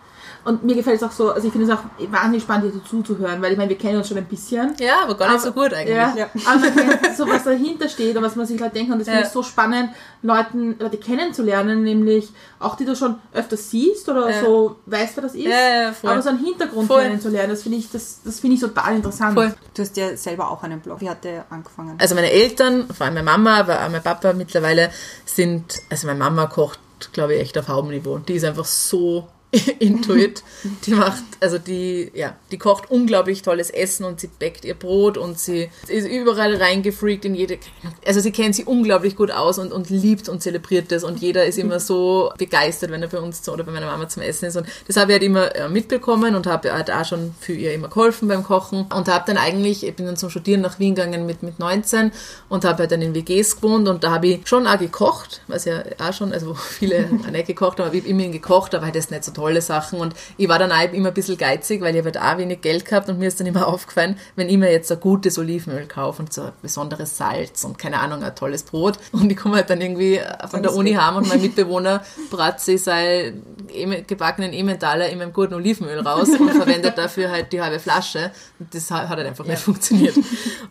Und 0.44 0.64
mir 0.64 0.74
gefällt 0.74 0.96
es 0.96 1.03
auch 1.03 1.12
so, 1.12 1.33
also 1.33 1.46
ich 1.46 1.53
finde 1.53 1.70
es 1.70 1.79
auch 1.79 1.83
wahnsinnig 2.11 2.42
spannend, 2.42 2.74
dir 2.74 2.85
zuzuhören, 2.85 3.42
weil 3.42 3.53
ich 3.53 3.59
meine, 3.59 3.68
wir 3.68 3.76
kennen 3.79 3.98
uns 3.98 4.09
schon 4.09 4.16
ein 4.16 4.24
bisschen. 4.24 4.74
Ja, 4.81 5.03
aber 5.05 5.14
gar 5.16 5.33
nicht 5.33 5.42
so 5.42 5.53
gut 5.53 5.72
eigentlich. 5.74 5.94
Ja, 5.96 6.14
Ja. 6.16 6.26
aber 6.46 6.61
man 6.61 7.00
kennt 7.00 7.16
so 7.16 7.29
was 7.29 7.44
dahinter 7.44 7.88
steht 7.88 8.16
und 8.16 8.22
was 8.22 8.37
man 8.37 8.46
sich 8.46 8.61
halt 8.61 8.74
denkt. 8.74 8.90
Und 8.92 8.98
das 9.00 9.07
finde 9.09 9.20
Ja. 9.20 9.26
ich 9.26 9.33
so 9.33 9.42
spannend, 9.42 9.90
Leuten, 10.22 10.76
Leute 10.79 10.96
kennenzulernen, 10.98 11.83
nämlich 11.83 12.31
auch 12.59 12.76
die 12.76 12.85
du 12.85 12.96
schon 12.96 13.16
öfters 13.33 13.70
siehst 13.70 14.09
oder 14.09 14.31
Ja. 14.31 14.40
so 14.40 14.76
weißt, 14.87 15.16
wer 15.16 15.22
das 15.22 15.35
ist. 15.35 15.44
Ja, 15.44 15.83
ja, 15.85 15.92
voll. 15.92 16.11
aber 16.11 16.22
so 16.22 16.29
einen 16.31 16.38
Hintergrund 16.44 16.87
Voll. 16.88 17.03
kennenzulernen, 17.03 17.50
das 17.50 17.62
finde 17.62 17.79
ich, 17.79 17.90
das, 17.90 18.20
das 18.24 18.40
finde 18.40 18.55
ich 18.57 18.61
total 18.62 18.96
interessant. 18.96 19.35
Voll. 19.35 19.55
Du 19.74 19.83
hast 19.83 19.96
ja 19.96 20.16
selber 20.16 20.50
auch 20.50 20.62
einen 20.62 20.81
Blog. 20.81 21.00
Wie 21.00 21.11
hat 21.11 21.24
der 21.24 21.44
angefangen? 21.50 21.96
Also 22.00 22.14
meine 22.14 22.31
Eltern, 22.31 22.87
vor 22.88 23.05
allem 23.07 23.14
meine 23.14 23.24
Mama, 23.24 23.59
aber 23.61 23.85
auch 23.85 23.88
mein 23.90 24.03
Papa 24.03 24.33
mittlerweile 24.33 24.90
sind, 25.24 25.81
also 25.90 26.07
meine 26.07 26.18
Mama 26.18 26.46
kocht, 26.46 26.79
glaube 27.12 27.35
ich, 27.35 27.40
echt 27.40 27.59
auf 27.59 27.68
Haubenniveau. 27.68 28.18
Die 28.18 28.35
ist 28.35 28.44
einfach 28.44 28.64
so 28.64 29.29
into 29.80 30.14
it. 30.14 30.42
Die 30.86 30.92
macht, 30.92 31.22
also 31.40 31.58
die, 31.58 32.10
ja, 32.14 32.36
die 32.52 32.58
kocht 32.58 32.90
unglaublich 32.90 33.42
tolles 33.42 33.70
Essen 33.70 34.04
und 34.04 34.20
sie 34.20 34.28
backt 34.28 34.64
ihr 34.64 34.74
Brot 34.74 35.18
und 35.18 35.38
sie 35.38 35.70
ist 35.88 36.06
überall 36.06 36.54
reingefreakt 36.54 37.24
in 37.24 37.34
jede, 37.34 37.58
also 38.06 38.20
sie 38.20 38.30
kennt 38.30 38.54
sie 38.54 38.64
unglaublich 38.64 39.16
gut 39.16 39.30
aus 39.32 39.58
und, 39.58 39.72
und 39.72 39.90
liebt 39.90 40.28
und 40.28 40.40
zelebriert 40.40 40.92
das 40.92 41.02
und 41.02 41.20
jeder 41.20 41.46
ist 41.46 41.58
immer 41.58 41.80
so 41.80 42.32
begeistert, 42.38 42.90
wenn 42.92 43.02
er 43.02 43.08
bei 43.08 43.18
uns 43.18 43.42
zu, 43.42 43.52
oder 43.52 43.64
bei 43.64 43.72
meiner 43.72 43.86
Mama 43.86 44.08
zum 44.08 44.22
Essen 44.22 44.46
ist 44.46 44.56
und 44.56 44.66
das 44.86 44.96
habe 44.96 45.12
ich 45.12 45.14
halt 45.14 45.24
immer 45.24 45.54
äh, 45.56 45.68
mitbekommen 45.68 46.36
und 46.36 46.46
habe 46.46 46.72
halt 46.72 46.90
auch 46.90 47.04
schon 47.04 47.34
für 47.40 47.52
ihr 47.52 47.74
immer 47.74 47.88
geholfen 47.88 48.28
beim 48.28 48.44
Kochen 48.44 48.86
und 48.94 49.08
habe 49.08 49.24
dann 49.26 49.36
eigentlich, 49.36 49.84
ich 49.84 49.96
bin 49.96 50.06
dann 50.06 50.16
zum 50.16 50.30
Studieren 50.30 50.60
nach 50.60 50.78
Wien 50.78 50.94
gegangen 50.94 51.26
mit, 51.26 51.42
mit 51.42 51.58
19 51.58 52.12
und 52.48 52.64
habe 52.64 52.78
halt 52.78 52.92
dann 52.92 53.02
in 53.02 53.14
WGs 53.14 53.56
gewohnt 53.56 53.88
und 53.88 54.04
da 54.04 54.12
habe 54.12 54.28
ich 54.28 54.46
schon 54.46 54.68
auch 54.68 54.78
gekocht, 54.78 55.40
was 55.48 55.64
ja 55.64 55.82
auch 55.98 56.12
schon, 56.12 56.32
also 56.32 56.50
wo 56.50 56.54
viele 56.54 57.08
nicht 57.32 57.48
gekocht 57.48 57.78
haben, 57.78 57.86
aber 57.86 57.94
ich 57.96 58.02
habe 58.02 58.10
immerhin 58.10 58.32
gekocht, 58.32 58.76
aber 58.76 58.84
halt 58.84 58.94
das 58.94 59.10
nicht 59.10 59.24
so 59.24 59.32
tolle 59.40 59.61
Sachen 59.62 59.98
und 60.00 60.14
ich 60.37 60.48
war 60.48 60.59
dann 60.59 60.70
auch 60.72 60.92
immer 60.92 61.09
ein 61.09 61.14
bisschen 61.14 61.37
geizig, 61.38 61.81
weil 61.81 61.96
ich 61.96 62.05
halt 62.05 62.18
auch 62.18 62.38
wenig 62.38 62.61
Geld 62.61 62.85
gehabt 62.85 63.09
und 63.09 63.18
mir 63.18 63.29
ist 63.29 63.40
dann 63.40 63.46
immer 63.46 63.66
aufgefallen, 63.74 64.16
wenn 64.37 64.48
ich 64.48 64.57
mir 64.59 64.70
jetzt 64.70 64.90
ein 64.92 65.00
gutes 65.00 65.38
Olivenöl 65.38 65.87
kaufe 65.87 66.22
und 66.22 66.33
so 66.33 66.42
ein 66.42 66.53
besonderes 66.62 67.16
Salz 67.16 67.64
und 67.64 67.79
keine 67.79 68.00
Ahnung, 68.00 68.22
ein 68.22 68.35
tolles 68.35 68.62
Brot 68.62 68.98
und 69.12 69.31
ich 69.31 69.37
komme 69.37 69.57
halt 69.57 69.70
dann 69.70 69.81
irgendwie 69.81 70.20
von 70.50 70.62
der 70.62 70.74
Uni 70.74 70.92
heim 70.92 71.16
und 71.16 71.29
mein 71.29 71.40
Mitbewohner 71.46 72.03
brat 72.31 72.61
sich 72.61 72.83
sein 72.83 73.42
Eme- 73.74 74.03
gebackenen 74.03 74.53
Emmentaler 74.53 75.09
in 75.09 75.18
meinem 75.18 75.33
guten 75.33 75.55
Olivenöl 75.55 76.00
raus 76.00 76.29
und 76.29 76.50
verwendet 76.50 76.98
dafür 76.98 77.31
halt 77.31 77.53
die 77.53 77.62
halbe 77.62 77.79
Flasche. 77.79 78.31
Und 78.59 78.74
das 78.74 78.90
hat 78.90 79.09
halt 79.09 79.26
einfach 79.26 79.44
nicht 79.46 79.61
funktioniert. 79.61 80.14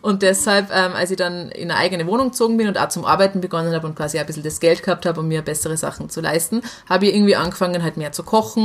Und 0.02 0.22
deshalb, 0.22 0.70
ähm, 0.72 0.92
als 0.94 1.10
ich 1.10 1.16
dann 1.16 1.50
in 1.50 1.70
eine 1.70 1.80
eigene 1.80 2.06
Wohnung 2.06 2.30
gezogen 2.30 2.56
bin 2.56 2.68
und 2.68 2.78
auch 2.78 2.88
zum 2.88 3.04
Arbeiten 3.04 3.40
begonnen 3.40 3.74
habe 3.74 3.86
und 3.86 3.96
quasi 3.96 4.18
ein 4.18 4.26
bisschen 4.26 4.42
das 4.42 4.60
Geld 4.60 4.82
gehabt 4.82 5.06
habe, 5.06 5.20
um 5.20 5.28
mir 5.28 5.42
bessere 5.42 5.76
Sachen 5.76 6.10
zu 6.10 6.20
leisten, 6.20 6.62
habe 6.88 7.06
ich 7.06 7.14
irgendwie 7.14 7.36
angefangen, 7.36 7.82
halt 7.82 7.96
mehr 7.96 8.12
zu 8.12 8.22
kochen 8.22 8.59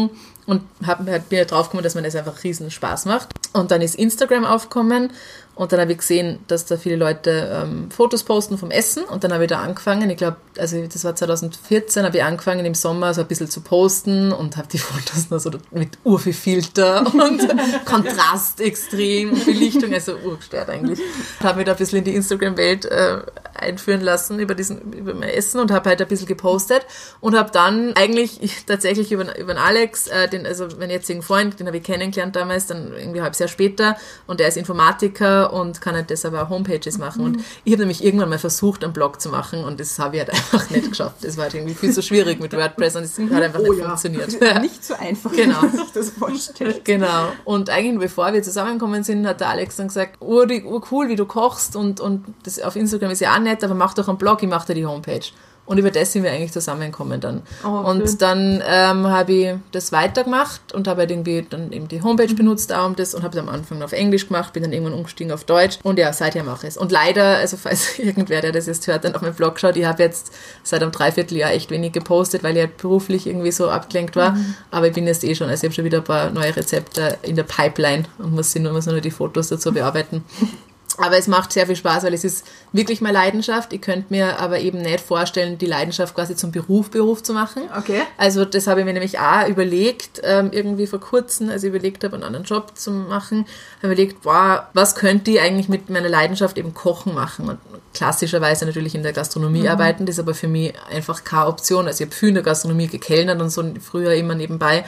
und 0.46 0.62
hab, 0.86 1.06
halt 1.08 1.30
bin 1.30 1.40
halt 1.40 1.52
draufgekommen, 1.52 1.84
dass 1.84 1.96
mir 1.96 2.04
das 2.04 2.16
einfach 2.16 2.44
riesen 2.44 2.70
Spaß 2.70 3.06
macht. 3.06 3.30
Und 3.54 3.72
dann 3.72 3.82
ist 3.82 3.96
Instagram 3.96 4.46
aufgekommen 4.46 5.12
und 5.56 5.72
dann 5.72 5.80
habe 5.80 5.94
ich 5.94 6.00
gesehen, 6.00 6.40
dass 6.48 6.66
da 6.66 6.76
viele 6.76 6.98
Leute 6.98 7.50
ähm, 7.54 7.90
Fotos 7.90 8.24
posten 8.24 8.58
vom 8.58 8.72
Essen 8.72 9.06
und 9.06 9.24
dann 9.24 9.32
habe 9.32 9.46
ich 9.46 9.50
da 9.50 9.62
angefangen, 9.62 10.10
ich 10.10 10.18
glaube, 10.18 10.36
also 10.58 10.86
das 10.86 11.04
war 11.06 11.16
2014, 11.16 12.04
habe 12.04 12.18
ich 12.18 12.24
angefangen 12.24 12.66
im 12.66 12.74
Sommer 12.74 13.14
so 13.14 13.22
ein 13.22 13.28
bisschen 13.28 13.50
zu 13.50 13.62
posten 13.62 14.34
und 14.34 14.58
habe 14.58 14.68
die 14.68 14.78
Fotos 14.78 15.30
nur 15.30 15.40
so 15.40 15.52
mit 15.72 15.98
urviel 16.04 16.34
Filter 16.34 17.06
und 17.14 17.48
Kontrast 17.86 18.60
extrem 18.60 19.32
Belichtung, 19.46 19.94
also 19.94 20.18
urgestört 20.18 20.70
eigentlich. 20.70 21.00
Habe 21.42 21.60
mich 21.60 21.66
da 21.66 21.72
ein 21.72 21.78
bisschen 21.78 22.00
in 22.00 22.04
die 22.04 22.16
Instagram-Welt 22.16 22.86
äh, 22.86 23.20
einführen 23.56 24.02
lassen 24.02 24.40
über 24.40 24.56
diesen 24.56 24.94
über 24.94 25.14
mein 25.14 25.30
Essen 25.30 25.60
und 25.60 25.72
habe 25.72 25.90
halt 25.90 26.02
ein 26.02 26.08
bisschen 26.08 26.28
gepostet 26.28 26.86
und 27.22 27.36
habe 27.38 27.52
dann 27.52 27.94
eigentlich 27.96 28.40
tatsächlich 28.68 29.12
über, 29.12 29.38
über 29.38 29.54
den 29.54 29.58
Alex, 29.60 30.08
äh, 30.08 30.28
den, 30.28 30.46
also 30.46 30.68
meinen 30.80 30.92
jetzigen 30.92 31.22
Freund, 31.22 31.60
den 31.60 31.68
habe 31.68 31.78
ich 31.78 31.84
kennengelernt 31.84 32.36
damals, 32.36 32.68
dann 32.68 32.94
irgendwie 32.94 33.20
ein 33.20 33.24
halbes 33.24 33.40
Jahr 33.40 33.50
später 33.50 33.98
und 34.28 34.40
der 34.40 34.48
ist 34.48 34.58
Informatiker 34.58 35.54
und 35.54 35.82
kann 35.82 35.96
halt 35.96 36.10
deshalb 36.10 36.34
auch 36.36 36.50
Homepages 36.50 36.98
machen 36.98 37.24
und 37.24 37.44
ich 37.64 37.72
habe 37.74 37.82
nämlich 37.82 38.04
irgendwann 38.04 38.30
mal 38.30 38.40
versucht, 38.40 38.84
einen 38.84 38.94
Blog 38.94 39.22
zu 39.22 39.30
machen 39.30 39.64
und 39.64 39.80
das 39.80 39.98
habe 40.00 40.18
ich 40.18 40.22
halt 40.22 40.30
einfach 40.34 40.70
nicht 40.70 40.90
geschafft. 40.90 41.18
Das 41.22 41.38
war 41.38 41.44
halt 41.46 41.54
irgendwie 41.56 41.74
viel 41.76 41.92
zu 41.92 42.02
schwierig 42.02 42.40
mit 42.40 42.54
WordPress 42.54 42.96
und 42.96 43.04
es 43.04 43.18
hat 43.18 43.44
einfach 43.44 43.60
nicht 43.60 43.82
funktioniert. 43.82 44.42
Ja. 44.42 44.60
Nicht 44.66 44.84
so 44.84 44.94
einfach, 44.96 45.32
Genau. 45.32 45.62
wie 45.62 45.68
man 45.68 45.78
sich 45.78 45.92
das 45.94 46.10
vorstellt. 46.12 46.86
Genau. 46.86 47.28
Und 47.44 47.70
eigentlich, 47.70 48.00
bevor 48.00 48.34
wir 48.34 48.42
zusammengekommen 48.42 49.04
sind, 49.04 49.28
hat 49.28 49.42
der 49.42 49.50
Alex 49.50 49.76
dann 49.76 49.88
gesagt, 49.88 50.22
ur, 50.22 50.48
ur 50.50 50.82
cool, 50.92 51.08
wie 51.10 51.16
du 51.16 51.26
kochst 51.26 51.76
und, 51.76 52.00
und 52.00 52.26
das 52.44 52.60
auf 52.60 52.76
Instagram 52.76 53.12
ist 53.12 53.22
ja 53.22 53.34
auch 53.36 53.40
nett, 53.46 53.64
aber 53.64 53.74
mach 53.74 53.94
doch 53.94 54.08
einen 54.08 54.18
Blog, 54.18 54.44
ich 54.44 54.50
mache 54.50 54.68
dir 54.68 54.76
die 54.76 54.86
Homepage. 54.86 55.26
Und 55.66 55.80
über 55.80 55.90
das 55.90 56.14
sind 56.14 56.24
wir 56.24 56.32
eigentlich 56.32 56.52
zusammengekommen 56.52 57.20
dann. 57.20 57.42
Oh, 57.64 57.70
und 57.70 58.08
schön. 58.08 58.18
dann 58.20 58.64
ähm, 58.68 59.08
habe 59.08 59.34
ich 59.34 59.56
das 59.72 59.92
weitergemacht 59.92 60.74
und 60.74 60.88
habe 60.88 61.02
halt 61.02 61.12
irgendwie 61.12 61.46
dann 61.50 61.72
eben 61.72 61.88
die 61.88 62.04
Homepage 62.04 62.34
benutzt 62.34 62.72
auch 62.72 62.86
um 62.86 62.96
das 62.96 63.16
und 63.16 63.24
habe 63.24 63.36
es 63.36 63.42
am 63.42 63.50
Anfang 63.50 63.82
auf 63.82 63.92
Englisch 63.92 64.28
gemacht, 64.28 64.54
bin 64.54 64.62
dann 64.62 64.74
irgendwann 64.74 64.94
umgestiegen 64.94 65.34
auf 65.34 65.44
Deutsch 65.44 65.80
und 65.82 65.98
ja, 65.98 66.14
seither 66.14 66.44
mache 66.44 66.68
ich 66.68 66.74
es. 66.74 66.78
Und 66.78 66.92
leider, 66.92 67.38
also 67.38 67.58
falls 67.58 67.98
irgendwer, 68.00 68.42
der 68.42 68.52
das 68.52 68.68
jetzt 68.68 68.86
hört, 68.86 69.06
dann 69.06 69.16
auf 69.16 69.22
meinen 69.22 69.34
Blog 69.34 69.60
schaut, 69.60 69.76
ich 69.76 69.86
habe 69.86 70.04
jetzt 70.04 70.32
seit 70.62 70.84
einem 70.84 70.92
Dreivierteljahr 70.92 71.52
echt 71.52 71.72
wenig 71.72 71.94
gepostet, 71.94 72.44
weil 72.44 72.56
ich 72.56 72.62
halt 72.62 72.78
beruflich 72.78 73.26
irgendwie 73.26 73.52
so 73.52 73.70
abgelenkt 73.70 74.16
war. 74.16 74.38
Aber 74.70 74.88
ich 74.88 74.94
bin 74.94 75.08
jetzt 75.08 75.24
eh 75.24 75.34
schon, 75.34 75.50
also 75.50 75.64
ich 75.64 75.70
habe 75.70 75.76
schon 75.76 75.86
wieder 75.86 76.00
ein 76.00 76.04
paar 76.04 76.30
neue 76.30 76.56
Rezepte 76.56 77.18
in 77.24 77.36
der 77.36 77.44
Pipeline 77.44 78.04
und 78.20 78.34
muss, 78.34 78.52
sie 78.52 78.60
nur, 78.60 78.74
muss 78.74 78.86
nur 78.86 79.02
die 79.02 79.12
Fotos 79.12 79.50
dazu 79.50 79.74
bearbeiten. 79.74 80.24
Aber 80.98 81.18
es 81.18 81.28
macht 81.28 81.52
sehr 81.52 81.68
viel 81.68 81.76
Spaß, 81.76 82.04
weil 82.04 82.14
es 82.14 82.24
ist 82.24 82.46
wirklich 82.72 83.02
meine 83.02 83.18
Leidenschaft. 83.18 83.74
Ich 83.74 83.82
könnte 83.82 84.06
mir 84.10 84.40
aber 84.40 84.60
eben 84.60 84.82
nicht 84.82 85.02
vorstellen, 85.02 85.58
die 85.58 85.66
Leidenschaft 85.66 86.16
quasi 86.16 86.36
zum 86.36 86.52
Beruf 86.52 86.90
Beruf 86.90 87.24
zu 87.24 87.34
machen. 87.34 87.64
Okay. 87.78 88.02
Also 88.18 88.46
das 88.46 88.68
habe 88.68 88.80
ich 88.80 88.86
mir 88.86 88.94
nämlich 88.94 89.20
auch 89.20 89.48
überlegt, 89.48 90.22
ähm, 90.24 90.50
irgendwie 90.52 90.88
vor 90.88 91.00
kurzem, 91.00 91.50
als 91.50 91.64
ich 91.64 91.70
überlegt 91.70 92.04
habe, 92.04 92.16
einen 92.16 92.24
anderen 92.24 92.46
Job 92.46 92.78
zu 92.78 92.92
machen, 92.92 93.46
habe 93.82 93.94
ich 93.94 94.00
überlegt, 94.00 94.22
boah, 94.22 94.70
was 94.74 94.96
könnte 94.96 95.32
ich 95.32 95.42
eigentlich 95.42 95.70
mit 95.70 95.90
meiner 95.90 96.10
Leidenschaft 96.10 96.58
eben 96.58 96.74
Kochen 96.74 97.14
machen? 97.14 97.50
Und 97.50 97.60
klassischerweise 97.94 98.66
natürlich 98.66 98.96
in 98.96 99.04
der 99.04 99.14
Gastronomie 99.14 99.68
arbeiten, 99.68 100.06
das 100.06 100.16
ist 100.16 100.20
aber 100.20 100.34
für 100.34 100.48
mich 100.48 100.74
einfach 100.90 101.24
keine 101.24 101.48
Option. 101.48 101.88
Also 101.88 102.04
ich 102.04 102.10
habe 102.10 102.16
viel 102.16 102.30
in 102.30 102.36
der 102.36 102.44
Gastronomie 102.44 102.88
gekellnert 102.88 103.42
und 103.42 103.50
so 103.50 103.64
früher 103.82 104.14
immer 104.14 104.36
nebenbei. 104.36 104.86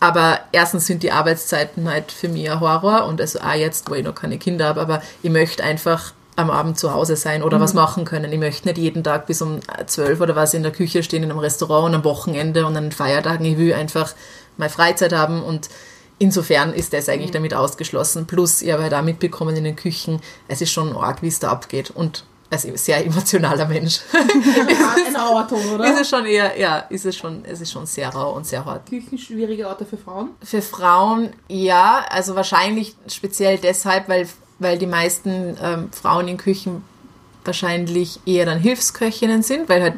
Aber 0.00 0.40
erstens 0.52 0.86
sind 0.86 1.02
die 1.02 1.12
Arbeitszeiten 1.12 1.88
halt 1.88 2.10
für 2.10 2.28
mich 2.28 2.50
ein 2.50 2.60
Horror 2.60 3.04
und 3.06 3.20
also 3.20 3.38
auch 3.40 3.52
jetzt, 3.52 3.90
wo 3.90 3.94
ich 3.94 4.04
noch 4.04 4.14
keine 4.14 4.38
Kinder 4.38 4.66
habe, 4.66 4.80
aber 4.80 5.02
ich 5.22 5.30
möchte 5.30 5.62
einfach 5.62 6.14
am 6.36 6.50
Abend 6.50 6.78
zu 6.78 6.94
Hause 6.94 7.16
sein 7.16 7.42
oder 7.42 7.60
was 7.60 7.74
machen 7.74 8.06
können. 8.06 8.32
Ich 8.32 8.38
möchte 8.38 8.66
nicht 8.66 8.78
jeden 8.78 9.04
Tag 9.04 9.26
bis 9.26 9.42
um 9.42 9.60
zwölf 9.86 10.20
oder 10.20 10.34
was 10.34 10.54
in 10.54 10.62
der 10.62 10.72
Küche 10.72 11.02
stehen 11.02 11.22
in 11.22 11.30
einem 11.30 11.38
Restaurant 11.38 11.88
und 11.88 11.94
am 11.96 12.04
Wochenende 12.04 12.64
und 12.64 12.76
an 12.76 12.84
den 12.84 12.92
Feiertagen. 12.92 13.44
Ich 13.44 13.58
will 13.58 13.74
einfach 13.74 14.14
meine 14.56 14.70
Freizeit 14.70 15.12
haben 15.12 15.42
und 15.42 15.68
insofern 16.18 16.72
ist 16.72 16.94
das 16.94 17.08
eigentlich 17.08 17.30
damit 17.30 17.52
ausgeschlossen. 17.52 18.26
Plus, 18.26 18.62
ich 18.62 18.72
habe 18.72 18.82
halt 18.82 18.94
auch 18.94 19.02
mitbekommen 19.02 19.54
in 19.56 19.64
den 19.64 19.76
Küchen, 19.76 20.20
es 20.48 20.62
ist 20.62 20.72
schon 20.72 20.96
arg, 20.96 21.20
wie 21.22 21.28
es 21.28 21.40
da 21.40 21.50
abgeht 21.50 21.90
und 21.90 22.24
als 22.50 22.62
sehr 22.62 23.04
emotionaler 23.04 23.66
Mensch. 23.66 24.00
Ein 25.06 25.16
Auerton, 25.16 25.58
ist 25.60 25.70
oder? 25.70 26.00
es 26.00 26.08
schon 26.08 26.26
eher, 26.26 26.58
ja, 26.58 26.78
ist 26.78 27.06
es 27.06 27.16
schon, 27.16 27.44
es 27.44 27.60
ist 27.60 27.70
schon 27.70 27.86
sehr 27.86 28.08
rau 28.08 28.34
und 28.34 28.46
sehr 28.46 28.64
hart. 28.64 28.88
Küchen 28.88 29.18
schwierige 29.18 29.68
Orte 29.68 29.86
für 29.86 29.96
Frauen. 29.96 30.30
Für 30.42 30.60
Frauen 30.60 31.30
ja, 31.48 32.04
also 32.10 32.34
wahrscheinlich 32.34 32.96
speziell 33.08 33.58
deshalb, 33.58 34.08
weil, 34.08 34.28
weil 34.58 34.78
die 34.78 34.86
meisten 34.86 35.56
ähm, 35.62 35.92
Frauen 35.92 36.26
in 36.28 36.36
Küchen 36.36 36.84
wahrscheinlich 37.44 38.20
eher 38.26 38.44
dann 38.44 38.60
Hilfsköchinnen 38.60 39.42
sind, 39.42 39.68
weil 39.68 39.82
halt 39.82 39.94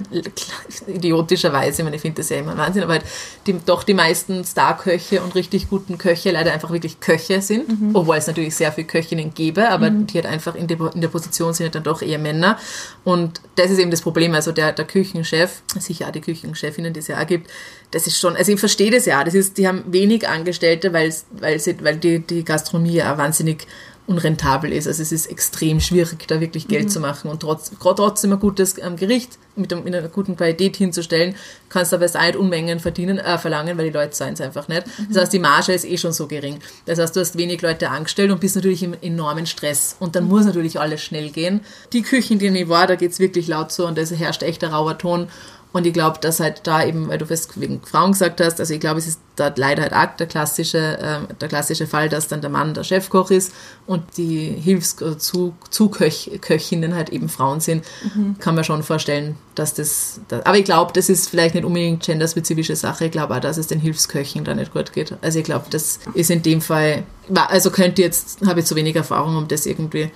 idiotischerweise, 0.86 1.82
ich 1.82 1.84
meine, 1.84 1.96
ich 1.96 2.02
finde 2.02 2.20
das 2.22 2.28
ja 2.28 2.38
immer 2.38 2.56
Wahnsinn, 2.56 2.82
aber 2.82 2.94
halt 2.94 3.04
die, 3.46 3.56
doch 3.64 3.82
die 3.82 3.94
meisten 3.94 4.44
Starköche 4.44 5.22
und 5.22 5.34
richtig 5.34 5.68
guten 5.68 5.98
Köche 5.98 6.30
leider 6.30 6.52
einfach 6.52 6.70
wirklich 6.70 7.00
Köche 7.00 7.42
sind, 7.42 7.64
obwohl 7.94 8.16
es 8.16 8.26
natürlich 8.26 8.54
sehr 8.54 8.70
viele 8.72 8.86
Köchinnen 8.86 9.34
gäbe, 9.34 9.68
aber 9.68 9.90
die 9.90 10.14
halt 10.14 10.26
einfach 10.26 10.54
in 10.54 10.66
der, 10.68 10.78
in 10.94 11.00
der 11.00 11.08
Position 11.08 11.52
sind 11.52 11.64
halt 11.64 11.74
dann 11.74 11.82
doch 11.82 12.02
eher 12.02 12.18
Männer. 12.18 12.58
Und 13.04 13.40
das 13.56 13.70
ist 13.70 13.78
eben 13.78 13.90
das 13.90 14.02
Problem, 14.02 14.34
also 14.34 14.52
der, 14.52 14.72
der 14.72 14.84
Küchenchef, 14.84 15.62
sicher 15.78 16.08
auch 16.08 16.12
die 16.12 16.20
Küchenchefinnen, 16.20 16.92
die 16.92 17.00
es 17.00 17.08
ja 17.08 17.20
auch 17.20 17.26
gibt, 17.26 17.50
das 17.90 18.06
ist 18.06 18.18
schon, 18.18 18.36
also 18.36 18.52
ich 18.52 18.60
verstehe 18.60 18.90
das 18.90 19.04
ja, 19.06 19.22
das 19.22 19.34
ist, 19.34 19.58
die 19.58 19.68
haben 19.68 19.84
wenig 19.86 20.28
Angestellte, 20.28 20.92
weil, 20.92 21.12
weil, 21.32 21.58
sie, 21.58 21.76
weil 21.82 21.96
die, 21.96 22.20
die 22.20 22.44
Gastronomie 22.44 22.94
ja 22.94 23.18
wahnsinnig 23.18 23.66
unrentabel 24.06 24.72
ist. 24.72 24.86
Also 24.88 25.02
es 25.02 25.12
ist 25.12 25.26
extrem 25.26 25.80
schwierig, 25.80 26.26
da 26.26 26.40
wirklich 26.40 26.66
Geld 26.66 26.90
zu 26.90 26.98
machen 26.98 27.30
und 27.30 27.40
trotz, 27.40 27.70
trotzdem 27.80 28.32
ein 28.32 28.40
gutes 28.40 28.76
ähm, 28.78 28.96
Gericht 28.96 29.38
mit, 29.54 29.72
einem, 29.72 29.84
mit 29.84 29.94
einer 29.94 30.08
guten 30.08 30.36
Qualität 30.36 30.76
hinzustellen, 30.76 31.36
kannst 31.68 31.92
du 31.92 31.96
aber 31.96 32.06
nicht 32.06 32.36
Unmengen 32.36 32.80
verdienen, 32.80 33.18
äh, 33.18 33.38
verlangen, 33.38 33.78
weil 33.78 33.86
die 33.86 33.92
Leute 33.92 34.10
zahlen 34.10 34.34
es 34.34 34.40
einfach 34.40 34.66
nicht. 34.66 34.84
Das 35.08 35.22
heißt, 35.22 35.32
die 35.32 35.38
Marge 35.38 35.72
ist 35.72 35.84
eh 35.84 35.96
schon 35.96 36.12
so 36.12 36.26
gering. 36.26 36.58
Das 36.86 36.98
heißt, 36.98 37.14
du 37.14 37.20
hast 37.20 37.38
wenig 37.38 37.62
Leute 37.62 37.90
angestellt 37.90 38.30
und 38.32 38.40
bist 38.40 38.56
natürlich 38.56 38.82
im 38.82 38.94
enormen 39.00 39.46
Stress. 39.46 39.96
Und 40.00 40.16
dann 40.16 40.24
muss 40.24 40.44
natürlich 40.46 40.80
alles 40.80 41.02
schnell 41.02 41.30
gehen. 41.30 41.60
Die 41.92 42.02
Küchen, 42.02 42.38
die 42.38 42.48
ich 42.48 42.68
war, 42.68 42.86
da 42.86 42.96
geht's 42.96 43.20
wirklich 43.20 43.46
laut 43.46 43.70
so 43.70 43.86
und 43.86 43.96
da 43.96 44.02
herrscht 44.02 44.42
echt 44.42 44.64
ein 44.64 44.72
rauer 44.72 44.98
Ton. 44.98 45.28
Und 45.72 45.86
ich 45.86 45.94
glaube, 45.94 46.18
dass 46.20 46.40
halt 46.40 46.62
da 46.64 46.84
eben, 46.84 47.06
weil 47.08 47.18
du 47.18 47.26
fest 47.26 47.60
wegen 47.60 47.80
Frauen 47.82 48.10
gesagt 48.12 48.40
hast, 48.40 48.58
also 48.60 48.74
ich 48.74 48.80
glaube, 48.80 48.98
es 48.98 49.06
ist 49.06 49.20
dort 49.36 49.56
leider 49.56 49.82
halt 49.82 49.94
auch 49.94 50.16
der 50.16 50.26
klassische, 50.26 50.98
äh, 50.98 51.20
der 51.40 51.48
klassische 51.48 51.86
Fall, 51.86 52.10
dass 52.10 52.28
dann 52.28 52.42
der 52.42 52.50
Mann 52.50 52.74
der 52.74 52.84
Chefkoch 52.84 53.30
ist 53.30 53.54
und 53.86 54.02
die 54.18 54.50
Hilfszuköchinnen 54.50 56.94
halt 56.94 57.08
eben 57.08 57.30
Frauen 57.30 57.60
sind. 57.60 57.86
Mhm. 58.14 58.38
Kann 58.38 58.54
man 58.54 58.64
schon 58.64 58.82
vorstellen, 58.82 59.38
dass 59.54 59.72
das, 59.72 60.20
das 60.28 60.44
aber 60.44 60.58
ich 60.58 60.64
glaube, 60.64 60.92
das 60.92 61.08
ist 61.08 61.30
vielleicht 61.30 61.54
nicht 61.54 61.64
unbedingt 61.64 62.02
genderspezifische 62.02 62.76
Sache. 62.76 63.06
Ich 63.06 63.12
glaube 63.12 63.34
auch, 63.34 63.40
dass 63.40 63.56
es 63.56 63.66
den 63.66 63.80
Hilfsköchen 63.80 64.44
da 64.44 64.54
nicht 64.54 64.74
gut 64.74 64.92
geht. 64.92 65.14
Also 65.22 65.38
ich 65.38 65.44
glaube, 65.44 65.64
das 65.70 66.00
ist 66.12 66.30
in 66.30 66.42
dem 66.42 66.60
Fall, 66.60 67.04
also 67.34 67.70
könnte 67.70 68.02
jetzt, 68.02 68.46
habe 68.46 68.60
ich 68.60 68.66
zu 68.66 68.76
wenig 68.76 68.96
Erfahrung, 68.96 69.36
um 69.36 69.48
das 69.48 69.64
irgendwie 69.64 70.10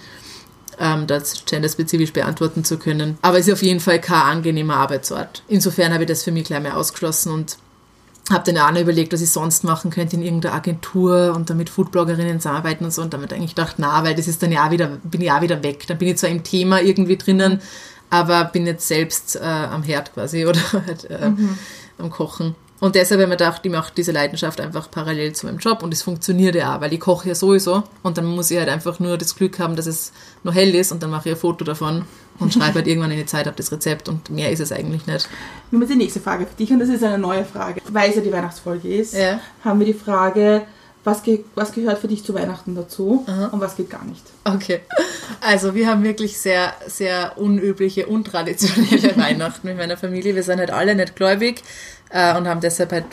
ähm, 0.79 1.07
das 1.07 1.45
genderspezifisch 1.45 2.13
beantworten 2.13 2.65
zu 2.65 2.79
können. 2.79 3.19
Aber 3.23 3.39
es 3.39 3.47
ist 3.47 3.55
auf 3.55 3.63
jeden 3.63 3.81
Fall 3.81 4.01
kein 4.01 4.23
angenehmer 4.23 4.77
Arbeitsort. 4.77 5.43
Insofern 5.49 5.93
habe 5.93 6.05
ich 6.05 6.09
das 6.09 6.23
für 6.23 6.33
mich 6.33 6.45
gleich 6.45 6.63
mal 6.63 6.73
ausgeschlossen 6.73 7.33
und 7.33 7.57
habe 8.31 8.53
dann 8.53 8.63
auch 8.63 8.73
noch 8.73 8.81
überlegt, 8.81 9.13
was 9.13 9.21
ich 9.21 9.31
sonst 9.31 9.63
machen 9.63 9.91
könnte 9.91 10.17
in 10.17 10.23
irgendeiner 10.23 10.55
Agentur 10.55 11.33
und 11.35 11.49
dann 11.49 11.57
mit 11.57 11.71
Foodbloggerinnen 11.71 12.41
zusammenarbeiten 12.41 12.85
und 12.85 12.93
so 12.93 13.03
und 13.03 13.15
damit 13.15 13.33
eigentlich 13.33 13.55
gedacht, 13.55 13.77
na, 13.79 14.03
weil 14.03 14.15
das 14.15 14.27
ist 14.27 14.43
dann 14.43 14.51
ja 14.51 14.67
auch 14.67 14.71
wieder, 14.71 14.89
bin 15.05 15.21
ich 15.21 15.31
auch 15.31 15.43
wieder 15.43 15.63
weg. 15.63 15.87
Dann 15.87 15.99
bin 15.99 16.09
ich 16.09 16.17
zwar 16.17 16.31
im 16.31 16.43
Thema 16.43 16.81
irgendwie 16.81 17.17
drinnen, 17.17 17.61
aber 18.11 18.45
bin 18.47 18.67
jetzt 18.67 18.89
selbst 18.89 19.37
äh, 19.37 19.41
am 19.41 19.83
Herd 19.83 20.13
quasi 20.15 20.47
oder 20.47 20.61
halt, 20.73 21.09
äh, 21.09 21.29
mhm. 21.29 21.57
am 21.99 22.11
Kochen. 22.11 22.55
Und 22.79 22.95
deshalb 22.95 23.21
habe 23.21 23.23
ich 23.23 23.29
mir 23.29 23.37
gedacht, 23.37 23.63
ich 23.65 23.73
mache 23.73 23.93
diese 23.97 24.13
Leidenschaft 24.13 24.61
einfach 24.61 24.91
parallel 24.91 25.33
zu 25.33 25.47
meinem 25.47 25.59
Job 25.59 25.83
und 25.83 25.95
es 25.95 26.03
funktioniert 26.03 26.55
ja 26.55 26.77
auch, 26.77 26.81
weil 26.81 26.93
ich 26.93 27.01
koche 27.01 27.29
ja 27.29 27.35
sowieso 27.35 27.85
und 28.03 28.19
dann 28.19 28.27
muss 28.27 28.51
ich 28.51 28.59
halt 28.59 28.69
einfach 28.69 29.01
nur 29.01 29.17
das 29.17 29.35
Glück 29.35 29.59
haben, 29.59 29.77
dass 29.77 29.87
es 29.87 30.13
noch 30.45 30.55
hell 30.55 30.75
ist 30.75 30.93
und 30.93 31.03
dann 31.03 31.11
mache 31.11 31.31
ich 31.31 31.35
ein 31.35 31.41
Foto 31.41 31.65
davon 31.65 32.05
und 32.39 32.53
schreibe 32.53 32.75
halt 32.75 32.87
irgendwann 32.87 33.11
in 33.13 33.19
die 33.19 33.27
Zeit 33.27 33.49
ab 33.49 33.57
das 33.57 33.73
Rezept 33.73 34.11
und 34.11 34.29
mehr 34.29 34.51
ist 34.51 34.61
es 34.61 34.73
eigentlich 34.73 35.07
nicht. 35.07 35.29
Wir 35.71 35.81
haben 35.81 35.89
die 35.89 35.97
nächste 35.97 36.21
Frage 36.21 36.47
für 36.47 36.55
dich 36.55 36.71
und 36.71 36.81
das 36.81 36.91
ist 36.91 37.03
eine 37.03 37.19
neue 37.19 37.45
Frage. 37.47 37.81
Weil 37.89 38.11
es 38.11 38.17
ja 38.17 38.23
die 38.23 38.33
Weihnachtsfolge 38.33 38.95
ist, 38.95 39.15
ja. 39.15 39.41
haben 39.65 39.79
wir 39.79 39.87
die 39.87 39.95
Frage, 39.95 40.67
was, 41.07 41.23
ge 41.23 41.45
was 41.55 41.73
gehört 41.73 41.99
für 41.99 42.09
dich 42.09 42.25
zu 42.25 42.35
Weihnachten 42.35 42.75
dazu 42.75 43.25
Aha. 43.27 43.47
und 43.47 43.61
was 43.61 43.77
geht 43.77 43.89
gar 43.89 44.05
nicht? 44.05 44.23
Okay, 44.45 44.81
also 45.41 45.75
wir 45.75 45.87
haben 45.87 46.03
wirklich 46.03 46.37
sehr, 46.37 46.75
sehr 46.89 47.35
unübliche, 47.37 48.07
untraditionelle 48.07 49.17
Weihnachten 49.17 49.69
mit 49.69 49.77
meiner 49.77 49.97
Familie. 49.97 50.35
Wir 50.35 50.43
sind 50.43 50.59
halt 50.59 50.73
alle 50.73 50.95
nicht 50.95 51.15
gläubig 51.15 51.63
äh, 52.11 52.37
und 52.37 52.47
haben 52.47 52.61
deshalb 52.61 52.93
halt, 52.93 53.05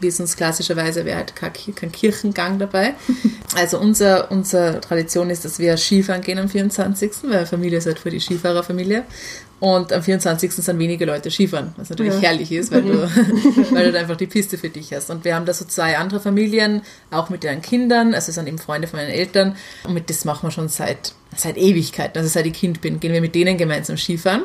wie 0.00 0.08
es 0.08 0.18
uns 0.18 0.36
klassischerweise 0.36 1.04
wäre, 1.04 1.18
halt 1.18 1.36
kein, 1.36 1.52
Kirchengang 1.92 2.58
dabei. 2.58 2.94
Also 3.54 3.78
unser, 3.78 4.30
unsere 4.30 4.80
Tradition 4.80 5.28
ist, 5.28 5.44
dass 5.44 5.58
wir 5.58 5.76
Skifahren 5.76 6.22
gehen 6.22 6.38
am 6.38 6.48
24., 6.48 7.12
weil 7.24 7.44
Familie 7.44 7.76
ist 7.76 7.86
halt 7.86 7.98
für 7.98 8.08
die 8.08 8.18
Skifahrerfamilie. 8.18 9.04
Und 9.60 9.92
am 9.92 10.02
24. 10.02 10.50
sind 10.54 10.78
wenige 10.78 11.04
Leute 11.04 11.30
Skifahren, 11.30 11.74
was 11.76 11.90
natürlich 11.90 12.14
ja. 12.14 12.20
herrlich 12.20 12.50
ist, 12.50 12.72
weil 12.72 12.80
du, 12.80 12.94
weil 13.72 13.92
du 13.92 13.98
einfach 13.98 14.16
die 14.16 14.26
Piste 14.26 14.56
für 14.56 14.70
dich 14.70 14.94
hast. 14.94 15.10
Und 15.10 15.26
wir 15.26 15.34
haben 15.34 15.44
da 15.44 15.52
so 15.52 15.66
zwei 15.66 15.98
andere 15.98 16.18
Familien, 16.18 16.80
auch 17.10 17.28
mit 17.28 17.44
ihren 17.44 17.60
Kindern, 17.60 18.14
also 18.14 18.30
es 18.30 18.36
sind 18.36 18.48
eben 18.48 18.58
Freunde 18.58 18.88
von 18.88 18.98
meinen 18.98 19.10
Eltern. 19.10 19.54
Und 19.84 19.92
mit 19.92 20.08
das 20.08 20.24
machen 20.24 20.46
wir 20.46 20.50
schon 20.50 20.70
seit, 20.70 21.12
seit 21.36 21.58
Ewigkeiten, 21.58 22.16
also 22.16 22.30
seit 22.30 22.46
ich 22.46 22.54
Kind 22.54 22.80
bin, 22.80 23.00
gehen 23.00 23.12
wir 23.12 23.20
mit 23.20 23.34
denen 23.34 23.58
gemeinsam 23.58 23.98
Skifahren 23.98 24.44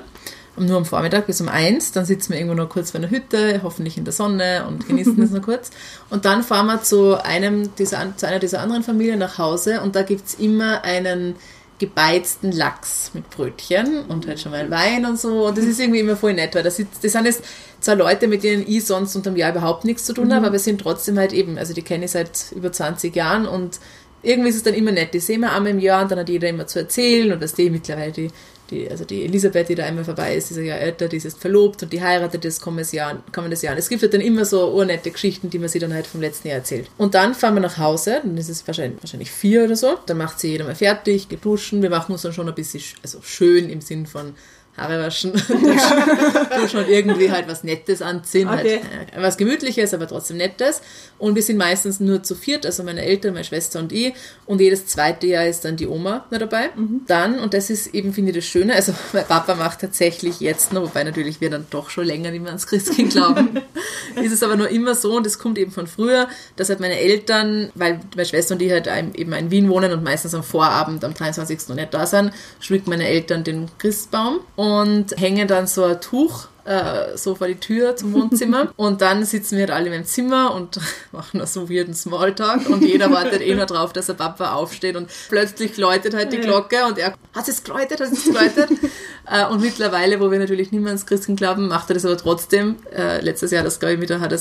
nur 0.57 0.77
am 0.77 0.85
Vormittag 0.85 1.27
bis 1.27 1.41
um 1.41 1.49
eins. 1.49 1.91
Dann 1.91 2.05
sitzen 2.05 2.31
wir 2.31 2.37
irgendwo 2.39 2.55
noch 2.55 2.69
kurz 2.69 2.91
vor 2.91 2.99
einer 2.99 3.09
Hütte, 3.09 3.61
hoffentlich 3.63 3.97
in 3.97 4.03
der 4.05 4.13
Sonne 4.13 4.65
und 4.67 4.87
genießen 4.87 5.19
das 5.19 5.31
noch 5.31 5.41
kurz. 5.41 5.71
Und 6.09 6.25
dann 6.25 6.43
fahren 6.43 6.67
wir 6.67 6.81
zu, 6.83 7.23
einem 7.23 7.75
dieser, 7.75 8.15
zu 8.15 8.27
einer 8.27 8.39
dieser 8.39 8.61
anderen 8.61 8.83
Familien 8.83 9.19
nach 9.19 9.37
Hause 9.37 9.81
und 9.81 9.95
da 9.95 10.03
gibt 10.03 10.25
es 10.25 10.33
immer 10.35 10.83
einen 10.83 11.35
gebeizten 11.79 12.51
Lachs 12.51 13.11
mit 13.13 13.29
Brötchen 13.29 14.05
und 14.07 14.25
halt 14.25 14.39
schon 14.39 14.51
mal 14.51 14.69
Wein 14.71 15.05
und 15.05 15.19
so. 15.19 15.47
Und 15.47 15.57
das 15.57 15.65
ist 15.65 15.79
irgendwie 15.79 15.99
immer 15.99 16.15
voll 16.15 16.33
nett, 16.33 16.55
weil 16.55 16.63
das, 16.63 16.81
das 17.01 17.11
sind 17.11 17.25
jetzt 17.25 17.43
zwar 17.79 17.95
Leute, 17.95 18.27
mit 18.27 18.43
denen 18.43 18.63
ich 18.67 18.85
sonst 18.85 19.15
unterm 19.15 19.35
Jahr 19.35 19.51
überhaupt 19.51 19.85
nichts 19.85 20.05
zu 20.05 20.13
tun 20.13 20.29
habe, 20.31 20.41
mhm. 20.41 20.45
aber 20.45 20.53
wir 20.53 20.59
sind 20.59 20.81
trotzdem 20.81 21.19
halt 21.19 21.33
eben, 21.33 21.57
also 21.57 21.73
die 21.73 21.83
kenne 21.83 22.05
ich 22.05 22.11
seit 22.11 22.51
über 22.55 22.71
20 22.71 23.15
Jahren 23.15 23.47
und 23.47 23.79
irgendwie 24.23 24.49
ist 24.49 24.55
es 24.55 24.63
dann 24.63 24.73
immer 24.73 24.91
nett. 24.91 25.13
Die 25.13 25.19
sehen 25.19 25.41
wir 25.41 25.51
einmal 25.51 25.71
im 25.71 25.79
Jahr 25.79 26.01
und 26.01 26.11
dann 26.11 26.19
hat 26.19 26.29
jeder 26.29 26.49
immer 26.49 26.65
zu 26.65 26.79
erzählen 26.79 27.31
und 27.31 27.41
dass 27.41 27.53
die 27.53 27.69
mittlerweile 27.69 28.11
die 28.11 28.29
die, 28.69 28.89
also 28.89 29.05
die 29.05 29.23
Elisabeth, 29.23 29.69
die 29.69 29.75
da 29.75 29.85
einmal 29.85 30.03
vorbei 30.03 30.35
ist, 30.35 30.51
ist 30.51 30.57
Jahr 30.57 30.79
älter, 30.79 31.07
die 31.07 31.17
ist 31.17 31.23
jetzt 31.23 31.39
verlobt 31.39 31.83
und 31.83 31.93
die 31.93 32.01
heiratet 32.01 32.43
das 32.45 32.59
kommendes 32.59 32.91
Jahr. 32.91 33.21
Kommendes 33.31 33.61
Jahr. 33.61 33.77
Es 33.77 33.89
gibt 33.89 34.01
halt 34.01 34.13
dann 34.13 34.21
immer 34.21 34.45
so 34.45 34.71
urnette 34.73 35.11
Geschichten, 35.11 35.49
die 35.49 35.59
man 35.59 35.69
sich 35.69 35.81
dann 35.81 35.93
halt 35.93 36.07
vom 36.07 36.21
letzten 36.21 36.47
Jahr 36.47 36.57
erzählt. 36.57 36.89
Und 36.97 37.13
dann 37.15 37.33
fahren 37.33 37.55
wir 37.55 37.61
nach 37.61 37.77
Hause, 37.77 38.21
dann 38.23 38.37
ist 38.37 38.49
es 38.49 38.65
wahrscheinlich, 38.67 39.01
wahrscheinlich 39.01 39.31
vier 39.31 39.63
oder 39.63 39.75
so. 39.75 39.97
Dann 40.05 40.17
macht 40.17 40.39
sie 40.39 40.49
jeder 40.49 40.65
mal 40.65 40.75
fertig, 40.75 41.29
geht 41.29 41.43
duschen. 41.43 41.81
Wir 41.81 41.89
machen 41.89 42.11
uns 42.11 42.21
dann 42.21 42.33
schon 42.33 42.47
ein 42.47 42.55
bisschen 42.55 42.83
also 43.03 43.19
schön 43.21 43.69
im 43.69 43.81
Sinn 43.81 44.05
von 44.05 44.33
Haare 44.77 44.99
waschen, 44.99 45.31
duschen 46.61 46.79
und 46.79 46.87
irgendwie 46.87 47.31
halt 47.31 47.47
was 47.47 47.63
Nettes 47.63 48.03
anziehen. 48.03 48.47
Halt, 48.47 48.65
okay. 48.65 48.81
Halt, 48.95 49.23
was 49.23 49.37
Gemütliches, 49.37 49.91
aber 49.95 50.07
trotzdem 50.07 50.37
Nettes. 50.37 50.81
Und 51.17 51.33
wir 51.33 51.41
sind 51.41 51.57
meistens 51.57 51.99
nur 51.99 52.21
zu 52.21 52.35
viert, 52.35 52.63
also 52.63 52.83
meine 52.83 53.01
Eltern, 53.01 53.33
meine 53.33 53.43
Schwester 53.43 53.79
und 53.79 53.91
ich. 53.91 54.13
Und 54.45 54.61
jedes 54.61 54.85
zweite 54.85 55.25
Jahr 55.25 55.47
ist 55.47 55.65
dann 55.65 55.77
die 55.77 55.87
Oma 55.87 56.27
noch 56.29 56.37
dabei. 56.37 56.69
Mhm. 56.75 57.01
Dann, 57.07 57.39
und 57.39 57.55
das 57.55 57.71
ist 57.71 57.95
eben, 57.95 58.13
finde 58.13 58.31
ich, 58.31 58.37
das 58.37 58.45
Schöne, 58.45 58.75
also 58.75 58.93
mein 59.13 59.25
Papa 59.25 59.55
macht 59.55 59.81
tatsächlich 59.81 60.41
jetzt 60.41 60.73
noch, 60.73 60.83
wobei 60.83 61.03
natürlich 61.03 61.41
wir 61.41 61.49
dann 61.49 61.65
doch 61.71 61.89
schon 61.89 62.05
länger 62.05 62.29
nicht 62.29 62.41
mehr 62.41 62.51
ans 62.51 62.67
Christkind 62.67 63.13
glauben, 63.13 63.59
ist 64.21 64.31
es 64.31 64.43
aber 64.43 64.57
nur 64.57 64.69
immer 64.69 64.93
so, 64.93 65.17
und 65.17 65.25
das 65.25 65.39
kommt 65.39 65.57
eben 65.57 65.71
von 65.71 65.87
früher, 65.87 66.27
dass 66.55 66.69
halt 66.69 66.79
meine 66.79 66.99
Eltern, 66.99 67.71
weil 67.73 67.99
meine 68.15 68.27
Schwester 68.27 68.53
und 68.53 68.61
ich 68.61 68.71
halt 68.71 68.87
eben 69.15 69.33
in 69.33 69.49
Wien 69.49 69.69
wohnen 69.69 69.91
und 69.91 70.03
meistens 70.03 70.35
am 70.35 70.43
Vorabend, 70.43 71.03
am 71.03 71.15
23. 71.15 71.69
noch 71.69 71.75
nicht 71.75 71.95
da 71.95 72.05
sind, 72.05 72.31
schmücken 72.59 72.91
meine 72.91 73.07
Eltern 73.07 73.43
den 73.43 73.69
Christbaum. 73.79 74.41
Und 74.55 74.66
und 74.67 75.17
hängen 75.17 75.47
dann 75.47 75.67
so 75.67 75.83
ein 75.85 76.01
Tuch 76.01 76.47
äh, 76.67 77.17
so 77.17 77.35
vor 77.35 77.47
die 77.47 77.55
Tür 77.55 77.95
zum 77.95 78.13
Wohnzimmer. 78.13 78.73
und 78.75 79.01
dann 79.01 79.23
sitzen 79.23 79.55
wir 79.55 79.67
halt 79.67 79.71
alle 79.71 79.95
im 79.95 80.05
Zimmer 80.05 80.53
und 80.53 80.79
machen 81.11 81.45
so 81.45 81.69
weirden 81.69 81.93
Smalltalk 81.93 82.69
und 82.69 82.83
jeder 82.83 83.11
wartet 83.11 83.41
eh 83.41 83.55
nur 83.55 83.65
drauf, 83.65 83.93
dass 83.93 84.07
der 84.07 84.13
Papa 84.13 84.53
aufsteht 84.53 84.95
und 84.95 85.09
plötzlich 85.29 85.77
läutet 85.77 86.13
halt 86.13 86.33
die 86.33 86.39
Glocke 86.39 86.85
und 86.85 86.97
er 86.97 87.13
hat 87.33 87.47
es 87.47 87.63
geläutet, 87.63 88.01
hat 88.01 88.11
es 88.11 88.25
geläutet. 88.25 88.69
äh, 89.31 89.45
und 89.47 89.61
mittlerweile, 89.61 90.19
wo 90.19 90.29
wir 90.29 90.39
natürlich 90.39 90.71
nicht 90.71 90.81
mehr 90.81 90.89
ans 90.89 91.05
Christen 91.05 91.35
glauben, 91.35 91.67
macht 91.69 91.89
er 91.89 91.93
das 91.93 92.05
aber 92.05 92.17
trotzdem. 92.17 92.75
Äh, 92.93 93.21
letztes 93.21 93.51
Jahr, 93.51 93.63
das 93.63 93.79
glaube 93.79 93.95
ich 93.95 94.01
wieder, 94.01 94.19
hat 94.19 94.33
er 94.33 94.39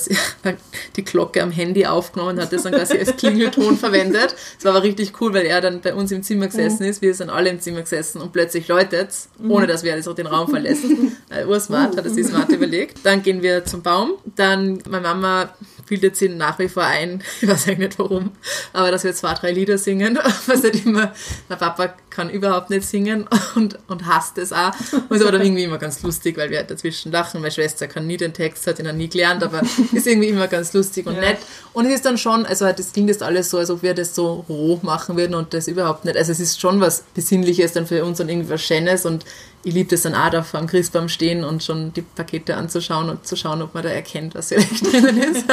die 0.97 1.05
Glocke 1.05 1.43
am 1.43 1.53
Handy 1.53 1.87
aufgenommen, 1.87 2.41
hat 2.41 2.53
das 2.53 2.65
dann 2.65 2.73
quasi 2.73 2.99
als 2.99 3.17
Klingelton 3.17 3.77
verwendet. 3.77 4.35
Das 4.57 4.65
war 4.65 4.75
aber 4.75 4.83
richtig 4.83 5.21
cool, 5.21 5.33
weil 5.33 5.47
er 5.47 5.61
dann 5.61 5.81
bei 5.81 5.95
uns 5.95 6.11
im 6.11 6.23
Zimmer 6.23 6.47
gesessen 6.47 6.85
ist, 6.85 7.03
wir 7.03 7.15
sind 7.15 7.31
alle 7.31 7.51
im 7.51 7.61
Zimmer 7.61 7.83
gesessen 7.83 8.21
und 8.21 8.33
plötzlich 8.33 8.67
läutet 8.67 9.11
es, 9.11 9.29
ohne 9.49 9.67
dass 9.67 9.85
wir 9.85 9.93
alles 9.93 10.09
auch 10.09 10.15
den 10.15 10.27
Raum 10.27 10.49
verlassen. 10.49 11.17
Äh, 11.31 11.45
Ursmart 11.45 11.97
hat 11.97 12.07
es 12.07 12.16
sich 12.17 12.27
smart 12.27 12.51
überlegt. 12.51 12.99
Dann 13.05 13.23
gehen 13.23 13.43
wir 13.43 13.65
zum 13.65 13.83
Baum. 13.83 14.13
Dann, 14.35 14.83
meine 14.89 15.03
Mama 15.03 15.51
bildet 15.87 16.17
sie 16.17 16.29
nach 16.29 16.59
wie 16.59 16.69
vor 16.69 16.85
ein, 16.85 17.23
ich 17.41 17.49
weiß 17.49 17.69
eigentlich 17.69 17.79
nicht 17.79 17.99
warum, 17.99 18.33
aber 18.73 18.91
dass 18.91 19.05
wir 19.05 19.15
zwei, 19.15 19.35
drei 19.35 19.53
Lieder 19.53 19.79
singen, 19.79 20.19
was 20.47 20.63
halt 20.63 20.85
immer, 20.85 21.13
mein 21.49 21.59
Papa 21.59 21.95
kann 22.11 22.31
überhaupt 22.31 22.71
nicht 22.71 22.87
singen 22.87 23.29
und, 23.57 23.79
und 23.89 24.07
hasst 24.07 24.39
es 24.39 24.53
auch. 24.53 24.73
Und 24.93 25.17
ist 25.17 25.23
aber 25.23 25.33
dann 25.33 25.43
irgendwie 25.43 25.65
immer 25.65 25.79
ganz 25.79 26.03
lustig, 26.03 26.37
weil 26.39 26.51
wir 26.51 26.59
halt 26.59 26.71
dazwischen 26.71 27.13
lachen. 27.13 27.41
Meine 27.41 27.53
Schwester 27.53 27.87
kann 27.89 28.07
nie 28.07 28.17
den 28.17 28.33
Text, 28.33 28.67
hat 28.67 28.79
ihn 28.79 28.87
noch 28.87 28.95
nie 28.95 29.09
gelernt, 29.09 29.43
aber 29.43 29.61
ist 29.93 30.07
irgendwie 30.07 30.29
immer 30.29 30.49
ganz 30.49 30.73
lustig 30.73 31.07
und 31.07 31.17
ja. 31.17 31.21
nett. 31.21 31.39
Und 31.75 31.87
es 31.87 31.95
ist 31.95 32.07
dann 32.07 32.17
schon, 32.17 32.47
also 32.47 32.65
das 32.73 32.93
klingt 32.93 33.11
jetzt 33.11 33.23
alles 33.23 33.51
so, 33.51 33.59
als 33.59 33.71
ob 33.71 33.83
wir 33.83 33.93
das 33.93 34.15
so 34.15 34.47
roh 34.49 34.81
machen 34.83 35.17
würden 35.17 35.35
und 35.35 35.53
das 35.53 35.69
überhaupt 35.69 36.07
nicht. 36.07 36.17
Also 36.17 36.33
es 36.33 36.41
ist 36.41 36.61
schon 36.61 36.81
was 36.81 37.05
Besinnliches 37.15 37.73
dann 37.73 37.87
für 37.87 38.03
uns 38.05 38.19
und 38.19 38.31
irgendwie 38.31 38.49
was 38.49 38.63
Schönes 38.63 39.05
und 39.05 39.25
ich 39.67 39.75
liebe 39.75 39.91
das 39.91 40.03
dann 40.03 40.15
auch 40.15 40.31
da 40.31 40.45
vor 40.45 40.61
dem 40.61 40.69
Christbaum 40.69 41.09
stehen 41.09 41.43
und 41.43 41.61
schon 41.61 41.93
die 41.93 42.03
Pakete 42.03 42.57
anzuschauen 42.57 43.11
und 43.11 43.27
zu 43.27 43.35
schauen, 43.35 43.63
ob 43.63 43.75
man 43.75 43.83
da 43.83 43.89
erkennt, 43.89 44.37
was 44.37 44.51
vielleicht 44.51 44.87
drinnen 44.93 45.19
ist. 45.19 45.45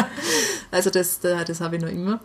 Also 0.70 0.91
das, 0.91 1.20
das 1.20 1.61
habe 1.61 1.78
ich 1.78 1.82
noch 1.82 1.89
immer. 1.89 2.20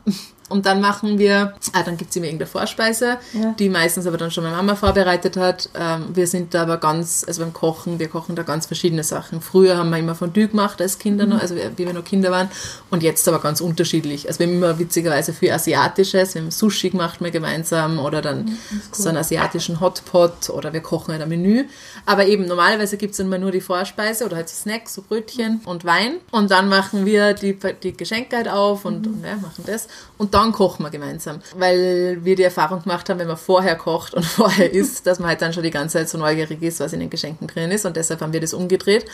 Und 0.49 0.67
dann 0.67 0.81
machen 0.81 1.19
wir, 1.19 1.55
ah, 1.73 1.83
dann 1.83 1.97
gibt 1.97 2.11
es 2.11 2.17
immer 2.17 2.27
irgendeine 2.27 2.49
Vorspeise, 2.49 3.19
ja. 3.33 3.55
die 3.59 3.69
meistens 3.69 4.07
aber 4.07 4.17
dann 4.17 4.31
schon 4.31 4.45
meine 4.45 4.57
Mama 4.57 4.77
vorbereitet 4.77 5.37
hat. 5.37 5.69
Ähm, 5.79 6.07
wir 6.15 6.27
sind 6.27 6.55
da 6.55 6.63
aber 6.63 6.79
ganz, 6.79 7.25
also 7.27 7.43
beim 7.43 7.53
Kochen, 7.53 7.99
wir 7.99 8.09
kochen 8.09 8.35
da 8.35 8.43
ganz 8.43 8.67
verschiedene 8.67 9.05
Sachen. 9.05 9.41
Früher 9.41 9.77
haben 9.77 9.91
wir 9.91 9.99
immer 9.99 10.15
Fondue 10.15 10.49
gemacht 10.49 10.81
als 10.81 10.99
Kinder 10.99 11.25
mhm. 11.25 11.33
noch, 11.33 11.41
also 11.41 11.55
wie 11.55 11.87
wir 11.87 11.93
noch 11.93 12.05
Kinder 12.05 12.31
waren. 12.31 12.49
Und 12.91 13.03
jetzt 13.03 13.29
aber 13.29 13.41
ganz 13.41 13.61
unterschiedlich. 13.61 14.27
Also 14.27 14.41
wir 14.41 14.47
haben 14.47 14.55
immer 14.55 14.79
witzigerweise 14.79 15.33
für 15.33 15.53
Asiatisches, 15.53 16.35
wir 16.35 16.43
haben 16.43 16.51
Sushi 16.51 16.91
gemacht 16.91 17.21
mal 17.21 17.31
gemeinsam 17.31 17.99
oder 17.99 18.23
dann 18.23 18.45
mhm, 18.45 18.59
so 18.93 19.09
einen 19.09 19.19
asiatischen 19.19 19.81
Hotpot 19.81 20.51
oder 20.51 20.73
wir 20.73 20.81
kochen 20.81 21.13
halt 21.13 21.23
ein 21.23 21.29
Menü. 21.29 21.65
Aber 22.07 22.27
eben 22.27 22.47
normalerweise 22.47 22.97
gibt 22.97 23.13
es 23.13 23.19
dann 23.19 23.27
immer 23.27 23.39
nur 23.39 23.51
die 23.51 23.61
Vorspeise 23.61 24.25
oder 24.25 24.37
halt 24.37 24.49
so 24.49 24.57
Snacks, 24.57 24.95
so 24.95 25.03
Brötchen 25.03 25.61
und 25.65 25.85
Wein. 25.85 26.17
Und 26.31 26.51
dann 26.51 26.69
machen 26.69 27.05
wir 27.05 27.35
die, 27.35 27.59
die 27.83 27.97
Geschenke 27.97 28.37
halt 28.37 28.49
auf 28.49 28.85
und, 28.85 29.07
mhm. 29.07 29.15
und 29.15 29.25
ja, 29.25 29.37
machen 29.37 29.65
das. 29.67 29.89
Und 30.17 30.35
dann 30.39 30.53
kochen 30.53 30.85
wir 30.85 30.91
gemeinsam. 30.91 31.41
Weil 31.57 32.19
wir 32.23 32.37
die 32.37 32.45
Erfahrung 32.45 32.83
gemacht 32.83 33.09
haben, 33.09 33.19
wenn 33.19 33.27
man 33.27 33.37
vorher 33.37 33.77
kocht 33.77 34.15
und 34.15 34.25
vorher 34.41 34.73
isst, 34.73 35.07
dass 35.07 35.19
man 35.19 35.29
halt 35.29 35.43
dann 35.43 35.53
schon 35.53 35.63
die 35.63 35.71
ganze 35.71 35.99
Zeit 35.99 36.09
so 36.09 36.19
neugierig 36.19 36.63
ist, 36.63 36.81
was 36.81 36.93
in 36.93 37.01
den 37.01 37.11
Geschenken 37.11 37.47
drin 37.49 37.71
ist. 37.71 37.85
Und 37.85 37.97
deshalb 37.97 38.21
haben 38.21 38.33
wir 38.33 38.41
das 38.41 38.55
umgedreht 38.55 39.05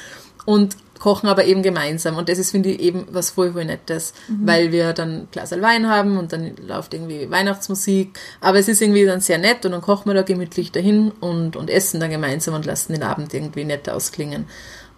und 0.45 0.77
kochen 0.99 1.29
aber 1.29 1.45
eben 1.45 1.63
gemeinsam. 1.63 2.17
Und 2.17 2.29
das 2.29 2.39
ist, 2.39 2.51
finde 2.51 2.71
ich, 2.71 2.81
eben 2.81 3.07
was 3.11 3.31
voll, 3.31 3.53
voll 3.53 3.65
Nettes, 3.65 4.15
mhm. 4.29 4.47
weil 4.47 4.73
wir 4.73 4.93
dann 4.93 5.13
ein 5.13 5.29
Glas 5.33 5.51
Wein 5.53 5.89
haben 5.89 6.19
und 6.19 6.33
dann 6.33 6.57
läuft 6.67 6.95
irgendwie 6.95 7.31
Weihnachtsmusik. 7.31 8.19
Aber 8.41 8.59
es 8.59 8.69
ist 8.69 8.83
irgendwie 8.83 9.07
dann 9.07 9.21
sehr 9.21 9.39
nett 9.39 9.65
und 9.65 9.73
dann 9.73 9.81
kochen 9.81 10.11
wir 10.11 10.15
da 10.15 10.23
gemütlich 10.23 10.73
dahin 10.73 11.11
und, 11.21 11.57
und 11.57 11.71
essen 11.71 12.01
dann 12.01 12.11
gemeinsam 12.11 12.55
und 12.55 12.67
lassen 12.67 12.93
den 12.93 13.03
Abend 13.03 13.33
irgendwie 13.33 13.65
nett 13.65 13.89
ausklingen. 13.89 14.47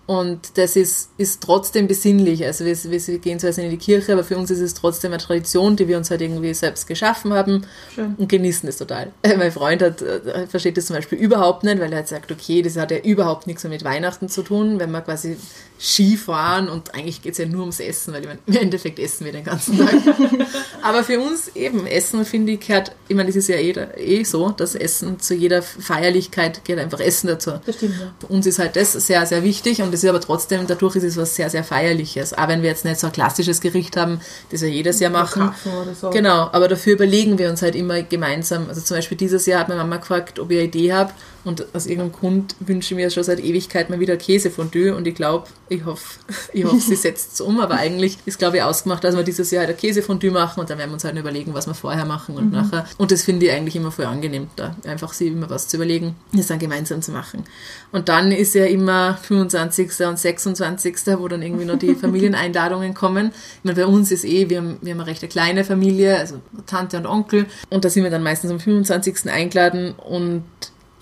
Und 0.07 0.57
das 0.57 0.77
ist, 0.77 1.11
ist 1.19 1.43
trotzdem 1.43 1.89
besinnlich. 1.89 2.45
Also 2.45 2.65
wir, 2.65 2.77
wir 2.77 3.19
gehen 3.19 3.41
zwar 3.41 3.57
in 3.59 3.71
die 3.71 3.77
Kirche, 3.77 4.13
aber 4.13 4.23
für 4.23 4.37
uns 4.37 4.53
ist 4.53 4.61
es 4.61 4.75
trotzdem 4.75 5.13
eine 5.13 5.21
Tradition, 5.21 5.75
die 5.75 5.89
wir 5.89 5.97
uns 5.97 6.11
halt 6.11 6.21
irgendwie 6.21 6.55
selbst 6.55 6.87
geschaffen 6.87 7.33
haben 7.33 7.67
Schön. 7.93 8.15
und 8.17 8.29
genießen 8.29 8.69
es 8.69 8.77
total. 8.77 9.11
mein 9.37 9.51
Freund 9.51 9.83
hat, 9.83 10.03
äh, 10.03 10.47
versteht 10.47 10.77
das 10.77 10.87
zum 10.87 10.95
Beispiel 10.95 11.19
überhaupt 11.19 11.65
nicht, 11.65 11.81
weil 11.81 11.93
er 11.93 11.99
hat 11.99 12.09
sagt, 12.09 12.31
okay, 12.31 12.63
das 12.63 12.77
hat 12.77 12.93
ja 12.93 12.99
überhaupt 12.99 13.49
nichts 13.49 13.65
mehr 13.65 13.73
mit 13.73 13.83
Weihnachten 13.83 14.29
zu 14.29 14.43
tun, 14.43 14.79
wenn 14.79 14.93
man 14.93 15.05
quasi 15.05 15.37
Skifahren 15.79 16.69
und 16.69 16.95
eigentlich 16.95 17.21
geht 17.21 17.33
es 17.33 17.39
ja 17.39 17.47
nur 17.47 17.61
ums 17.61 17.81
Essen, 17.81 18.15
weil 18.15 18.23
ich 18.23 18.29
meine, 18.29 18.39
im 18.47 18.57
Endeffekt 18.57 18.99
essen 18.99 19.25
wir 19.25 19.33
den 19.33 19.45
ganzen 19.45 19.77
Tag. 19.77 19.93
Aber 20.83 21.03
für 21.03 21.21
uns 21.21 21.49
eben, 21.57 21.87
Essen 21.87 22.25
finde 22.25 22.53
ich 22.53 22.61
gehört, 22.61 22.93
ich 23.09 23.17
meine, 23.17 23.27
das 23.27 23.37
ist 23.37 23.49
ja 23.49 23.57
eh, 23.57 23.73
eh 23.97 24.23
so, 24.23 24.51
dass 24.51 24.77
Essen 24.77 25.19
zu 25.19 25.35
jeder 25.35 25.63
Feierlichkeit 25.63 26.65
gehört 26.65 26.85
einfach 26.85 27.01
Essen 27.01 27.27
dazu. 27.27 27.53
Das 27.67 27.75
stimmt, 27.75 27.99
ja. 28.01 28.15
Für 28.21 28.27
uns 28.29 28.47
ist 28.47 28.59
halt 28.59 28.77
das 28.77 28.93
sehr, 28.93 29.27
sehr 29.27 29.43
wichtig 29.43 29.83
und 29.83 29.96
es 29.97 30.05
ist 30.05 30.11
aber 30.11 30.21
trotzdem, 30.21 30.67
dadurch 30.67 30.97
ist 30.97 31.05
es 31.05 31.17
was 31.17 31.35
sehr, 31.35 31.51
sehr 31.51 31.65
Feierliches. 31.65 32.33
Auch 32.35 32.49
wenn 32.49 32.63
wir 32.63 32.69
jetzt 32.69 32.85
nicht 32.85 33.01
so 33.01 33.09
ein 33.09 33.13
klassisches 33.13 33.61
Gericht 33.61 33.97
haben, 33.97 34.21
das 34.51 34.63
wir 34.63 34.69
jedes 34.69 35.01
Jahr 35.01 35.11
machen. 35.11 35.53
So. 36.01 36.11
Genau, 36.11 36.49
aber 36.53 36.69
dafür 36.69 36.95
überlegen 36.95 37.39
wir 37.39 37.51
uns 37.51 37.63
halt 37.63 37.75
immer 37.75 38.03
gemeinsam. 38.03 38.69
Also 38.69 38.81
zum 38.81 38.97
Beispiel 38.97 39.19
dieses 39.19 39.47
Jahr 39.47 39.61
hat 39.61 39.69
meine 39.69 39.81
Mama 39.81 39.97
gefragt, 39.97 40.39
ob 40.39 40.51
ich 40.51 40.59
eine 40.59 40.69
Idee 40.69 40.93
habe 40.93 41.13
und 41.47 41.65
aus 41.75 41.87
irgendeinem 41.87 42.13
Grund 42.13 42.57
wünsche 42.59 42.93
ich 42.93 42.97
mir 42.97 43.09
schon 43.09 43.23
seit 43.23 43.39
Ewigkeit 43.39 43.89
mal 43.89 44.01
wieder 44.01 44.17
Käsefondue 44.17 44.95
und 44.95 45.07
ich 45.07 45.15
glaube, 45.15 45.47
ich 45.69 45.85
hoffe, 45.85 46.19
ich 46.53 46.65
hoffe, 46.65 46.81
sie 46.81 46.97
setzt 46.97 47.35
es 47.35 47.41
um, 47.41 47.61
aber 47.61 47.77
eigentlich 47.77 48.19
ist, 48.27 48.39
glaube 48.39 48.57
ich, 48.57 48.63
ausgemacht, 48.65 49.05
dass 49.05 49.17
wir 49.17 49.23
dieses 49.23 49.53
Jahr 49.53 49.65
halt 49.65 49.79
Käsefondue 49.79 50.33
machen 50.33 50.61
und 50.61 50.69
dann 50.69 50.79
werden 50.79 50.91
wir 50.91 50.95
uns 50.95 51.05
halt 51.05 51.17
überlegen, 51.17 51.55
was 51.55 51.69
wir 51.69 51.75
vorher 51.75 52.05
machen 52.05 52.37
und 52.37 52.51
nachher. 52.51 52.85
Und 52.99 53.13
das 53.13 53.23
finde 53.23 53.47
ich 53.47 53.53
eigentlich 53.53 53.77
immer 53.77 53.93
voll 53.93 54.07
angenehm, 54.07 54.49
da 54.57 54.75
einfach 54.85 55.13
sich 55.13 55.29
immer 55.29 55.49
was 55.49 55.69
zu 55.69 55.77
überlegen, 55.77 56.17
das 56.33 56.49
dann 56.49 56.59
gemeinsam 56.59 57.01
zu 57.01 57.13
machen. 57.13 57.45
Und 57.93 58.09
dann 58.09 58.33
ist 58.33 58.55
ja 58.57 58.65
immer 58.65 59.17
25. 59.23 60.07
und 60.07 60.19
26., 60.19 60.97
wo 61.19 61.29
dann 61.29 61.43
irgendwie 61.43 61.65
noch 61.65 61.79
die 61.79 61.95
Familieneinladungen 61.95 62.93
kommen. 62.93 63.29
Ich 63.29 63.65
meine, 63.65 63.77
bei 63.77 63.87
uns 63.87 64.11
ist 64.11 64.25
eh, 64.25 64.51
wir 64.51 64.59
haben, 64.59 64.79
wir 64.81 64.93
haben 64.93 65.01
eine 65.01 65.09
recht 65.09 65.29
kleine 65.31 65.65
Familie, 65.65 66.19
also 66.19 66.41
Tante 66.67 66.97
und 66.97 67.07
Onkel 67.07 67.47
und 67.71 67.85
da 67.85 67.89
sind 67.89 68.03
wir 68.03 68.11
dann 68.11 68.25
meistens 68.25 68.51
am 68.51 68.59
25. 68.59 69.31
eingeladen 69.31 69.93
und 69.93 70.43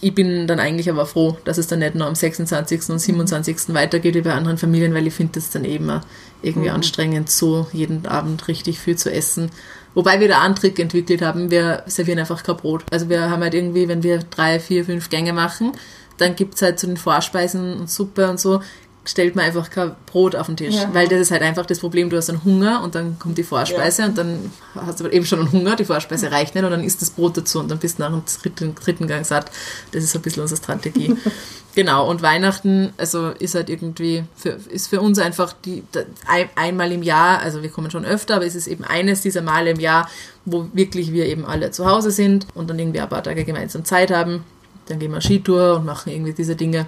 ich 0.01 0.14
bin 0.14 0.47
dann 0.47 0.61
eigentlich 0.61 0.90
aber 0.90 1.07
froh, 1.07 1.38
dass 1.45 1.59
es 1.59 1.66
dann 1.66 1.78
nicht 1.78 1.95
nur 1.95 2.07
am 2.07 2.14
26. 2.14 2.90
und 2.90 2.99
27. 2.99 3.74
weitergeht 3.74 4.14
wie 4.14 4.20
bei 4.20 4.32
anderen 4.32 4.59
Familien, 4.59 4.92
weil 4.92 5.07
ich 5.07 5.14
finde 5.14 5.34
das 5.34 5.51
dann 5.51 5.64
eben 5.64 5.88
auch 5.90 6.03
irgendwie 6.42 6.70
anstrengend, 6.70 7.30
so 7.30 7.66
jeden 7.72 8.07
Abend 8.07 8.47
richtig 8.49 8.78
viel 8.78 8.97
zu 8.97 9.11
essen. 9.11 9.51
Wobei 9.95 10.20
wir 10.20 10.28
da 10.28 10.42
einen 10.42 10.57
Trick 10.57 10.78
entwickelt 10.78 11.22
haben, 11.22 11.51
wir 11.51 11.84
servieren 11.86 12.18
einfach 12.18 12.42
kein 12.42 12.57
Brot. 12.57 12.84
Also 12.90 13.09
wir 13.09 13.30
haben 13.30 13.42
halt 13.42 13.55
irgendwie, 13.55 13.88
wenn 13.88 14.03
wir 14.03 14.18
drei, 14.18 14.59
vier, 14.59 14.84
fünf 14.84 15.09
Gänge 15.09 15.32
machen, 15.32 15.72
dann 16.18 16.36
gibt's 16.36 16.62
halt 16.62 16.78
zu 16.78 16.86
den 16.86 16.97
Vorspeisen 16.97 17.78
und 17.80 17.90
Suppe 17.90 18.28
und 18.28 18.38
so, 18.38 18.61
stellt 19.05 19.36
man 19.36 19.44
einfach 19.44 19.70
kein 19.70 19.94
Brot 20.07 20.34
auf 20.34 20.46
den 20.46 20.57
Tisch. 20.57 20.74
Ja. 20.74 20.92
Weil 20.92 21.09
das 21.09 21.20
ist 21.20 21.30
halt 21.30 21.42
einfach 21.42 21.66
das 21.66 21.78
Problem, 21.78 22.09
du 22.09 22.16
hast 22.16 22.30
einen 22.30 22.42
Hunger 22.44 22.82
und 22.82 22.94
dann 22.94 23.18
kommt 23.18 23.36
die 23.36 23.42
Vorspeise 23.42 24.07
und 24.07 24.16
dann 24.16 24.50
hast 24.74 25.00
du 25.00 25.09
eben 25.09 25.26
schon 25.26 25.40
einen 25.40 25.52
Hunger, 25.52 25.76
die 25.76 25.84
Vorspeise 25.84 26.30
reicht 26.30 26.55
nicht 26.55 26.64
und 26.64 26.70
dann 26.70 26.82
isst 26.82 27.02
das 27.02 27.11
Brot 27.11 27.36
dazu 27.36 27.61
und 27.61 27.70
dann 27.70 27.78
bist 27.78 27.98
du 27.98 28.02
nach 28.02 28.11
dem 28.11 28.22
dritten, 28.42 28.74
dritten 28.74 29.07
Gang 29.07 29.26
satt. 29.26 29.50
Das 29.92 30.02
ist 30.02 30.12
so 30.12 30.18
ein 30.18 30.22
bisschen 30.22 30.42
unsere 30.42 30.59
Strategie. 30.59 31.14
genau, 31.74 32.09
und 32.09 32.22
Weihnachten, 32.22 32.94
also 32.96 33.28
ist 33.28 33.55
halt 33.55 33.68
irgendwie, 33.68 34.24
für, 34.34 34.50
ist 34.70 34.88
für 34.88 35.02
uns 35.02 35.18
einfach 35.18 35.52
die, 35.52 35.82
ein, 36.26 36.48
einmal 36.55 36.90
im 36.90 37.02
Jahr, 37.02 37.40
also 37.40 37.62
wir 37.62 37.70
kommen 37.70 37.90
schon 37.90 38.07
öfter, 38.07 38.36
aber 38.36 38.46
es 38.46 38.55
ist 38.55 38.66
eben 38.66 38.84
eines 38.84 39.20
dieser 39.20 39.42
Male 39.42 39.70
im 39.70 39.80
Jahr, 39.80 40.09
wo 40.46 40.68
wirklich 40.72 41.12
wir 41.12 41.26
eben 41.26 41.44
alle 41.44 41.70
zu 41.70 41.86
Hause 41.86 42.11
sind 42.11 42.46
und 42.55 42.70
dann 42.70 42.78
irgendwie 42.78 43.00
ein 43.00 43.09
paar 43.09 43.22
Tage 43.22 43.44
gemeinsam 43.44 43.84
Zeit 43.84 44.11
haben. 44.11 44.44
Dann 44.86 44.98
gehen 44.98 45.12
wir 45.12 45.20
Skitour 45.20 45.76
und 45.76 45.86
machen 45.86 46.11
irgendwie 46.12 46.32
diese 46.32 46.57
Dinge. 46.57 46.86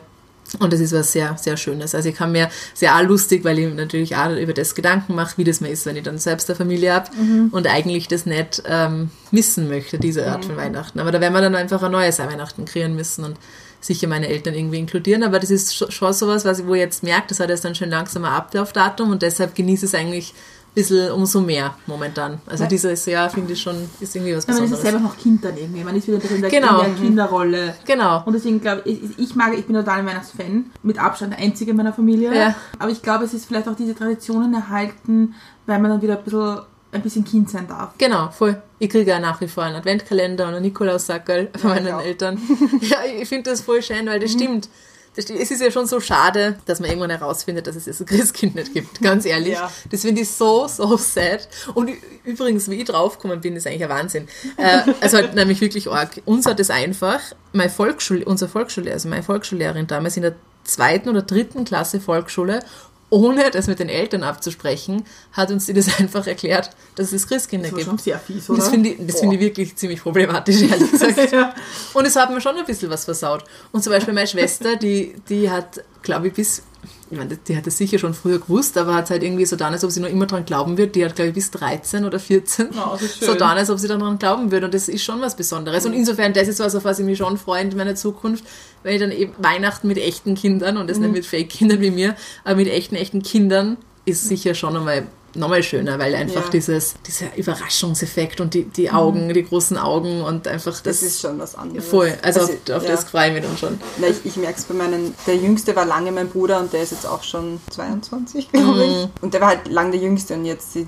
Und 0.58 0.72
das 0.72 0.80
ist 0.80 0.92
was 0.92 1.12
sehr, 1.12 1.36
sehr 1.38 1.56
Schönes. 1.56 1.94
Also 1.94 2.08
ich 2.08 2.14
kann 2.14 2.32
mir 2.32 2.48
sehr 2.74 2.96
auch 2.96 3.02
lustig, 3.02 3.44
weil 3.44 3.58
ich 3.58 3.74
natürlich 3.74 4.16
auch 4.16 4.30
über 4.30 4.52
das 4.52 4.74
Gedanken 4.74 5.14
mache, 5.14 5.38
wie 5.38 5.44
das 5.44 5.60
mir 5.60 5.70
ist, 5.70 5.86
wenn 5.86 5.96
ich 5.96 6.04
dann 6.04 6.18
selbst 6.18 6.48
eine 6.48 6.56
Familie 6.56 6.94
habe 6.94 7.10
und 7.50 7.66
eigentlich 7.66 8.08
das 8.08 8.26
nicht 8.26 8.62
ähm, 8.66 9.10
missen 9.30 9.68
möchte, 9.68 9.98
diese 9.98 10.26
Art 10.26 10.44
von 10.44 10.56
Weihnachten. 10.56 11.00
Aber 11.00 11.10
da 11.10 11.20
werden 11.20 11.34
wir 11.34 11.40
dann 11.40 11.54
einfach 11.54 11.82
ein 11.82 11.92
neues 11.92 12.18
Weihnachten 12.18 12.64
kreieren 12.64 12.94
müssen 12.94 13.24
und 13.24 13.36
sicher 13.80 14.08
meine 14.08 14.28
Eltern 14.28 14.54
irgendwie 14.54 14.78
inkludieren. 14.78 15.22
Aber 15.22 15.38
das 15.38 15.50
ist 15.50 15.92
schon 15.92 16.12
sowas, 16.12 16.44
was 16.44 16.60
ich, 16.60 16.66
wo 16.66 16.74
ich 16.74 16.80
jetzt 16.80 17.02
merke, 17.02 17.28
das 17.28 17.40
hat 17.40 17.50
jetzt 17.50 17.64
dann 17.64 17.74
schon 17.74 17.90
langsam 17.90 18.24
ein 18.24 18.32
Ablaufdatum 18.32 19.10
und 19.10 19.22
deshalb 19.22 19.54
genieße 19.54 19.86
ich 19.86 19.92
es 19.92 19.98
eigentlich 19.98 20.34
bisschen 20.76 21.10
umso 21.10 21.40
mehr 21.40 21.74
momentan. 21.86 22.38
Also 22.46 22.62
Ja. 22.64 22.68
dieses 22.68 23.04
Jahr 23.06 23.28
finde 23.30 23.54
ich 23.54 23.60
schon, 23.60 23.88
ist 23.98 24.14
irgendwie 24.14 24.36
was 24.36 24.46
Ja, 24.46 24.54
man 24.54 24.62
ist 24.64 24.70
ja 24.70 24.76
Besonderes. 24.76 24.82
selber 24.82 25.00
noch 25.00 25.16
Kind 25.18 25.44
dann 25.44 25.56
irgendwie. 25.56 25.82
Man 25.82 25.96
ist 25.96 26.06
wieder 26.06 26.22
in 26.22 26.40
der, 26.42 26.50
Genau. 26.50 26.82
in 26.82 26.94
der 26.94 27.02
Kinderrolle. 27.02 27.74
Genau. 27.84 28.22
Und 28.24 28.32
deswegen 28.34 28.60
glaube 28.60 28.82
ich, 28.84 29.00
ich- 29.18 29.34
mag, 29.34 29.52
ich 29.58 29.66
bin 29.66 29.74
total 29.74 29.98
ein 30.00 30.06
Weihnachtsfan. 30.06 30.66
Mit 30.84 30.98
Abstand 31.02 31.32
der 31.32 31.40
einzige 31.40 31.72
in 31.72 31.76
meiner 31.76 31.92
Familie. 31.92 32.32
Ja. 32.32 32.54
Aber 32.78 32.90
ich 32.92 33.02
glaube, 33.02 33.24
es 33.24 33.34
ist 33.34 33.46
vielleicht 33.46 33.66
auch 33.68 33.74
diese 33.74 33.94
Traditionen 33.96 34.54
erhalten, 34.54 35.34
weil 35.66 35.80
man 35.80 35.90
dann 35.90 36.02
wieder 36.02 36.18
ein 36.18 36.22
bisschen, 36.24 36.60
ein 36.92 37.02
bisschen 37.02 37.24
Kind 37.24 37.50
sein 37.50 37.66
darf. 37.66 37.94
Genau, 37.98 38.28
voll. 38.30 38.62
Ich 38.78 38.90
kriege 38.90 39.10
ja 39.10 39.18
nach 39.18 39.40
wie 39.40 39.48
vor 39.48 39.64
einen 39.64 39.76
Adventkalender 39.76 40.46
und 40.46 40.54
einen 40.54 40.62
Nikolaussackerl 40.62 41.48
von 41.58 41.70
meinen 41.70 41.92
auch. 41.94 42.02
Eltern. 42.02 42.38
ja, 42.82 42.98
ich 43.20 43.28
finde 43.28 43.50
das 43.50 43.62
voll 43.62 43.82
schön, 43.82 44.06
weil 44.06 44.20
das 44.20 44.32
stimmt. 44.32 44.68
Es 45.16 45.50
ist 45.50 45.62
ja 45.62 45.70
schon 45.70 45.86
so 45.86 46.00
schade, 46.00 46.58
dass 46.66 46.80
man 46.80 46.90
irgendwann 46.90 47.10
herausfindet, 47.10 47.66
dass 47.66 47.76
es 47.76 47.84
das 47.84 48.04
Christkind 48.04 48.54
nicht 48.54 48.74
gibt. 48.74 49.00
Ganz 49.02 49.24
ehrlich. 49.24 49.54
Ja. 49.54 49.70
Das 49.90 50.02
finde 50.02 50.22
ich 50.22 50.30
so, 50.30 50.68
so 50.68 50.96
sad. 50.96 51.48
Und 51.74 51.90
übrigens, 52.24 52.68
wie 52.70 52.76
ich 52.76 52.84
draufgekommen 52.84 53.40
bin, 53.40 53.56
ist 53.56 53.66
eigentlich 53.66 53.84
ein 53.84 53.90
Wahnsinn. 53.90 54.28
Äh, 54.56 54.82
also 55.00 55.16
halt 55.16 55.34
nämlich 55.34 55.60
wirklich 55.60 55.90
arg. 55.90 56.20
Uns 56.24 56.46
hat 56.46 56.60
es 56.60 56.70
einfach, 56.70 57.20
meine 57.52 57.70
Volksschul, 57.70 58.22
unser 58.22 58.48
Volksschullehrer, 58.48 58.94
also 58.94 59.08
meine 59.08 59.22
Volksschullehrerin 59.22 59.86
damals 59.86 60.16
in 60.16 60.22
der 60.22 60.34
zweiten 60.64 61.08
oder 61.08 61.22
dritten 61.22 61.64
Klasse 61.64 62.00
Volksschule, 62.00 62.60
ohne 63.08 63.50
das 63.50 63.66
mit 63.68 63.78
den 63.78 63.88
Eltern 63.88 64.22
abzusprechen, 64.22 65.04
hat 65.32 65.50
uns 65.50 65.66
die 65.66 65.72
das 65.72 65.88
einfach 66.00 66.26
erklärt, 66.26 66.70
dass 66.96 67.12
es 67.12 67.26
Christkinder 67.28 67.68
Das 67.68 67.76
gibt. 67.76 67.88
schon 67.88 67.98
sehr 67.98 68.18
fies, 68.18 68.50
oder? 68.50 68.58
das 68.58 68.68
finde 68.68 68.90
ich, 68.90 69.06
das 69.06 69.20
finde 69.20 69.36
ich 69.36 69.40
wirklich 69.40 69.76
ziemlich 69.76 70.02
problematisch, 70.02 70.62
ehrlich 70.62 70.90
gesagt. 70.92 71.32
Ja. 71.32 71.54
Und 71.94 72.04
es 72.06 72.16
hat 72.16 72.30
mir 72.30 72.40
schon 72.40 72.56
ein 72.56 72.64
bisschen 72.64 72.90
was 72.90 73.04
versaut. 73.04 73.44
Und 73.72 73.84
zum 73.84 73.92
Beispiel 73.92 74.14
meine 74.14 74.26
Schwester, 74.26 74.76
die, 74.76 75.14
die 75.28 75.50
hat, 75.50 75.82
glaube 76.02 76.28
ich, 76.28 76.34
bis, 76.34 76.62
ich 77.08 77.16
meine, 77.16 77.36
die 77.36 77.56
hat 77.56 77.66
das 77.66 77.78
sicher 77.78 77.98
schon 78.00 78.14
früher 78.14 78.40
gewusst, 78.40 78.76
aber 78.76 78.94
hat 78.94 79.10
halt 79.10 79.22
irgendwie 79.22 79.46
so 79.46 79.54
dann, 79.54 79.72
als 79.72 79.84
ob 79.84 79.92
sie 79.92 80.00
noch 80.00 80.08
immer 80.08 80.26
dran 80.26 80.44
glauben 80.44 80.76
wird. 80.76 80.96
Die 80.96 81.04
hat, 81.04 81.14
glaube 81.14 81.28
ich, 81.28 81.34
bis 81.34 81.52
13 81.52 82.04
oder 82.04 82.18
14 82.18 82.70
Oh, 82.76 82.98
so 83.20 83.34
dann, 83.34 83.56
als 83.56 83.70
ob 83.70 83.78
sie 83.78 83.86
daran 83.86 84.18
glauben 84.18 84.50
würde. 84.50 84.66
Und 84.66 84.74
das 84.74 84.88
ist 84.88 85.04
schon 85.04 85.20
was 85.20 85.36
Besonderes. 85.36 85.86
Und 85.86 85.92
insofern, 85.92 86.32
das 86.32 86.48
ist 86.48 86.58
was, 86.58 86.74
auf 86.74 86.84
was 86.84 86.98
ich 86.98 87.04
mich 87.04 87.18
schon 87.18 87.38
freue 87.38 87.62
in 87.62 87.76
meiner 87.76 87.94
Zukunft, 87.94 88.44
wenn 88.86 88.94
ich 88.94 89.00
dann 89.00 89.10
eben 89.10 89.32
Weihnachten 89.38 89.88
mit 89.88 89.98
echten 89.98 90.36
Kindern 90.36 90.76
und 90.76 90.88
das 90.88 90.98
nicht 90.98 91.12
mit 91.12 91.26
Fake-Kindern 91.26 91.80
wie 91.80 91.90
mir, 91.90 92.14
aber 92.44 92.54
mit 92.56 92.68
echten, 92.68 92.94
echten 92.94 93.20
Kindern 93.22 93.76
ist 94.04 94.28
sicher 94.28 94.54
schon 94.54 94.76
einmal 94.76 95.08
nochmal 95.34 95.62
schöner, 95.62 95.98
weil 95.98 96.14
einfach 96.14 96.44
Ja. 96.44 96.50
dieses, 96.50 96.94
dieser 97.06 97.36
Überraschungseffekt 97.36 98.40
und 98.40 98.54
die, 98.54 98.62
die 98.64 98.90
Augen, 98.90 99.34
die 99.34 99.42
großen 99.44 99.76
Augen 99.76 100.22
und 100.22 100.46
einfach 100.48 100.72
das, 100.72 100.82
Das 100.82 101.02
ist 101.02 101.20
schon 101.20 101.38
was 101.38 101.56
anderes. 101.56 101.86
voll. 101.88 102.14
Also, 102.22 102.42
auf, 102.42 102.50
auf 102.50 102.82
ja. 102.84 102.88
das 102.90 103.04
freue 103.04 103.28
ich 103.28 103.34
mich 103.34 103.42
dann 103.42 103.58
schon. 103.58 103.80
Na, 103.98 104.06
ich, 104.06 104.16
ich 104.24 104.36
merke 104.36 104.56
es 104.58 104.64
bei 104.64 104.74
meinen, 104.74 105.14
der 105.26 105.36
Jüngste 105.36 105.74
war 105.76 105.84
lange 105.84 106.12
mein 106.12 106.28
Bruder 106.30 106.60
und 106.60 106.72
der 106.72 106.82
ist 106.82 106.92
jetzt 106.92 107.06
auch 107.06 107.22
schon 107.22 107.60
22, 107.70 108.50
glaube 108.52 108.84
ich. 108.84 108.96
Mhm. 109.04 109.10
Und 109.20 109.34
der 109.34 109.40
war 109.42 109.48
halt 109.48 109.68
lang 109.68 109.90
der 109.90 110.00
Jüngste 110.00 110.34
und 110.34 110.44
jetzt 110.46 110.74
die 110.74 110.86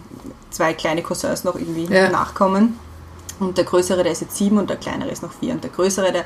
zwei 0.50 0.72
kleine 0.72 1.02
Cousins 1.02 1.44
noch 1.44 1.56
irgendwie 1.56 1.92
Ja. 1.92 2.08
nachkommen. 2.08 2.78
Und 3.40 3.58
der 3.58 3.64
Größere, 3.64 4.02
der 4.02 4.12
ist 4.12 4.20
jetzt 4.22 4.36
sieben 4.36 4.56
und 4.58 4.70
der 4.70 4.76
Kleinere 4.78 5.10
ist 5.10 5.22
noch 5.22 5.32
vier. 5.32 5.52
Und 5.52 5.62
der 5.62 5.70
Größere, 5.70 6.10
der 6.10 6.24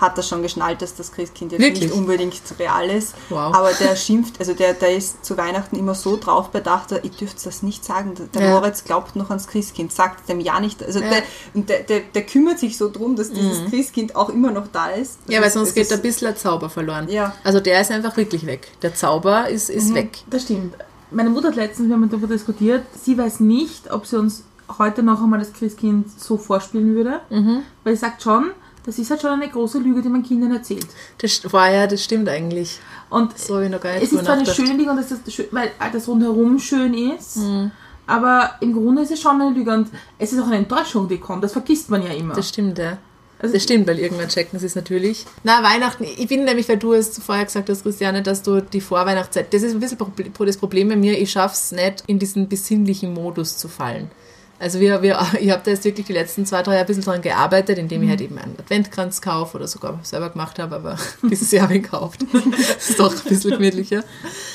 hat 0.00 0.16
das 0.16 0.28
schon 0.28 0.42
geschnallt, 0.42 0.80
dass 0.82 0.94
das 0.94 1.12
Christkind 1.12 1.52
jetzt 1.52 1.60
Wirklich? 1.60 1.84
nicht 1.84 1.92
unbedingt 1.94 2.40
real 2.58 2.88
ist. 2.88 3.14
Wow. 3.30 3.54
Aber 3.54 3.70
der 3.72 3.96
schimpft, 3.96 4.38
also 4.38 4.54
der, 4.54 4.74
der 4.74 4.96
ist 4.96 5.24
zu 5.24 5.36
Weihnachten 5.36 5.76
immer 5.76 5.94
so 5.94 6.16
drauf 6.16 6.50
bedacht, 6.50 6.92
ihr 6.92 7.00
dürft 7.10 7.44
das 7.44 7.62
nicht 7.62 7.84
sagen. 7.84 8.14
Der 8.34 8.42
Ja. 8.42 8.50
Moritz 8.54 8.84
glaubt 8.84 9.16
noch 9.16 9.30
ans 9.30 9.46
Christkind, 9.48 9.92
sagt 9.92 10.28
dem 10.28 10.40
ja 10.40 10.60
nicht. 10.60 10.82
Also 10.82 11.00
Ja. 11.00 11.08
der, 11.10 11.22
und 11.54 11.68
der, 11.68 11.80
der, 11.82 12.00
der 12.00 12.22
kümmert 12.26 12.58
sich 12.58 12.76
so 12.76 12.88
drum, 12.90 13.16
dass 13.16 13.32
dieses 13.32 13.68
Christkind 13.70 14.14
auch 14.16 14.28
immer 14.30 14.50
noch 14.52 14.68
da 14.68 14.88
ist. 14.90 15.18
Ja, 15.28 15.40
weil 15.42 15.50
sonst 15.50 15.70
Es 15.70 15.74
geht 15.74 15.84
ist- 15.84 15.92
ein 15.92 16.02
bisschen 16.02 16.26
der 16.28 16.36
Zauber 16.36 16.70
verloren. 16.70 17.08
Ja. 17.08 17.34
Also 17.44 17.60
der 17.60 17.80
ist 17.80 17.90
einfach 17.90 18.16
wirklich 18.16 18.46
weg. 18.46 18.68
Der 18.82 18.94
Zauber 18.94 19.48
ist, 19.48 19.68
ist 19.68 19.94
weg. 19.94 20.18
Das 20.30 20.42
stimmt. 20.42 20.74
Meine 21.10 21.30
Mutter 21.30 21.48
hat 21.48 21.56
letztens, 21.56 21.88
wir 21.88 21.94
haben 21.96 22.08
darüber 22.10 22.26
diskutiert, 22.26 22.84
sie 23.02 23.16
weiß 23.16 23.40
nicht, 23.40 23.90
ob 23.90 24.06
sie 24.06 24.18
uns 24.18 24.44
heute 24.78 25.02
noch 25.02 25.22
einmal 25.22 25.38
das 25.38 25.54
Christkind 25.54 26.06
so 26.20 26.36
vorspielen 26.36 26.94
würde. 26.94 27.20
Mhm. 27.30 27.62
Weil 27.82 27.94
sie 27.94 28.00
sagt 28.00 28.22
schon, 28.22 28.50
das 28.88 28.98
ist 28.98 29.10
halt 29.10 29.20
schon 29.20 29.30
eine 29.30 29.48
große 29.50 29.78
Lüge, 29.78 30.00
die 30.00 30.08
man 30.08 30.22
Kindern 30.22 30.50
erzählt. 30.52 30.86
Das, 31.18 31.52
war 31.52 31.70
ja, 31.70 31.86
das 31.86 32.02
stimmt 32.02 32.26
eigentlich. 32.28 32.80
Und 33.10 33.38
So 33.38 33.60
ich 33.60 33.70
noch 33.70 33.80
gar 33.80 33.92
nicht 33.92 34.04
es 34.04 34.12
ist 34.12 34.24
zwar 34.24 34.34
eine 34.36 34.46
schöne 34.46 34.72
Lüge, 34.72 34.90
und 34.90 34.96
das 34.96 35.10
ist 35.12 35.30
schön, 35.32 35.46
weil 35.50 35.70
das 35.92 36.08
rundherum 36.08 36.58
schön 36.58 36.94
ist, 36.94 37.36
Mhm. 37.36 37.70
aber 38.06 38.52
im 38.60 38.72
Grunde 38.72 39.02
ist 39.02 39.10
es 39.10 39.20
schon 39.20 39.40
eine 39.40 39.50
Lüge 39.50 39.70
und 39.72 39.88
es 40.18 40.32
ist 40.32 40.40
auch 40.40 40.46
eine 40.46 40.56
Enttäuschung, 40.56 41.06
die 41.06 41.18
kommt. 41.18 41.44
Das 41.44 41.52
vergisst 41.52 41.90
man 41.90 42.02
ja 42.02 42.12
immer. 42.14 42.34
Das 42.34 42.48
stimmt, 42.48 42.78
ja. 42.78 42.96
Also- 43.40 43.54
das 43.54 43.62
stimmt, 43.62 43.86
weil 43.86 43.98
irgendwann 43.98 44.28
checken 44.28 44.58
sie 44.58 44.66
es 44.66 44.74
natürlich. 44.74 45.24
Na, 45.44 45.62
Weihnachten, 45.62 46.04
ich 46.04 46.26
bin 46.26 46.44
nämlich, 46.44 46.68
weil 46.68 46.78
du 46.78 46.94
es 46.94 47.18
vorher 47.18 47.44
gesagt 47.44 47.68
hast, 47.68 47.82
Christiane, 47.82 48.22
dass 48.22 48.42
du 48.42 48.60
die 48.62 48.80
Vorweihnachtszeit, 48.80 49.52
das 49.52 49.62
ist 49.62 49.74
ein 49.74 49.80
bisschen 49.80 49.98
das 50.46 50.56
Problem 50.56 50.88
bei 50.88 50.96
mir, 50.96 51.16
ich 51.20 51.30
schaffe 51.30 51.54
es 51.54 51.70
nicht, 51.72 52.02
in 52.06 52.18
diesen 52.18 52.48
besinnlichen 52.48 53.12
Modus 53.14 53.56
zu 53.58 53.68
fallen. 53.68 54.10
Also 54.58 54.80
wir, 54.80 55.02
wir, 55.02 55.18
ich 55.40 55.50
habe 55.50 55.62
da 55.64 55.70
jetzt 55.70 55.84
wirklich 55.84 56.06
die 56.06 56.12
letzten 56.12 56.46
zwei, 56.46 56.62
drei 56.62 56.72
Jahre 56.72 56.84
ein 56.84 56.86
bisschen 56.86 57.04
dran 57.04 57.22
gearbeitet, 57.22 57.78
indem 57.78 58.02
ich 58.02 58.10
halt 58.10 58.20
eben 58.20 58.38
einen 58.38 58.58
Adventkranz 58.58 59.20
kaufe 59.20 59.56
oder 59.56 59.68
sogar 59.68 59.98
selber 60.02 60.30
gemacht 60.30 60.58
habe, 60.58 60.76
aber 60.76 60.98
dieses 61.22 61.50
Jahr 61.50 61.64
habe 61.64 61.76
ich 61.76 61.82
gekauft. 61.82 62.24
das 62.32 62.90
ist 62.90 62.98
doch 62.98 63.14
ein 63.14 63.28
bisschen 63.28 63.52
gemütlicher. 63.52 64.04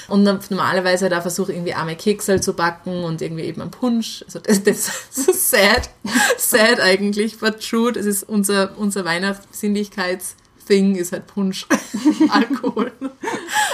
Und 0.08 0.26
dann 0.26 0.40
normalerweise 0.50 1.10
da 1.10 1.22
versuche 1.22 1.52
ich 1.52 1.58
irgendwie 1.58 1.74
arme 1.74 1.96
Keksel 1.96 2.42
zu 2.42 2.54
backen 2.54 3.04
und 3.04 3.22
irgendwie 3.22 3.44
eben 3.44 3.62
einen 3.62 3.72
Punsch. 3.72 4.24
Also 4.26 4.40
das, 4.40 4.64
das 4.64 4.90
ist 5.16 5.50
sad, 5.50 5.90
sad 6.38 6.80
eigentlich, 6.80 7.40
but 7.40 7.60
true. 7.62 7.92
Das 7.92 8.06
ist 8.06 8.24
unser, 8.24 8.78
unser 8.78 9.06
Weihnachtsbesinnlichkeits- 9.06 10.36
Thing 10.66 10.96
ist 10.96 11.12
halt 11.12 11.28
Punsch, 11.28 11.68
Alkohol. 12.30 12.92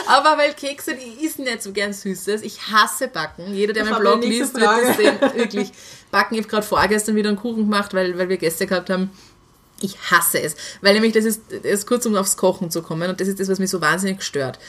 Aber 0.07 0.37
weil 0.37 0.53
Kekse, 0.53 0.95
die 0.95 1.25
essen 1.25 1.43
nicht 1.43 1.61
so 1.61 1.71
gern 1.71 1.93
Süßes. 1.93 2.41
Ich 2.41 2.59
hasse 2.71 3.07
Backen. 3.07 3.53
Jeder, 3.53 3.73
der 3.73 3.83
Das 3.83 3.91
meinen 3.91 4.01
Blog 4.01 4.23
liest, 4.23 4.55
wird 4.55 4.65
das 4.65 4.97
sehen. 4.97 5.15
Wirklich. 5.35 5.71
Backen, 6.11 6.35
ich 6.35 6.41
habe 6.41 6.49
gerade 6.49 6.65
vorgestern 6.65 7.15
wieder 7.15 7.29
einen 7.29 7.37
Kuchen 7.37 7.69
gemacht, 7.69 7.93
weil, 7.93 8.17
weil 8.17 8.29
wir 8.29 8.37
Gäste 8.37 8.67
gehabt 8.67 8.89
haben. 8.89 9.11
Ich 9.81 9.97
hasse 10.11 10.41
es. 10.41 10.55
Weil 10.81 10.93
nämlich, 10.93 11.13
das 11.13 11.25
ist, 11.25 11.41
das 11.49 11.71
ist 11.71 11.87
kurz, 11.87 12.05
um 12.05 12.15
aufs 12.15 12.37
Kochen 12.37 12.71
zu 12.71 12.81
kommen. 12.81 13.09
Und 13.09 13.21
das 13.21 13.27
ist 13.27 13.39
das, 13.39 13.49
was 13.49 13.59
mich 13.59 13.69
so 13.69 13.81
wahnsinnig 13.81 14.23
stört. 14.23 14.59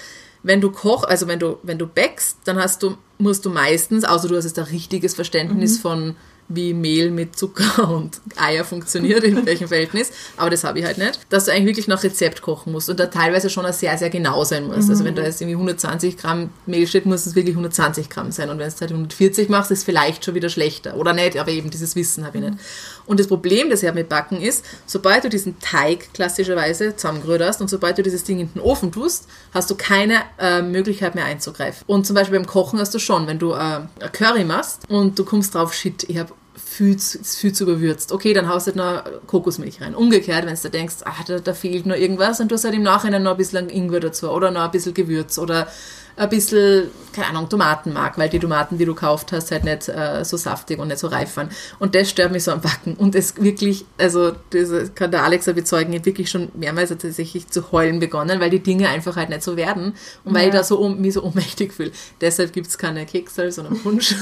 Wenn 0.42 0.60
du 0.60 0.70
koch, 0.70 1.04
also 1.04 1.26
wenn 1.26 1.38
du, 1.38 1.58
wenn 1.62 1.78
du 1.78 1.86
backst, 1.86 2.38
dann 2.44 2.58
hast 2.58 2.82
du, 2.82 2.96
musst 3.18 3.44
du 3.44 3.50
meistens, 3.50 4.04
außer 4.04 4.28
du 4.28 4.36
hast 4.36 4.44
jetzt 4.44 4.58
ein 4.58 4.66
richtiges 4.66 5.14
Verständnis 5.14 5.78
von, 5.78 6.16
wie 6.50 6.74
Mehl 6.74 7.10
mit 7.10 7.36
Zucker 7.36 7.88
und 7.96 8.20
Eier 8.36 8.64
funktioniert, 8.64 9.24
in 9.24 9.46
welchem 9.46 9.68
Verhältnis, 9.68 10.10
aber 10.36 10.50
das 10.50 10.64
habe 10.64 10.80
ich 10.80 10.84
halt 10.84 10.98
nicht, 10.98 11.20
dass 11.30 11.46
du 11.46 11.52
eigentlich 11.52 11.66
wirklich 11.66 11.88
nach 11.88 12.02
Rezept 12.02 12.42
kochen 12.42 12.72
musst 12.72 12.90
und 12.90 13.00
da 13.00 13.06
teilweise 13.06 13.48
schon 13.48 13.70
sehr, 13.72 13.96
sehr 13.96 14.10
genau 14.10 14.44
sein 14.44 14.66
muss. 14.66 14.90
Also 14.90 15.04
wenn 15.04 15.14
da 15.14 15.22
jetzt 15.22 15.40
irgendwie 15.40 15.54
120 15.54 16.16
Gramm 16.16 16.50
Mehl 16.66 16.86
steht, 16.86 17.06
muss 17.06 17.26
es 17.26 17.34
wirklich 17.34 17.54
120 17.54 18.10
Gramm 18.10 18.32
sein 18.32 18.50
und 18.50 18.58
wenn 18.58 18.66
es 18.66 18.80
halt 18.80 18.90
140 18.90 19.48
machst, 19.48 19.70
ist 19.70 19.78
es 19.78 19.84
vielleicht 19.84 20.24
schon 20.24 20.34
wieder 20.34 20.48
schlechter 20.48 20.96
oder 20.96 21.12
nicht, 21.12 21.38
aber 21.38 21.50
eben 21.50 21.70
dieses 21.70 21.94
Wissen 21.96 22.26
habe 22.26 22.38
ich 22.38 22.44
nicht. 22.44 22.58
Und 23.06 23.20
das 23.20 23.26
Problem, 23.26 23.70
das 23.70 23.82
ich 23.82 23.88
habe 23.88 23.98
mit 23.98 24.08
Backen 24.08 24.40
ist, 24.40 24.64
sobald 24.86 25.24
du 25.24 25.28
diesen 25.28 25.58
Teig 25.58 26.12
klassischerweise 26.14 26.96
zusammengerührt 26.96 27.42
hast 27.42 27.60
und 27.60 27.68
sobald 27.68 27.98
du 27.98 28.02
dieses 28.02 28.24
Ding 28.24 28.40
in 28.40 28.52
den 28.52 28.60
Ofen 28.60 28.92
tust, 28.92 29.26
hast 29.52 29.70
du 29.70 29.74
keine 29.74 30.22
äh, 30.38 30.62
Möglichkeit 30.62 31.14
mehr 31.14 31.24
einzugreifen. 31.24 31.84
Und 31.86 32.06
zum 32.06 32.14
Beispiel 32.14 32.38
beim 32.38 32.46
Kochen 32.46 32.78
hast 32.78 32.94
du 32.94 32.98
schon, 32.98 33.26
wenn 33.26 33.38
du 33.38 33.52
äh, 33.52 33.80
Curry 34.12 34.44
machst 34.44 34.82
und 34.88 35.18
du 35.18 35.24
kommst 35.24 35.54
drauf, 35.54 35.74
shit, 35.74 36.04
ich 36.08 36.18
habe 36.18 36.32
viel 36.80 36.96
ist 36.96 37.36
viel 37.36 37.52
zu 37.52 37.64
überwürzt. 37.64 38.10
Okay, 38.10 38.32
dann 38.32 38.48
haust 38.48 38.66
du 38.66 38.72
halt 38.72 38.76
noch 38.76 39.26
Kokosmilch 39.26 39.82
rein. 39.82 39.94
Umgekehrt, 39.94 40.46
wenn 40.46 40.56
du 40.60 40.70
denkst, 40.70 40.96
ah, 41.04 41.12
da, 41.26 41.38
da 41.38 41.52
fehlt 41.52 41.84
noch 41.84 41.96
irgendwas, 41.96 42.38
tust 42.38 42.64
du 42.64 42.68
halt 42.68 42.76
im 42.76 42.82
Nachhinein 42.82 43.22
noch 43.22 43.32
ein 43.32 43.36
bisschen 43.36 43.68
Ingwer 43.68 44.00
dazu 44.00 44.30
oder 44.30 44.50
noch 44.50 44.62
ein 44.62 44.70
bisschen 44.70 44.94
Gewürz 44.94 45.38
oder 45.38 45.68
ein 46.20 46.28
bisschen, 46.28 46.90
keine 47.14 47.28
Ahnung, 47.28 47.48
Tomatenmark, 47.48 48.18
weil 48.18 48.28
die 48.28 48.38
Tomaten, 48.38 48.76
die 48.76 48.84
du 48.84 48.94
gekauft 48.94 49.32
hast, 49.32 49.50
halt 49.50 49.64
nicht 49.64 49.88
äh, 49.88 50.22
so 50.22 50.36
saftig 50.36 50.78
und 50.78 50.88
nicht 50.88 50.98
so 50.98 51.06
reif 51.06 51.34
waren. 51.38 51.48
Und 51.78 51.94
das 51.94 52.10
stört 52.10 52.30
mich 52.30 52.44
so 52.44 52.52
am 52.52 52.60
Backen. 52.60 52.94
Und 52.94 53.14
es 53.14 53.36
wirklich, 53.42 53.86
also 53.96 54.32
das 54.50 54.94
kann 54.94 55.10
der 55.10 55.24
Alexa 55.24 55.52
bezeugen, 55.52 55.94
ich 55.94 56.04
wirklich 56.04 56.28
schon 56.28 56.50
mehrmals 56.52 56.90
tatsächlich 56.90 57.48
zu 57.48 57.72
heulen 57.72 58.00
begonnen, 58.00 58.38
weil 58.38 58.50
die 58.50 58.62
Dinge 58.62 58.90
einfach 58.90 59.16
halt 59.16 59.30
nicht 59.30 59.42
so 59.42 59.56
werden 59.56 59.94
und 60.24 60.34
weil 60.34 60.48
ich 60.48 60.52
da 60.52 60.62
so 60.62 60.78
um, 60.78 61.00
mich 61.00 61.14
so 61.14 61.22
ohnmächtig 61.22 61.72
fühle. 61.72 61.92
Deshalb 62.20 62.52
gibt 62.52 62.66
es 62.66 62.76
keine 62.76 63.06
Keksel, 63.06 63.50
sondern 63.50 63.78
Punsch. 63.78 64.14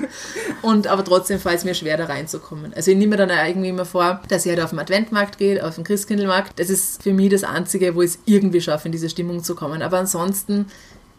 und 0.62 0.86
aber 0.86 1.04
trotzdem 1.04 1.38
fällt 1.38 1.58
es 1.58 1.64
mir 1.64 1.74
schwer, 1.74 1.98
da 1.98 2.06
reinzukommen. 2.06 2.72
Also 2.72 2.90
ich 2.90 2.96
nehme 2.96 3.16
mir 3.16 3.26
dann 3.26 3.46
irgendwie 3.46 3.68
immer 3.68 3.84
vor, 3.84 4.22
dass 4.28 4.46
ich 4.46 4.50
halt 4.50 4.62
auf 4.62 4.70
den 4.70 4.78
Adventmarkt 4.78 5.36
gehe, 5.36 5.62
auf 5.62 5.74
den 5.74 5.84
Christkindlmarkt. 5.84 6.58
Das 6.58 6.70
ist 6.70 7.02
für 7.02 7.12
mich 7.12 7.28
das 7.28 7.44
Einzige, 7.44 7.94
wo 7.94 8.00
ich 8.00 8.12
es 8.12 8.18
irgendwie 8.24 8.62
schaffe, 8.62 8.88
in 8.88 8.92
diese 8.92 9.10
Stimmung 9.10 9.44
zu 9.44 9.54
kommen. 9.54 9.82
Aber 9.82 9.98
ansonsten 9.98 10.66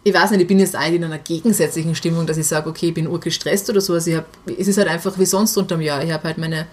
ich 0.07 0.13
weiß 0.13 0.29
nicht, 0.31 0.41
ich 0.41 0.47
bin 0.47 0.59
jetzt 0.59 0.75
eigentlich 0.75 0.97
in 0.97 1.03
einer 1.03 1.17
gegensätzlichen 1.17 1.95
Stimmung, 1.95 2.27
dass 2.27 2.37
ich 2.37 2.45
sage, 2.45 2.69
okay, 2.69 2.89
ich 2.89 2.93
bin 2.93 3.07
urgestresst 3.07 3.67
oder 3.71 3.81
so. 3.81 3.93
Also 3.93 4.11
ich 4.11 4.17
hab, 4.17 4.27
es 4.45 4.67
ist 4.67 4.77
halt 4.77 4.87
einfach 4.87 5.17
wie 5.17 5.25
sonst 5.25 5.57
unterm 5.57 5.81
Jahr. 5.81 6.03
Ich 6.03 6.11
habe 6.11 6.25
halt 6.25 6.37
meine 6.37 6.67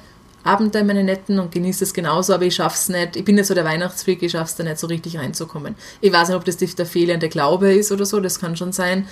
Abende, 0.45 0.85
meine 0.85 1.03
netten 1.03 1.39
und 1.39 1.51
genieße 1.51 1.85
es 1.85 1.95
genauso, 1.95 2.35
aber 2.35 2.45
ich 2.45 2.55
schaff's 2.55 2.91
nicht. 2.91 3.17
Ich 3.17 3.25
bin 3.25 3.37
nicht 3.37 3.47
so 3.47 3.55
der 3.55 3.65
Weihnachtsfreak, 3.65 4.23
ich 4.23 4.33
schaff's 4.33 4.57
da 4.57 4.65
nicht 4.65 4.79
so 4.79 4.87
richtig 4.87 5.17
reinzukommen. 5.17 5.77
Ich 6.03 6.13
weiß 6.13 6.29
nicht, 6.29 6.37
ob 6.37 6.45
das 6.45 6.59
der 6.59 6.85
fehlende 6.85 7.31
Glaube 7.31 7.73
ist 7.73 7.91
oder 7.91 8.05
so, 8.05 8.21
das 8.21 8.39
kann 8.39 8.55
schon 8.55 8.73
sein. 8.73 9.09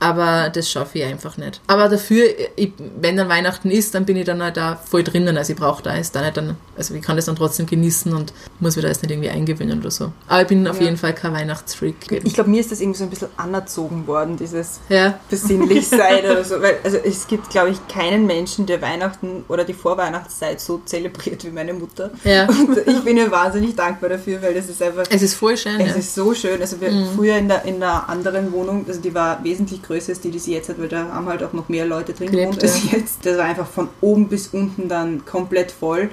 Aber 0.00 0.50
das 0.50 0.70
schaffe 0.70 0.98
ich 0.98 1.04
einfach 1.04 1.36
nicht. 1.38 1.60
Aber 1.66 1.88
dafür, 1.88 2.24
ich, 2.56 2.72
wenn 3.00 3.16
dann 3.16 3.28
Weihnachten 3.28 3.70
ist, 3.70 3.94
dann 3.94 4.04
bin 4.04 4.16
ich 4.16 4.24
dann 4.26 4.42
halt 4.42 4.56
da 4.56 4.76
voll 4.76 5.02
drinnen. 5.02 5.36
Also 5.38 5.52
ich 5.54 5.58
brauche 5.58 5.82
da 5.82 5.96
jetzt 5.96 6.14
da 6.14 6.20
nicht 6.20 6.36
dann, 6.36 6.56
also 6.76 6.94
ich 6.94 7.00
kann 7.02 7.16
das 7.16 7.24
dann 7.24 7.36
trotzdem 7.36 7.66
genießen 7.66 8.12
und 8.12 8.34
muss 8.60 8.76
mir 8.76 8.82
da 8.82 8.88
jetzt 8.88 9.02
nicht 9.02 9.12
irgendwie 9.12 9.30
eingewöhnen 9.30 9.80
oder 9.80 9.90
so. 9.90 10.12
Aber 10.28 10.42
ich 10.42 10.48
bin 10.48 10.66
auf 10.68 10.78
Ja. 10.78 10.84
jeden 10.84 10.96
Fall 10.98 11.14
kein 11.14 11.32
Weihnachtsfreak. 11.32 11.94
Ich 12.24 12.34
glaube, 12.34 12.50
mir 12.50 12.60
ist 12.60 12.70
das 12.70 12.80
irgendwie 12.80 12.98
so 12.98 13.04
ein 13.04 13.10
bisschen 13.10 13.28
anerzogen 13.36 14.06
worden, 14.06 14.36
dieses 14.36 14.80
Ja. 14.88 15.18
besinnlich 15.30 15.88
sein 15.88 16.24
oder 16.30 16.44
so. 16.44 16.60
Weil, 16.60 16.76
also 16.84 16.98
es 16.98 17.26
gibt, 17.26 17.48
glaube 17.50 17.70
ich, 17.70 17.88
keinen 17.88 18.26
Menschen, 18.26 18.66
der 18.66 18.82
Weihnachten 18.82 19.44
oder 19.48 19.64
die 19.64 19.74
Vorweihnachtszeit 19.74 20.60
so 20.60 20.82
zelebriert 20.84 21.44
wie 21.44 21.50
meine 21.50 21.72
Mutter. 21.72 22.10
Ja. 22.24 22.46
Und 22.48 22.76
ich 22.76 23.00
bin 23.04 23.16
ihr 23.16 23.30
wahnsinnig 23.30 23.74
dankbar 23.74 24.10
dafür, 24.10 24.42
weil 24.42 24.52
das 24.54 24.68
ist 24.68 24.82
einfach. 24.82 25.04
Es 25.08 25.22
ist 25.22 25.34
voll 25.34 25.56
schön. 25.56 25.80
Es 25.80 25.90
ja. 25.92 25.94
ist 25.96 26.14
so 26.14 26.34
schön. 26.34 26.60
Also 26.60 26.80
wir 26.80 26.90
Mhm. 26.90 27.06
früher 27.16 27.36
in 27.38 27.48
der, 27.48 27.64
in 27.64 27.80
der 27.80 28.08
anderen 28.08 28.52
Wohnung, 28.52 28.84
also 28.86 29.00
die 29.00 29.14
war 29.14 29.42
wesentlich 29.44 29.82
größer 29.86 30.10
als 30.10 30.20
die, 30.20 30.30
die 30.30 30.38
sie 30.38 30.52
jetzt 30.52 30.68
hat, 30.68 30.80
weil 30.80 30.88
da 30.88 31.08
haben 31.08 31.26
halt 31.26 31.42
auch 31.42 31.52
noch 31.52 31.68
mehr 31.68 31.86
Leute 31.86 32.12
drin 32.12 32.30
gewohnt 32.30 32.62
als 32.62 32.84
ja. 32.84 32.98
jetzt. 32.98 33.24
Das 33.24 33.38
war 33.38 33.44
einfach 33.44 33.66
von 33.66 33.88
oben 34.00 34.28
bis 34.28 34.48
unten 34.48 34.88
dann 34.88 35.24
komplett 35.24 35.70
voll. 35.72 36.10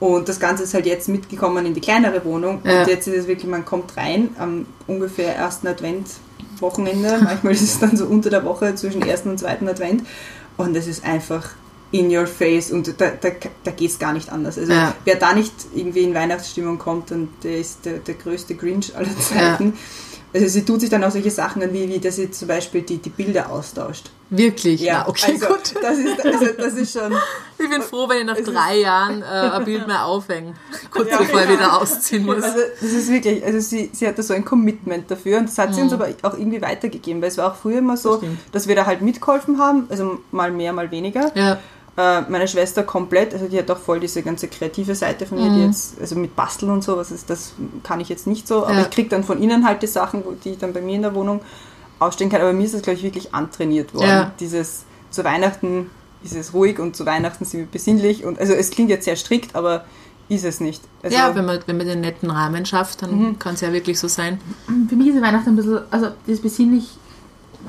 Und 0.00 0.28
das 0.28 0.40
Ganze 0.40 0.64
ist 0.64 0.74
halt 0.74 0.86
jetzt 0.86 1.08
mitgekommen 1.08 1.64
in 1.66 1.74
die 1.74 1.80
kleinere 1.80 2.24
Wohnung. 2.24 2.60
Ja. 2.64 2.80
Und 2.82 2.88
jetzt 2.88 3.06
ist 3.08 3.16
es 3.16 3.26
wirklich, 3.26 3.50
man 3.50 3.64
kommt 3.64 3.96
rein 3.96 4.30
am 4.38 4.66
ungefähr 4.86 5.34
ersten 5.34 5.66
Advent-Wochenende. 5.68 7.20
Manchmal 7.24 7.52
ist 7.52 7.62
es 7.62 7.80
dann 7.80 7.96
so 7.96 8.04
unter 8.06 8.30
der 8.30 8.44
Woche 8.44 8.74
zwischen 8.74 9.02
ersten 9.02 9.30
und 9.30 9.38
zweiten 9.38 9.68
Advent. 9.68 10.02
Und 10.56 10.76
es 10.76 10.86
ist 10.86 11.04
einfach 11.04 11.50
in 11.90 12.14
your 12.14 12.26
face 12.26 12.72
und 12.72 13.00
da, 13.00 13.12
da, 13.20 13.28
da 13.62 13.70
geht 13.70 13.90
es 13.90 13.98
gar 14.00 14.12
nicht 14.12 14.32
anders. 14.32 14.58
Also 14.58 14.72
Ja. 14.72 14.94
wer 15.04 15.14
da 15.14 15.32
nicht 15.32 15.52
irgendwie 15.74 16.02
in 16.02 16.12
Weihnachtsstimmung 16.12 16.78
kommt, 16.78 17.12
dann 17.12 17.28
der 17.44 17.58
ist 17.58 17.84
der, 17.84 17.98
der 17.98 18.14
größte 18.14 18.56
Grinch 18.56 18.96
aller 18.96 19.16
Zeiten. 19.18 19.74
Also 20.34 20.48
sie 20.48 20.64
tut 20.64 20.80
sich 20.80 20.90
dann 20.90 21.04
auch 21.04 21.12
solche 21.12 21.30
Sachen 21.30 21.62
an, 21.62 21.72
wie, 21.72 21.88
wie 21.88 22.00
dass 22.00 22.16
sie 22.16 22.28
zum 22.28 22.48
Beispiel 22.48 22.82
die, 22.82 22.98
die 22.98 23.08
Bilder 23.10 23.50
austauscht. 23.50 24.10
Wirklich? 24.30 24.80
Ja, 24.80 25.06
okay, 25.06 25.32
also, 25.34 25.46
gut. 25.46 25.74
Das 25.80 25.96
ist, 25.96 26.24
also, 26.24 26.46
das 26.58 26.72
ist 26.74 26.92
schon. 26.98 27.14
Ich 27.56 27.70
bin 27.70 27.80
froh, 27.82 28.08
wenn 28.08 28.18
ich 28.18 28.24
nach 28.26 28.52
drei 28.52 28.78
Jahren 28.80 29.22
äh, 29.22 29.24
ein 29.26 29.64
Bild 29.64 29.86
mehr 29.86 30.04
aufhänge. 30.04 30.54
Kurz 30.90 31.08
Ja, 31.08 31.18
bevor 31.18 31.40
ich 31.40 31.46
genau. 31.46 31.58
wieder 31.60 31.80
ausziehen 31.80 32.26
muss. 32.26 32.42
Also 32.42 32.58
das 32.80 32.90
ist 32.92 33.08
wirklich, 33.10 33.44
also 33.44 33.60
sie, 33.60 33.90
sie 33.92 34.08
hatte 34.08 34.24
so 34.24 34.34
ein 34.34 34.44
Commitment 34.44 35.08
dafür 35.08 35.38
und 35.38 35.48
das 35.48 35.56
hat 35.56 35.72
sie 35.72 35.80
uns 35.80 35.92
Mhm. 35.92 36.02
aber 36.02 36.08
auch 36.22 36.36
irgendwie 36.36 36.60
weitergegeben, 36.60 37.22
weil 37.22 37.28
es 37.28 37.38
war 37.38 37.52
auch 37.52 37.56
früher 37.56 37.78
immer 37.78 37.96
so, 37.96 38.16
Das 38.16 38.28
dass 38.52 38.68
wir 38.68 38.74
da 38.74 38.86
halt 38.86 39.02
mitgeholfen 39.02 39.58
haben, 39.58 39.86
also 39.88 40.18
mal 40.32 40.50
mehr, 40.50 40.72
mal 40.72 40.90
weniger. 40.90 41.30
ja. 41.36 41.58
Äh, 41.96 42.22
meine 42.22 42.48
Schwester 42.48 42.82
komplett, 42.82 43.32
also 43.34 43.46
die 43.46 43.56
hat 43.56 43.70
auch 43.70 43.78
voll 43.78 44.00
diese 44.00 44.22
ganze 44.22 44.48
kreative 44.48 44.96
Seite 44.96 45.26
von 45.26 45.38
ihr, 45.38 45.48
Mhm. 45.50 45.54
die 45.54 45.62
jetzt, 45.66 46.00
also 46.00 46.16
mit 46.16 46.34
Basteln 46.34 46.72
und 46.72 46.82
so, 46.82 46.96
was 46.96 47.12
ist, 47.12 47.30
das 47.30 47.52
kann 47.84 48.00
ich 48.00 48.08
jetzt 48.08 48.26
nicht 48.26 48.48
so, 48.48 48.64
aber 48.66 48.74
Ja. 48.74 48.80
ich 48.82 48.90
kriege 48.90 49.08
dann 49.08 49.22
von 49.22 49.40
ihnen 49.40 49.64
halt 49.64 49.80
die 49.82 49.86
Sachen, 49.86 50.24
die 50.44 50.50
ich 50.52 50.58
dann 50.58 50.72
bei 50.72 50.80
mir 50.80 50.96
in 50.96 51.02
der 51.02 51.14
Wohnung 51.14 51.40
ausstellen 52.00 52.30
kann, 52.30 52.40
aber 52.40 52.52
mir 52.52 52.64
ist 52.64 52.74
das, 52.74 52.82
glaube 52.82 52.98
ich, 52.98 53.04
wirklich 53.04 53.32
antrainiert 53.32 53.94
worden. 53.94 54.08
Ja. 54.08 54.32
Dieses, 54.40 54.84
zu 55.10 55.22
Weihnachten 55.22 55.88
ist 56.24 56.34
es 56.34 56.52
ruhig 56.52 56.80
und 56.80 56.96
zu 56.96 57.06
Weihnachten 57.06 57.44
sind 57.44 57.60
wir 57.60 57.66
besinnlich 57.66 58.24
und, 58.24 58.40
also 58.40 58.54
es 58.54 58.70
klingt 58.70 58.90
jetzt 58.90 59.04
sehr 59.04 59.14
strikt, 59.14 59.54
aber 59.54 59.84
ist 60.28 60.44
es 60.44 60.58
nicht. 60.58 60.82
Also, 61.04 61.16
ja, 61.16 61.32
wenn 61.36 61.44
man, 61.44 61.60
wenn 61.66 61.76
man 61.76 61.86
den 61.86 62.00
netten 62.00 62.28
Rahmen 62.30 62.66
schafft, 62.66 63.02
dann 63.02 63.14
Mhm. 63.16 63.38
kann 63.38 63.54
es 63.54 63.60
ja 63.60 63.72
wirklich 63.72 64.00
so 64.00 64.08
sein. 64.08 64.40
Für 64.88 64.96
mich 64.96 65.08
ist 65.14 65.22
Weihnachten 65.22 65.50
ein 65.50 65.56
bisschen, 65.56 65.78
also 65.92 66.08
das 66.26 66.40
besinnlich 66.40 66.88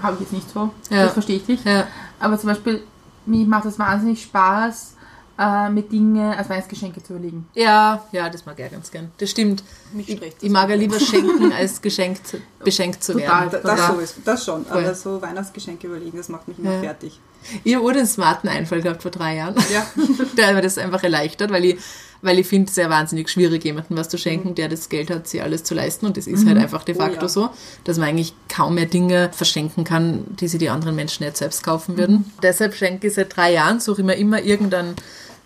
habe 0.01 0.15
ich 0.15 0.21
jetzt 0.21 0.33
nicht 0.33 0.49
so, 0.49 0.71
Ja. 0.89 1.03
das 1.03 1.13
verstehe 1.13 1.35
ich 1.37 1.47
nicht. 1.47 1.63
Ja. 1.65 1.85
Aber 2.19 2.39
zum 2.39 2.49
Beispiel, 2.49 2.81
mir 3.25 3.45
macht 3.45 3.65
es 3.65 3.77
wahnsinnig 3.79 4.21
Spaß, 4.23 4.93
äh, 5.37 5.69
mit 5.69 5.91
Dinge 5.91 6.37
als 6.37 6.49
Weihnachtsgeschenke 6.49 7.03
zu 7.03 7.13
überlegen. 7.13 7.47
Ja, 7.55 8.03
ja, 8.13 8.29
das 8.29 8.45
mag 8.45 8.57
ich 8.59 8.71
ganz 8.71 8.89
gern. 8.89 9.11
Das 9.17 9.29
stimmt. 9.31 9.63
Mich 9.93 10.07
Ich, 10.09 10.19
das 10.19 10.29
ich 10.41 10.49
mag 10.49 10.69
ja 10.69 10.75
lieber 10.75 10.99
schenken, 10.99 11.51
als 11.51 11.81
geschenkt, 11.81 12.37
beschenkt 12.63 13.03
zu 13.03 13.13
Total. 13.13 13.51
werden. 13.51 13.59
Da- 13.63 13.75
Das, 13.75 13.87
so 13.87 13.93
ist, 13.99 14.15
das 14.23 14.45
schon, 14.45 14.65
Voll. 14.65 14.83
aber 14.85 14.95
so 14.95 15.21
Weihnachtsgeschenke 15.21 15.87
überlegen, 15.87 16.17
das 16.17 16.29
macht 16.29 16.47
mich 16.47 16.57
immer 16.59 16.73
Ja. 16.75 16.79
fertig. 16.81 17.19
Ich 17.63 17.75
habe 17.75 17.93
den 17.93 18.05
smarten 18.05 18.49
Einfall 18.49 18.81
gehabt 18.81 19.01
vor 19.01 19.11
drei 19.11 19.37
Jahren. 19.37 19.55
Ja. 19.73 19.85
Der 20.37 20.47
hat 20.47 20.55
mir 20.55 20.61
das 20.61 20.77
einfach 20.77 21.03
erleichtert, 21.03 21.51
weil 21.51 21.65
ich, 21.65 21.77
weil 22.21 22.39
ich 22.39 22.47
finde 22.47 22.69
es 22.69 22.75
ja 22.75 22.89
wahnsinnig 22.89 23.29
schwierig, 23.29 23.63
jemandem 23.63 23.97
was 23.97 24.09
zu 24.09 24.17
schenken, 24.17 24.55
der 24.55 24.69
das 24.69 24.89
Geld 24.89 25.09
hat, 25.09 25.27
sich 25.27 25.41
alles 25.41 25.63
zu 25.63 25.73
leisten. 25.75 26.05
Und 26.05 26.17
das 26.17 26.27
ist 26.27 26.45
halt 26.47 26.57
einfach 26.57 26.83
de 26.83 26.95
Oh 26.95 26.99
facto 26.99 27.21
ja. 27.21 27.29
so, 27.29 27.49
dass 27.83 27.97
man 27.97 28.09
eigentlich 28.09 28.33
kaum 28.49 28.75
mehr 28.75 28.85
Dinge 28.85 29.29
verschenken 29.33 29.83
kann, 29.83 30.25
die 30.39 30.47
sich 30.47 30.59
die 30.59 30.69
anderen 30.69 30.95
Menschen 30.95 31.23
jetzt 31.23 31.39
selbst 31.39 31.63
kaufen 31.63 31.97
würden. 31.97 32.31
Deshalb 32.41 32.75
schenke 32.75 33.07
ich 33.07 33.13
seit 33.13 33.35
drei 33.35 33.53
Jahren, 33.53 33.79
suche 33.79 34.01
ich 34.01 34.05
mir 34.07 34.15
immer 34.15 34.41
irgendein 34.41 34.95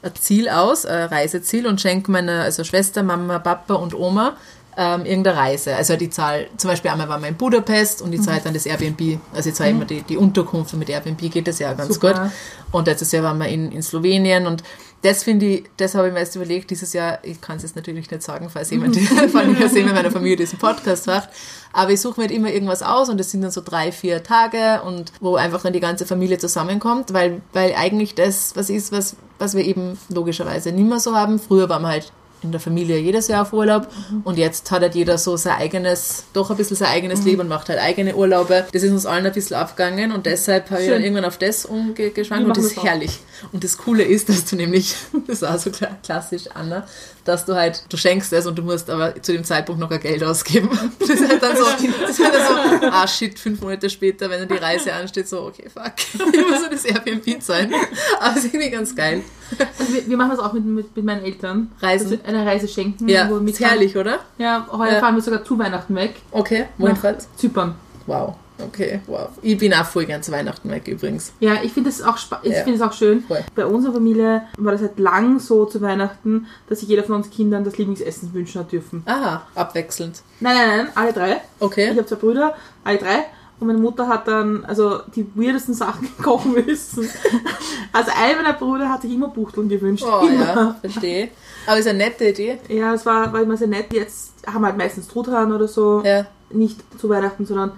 ein 0.02 0.16
Ziel 0.16 0.48
aus, 0.48 0.86
ein 0.86 1.10
Reiseziel 1.10 1.68
und 1.68 1.82
schenke 1.82 2.10
meiner 2.12 2.44
also 2.44 2.64
Schwester, 2.64 3.04
Mama, 3.04 3.40
Papa 3.40 3.74
und 3.74 3.94
Oma 3.94 4.38
ähm, 4.80 5.06
irgendeine 5.06 5.36
Reise. 5.36 5.76
Also 5.76 5.98
die 5.98 6.10
Zahl, 6.10 6.48
zum 6.56 6.70
Beispiel 6.70 6.90
einmal 6.90 7.10
waren 7.10 7.22
wir 7.22 7.28
in 7.28 7.36
Budapest 7.36 8.02
und 8.02 8.12
die 8.12 8.22
zahle 8.22 8.40
dann 8.42 8.54
das 8.54 8.66
Airbnb. 8.66 9.20
Also 9.34 9.50
ich 9.50 9.56
zahle 9.56 9.72
immer 9.72 9.84
die, 9.84 10.04
die 10.04 10.16
Unterkunft 10.16 10.72
und 10.72 10.80
mit 10.80 10.90
Airbnb 10.90 11.20
geht 11.30 11.50
das 11.50 11.60
ja 11.60 11.74
ganz 11.74 11.96
Super. 11.96 12.14
gut. 12.14 12.32
Und 12.72 12.88
letztes 12.88 13.12
Jahr 13.12 13.24
waren 13.24 13.38
wir 13.40 13.50
in, 13.50 13.74
in 13.74 13.84
Slowenien 13.84 14.48
und 14.48 14.64
das 15.02 15.24
finde 15.24 15.46
ich, 15.48 15.64
das 15.76 15.96
habe 15.96 16.08
ich 16.08 16.14
mir 16.14 16.20
erst 16.20 16.38
überlegt, 16.38 16.72
dieses 16.72 16.94
Jahr, 16.94 17.20
ich 17.24 17.42
kann 17.42 17.58
es 17.58 17.64
jetzt 17.64 17.76
natürlich 17.76 18.10
nicht 18.10 18.24
sagen, 18.24 18.50
falls 18.50 18.70
jemand, 18.70 18.96
falls 19.32 19.48
nicht 19.48 19.64
aus 19.64 19.74
jemand 19.74 19.96
meiner 19.96 20.12
Familie 20.12 20.38
diesen 20.38 20.60
Podcast 20.60 21.08
macht, 21.08 21.28
aber 21.74 21.92
ich 21.92 22.00
suche 22.00 22.22
mir 22.22 22.28
halt 22.28 22.36
immer 22.36 22.50
irgendwas 22.50 22.82
aus 22.82 23.10
und 23.10 23.18
das 23.18 23.32
sind 23.32 23.42
dann 23.42 23.52
so 23.52 23.62
drei, 23.64 23.92
vier 23.92 24.24
Tage 24.24 24.82
und 24.86 25.12
wo 25.20 25.36
einfach 25.36 25.62
dann 25.62 25.74
die 25.74 25.80
ganze 25.82 26.06
Familie 26.06 26.38
zusammenkommt, 26.38 27.14
weil, 27.14 27.42
weil 27.52 27.74
eigentlich 27.76 28.16
das 28.16 28.56
was 28.56 28.70
ist, 28.70 28.94
was 28.94 29.18
was 29.40 29.56
wir 29.56 29.64
eben 29.64 29.98
logischerweise 30.10 30.72
nicht 30.72 30.88
mehr 30.88 31.00
so 31.00 31.16
haben. 31.16 31.40
Früher 31.40 31.70
waren 31.70 31.82
wir 31.82 31.88
halt 31.88 32.12
in 32.42 32.52
der 32.52 32.62
Familie 32.62 32.98
jedes 33.00 33.28
Jahr 33.28 33.42
auf 33.42 33.52
Urlaub 33.54 33.88
und 34.24 34.38
jetzt 34.38 34.72
hat 34.72 34.82
halt 34.82 34.96
jeder 34.96 35.18
so 35.18 35.36
sein 35.38 35.58
eigenes, 35.58 36.24
doch 36.34 36.50
ein 36.52 36.58
bisschen 36.58 36.78
sein 36.78 36.88
eigenes 36.90 37.24
Leben 37.26 37.42
und 37.42 37.48
macht 37.50 37.68
halt 37.70 37.80
eigene 37.80 38.16
Urlaube. 38.16 38.66
Das 38.72 38.82
ist 38.84 38.92
uns 38.92 39.06
allen 39.06 39.26
ein 39.26 39.34
bisschen 39.34 39.58
abgegangen 39.58 40.12
und 40.14 40.26
deshalb 40.26 40.70
habe 40.72 40.82
ich 40.82 40.90
dann 40.90 41.02
irgendwann 41.02 41.26
auf 41.26 41.38
das 41.38 41.66
umgeschwankt 41.66 42.48
und 42.48 42.56
das 42.58 42.66
ist 42.66 42.78
auch. 42.78 42.84
herrlich. 42.86 43.20
Und 43.52 43.64
das 43.64 43.78
Coole 43.78 44.04
ist, 44.04 44.30
dass 44.30 44.46
du 44.46 44.56
nämlich, 44.56 44.96
das 45.28 45.42
ist 45.42 45.44
auch 45.44 45.58
so 45.60 45.70
kla- 45.70 45.96
klassisch, 46.04 46.44
Anna, 46.54 46.88
dass 47.26 47.46
du 47.46 47.56
halt, 47.56 47.84
du 47.90 47.98
schenkst 47.98 48.32
es 48.34 48.46
und 48.46 48.58
du 48.58 48.62
musst 48.64 48.90
aber 48.90 49.22
zu 49.22 49.32
dem 49.34 49.44
Zeitpunkt 49.44 49.80
noch 49.80 49.92
ein 49.92 50.00
Geld 50.00 50.24
ausgeben. 50.24 50.70
Das 51.00 51.10
ist 51.10 51.28
halt 51.30 51.42
dann 51.42 51.58
so, 51.58 51.64
das 51.64 52.10
ist 52.12 52.24
halt 52.24 52.34
dann 52.36 52.82
so, 52.82 52.88
ah 52.88 53.08
shit, 53.08 53.40
fünf 53.40 53.62
Monate 53.62 53.90
später, 53.90 54.30
wenn 54.30 54.40
dann 54.40 54.48
die 54.48 54.64
Reise 54.64 54.94
ansteht, 54.94 55.28
so, 55.28 55.42
okay, 55.42 55.68
fuck, 55.74 55.94
ich 56.14 56.48
muss 56.48 56.62
ja 56.62 56.70
das 56.70 56.86
Airbnb 56.86 57.42
zahlen. 57.42 57.74
Aber 58.20 58.38
es 58.38 58.46
ist 58.46 58.54
irgendwie 58.54 58.70
ganz 58.70 58.96
geil. 58.96 59.24
Also 59.80 59.94
wir, 59.94 60.08
wir 60.08 60.18
machen 60.18 60.32
das 60.32 60.40
auch 60.40 60.54
mit, 60.54 60.66
mit, 60.66 60.96
mit 60.96 61.06
meinen 61.06 61.24
Eltern. 61.24 61.72
Reisen? 61.82 62.20
Eine 62.26 62.46
Reise 62.46 62.68
schenken. 62.68 63.08
Ja, 63.10 63.28
ist 63.28 63.60
herrlich, 63.60 63.98
oder? 63.98 64.20
Ja, 64.38 64.68
heuer 64.72 64.94
Ja. 64.94 65.00
fahren 65.00 65.16
wir 65.16 65.22
sogar 65.24 65.44
zu 65.44 65.58
Weihnachten 65.58 65.96
weg. 65.96 66.16
Okay, 66.32 66.66
wohin 66.78 66.96
fahrt 66.96 67.26
Zypern. 67.38 67.76
Wow, 68.06 68.36
okay, 68.64 69.00
wow. 69.08 69.30
Ich 69.42 69.58
bin 69.58 69.74
auch 69.74 69.86
voll 69.86 70.06
gern 70.06 70.22
zu 70.24 70.32
Weihnachten 70.32 70.70
weg 70.70 70.88
übrigens. 70.88 71.34
Ja, 71.40 71.56
ich 71.64 71.72
finde 71.74 71.90
es 71.90 72.02
auch, 72.02 72.18
ich 72.44 72.52
Ja. 72.52 72.86
auch 72.88 72.94
schön. 72.94 73.24
Voll. 73.24 73.44
Bei 73.56 73.66
unserer 73.66 73.94
Familie 73.94 74.44
war 74.58 74.72
das 74.74 74.82
halt 74.82 75.00
lang 75.00 75.40
so 75.40 75.66
zu 75.66 75.82
Weihnachten, 75.82 76.48
dass 76.68 76.80
sich 76.82 76.90
jeder 76.90 77.04
von 77.04 77.16
uns 77.16 77.30
Kindern 77.30 77.64
das 77.64 77.78
Lieblingsessen 77.78 78.34
wünschen 78.34 78.62
hat 78.62 78.72
dürfen. 78.72 79.04
Aha, 79.06 79.44
abwechselnd. 79.56 80.22
Nein, 80.40 80.56
nein, 80.56 80.78
nein, 80.78 80.88
alle 80.96 81.14
drei. 81.14 81.32
Ich 81.34 81.40
Okay. 81.62 81.90
habe 81.90 82.06
zwei 82.06 82.16
Brüder, 82.16 82.56
alle 82.84 82.98
drei. 82.98 83.26
Und 83.60 83.68
meine 83.68 83.80
Mutter 83.80 84.08
hat 84.08 84.26
dann 84.30 84.64
also 84.64 85.02
die 85.16 85.28
weirdesten 85.36 85.74
Sachen 85.74 86.08
kochen 86.24 86.54
müssen. 86.66 87.10
Also 87.92 88.12
einer 88.18 88.42
meiner 88.42 88.54
Brüder 88.54 88.88
hat 88.88 89.02
sich 89.02 89.12
immer 89.12 89.28
Buchteln 89.28 89.68
gewünscht. 89.68 90.06
Oh 90.08 90.26
immer. 90.26 90.46
ja, 90.46 90.76
verstehe. 90.80 91.30
Aber 91.68 91.78
ist 91.78 91.88
eine 91.88 91.98
nette 91.98 92.30
Idee. 92.30 92.58
Ja, 92.70 92.94
es 92.94 93.06
war, 93.06 93.34
war 93.34 93.42
immer 93.42 93.58
sehr 93.58 93.68
nett. 93.68 93.92
Jetzt 93.92 94.32
haben 94.48 94.62
wir 94.62 94.68
halt 94.68 94.78
meistens 94.78 95.10
Truthahn 95.10 95.52
oder 95.52 95.68
so. 95.68 96.02
Ja, 96.06 96.26
Nicht 96.52 96.80
zu 97.00 97.10
Weihnachten, 97.10 97.46
sondern 97.46 97.74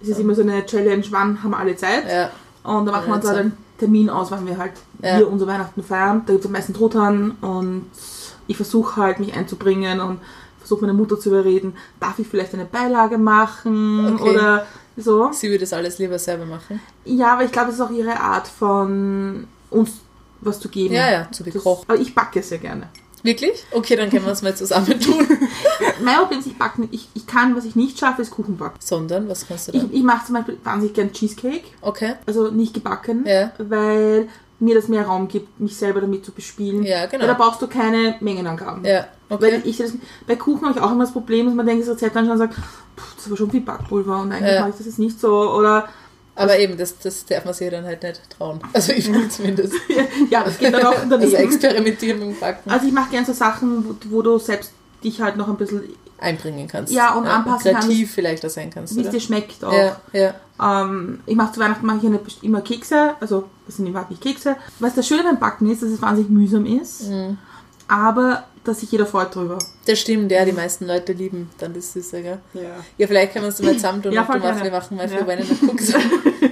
es 0.00 0.08
ist 0.08 0.20
immer 0.20 0.34
so 0.34 0.42
eine 0.42 0.64
Challenge, 0.66 1.04
wann 1.10 1.42
haben 1.42 1.50
wir 1.50 1.58
alle 1.58 1.76
Zeit. 1.76 2.04
ja. 2.10 2.30
Und 2.62 2.84
da 2.86 2.92
machen 2.92 3.06
wir 3.08 3.14
uns 3.14 3.26
halt 3.26 3.38
einen 3.38 3.56
Termin 3.78 4.10
aus, 4.10 4.30
wann 4.32 4.44
wir 4.46 4.58
halt 4.58 4.72
Ja. 5.00 5.16
hier 5.18 5.30
unser 5.30 5.46
Weihnachten 5.46 5.82
feiern. 5.84 6.22
Da 6.26 6.32
gibt 6.32 6.40
es 6.44 6.46
am 6.46 6.52
meisten 6.52 6.74
Truthahn 6.74 7.32
und 7.40 7.86
ich 8.48 8.56
versuche 8.56 8.96
halt 9.00 9.20
mich 9.20 9.34
einzubringen 9.36 10.00
und 10.00 10.18
versuche 10.58 10.80
meine 10.80 10.92
Mutter 10.94 11.18
zu 11.18 11.28
überreden, 11.28 11.74
darf 12.00 12.18
ich 12.18 12.26
vielleicht 12.26 12.54
eine 12.54 12.64
Beilage 12.64 13.18
machen 13.18 14.14
Okay. 14.14 14.30
oder 14.30 14.66
so. 14.96 15.30
Sie 15.32 15.46
würde 15.48 15.60
das 15.60 15.72
alles 15.72 15.98
lieber 15.98 16.18
selber 16.18 16.44
machen. 16.44 16.80
Ja, 17.04 17.34
aber 17.34 17.44
ich 17.44 17.52
glaube, 17.52 17.68
es 17.68 17.76
ist 17.76 17.80
auch 17.80 17.90
ihre 17.90 18.18
Art 18.18 18.48
von 18.48 19.46
uns 19.70 19.92
was 20.40 20.58
zu 20.58 20.68
geben. 20.68 20.94
Ja, 20.94 21.08
ja, 21.10 21.28
zu 21.30 21.44
Das, 21.44 21.54
bekochen. 21.54 21.84
aber 21.88 21.98
ich 22.00 22.14
backe 22.16 22.42
sehr 22.42 22.58
gerne. 22.58 22.88
Wirklich? 23.26 23.64
Okay, 23.72 23.96
dann 23.96 24.08
können 24.10 24.24
wir 24.24 24.32
es 24.32 24.42
mal 24.42 24.54
zusammen 24.56 24.98
tun. 25.00 25.26
Mein 26.02 26.16
Problem 26.18 26.38
ist, 26.40 26.46
ich 26.46 26.56
backe 26.56 26.80
nicht. 26.80 26.94
Ich, 26.94 27.08
ich 27.14 27.26
kann, 27.26 27.54
was 27.56 27.64
ich 27.64 27.76
nicht 27.76 27.98
schaffe, 27.98 28.22
ist 28.22 28.30
Kuchen 28.30 28.56
backen. 28.56 28.76
Sondern, 28.80 29.28
was 29.28 29.46
kannst 29.46 29.68
du 29.68 29.72
Ich, 29.72 29.82
da? 29.82 29.88
ich 29.92 30.02
mache 30.02 30.24
zum 30.26 30.34
Beispiel 30.36 30.58
wahnsinnig 30.64 30.94
gern 30.94 31.12
Cheesecake. 31.12 31.64
Okay. 31.82 32.14
also 32.26 32.50
nicht 32.50 32.72
gebacken, 32.74 33.24
Ja. 33.26 33.52
weil 33.58 34.28
mir 34.58 34.74
das 34.74 34.88
mehr 34.88 35.04
Raum 35.06 35.28
gibt, 35.28 35.60
mich 35.60 35.76
selber 35.76 36.00
damit 36.00 36.24
zu 36.24 36.32
bespielen. 36.32 36.82
Ja, 36.82 37.04
genau. 37.06 37.22
Weil 37.22 37.28
da 37.28 37.34
brauchst 37.34 37.60
du 37.60 37.66
keine 37.66 38.16
Mengenangaben. 38.20 38.84
Ja, 38.86 39.06
Weil 39.28 39.36
okay. 39.56 39.60
ich 39.64 39.76
das, 39.76 39.92
bei 40.26 40.36
Kuchen 40.36 40.66
habe 40.66 40.78
ich 40.78 40.82
auch 40.82 40.92
immer 40.92 41.04
das 41.04 41.12
Problem, 41.12 41.44
dass 41.46 41.54
man 41.54 41.66
denkt, 41.66 41.82
das 41.86 41.92
Rezept 41.94 42.16
anschaut 42.16 42.32
und 42.32 42.38
sagt, 42.38 42.54
"Puh, 42.54 43.02
das 43.16 43.28
war 43.28 43.36
schon 43.36 43.50
viel 43.50 43.60
Backpulver 43.60 44.18
und 44.20 44.32
eigentlich 44.32 44.52
Ja. 44.54 44.60
mache 44.60 44.70
ich 44.70 44.76
das 44.76 44.86
jetzt 44.86 44.98
nicht 44.98 45.20
so. 45.20 45.50
Oder 45.52 45.88
Aber 46.36 46.58
eben, 46.58 46.76
das, 46.76 46.98
das 46.98 47.24
darf 47.26 47.44
man 47.44 47.54
sich 47.54 47.70
dann 47.70 47.84
halt 47.84 48.02
nicht 48.02 48.20
trauen. 48.30 48.60
Also 48.72 48.92
ich 48.92 49.12
will 49.12 49.28
zumindest. 49.30 49.74
ja, 50.30 50.44
das 50.44 50.58
geht 50.58 50.72
dann 50.74 50.84
auch 50.86 50.92
Also 50.94 51.08
daneben. 51.10 51.34
experimentieren 51.34 52.18
mit 52.20 52.28
dem 52.28 52.40
Backen 52.40 52.70
Also 52.70 52.86
ich 52.86 52.92
mache 52.92 53.10
gerne 53.10 53.26
so 53.26 53.32
Sachen, 53.32 53.84
wo, 53.88 53.94
wo 54.10 54.22
du 54.22 54.38
selbst 54.38 54.70
dich 55.02 55.20
halt 55.20 55.36
noch 55.36 55.48
ein 55.48 55.56
bisschen, 55.56 55.82
einbringen 56.18 56.66
kannst. 56.66 56.92
Ja, 56.92 57.14
und 57.14 57.26
anpassen 57.26 57.72
Kreativ 57.72 57.98
kannst. 58.00 58.14
vielleicht 58.14 58.46
auch 58.46 58.50
sein 58.50 58.70
kannst. 58.70 58.96
wie 58.96 59.02
es 59.02 59.10
dir 59.10 59.20
schmeckt 59.20 59.62
auch. 59.64 59.72
Ja, 59.72 59.96
ja. 60.12 60.34
Ähm, 60.82 61.20
ich 61.26 61.36
mache 61.36 61.52
zu 61.52 61.60
Weihnachten 61.60 61.84
mache 61.84 61.98
ich 61.98 62.06
eine, 62.06 62.20
immer 62.42 62.62
Kekse, 62.62 63.14
also 63.20 63.44
das 63.66 63.76
sind 63.76 63.86
überhaupt 63.86 64.10
nicht 64.10 64.22
Kekse. 64.22 64.56
Was 64.78 64.94
das 64.94 65.06
Schöne 65.06 65.24
beim 65.24 65.38
Backen 65.38 65.70
ist, 65.70 65.82
dass 65.82 65.90
es 65.90 66.00
wahnsinnig 66.00 66.30
mühsam 66.30 66.64
ist, 66.64 67.08
Mhm. 67.10 67.36
Aber 67.88 68.44
dass 68.64 68.80
sich 68.80 68.90
jeder 68.90 69.06
freut 69.06 69.34
drüber. 69.34 69.58
Das 69.86 70.00
stimmt, 70.00 70.32
ja, 70.32 70.44
die 70.44 70.52
meisten 70.52 70.86
Leute 70.86 71.12
lieben 71.12 71.50
dann 71.58 71.72
das 71.72 71.92
Süße, 71.92 72.20
gell? 72.22 72.38
Ja. 72.54 72.62
Ja, 72.98 73.06
vielleicht 73.06 73.32
können 73.32 73.44
wir 73.44 73.48
uns 73.48 73.62
mal 73.62 73.74
zusammen 73.74 74.02
tun 74.02 74.12
Ja, 74.12 74.22
und 74.22 74.28
du 74.28 74.42
wir 74.64 74.70
machen 74.72 74.96
mal 74.96 75.08
für 75.08 75.14
Ja. 75.14 75.20
ja. 75.20 75.28
einen 75.28 75.68
Cooks 75.68 75.94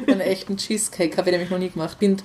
einen 0.06 0.20
echten 0.20 0.56
Cheesecake. 0.56 1.16
Habe 1.16 1.30
ich 1.30 1.32
nämlich 1.32 1.50
noch 1.50 1.58
nie 1.58 1.70
gemacht. 1.70 1.98
Bin, 1.98 2.16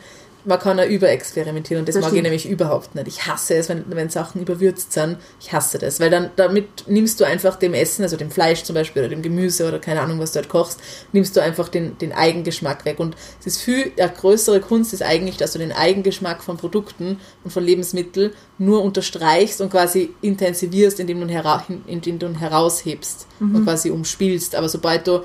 man 0.46 0.60
kann 0.60 0.78
ja 0.78 0.86
überexperimentieren 0.86 1.82
und 1.82 1.88
das, 1.88 1.96
Das 1.96 2.02
mag 2.02 2.10
stimmt. 2.10 2.18
ich 2.20 2.24
nämlich 2.24 2.50
überhaupt 2.50 2.96
nicht. 2.96 3.08
Ich 3.08 3.26
hasse 3.28 3.56
es, 3.56 3.70
wenn, 3.70 3.84
wenn 3.90 4.10
Sachen 4.10 4.42
überwürzt 4.42 4.94
sind. 4.94 5.18
Ich 5.42 5.52
hasse 5.52 5.78
das, 5.78 6.00
weil 6.00 6.10
dann 6.10 6.32
damit 6.36 6.68
nimmst 6.88 7.20
du 7.20 7.26
einfach 7.26 7.58
dem 7.58 7.74
Essen, 7.74 8.04
also 8.04 8.16
dem 8.18 8.32
Fleisch 8.32 8.64
zum 8.64 8.74
Beispiel 8.74 9.02
oder 9.04 9.10
dem 9.10 9.22
Gemüse 9.22 9.68
oder 9.68 9.80
keine 9.80 10.02
Ahnung, 10.02 10.20
was 10.20 10.32
du 10.32 10.38
halt 10.40 10.50
kochst, 10.50 10.80
nimmst 11.12 11.36
du 11.36 11.42
einfach 11.42 11.70
den, 11.70 11.98
den 11.98 12.14
Eigengeschmack 12.14 12.86
weg. 12.86 13.00
Und 13.00 13.16
ist 13.44 13.62
viel, 13.62 13.92
eine 14.00 14.10
größere 14.12 14.60
Kunst 14.62 14.94
ist 14.94 15.04
eigentlich, 15.04 15.38
dass 15.38 15.54
du 15.54 15.60
den 15.60 15.72
Eigengeschmack 15.72 16.44
von 16.44 16.58
Produkten 16.58 17.20
und 17.44 17.52
von 17.52 17.64
Lebensmitteln 17.64 18.32
nur 18.58 18.82
unterstreichst 18.84 19.62
und 19.62 19.70
quasi 19.72 20.14
intensivierst, 20.22 21.00
indem 21.00 21.20
du 21.20 21.26
ihn, 21.26 21.30
hera 21.30 21.66
indem 21.88 22.20
du 22.20 22.28
ihn 22.28 22.36
heraushebst 22.40 23.28
und 23.40 23.64
quasi 23.64 23.90
umspielst. 23.90 24.56
Aber 24.56 24.70
sobald 24.70 25.08
du 25.08 25.22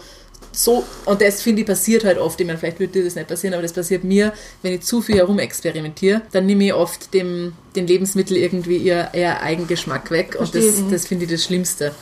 so, 0.54 0.84
und 1.04 1.20
das 1.20 1.42
finde 1.42 1.62
ich 1.62 1.66
passiert 1.66 2.04
halt 2.04 2.18
oft, 2.18 2.40
ich 2.40 2.46
meine, 2.46 2.58
vielleicht 2.58 2.78
würde 2.80 2.92
dir 2.92 3.04
das 3.04 3.14
nicht 3.14 3.28
passieren, 3.28 3.54
aber 3.54 3.62
das 3.62 3.72
passiert 3.72 4.04
mir, 4.04 4.32
wenn 4.62 4.72
ich 4.74 4.82
zu 4.82 5.02
viel 5.02 5.16
herumexperimentiere, 5.16 6.22
dann 6.32 6.46
nehme 6.46 6.64
ich 6.64 6.74
oft 6.74 7.12
dem, 7.14 7.52
den 7.76 7.86
Lebensmittel 7.86 8.36
irgendwie 8.36 8.76
ihr, 8.78 9.08
ihr 9.14 9.40
Eigengeschmack 9.40 10.10
weg 10.10 10.36
und 10.38 10.54
das, 10.54 10.64
Verstehe. 10.64 10.90
das 10.90 11.06
finde 11.06 11.24
ich 11.24 11.30
das 11.30 11.44
Schlimmste. 11.44 11.92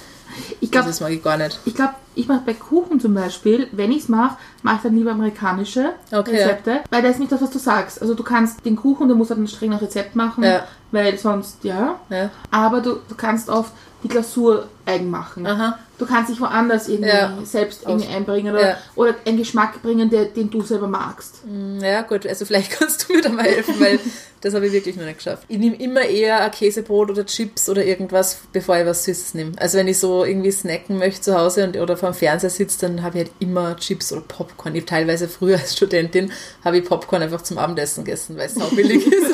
Ich 0.60 0.70
glaube, 0.70 0.86
Das 0.88 1.00
mag 1.00 1.10
ich 1.12 1.22
gar 1.22 1.36
nicht. 1.36 1.58
Ich 1.66 1.74
glaube, 1.74 1.92
ich 2.14 2.26
mache 2.26 2.42
bei 2.46 2.54
Kuchen 2.54 3.00
zum 3.00 3.12
Beispiel, 3.12 3.68
wenn 3.72 3.90
ich 3.92 4.04
es 4.04 4.08
mache, 4.08 4.38
mache 4.62 4.76
ich 4.76 4.82
dann 4.84 4.96
lieber 4.96 5.10
amerikanische 5.10 5.90
Okay, 6.10 6.30
Rezepte, 6.36 6.80
weil 6.90 7.02
das 7.02 7.12
ist 7.12 7.18
nicht 7.20 7.32
das, 7.32 7.42
was 7.42 7.50
du 7.50 7.58
sagst. 7.58 8.00
Also 8.00 8.14
du 8.14 8.22
kannst 8.22 8.64
den 8.64 8.76
Kuchen, 8.76 9.08
du 9.08 9.14
musst 9.14 9.30
halt 9.30 9.40
ein 9.40 9.46
streng 9.48 9.70
nach 9.70 9.82
Rezept 9.82 10.16
machen, 10.16 10.42
Ja. 10.44 10.66
weil 10.90 11.18
sonst, 11.18 11.64
ja. 11.64 12.00
Ja. 12.08 12.30
Aber 12.50 12.80
du, 12.80 12.94
du 13.08 13.14
kannst 13.14 13.50
oft 13.50 13.72
die 14.02 14.08
Glasur 14.08 14.68
eigen 14.84 15.10
machen. 15.10 15.46
Aha. 15.46 15.78
Du 15.98 16.06
kannst 16.06 16.30
dich 16.32 16.40
woanders 16.40 16.88
irgendwie 16.88 17.10
Ja. 17.10 17.38
selbst 17.44 17.84
irgendwie 17.86 18.08
einbringen 18.08 18.52
oder, 18.52 18.70
Ja. 18.70 18.76
oder 18.96 19.14
einen 19.24 19.36
Geschmack 19.38 19.80
bringen, 19.82 20.10
der, 20.10 20.24
den 20.24 20.50
du 20.50 20.60
selber 20.62 20.88
magst. 20.88 21.36
Ja, 21.80 22.02
gut, 22.02 22.26
also 22.26 22.44
vielleicht 22.44 22.72
kannst 22.78 23.08
du 23.08 23.12
mir 23.14 23.22
da 23.22 23.28
mal 23.28 23.44
helfen, 23.44 23.76
weil 23.78 24.00
das 24.40 24.54
habe 24.54 24.66
ich 24.66 24.72
wirklich 24.72 24.96
noch 24.96 25.04
nicht 25.04 25.18
geschafft. 25.18 25.44
Ich 25.46 25.58
nehme 25.58 25.76
immer 25.76 26.00
eher 26.02 26.40
ein 26.40 26.50
Käsebrot 26.50 27.10
oder 27.10 27.24
Chips 27.24 27.68
oder 27.68 27.84
irgendwas, 27.84 28.38
bevor 28.52 28.76
ich 28.76 28.84
was 28.86 29.04
Süßes 29.04 29.34
nehme. 29.34 29.52
Also 29.58 29.78
wenn 29.78 29.86
ich 29.86 30.00
so 30.00 30.24
irgendwie 30.24 30.50
snacken 30.50 30.98
möchte 30.98 31.20
zu 31.20 31.38
Hause 31.38 31.62
und, 31.62 31.76
oder 31.76 31.96
vor 31.96 32.10
dem 32.10 32.14
Fernseher 32.14 32.50
sitze, 32.50 32.80
dann 32.80 33.02
habe 33.04 33.18
ich 33.20 33.24
halt 33.26 33.34
immer 33.38 33.76
Chips 33.76 34.12
oder 34.12 34.22
Popcorn. 34.22 34.74
Ich 34.74 34.80
habe 34.82 34.86
teilweise 34.90 35.28
früher 35.28 35.58
als 35.60 35.76
Studentin 35.76 36.32
habe 36.64 36.78
ich 36.78 36.84
Popcorn 36.84 37.22
einfach 37.22 37.42
zum 37.42 37.58
Abendessen 37.58 38.02
gegessen, 38.04 38.36
weil 38.36 38.46
es 38.46 38.54
sau 38.54 38.66
billig 38.74 39.06
ist. 39.06 39.32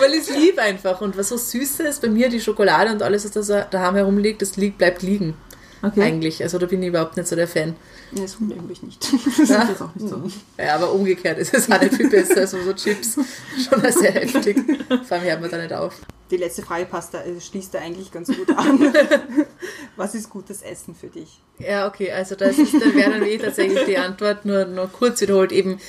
Weil 0.00 0.14
ich 0.14 0.28
es 0.28 0.36
liebe 0.36 0.60
einfach. 0.62 1.00
Und 1.00 1.16
was 1.16 1.28
so 1.28 1.36
süß 1.36 1.80
ist, 1.80 2.02
bei 2.02 2.08
mir 2.08 2.28
die 2.28 2.40
Schokolade 2.40 2.92
und 2.92 3.02
alles, 3.02 3.24
was 3.34 3.46
da 3.46 3.62
daheim 3.62 3.94
herumliegt, 3.94 4.42
das 4.42 4.56
liegt, 4.56 4.78
bleibt 4.78 5.02
liegen. 5.02 5.34
Okay. 5.82 6.02
Eigentlich. 6.02 6.42
Also 6.42 6.58
da 6.58 6.66
bin 6.66 6.82
ich 6.82 6.88
überhaupt 6.88 7.16
nicht 7.16 7.28
so 7.28 7.36
der 7.36 7.48
Fan. 7.48 7.74
Nee, 8.12 8.22
das 8.22 8.40
wundert 8.40 8.62
mich 8.66 8.82
nicht. 8.82 9.06
Das 9.38 9.70
ist 9.70 9.82
auch 9.82 9.94
nicht 9.94 10.08
so. 10.08 10.22
Ja, 10.58 10.74
aber 10.74 10.92
umgekehrt 10.92 11.38
ist 11.38 11.54
es 11.54 11.70
auch 11.70 11.80
nicht 11.80 11.94
viel 11.94 12.10
besser 12.10 12.38
als 12.38 12.50
so 12.50 12.72
Chips. 12.74 13.14
Schon 13.14 13.92
sehr 13.92 14.12
heftig. 14.12 14.58
Vor 15.06 15.16
allem 15.16 15.26
hört 15.26 15.40
man 15.40 15.50
da 15.50 15.58
nicht 15.58 15.72
auf. 15.72 15.94
Die 16.30 16.36
letzte 16.36 16.62
Frage 16.62 16.84
passt 16.84 17.14
da, 17.14 17.24
äh, 17.24 17.40
schließt 17.40 17.74
da 17.74 17.80
eigentlich 17.80 18.12
ganz 18.12 18.28
gut 18.28 18.50
an. 18.56 18.92
Was 19.96 20.14
ist 20.14 20.30
gutes 20.30 20.62
Essen 20.62 20.94
für 20.94 21.08
dich? 21.08 21.40
Ja, 21.58 21.88
okay, 21.88 22.12
also 22.12 22.36
das 22.36 22.58
ist, 22.58 22.74
da 22.74 22.94
wäre 22.94 23.10
dann 23.10 23.24
eh 23.24 23.38
tatsächlich 23.38 23.84
die 23.84 23.98
Antwort, 23.98 24.44
nur, 24.44 24.64
nur 24.66 24.86
kurz 24.88 25.20
wiederholt, 25.20 25.50
eben 25.50 25.80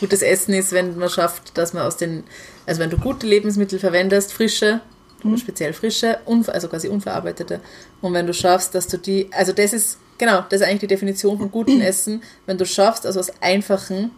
gutes 0.00 0.22
Essen 0.22 0.54
ist, 0.54 0.72
wenn 0.72 0.98
man 0.98 1.08
schafft, 1.08 1.56
dass 1.56 1.72
man 1.72 1.84
aus 1.84 1.96
den, 1.96 2.24
also 2.66 2.80
wenn 2.80 2.90
du 2.90 2.98
gute 2.98 3.26
Lebensmittel 3.26 3.78
verwendest, 3.78 4.32
frische, 4.32 4.80
speziell 5.36 5.72
frische, 5.72 6.18
also 6.26 6.68
quasi 6.68 6.88
unverarbeitete, 6.88 7.60
und 8.00 8.12
wenn 8.12 8.26
du 8.26 8.34
schaffst, 8.34 8.74
dass 8.74 8.86
du 8.86 8.98
die, 8.98 9.28
also 9.32 9.52
das 9.52 9.72
ist, 9.72 9.98
genau, 10.18 10.44
das 10.48 10.60
ist 10.60 10.66
eigentlich 10.66 10.80
die 10.80 10.86
Definition 10.86 11.38
von 11.38 11.50
gutem 11.50 11.80
Essen, 11.82 12.22
wenn 12.46 12.58
du 12.58 12.66
schaffst, 12.66 13.06
also 13.06 13.20
aus 13.20 13.30
einfachen 13.40 14.10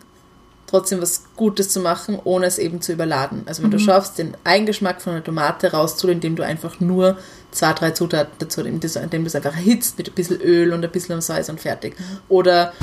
trotzdem 0.69 1.01
was 1.01 1.25
Gutes 1.35 1.71
zu 1.71 1.81
machen, 1.81 2.19
ohne 2.23 2.47
es 2.47 2.59
eben 2.59 2.81
zu 2.81 2.93
überladen. 2.93 3.43
Also 3.47 3.63
wenn 3.63 3.71
du 3.71 3.79
schaffst, 3.79 4.19
den 4.19 4.37
Eigengeschmack 4.45 5.01
von 5.01 5.15
einer 5.15 5.25
Tomate 5.25 5.73
rauszuholen, 5.73 6.19
indem 6.19 6.37
du 6.37 6.45
einfach 6.45 6.79
nur 6.79 7.19
zwei, 7.51 7.73
drei 7.73 7.91
Zutaten 7.93 8.35
dazu, 8.39 8.61
indem 8.61 8.81
du 8.81 9.01
indem 9.01 9.23
du 9.23 9.29
es 9.29 9.35
einfach 9.35 9.57
erhitzt 9.57 9.99
mit 9.99 10.09
ein 10.09 10.15
bisschen 10.15 10.41
Öl 10.41 10.73
und 10.73 10.85
ein 10.85 10.91
bisschen 10.91 11.21
Salz 11.21 11.49
und 11.49 11.61
fertig. 11.61 11.97
Oder 12.29 12.75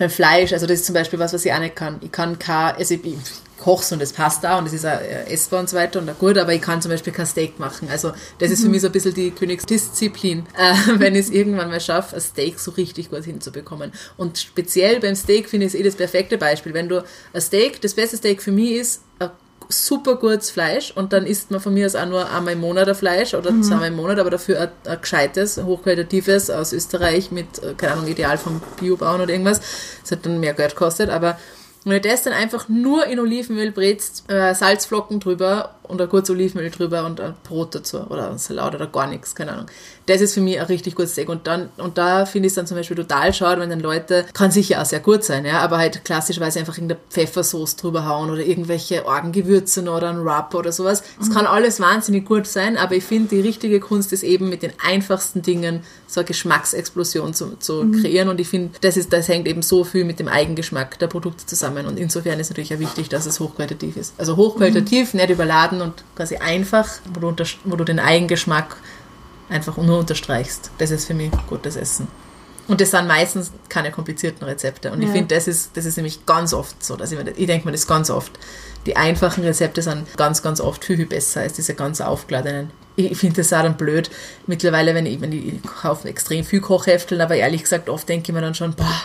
beim 0.00 0.08
Fleisch, 0.08 0.54
also 0.54 0.66
das 0.66 0.80
ist 0.80 0.86
zum 0.86 0.94
Beispiel 0.94 1.18
was, 1.18 1.34
was 1.34 1.44
ich 1.44 1.52
auch 1.52 1.58
nicht 1.58 1.76
kann. 1.76 1.98
Ich 2.00 2.10
kann 2.10 2.38
kein, 2.38 2.74
also 2.74 2.94
ich, 2.94 3.04
ich 3.04 3.18
koch's 3.58 3.92
und 3.92 4.00
es 4.00 4.14
passt 4.14 4.42
da 4.42 4.56
und 4.56 4.66
es 4.66 4.72
ist 4.72 4.86
auch 4.86 4.98
essbar 5.28 5.60
und 5.60 5.68
so 5.68 5.76
weiter 5.76 6.00
und 6.00 6.08
auch 6.08 6.18
gut, 6.18 6.38
aber 6.38 6.54
ich 6.54 6.62
kann 6.62 6.80
zum 6.80 6.90
Beispiel 6.90 7.12
kein 7.12 7.26
Steak 7.26 7.58
machen. 7.58 7.88
Also 7.90 8.12
das 8.38 8.50
ist 8.50 8.62
für 8.62 8.70
mich 8.70 8.80
so 8.80 8.86
ein 8.86 8.92
bisschen 8.94 9.12
die 9.12 9.30
Königsdisziplin, 9.30 10.46
äh, 10.58 10.74
wenn 10.98 11.14
ich 11.14 11.26
es 11.26 11.30
irgendwann 11.30 11.68
mal 11.68 11.82
schaffe, 11.82 12.16
ein 12.16 12.22
Steak 12.22 12.58
so 12.58 12.70
richtig 12.70 13.10
gut 13.10 13.24
hinzubekommen. 13.24 13.92
Und 14.16 14.38
speziell 14.38 15.00
beim 15.00 15.14
Steak 15.14 15.50
finde 15.50 15.66
ich 15.66 15.74
es 15.74 15.78
eh 15.78 15.82
das 15.82 15.96
perfekte 15.96 16.38
Beispiel. 16.38 16.72
Wenn 16.72 16.88
du 16.88 17.04
ein 17.34 17.40
Steak, 17.42 17.82
das 17.82 17.92
beste 17.92 18.16
Steak 18.16 18.42
für 18.42 18.52
mich 18.52 18.70
ist, 18.72 19.02
ein 19.18 19.30
super 19.70 20.16
gutes 20.16 20.50
Fleisch 20.50 20.92
und 20.94 21.12
dann 21.12 21.26
isst 21.26 21.50
man 21.50 21.60
von 21.60 21.72
mir 21.72 21.86
aus 21.86 21.94
auch 21.94 22.06
nur 22.06 22.30
einmal 22.30 22.54
im 22.54 22.60
Monat 22.60 22.88
ein 22.88 22.94
Fleisch 22.94 23.34
oder 23.34 23.50
zweimal 23.62 23.88
im 23.88 23.96
Monat, 23.96 24.18
aber 24.18 24.30
dafür 24.30 24.60
ein, 24.60 24.68
ein 24.84 25.00
gescheites, 25.00 25.62
hochqualitatives 25.62 26.50
aus 26.50 26.72
Österreich 26.72 27.30
mit, 27.30 27.62
äh, 27.62 27.74
keine 27.74 27.92
Ahnung, 27.92 28.06
Ideal 28.06 28.38
vom 28.38 28.60
Biobauern 28.78 29.20
oder 29.22 29.32
irgendwas. 29.32 29.60
Das 30.02 30.12
hat 30.12 30.26
dann 30.26 30.40
mehr 30.40 30.54
Geld 30.54 30.70
gekostet, 30.70 31.10
aber 31.10 31.38
wenn 31.84 32.02
du 32.02 32.08
das 32.08 32.22
dann 32.24 32.32
einfach 32.32 32.68
nur 32.68 33.06
in 33.06 33.18
Olivenöl 33.18 33.72
brätst, 33.72 34.30
äh, 34.30 34.54
Salzflocken 34.54 35.18
drüber 35.20 35.76
und 35.90 36.00
ein 36.00 36.08
kurzes 36.08 36.34
Olivenöl 36.34 36.70
drüber 36.70 37.04
und 37.04 37.20
ein 37.20 37.34
Brot 37.44 37.74
dazu 37.74 37.98
oder 38.08 38.30
ein 38.30 38.38
Salat 38.38 38.74
oder 38.74 38.86
gar 38.86 39.06
nichts, 39.06 39.34
keine 39.34 39.52
Ahnung. 39.52 39.66
Das 40.06 40.20
ist 40.20 40.34
für 40.34 40.40
mich 40.40 40.58
ein 40.58 40.66
richtig 40.66 40.94
gutes 40.94 41.12
Steak. 41.12 41.28
Und 41.28 41.46
dann, 41.46 41.68
und 41.76 41.98
da 41.98 42.26
finde 42.26 42.46
ich 42.46 42.50
es 42.50 42.54
dann 42.56 42.66
zum 42.66 42.76
Beispiel 42.76 42.96
total 42.96 43.32
schade, 43.32 43.60
wenn 43.60 43.70
dann 43.70 43.80
Leute, 43.80 44.26
kann 44.32 44.50
sicher 44.50 44.80
auch 44.80 44.86
sehr 44.86 45.00
gut 45.00 45.24
sein, 45.24 45.44
ja, 45.44 45.60
aber 45.60 45.78
halt 45.78 46.04
klassischerweise 46.04 46.58
einfach 46.58 46.76
irgendeine 46.76 47.00
Pfeffersoße 47.10 47.76
drüber 47.76 48.06
hauen 48.06 48.30
oder 48.30 48.42
irgendwelche 48.42 49.06
Orgengewürze 49.06 49.82
oder 49.82 50.10
ein 50.10 50.18
Rub 50.18 50.54
oder 50.54 50.72
sowas. 50.72 51.02
Das 51.18 51.30
kann 51.30 51.46
alles 51.46 51.80
wahnsinnig 51.80 52.24
gut 52.24 52.46
sein, 52.46 52.76
aber 52.76 52.96
ich 52.96 53.04
finde, 53.04 53.36
die 53.36 53.40
richtige 53.40 53.80
Kunst 53.80 54.12
ist 54.12 54.22
eben 54.22 54.48
mit 54.48 54.62
den 54.62 54.72
einfachsten 54.84 55.42
Dingen 55.42 55.82
so 56.06 56.20
eine 56.20 56.26
Geschmacksexplosion 56.26 57.34
zu, 57.34 57.56
zu 57.58 57.90
kreieren. 57.92 58.28
Und 58.28 58.40
ich 58.40 58.48
finde, 58.48 58.70
das, 58.80 58.96
ist, 58.96 59.12
das 59.12 59.28
hängt 59.28 59.46
eben 59.46 59.62
so 59.62 59.84
viel 59.84 60.04
mit 60.04 60.18
dem 60.18 60.28
Eigengeschmack 60.28 60.98
der 60.98 61.06
Produkte 61.06 61.46
zusammen. 61.46 61.86
Und 61.86 61.98
insofern 61.98 62.40
ist 62.40 62.50
natürlich 62.50 62.74
auch 62.74 62.80
wichtig, 62.80 63.08
dass 63.08 63.26
es 63.26 63.38
hochqualitativ 63.38 63.96
ist. 63.96 64.14
Also 64.18 64.36
hochqualitativ, 64.36 65.14
nicht 65.14 65.30
überladen 65.30 65.79
und 65.80 66.04
quasi 66.16 66.36
einfach, 66.36 66.88
wo 67.14 67.20
du, 67.20 67.28
unter, 67.28 67.44
wo 67.64 67.76
du 67.76 67.84
den 67.84 67.98
Eigengeschmack 67.98 68.76
einfach 69.48 69.76
nur 69.76 69.98
unterstreichst. 69.98 70.70
Das 70.78 70.90
ist 70.90 71.06
für 71.06 71.14
mich 71.14 71.30
gutes 71.48 71.76
Essen. 71.76 72.08
Und 72.68 72.80
das 72.80 72.92
sind 72.92 73.08
meistens 73.08 73.50
keine 73.68 73.90
komplizierten 73.90 74.44
Rezepte. 74.44 74.92
Und 74.92 75.00
ich 75.02 75.08
Ja. 75.08 75.14
finde, 75.14 75.34
das 75.34 75.48
ist, 75.48 75.76
das 75.76 75.84
ist 75.86 75.96
nämlich 75.96 76.24
ganz 76.24 76.54
oft 76.54 76.84
so. 76.84 76.94
Dass 76.94 77.10
ich, 77.10 77.18
ich 77.18 77.46
denke 77.46 77.66
mir 77.66 77.72
das 77.72 77.86
ganz 77.88 78.10
oft. 78.10 78.30
Die 78.86 78.96
einfachen 78.96 79.42
Rezepte 79.42 79.82
sind 79.82 80.16
ganz, 80.16 80.40
ganz 80.40 80.60
oft 80.60 80.84
viel, 80.84 80.96
viel 80.96 81.06
besser 81.06 81.40
als 81.40 81.54
diese 81.54 81.74
ganz 81.74 82.00
aufgeladenen. 82.00 82.70
Ich 82.94 83.18
finde 83.18 83.36
das 83.36 83.52
auch 83.52 83.62
dann 83.62 83.76
blöd. 83.76 84.08
Mittlerweile, 84.46 84.94
wenn 84.94 85.04
ich, 85.06 85.20
wenn 85.20 85.32
ich, 85.32 85.54
ich 85.54 85.62
kaufe 85.62 86.08
extrem 86.08 86.44
viel 86.44 86.60
Kochhefteln, 86.60 87.20
aber 87.20 87.34
ehrlich 87.34 87.62
gesagt, 87.64 87.88
oft 87.88 88.08
denke 88.08 88.30
ich 88.30 88.34
mir 88.34 88.40
dann 88.40 88.54
schon, 88.54 88.74
boah, 88.74 89.02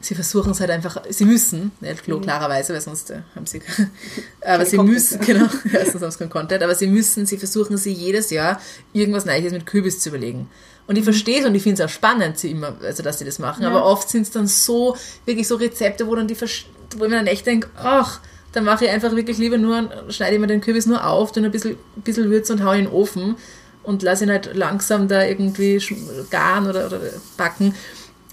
sie 0.00 0.14
versuchen 0.14 0.52
es 0.52 0.60
halt 0.60 0.70
einfach, 0.70 1.02
sie 1.08 1.24
müssen, 1.24 1.72
nicht 1.80 2.04
klar- 2.04 2.20
klarerweise, 2.20 2.72
weil 2.74 2.80
sonst 2.80 3.10
äh, 3.10 3.20
haben 3.34 3.46
sie, 3.46 3.60
aber 4.44 4.64
sie 4.66 4.76
Content. 4.76 4.94
müssen, 4.94 5.20
genau, 5.20 5.46
ja, 5.72 5.84
sonst 5.84 6.02
haben 6.02 6.10
sie 6.10 6.18
keinen 6.18 6.30
Content, 6.30 6.62
aber 6.62 6.74
sie 6.74 6.86
müssen, 6.86 7.26
sie 7.26 7.38
versuchen 7.38 7.76
sie 7.76 7.92
jedes 7.92 8.30
Jahr 8.30 8.60
irgendwas 8.92 9.24
Neues 9.24 9.52
mit 9.52 9.66
Kürbis 9.66 10.00
zu 10.00 10.10
überlegen. 10.10 10.48
Und 10.86 10.96
ich 10.96 11.04
verstehe 11.04 11.40
es 11.40 11.46
und 11.46 11.54
ich 11.54 11.62
finde 11.64 11.82
es 11.82 11.88
auch 11.88 11.92
spannend, 11.92 12.38
sie 12.38 12.52
immer, 12.52 12.76
also 12.82 13.02
dass 13.02 13.18
sie 13.18 13.24
das 13.24 13.38
machen, 13.40 13.62
Ja. 13.64 13.70
aber 13.70 13.84
oft 13.84 14.08
sind 14.08 14.22
es 14.22 14.30
dann 14.30 14.46
so, 14.46 14.96
wirklich 15.24 15.48
so 15.48 15.56
Rezepte, 15.56 16.06
wo 16.06 16.14
dann 16.14 16.28
die, 16.28 16.40
wo 16.40 16.44
ich 16.44 17.10
mir 17.10 17.10
dann 17.16 17.26
echt 17.26 17.44
denke, 17.46 17.68
ach, 17.76 18.20
dann 18.52 18.64
mache 18.64 18.84
ich 18.84 18.90
einfach 18.90 19.14
wirklich 19.16 19.36
lieber 19.38 19.58
nur, 19.58 19.90
schneide 20.10 20.34
ich 20.36 20.40
mir 20.40 20.46
den 20.46 20.60
Kürbis 20.60 20.86
nur 20.86 21.04
auf, 21.04 21.32
tue 21.32 21.44
ein 21.44 21.50
bisschen, 21.50 21.76
bisschen 21.96 22.30
Würze 22.30 22.52
und 22.52 22.62
hau 22.64 22.72
ihn 22.72 22.78
in 22.80 22.84
den 22.86 22.92
Ofen 22.94 23.34
und 23.82 24.02
lasse 24.02 24.24
ihn 24.24 24.30
halt 24.30 24.54
langsam 24.54 25.08
da 25.08 25.24
irgendwie 25.24 25.82
garen 26.30 26.66
oder, 26.68 26.86
oder 26.86 27.00
backen, 27.36 27.74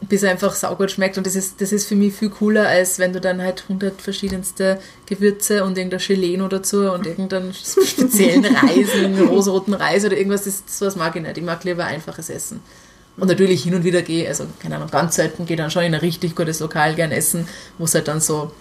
bis 0.10 0.24
er 0.24 0.32
einfach 0.32 0.54
saugut 0.54 0.92
schmeckt. 0.92 1.18
Und 1.18 1.28
das 1.28 1.36
ist, 1.36 1.62
das 1.62 1.72
ist 1.72 1.88
für 1.88 1.96
mich 1.96 2.14
viel 2.14 2.30
cooler, 2.30 2.68
als 2.68 3.00
wenn 3.00 3.14
du 3.14 3.22
dann 3.22 3.42
halt 3.42 3.68
hundert 3.70 4.02
verschiedenste 4.02 4.80
Gewürze 5.06 5.64
und 5.64 5.78
irgendein 5.78 6.00
Gelee 6.00 6.38
noch 6.38 6.50
dazu 6.50 6.92
und 6.92 7.06
irgendeinen 7.06 7.54
speziellen 7.54 8.46
Reis, 8.56 8.90
einen 8.96 9.28
rosaroten 9.28 9.74
Reis 9.74 10.06
oder 10.06 10.18
irgendwas, 10.18 10.44
das, 10.44 10.64
sowas 10.68 10.96
mag 10.96 11.16
ich 11.16 11.22
nicht. 11.22 11.38
Ich 11.38 11.44
mag 11.44 11.64
lieber 11.64 11.86
einfaches 11.86 12.30
Essen. 12.30 12.62
Und 13.16 13.28
natürlich 13.28 13.64
hin 13.64 13.76
und 13.76 13.84
wieder 13.84 14.02
gehe, 14.02 14.28
also 14.28 14.46
keine 14.60 14.78
Ahnung, 14.78 14.90
ganz 14.90 15.16
selten 15.16 15.46
gehe 15.46 15.58
dann 15.58 15.70
schon 15.70 15.84
in 15.84 15.94
ein 15.94 16.00
richtig 16.00 16.36
gutes 16.36 16.60
Lokal 16.60 16.96
gern 16.96 17.12
essen, 17.12 17.48
wo 17.78 17.86
es 17.86 17.94
halt 17.94 18.08
dann 18.08 18.20
so 18.20 18.52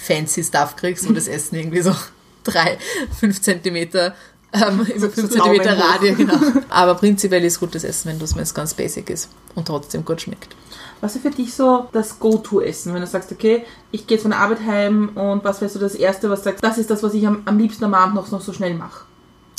fancy 0.00 0.42
Stuff 0.42 0.74
kriegst, 0.74 1.08
wo 1.08 1.12
das 1.12 1.28
Essen 1.28 1.54
irgendwie 1.56 1.82
so 1.82 1.94
drei, 2.44 2.76
fünf 3.18 3.40
Zentimeter 3.40 4.14
ähm, 4.54 4.80
über 4.96 5.10
fünf 5.10 5.30
so 5.30 5.38
Daumen 5.38 5.56
Zentimeter 5.56 5.76
hoch. 5.76 5.94
Radie, 5.94 6.14
genau. 6.14 6.34
Aber 6.70 6.94
prinzipiell 6.94 7.44
ist 7.44 7.60
gutes 7.60 7.84
Essen, 7.84 8.08
wenn 8.10 8.18
das 8.18 8.34
wenn 8.34 8.42
es 8.42 8.54
ganz 8.54 8.72
basic 8.74 9.10
ist 9.10 9.28
und 9.54 9.66
trotzdem 9.66 10.04
gut 10.04 10.20
schmeckt. 10.22 10.54
Was 11.00 11.16
ist 11.16 11.22
für 11.22 11.30
dich 11.30 11.52
so 11.52 11.88
das 11.92 12.18
Go-To-Essen, 12.18 12.94
wenn 12.94 13.00
du 13.02 13.06
sagst, 13.06 13.30
okay, 13.30 13.64
ich 13.90 14.06
gehe 14.06 14.16
jetzt 14.16 14.22
von 14.22 14.30
der 14.30 14.40
Arbeit 14.40 14.60
heim 14.66 15.10
und 15.16 15.44
was 15.44 15.60
wäre 15.60 15.70
so 15.70 15.78
das 15.78 15.94
Erste, 15.94 16.30
was 16.30 16.40
du 16.40 16.44
sagst, 16.44 16.64
das 16.64 16.78
ist 16.78 16.88
das, 16.88 17.02
was 17.02 17.12
ich 17.12 17.26
am, 17.26 17.42
am 17.44 17.58
liebsten 17.58 17.84
am 17.84 17.92
Abend 17.94 18.14
noch, 18.14 18.30
noch 18.30 18.40
so 18.40 18.52
schnell 18.54 18.74
mache? 18.74 19.04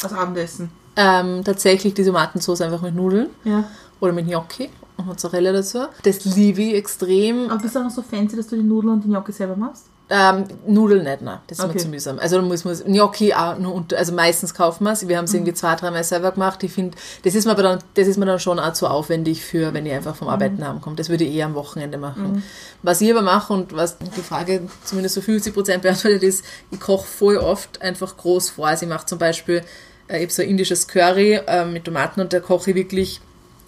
Als 0.02 0.14
Abendessen. 0.14 0.72
Ähm, 0.96 1.44
tatsächlich 1.44 1.94
die 1.94 2.04
Tomatensauce 2.04 2.62
einfach 2.62 2.82
mit 2.82 2.96
Nudeln 2.96 3.30
Ja. 3.44 3.66
oder 4.00 4.14
mit 4.14 4.28
Gnocchi 4.28 4.70
und 4.98 5.08
Mozzarella 5.08 5.52
dazu. 5.52 5.80
Das 6.04 6.24
liebe 6.26 6.62
ich 6.62 6.74
extrem. 6.76 7.50
Aber 7.50 7.62
bist 7.62 7.76
du 7.76 7.80
auch 7.80 7.84
noch 7.84 7.92
so 7.92 8.02
fancy, 8.02 8.38
dass 8.38 8.48
du 8.48 8.56
die 8.56 8.64
Nudeln 8.64 8.94
und 8.94 9.04
die 9.04 9.10
Gnocchi 9.10 9.34
selber 9.34 9.56
machst? 9.58 9.86
Ähm, 10.08 10.46
Nudeln 10.68 11.04
nicht, 11.04 11.22
nein, 11.24 11.40
das 11.48 11.58
ist 11.58 11.66
Okay. 11.66 11.74
mir 11.74 11.80
zu 11.80 11.88
mühsam. 11.88 12.20
Also 12.20 12.40
muss 12.44 12.64
man 12.64 12.78
Gnocchi 12.86 13.34
auch 13.34 13.58
nur 13.58 13.74
unter, 13.74 13.98
also 13.98 14.14
meistens 14.14 14.54
kaufen 14.54 14.84
wir 14.84 14.92
es. 14.92 15.08
Wir 15.08 15.18
haben 15.18 15.26
es 15.26 15.34
irgendwie 15.34 15.54
zwei, 15.56 15.74
dreimal 15.76 16.04
selber 16.04 16.32
gemacht. 16.32 16.62
Ich 16.62 16.74
finde, 16.74 16.96
das 17.24 17.34
ist 17.34 17.46
mir 17.46 17.52
aber 17.52 17.64
dann, 17.64 17.80
das 17.96 18.08
ist 18.08 18.18
mir 18.18 18.28
dann 18.28 18.40
schon 18.40 18.60
auch 18.60 18.74
zu 18.74 18.86
aufwendig 18.88 19.44
für, 19.44 19.74
wenn 19.74 19.84
ich 19.88 19.94
einfach 19.94 20.16
vom 20.16 20.28
Arbeiten 20.28 20.64
heimkomme. 20.68 20.96
Das 20.96 21.10
würde 21.10 21.24
ich 21.24 21.34
eher 21.34 21.48
am 21.48 21.56
Wochenende 21.56 21.98
machen. 21.98 22.44
Was 22.84 23.02
ich 23.02 23.10
aber 23.10 23.24
mache 23.24 23.52
und 23.52 23.76
was 23.76 23.98
die 23.98 24.22
Frage 24.22 24.62
zumindest 24.84 25.16
so 25.16 25.22
50 25.22 25.54
Prozent 25.56 25.82
beantwortet 25.82 26.22
ist, 26.22 26.46
ich 26.70 26.80
koche 26.80 27.08
voll 27.08 27.38
oft 27.38 27.82
einfach 27.82 28.16
groß 28.16 28.52
vor. 28.52 28.68
Also 28.68 28.86
ich 28.86 28.90
mache 28.90 29.08
zum 29.08 29.18
Beispiel, 29.18 29.64
äh, 30.08 30.18
ich 30.18 30.24
habe 30.26 30.34
so 30.34 30.44
ein 30.44 30.50
indisches 30.50 30.88
Curry 30.88 31.40
äh, 31.48 31.66
mit 31.66 31.86
Tomaten 31.86 32.22
und 32.22 32.32
da 32.32 32.40
koche 32.42 32.70
ich 32.70 32.76
wirklich 32.76 33.22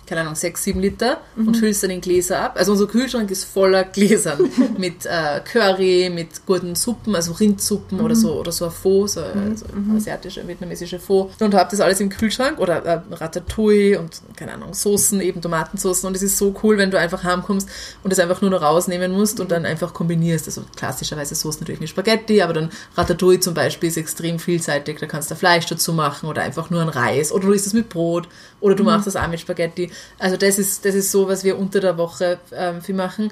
keine 0.07 0.21
Ahnung, 0.21 0.35
sechs, 0.35 0.63
sieben 0.63 0.79
Liter 0.79 1.19
und 1.35 1.57
füllst 1.57 1.83
dann 1.83 1.89
in 1.91 1.99
Gläser 1.99 2.39
ab. 2.39 2.55
Also 2.57 2.71
unser 2.71 2.87
Kühlschrank 2.87 3.29
ist 3.29 3.43
voller 3.43 3.83
Gläsern 3.83 4.39
mit 4.77 5.05
äh, 5.05 5.41
Curry, 5.43 6.09
mit 6.09 6.45
guten 6.45 6.75
Suppen, 6.75 7.13
also 7.13 7.33
Rindsuppen 7.33 7.99
oder 7.99 8.15
so 8.15 8.39
oder 8.39 8.53
so 8.53 8.65
ein 8.65 8.71
Pho, 8.71 9.05
so, 9.05 9.19
äh, 9.19 9.55
so 9.55 9.65
asiatische, 9.95 10.47
vietnamesische 10.47 10.99
Pho. 10.99 11.29
Und 11.39 11.53
hab 11.53 11.69
das 11.69 11.81
alles 11.81 11.99
im 11.99 12.09
Kühlschrank 12.09 12.57
oder 12.59 12.85
äh, 12.85 13.01
Ratatouille 13.11 13.99
und 13.99 14.21
keine 14.37 14.53
Ahnung, 14.53 14.73
Soßen, 14.73 15.19
eben 15.19 15.41
Tomatensoßen. 15.41 16.07
Und 16.07 16.15
es 16.15 16.23
ist 16.23 16.37
so 16.37 16.55
cool, 16.63 16.77
wenn 16.77 16.89
du 16.89 16.97
einfach 16.97 17.25
heimkommst 17.25 17.67
und 18.03 18.11
das 18.11 18.19
einfach 18.19 18.41
nur 18.41 18.49
noch 18.49 18.61
rausnehmen 18.61 19.11
musst 19.11 19.41
und 19.41 19.51
dann 19.51 19.65
einfach 19.65 19.93
kombinierst. 19.93 20.47
Also 20.47 20.63
klassischerweise 20.77 21.35
Soßen 21.35 21.59
natürlich 21.61 21.81
mit 21.81 21.89
Spaghetti, 21.89 22.41
aber 22.41 22.53
dann 22.53 22.69
Ratatouille 22.95 23.41
zum 23.41 23.53
Beispiel 23.53 23.89
ist 23.89 23.97
extrem 23.97 24.39
vielseitig. 24.39 24.99
Da 24.99 25.05
kannst 25.05 25.29
du 25.31 25.35
Fleisch 25.35 25.65
dazu 25.65 25.91
machen 25.91 26.29
oder 26.29 26.43
einfach 26.43 26.69
nur 26.69 26.81
ein 26.81 26.89
Reis 26.89 27.33
oder 27.33 27.47
du 27.47 27.51
isst 27.51 27.67
es 27.67 27.73
mit 27.73 27.89
Brot 27.89 28.29
oder 28.61 28.75
du 28.75 28.83
machst 28.83 29.05
das 29.05 29.17
auch 29.17 29.27
mit 29.27 29.41
Spaghetti. 29.41 29.91
Also 30.19 30.37
das 30.37 30.59
ist, 30.59 30.85
das 30.85 30.95
ist 30.95 31.11
so, 31.11 31.27
was 31.27 31.43
wir 31.43 31.57
unter 31.57 31.79
der 31.79 31.97
Woche 31.97 32.39
ähm, 32.51 32.81
viel 32.81 32.95
machen. 32.95 33.31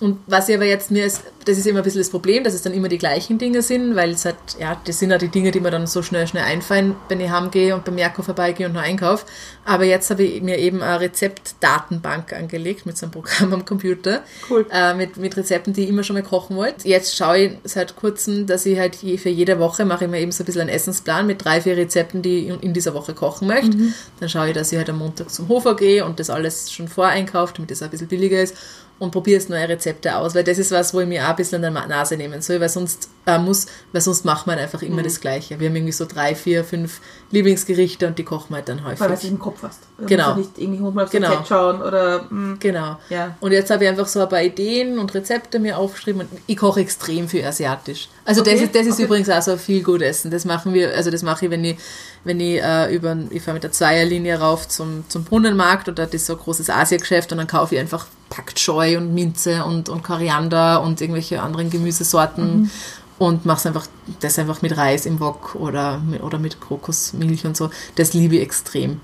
Und 0.00 0.18
was 0.26 0.48
ich 0.48 0.54
aber 0.54 0.64
jetzt 0.64 0.90
mir 0.90 1.04
ist, 1.04 1.22
das 1.44 1.58
ist 1.58 1.66
immer 1.66 1.78
ein 1.78 1.84
bisschen 1.84 2.00
das 2.00 2.10
Problem, 2.10 2.44
dass 2.44 2.54
es 2.54 2.62
dann 2.62 2.72
immer 2.72 2.88
die 2.88 2.98
gleichen 2.98 3.38
Dinge 3.38 3.62
sind, 3.62 3.96
weil 3.96 4.10
es 4.10 4.24
halt, 4.24 4.36
ja, 4.60 4.80
das 4.84 4.98
sind 4.98 5.10
ja 5.10 5.18
die 5.18 5.28
Dinge, 5.28 5.50
die 5.50 5.60
mir 5.60 5.70
dann 5.70 5.86
so 5.86 6.02
schnell, 6.02 6.26
schnell 6.26 6.44
einfallen, 6.44 6.94
wenn 7.08 7.20
ich 7.20 7.30
heimgehe 7.30 7.74
und 7.74 7.84
beim 7.84 7.96
Merko 7.96 8.22
vorbeigehe 8.22 8.66
und 8.66 8.74
noch 8.74 8.82
einkaufe. 8.82 9.26
Aber 9.64 9.84
jetzt 9.84 10.10
habe 10.10 10.22
ich 10.22 10.42
mir 10.42 10.58
eben 10.58 10.82
eine 10.82 11.00
Rezeptdatenbank 11.00 12.32
angelegt 12.32 12.86
mit 12.86 12.96
so 12.96 13.06
einem 13.06 13.12
Programm 13.12 13.52
am 13.52 13.64
Computer. 13.64 14.22
Cool. 14.48 14.66
Äh, 14.70 14.94
mit, 14.94 15.16
mit 15.16 15.36
Rezepten, 15.36 15.72
die 15.72 15.84
ich 15.84 15.88
immer 15.88 16.04
schon 16.04 16.14
mal 16.14 16.22
kochen 16.22 16.56
wollte. 16.56 16.86
Jetzt 16.86 17.16
schaue 17.16 17.38
ich 17.38 17.52
seit 17.64 17.96
kurzem, 17.96 18.46
dass 18.46 18.66
ich 18.66 18.78
halt 18.78 18.96
je, 18.96 19.18
für 19.18 19.30
jede 19.30 19.58
Woche 19.58 19.84
mache 19.84 20.04
ich 20.04 20.10
mir 20.10 20.20
eben 20.20 20.32
so 20.32 20.42
ein 20.42 20.46
bisschen 20.46 20.62
einen 20.62 20.70
Essensplan 20.70 21.26
mit 21.26 21.44
drei, 21.44 21.60
vier 21.60 21.76
Rezepten, 21.76 22.22
die 22.22 22.50
ich 22.50 22.62
in, 22.62 22.72
dieser 22.72 22.94
Woche 22.94 23.14
kochen 23.14 23.48
möchte. 23.48 23.76
Dann 24.20 24.28
schaue 24.28 24.48
ich, 24.48 24.54
dass 24.54 24.70
ich 24.70 24.78
halt 24.78 24.90
am 24.90 24.98
Montag 24.98 25.30
zum 25.30 25.48
Hofer 25.48 25.74
gehe 25.74 26.04
und 26.04 26.20
das 26.20 26.30
alles 26.30 26.70
schon 26.70 26.86
voreinkaufe, 26.86 27.54
damit 27.56 27.70
das 27.70 27.82
auch 27.82 27.86
ein 27.86 27.90
bisschen 27.90 28.08
billiger 28.08 28.40
ist 28.40 28.54
und 28.98 29.12
probiere 29.12 29.38
es 29.38 29.48
neue 29.48 29.68
Rezepte 29.68 30.16
aus, 30.16 30.34
weil 30.34 30.42
das 30.44 30.58
ist 30.58 30.72
was, 30.72 30.92
wo 30.92 31.00
ich 31.00 31.06
mir 31.06 31.24
auch 31.24 31.30
ein 31.30 31.36
bisschen 31.36 31.64
an 31.64 31.72
der 31.74 31.86
Nase 31.86 32.16
nehmen 32.16 32.42
soll, 32.42 32.60
weil 32.60 32.68
sonst 32.68 33.08
äh, 33.26 33.38
muss, 33.38 33.66
weil 33.92 34.00
sonst 34.00 34.24
macht 34.24 34.46
man 34.48 34.58
einfach 34.58 34.82
immer 34.82 35.02
das 35.02 35.20
Gleiche. 35.20 35.60
Wir 35.60 35.68
haben 35.68 35.76
irgendwie 35.76 35.92
so 35.92 36.04
drei, 36.04 36.34
vier, 36.34 36.64
fünf 36.64 37.00
Lieblingsgerichte 37.30 38.06
und 38.06 38.18
die 38.18 38.24
kochen 38.24 38.50
wir 38.50 38.56
halt 38.56 38.68
dann 38.68 38.84
häufig. 38.84 39.00
Weil 39.00 39.16
du 39.16 39.26
im 39.28 39.38
Kopf 39.38 39.62
hast. 39.62 39.80
Du 39.98 40.06
Genau. 40.06 40.34
musst 40.34 40.56
nicht 40.58 40.68
irgendwie 40.68 41.00
aufs 41.00 41.10
Genau. 41.12 41.28
Rezept 41.30 41.48
schauen 41.48 41.80
oder... 41.82 42.22
mm, 42.30 42.56
Genau. 42.58 42.96
Ja. 43.10 43.36
Und 43.40 43.52
jetzt 43.52 43.70
habe 43.70 43.84
ich 43.84 43.90
einfach 43.90 44.06
so 44.08 44.20
ein 44.20 44.28
paar 44.28 44.42
Ideen 44.42 44.98
und 44.98 45.14
Rezepte 45.14 45.58
mir 45.60 45.78
aufgeschrieben 45.78 46.22
und 46.22 46.28
ich 46.46 46.56
koche 46.56 46.80
extrem 46.80 47.28
viel 47.28 47.44
asiatisch. 47.44 48.08
Also 48.24 48.42
das 48.42 48.54
Okay, 48.54 48.64
ist, 48.64 48.74
das 48.74 48.86
ist 48.86 48.94
okay. 48.94 49.04
übrigens 49.04 49.30
auch 49.30 49.42
so 49.42 49.56
viel 49.56 49.82
gut 49.82 50.02
Essen. 50.02 50.30
Das 50.30 50.44
machen 50.44 50.74
wir, 50.74 50.94
also 50.94 51.10
das 51.10 51.22
mache 51.22 51.44
ich, 51.44 51.50
wenn 51.50 51.64
ich, 51.64 51.78
wenn 52.24 52.40
ich 52.40 52.60
äh, 52.62 52.92
über, 52.94 53.16
ich 53.30 53.42
fahre 53.42 53.54
mit 53.54 53.62
der 53.62 53.72
Zweierlinie 53.72 54.40
rauf 54.40 54.66
zum, 54.68 55.04
zum 55.08 55.24
Brunnenmarkt 55.24 55.88
und 55.88 55.98
dort 55.98 56.12
ist 56.14 56.26
so 56.26 56.32
ein 56.32 56.38
großes 56.40 56.70
Asiageschäft 56.70 57.30
und 57.30 57.38
dann 57.38 57.46
kaufe 57.46 57.74
ich 57.74 57.80
einfach 57.80 58.06
Pak 58.30 58.54
Choi 58.54 58.96
und 58.96 59.14
Minze 59.14 59.64
und, 59.64 59.88
und 59.88 60.02
Koriander 60.02 60.82
und 60.82 61.00
irgendwelche 61.00 61.42
anderen 61.42 61.70
Gemüsesorten. 61.70 62.62
Mhm. 62.62 62.70
Und 63.18 63.46
mach's 63.46 63.66
einfach, 63.66 63.86
das 64.20 64.38
einfach 64.38 64.62
mit 64.62 64.76
Reis 64.76 65.04
im 65.06 65.18
Wok 65.18 65.56
oder, 65.56 65.98
mit- 65.98 66.22
oder 66.22 66.38
mit 66.38 66.60
Kokosmilch 66.60 67.44
und 67.46 67.56
so. 67.56 67.70
Das 67.96 68.12
liebe 68.12 68.36
ich 68.36 68.42
extrem. 68.42 69.00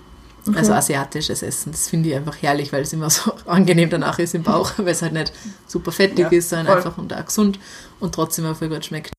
Also 0.55 0.75
asiatisches 0.75 1.43
Essen, 1.43 1.73
das 1.73 1.89
finde 1.89 2.11
ich 2.11 2.15
einfach 2.15 2.37
herrlich, 2.43 2.71
weil 2.71 2.83
es 2.83 2.93
immer 2.93 3.09
so 3.11 3.33
angenehm 3.47 3.89
danach 3.89 4.19
ist 4.19 4.35
im 4.35 4.43
Bauch, 4.43 4.73
weil 4.77 4.89
es 4.89 5.01
halt 5.01 5.15
nicht 5.15 5.33
super 5.67 5.91
fettig 5.91 6.19
Ja, 6.19 6.29
ist, 6.29 6.51
sondern 6.51 6.67
voll. 6.67 6.77
einfach 6.77 6.99
und 6.99 7.15
auch 7.15 7.25
gesund 7.25 7.59
und 7.99 8.15
trotzdem 8.15 8.45
auch 8.47 8.55
voll 8.55 8.69
gut 8.69 8.85
schmeckt. 8.85 9.11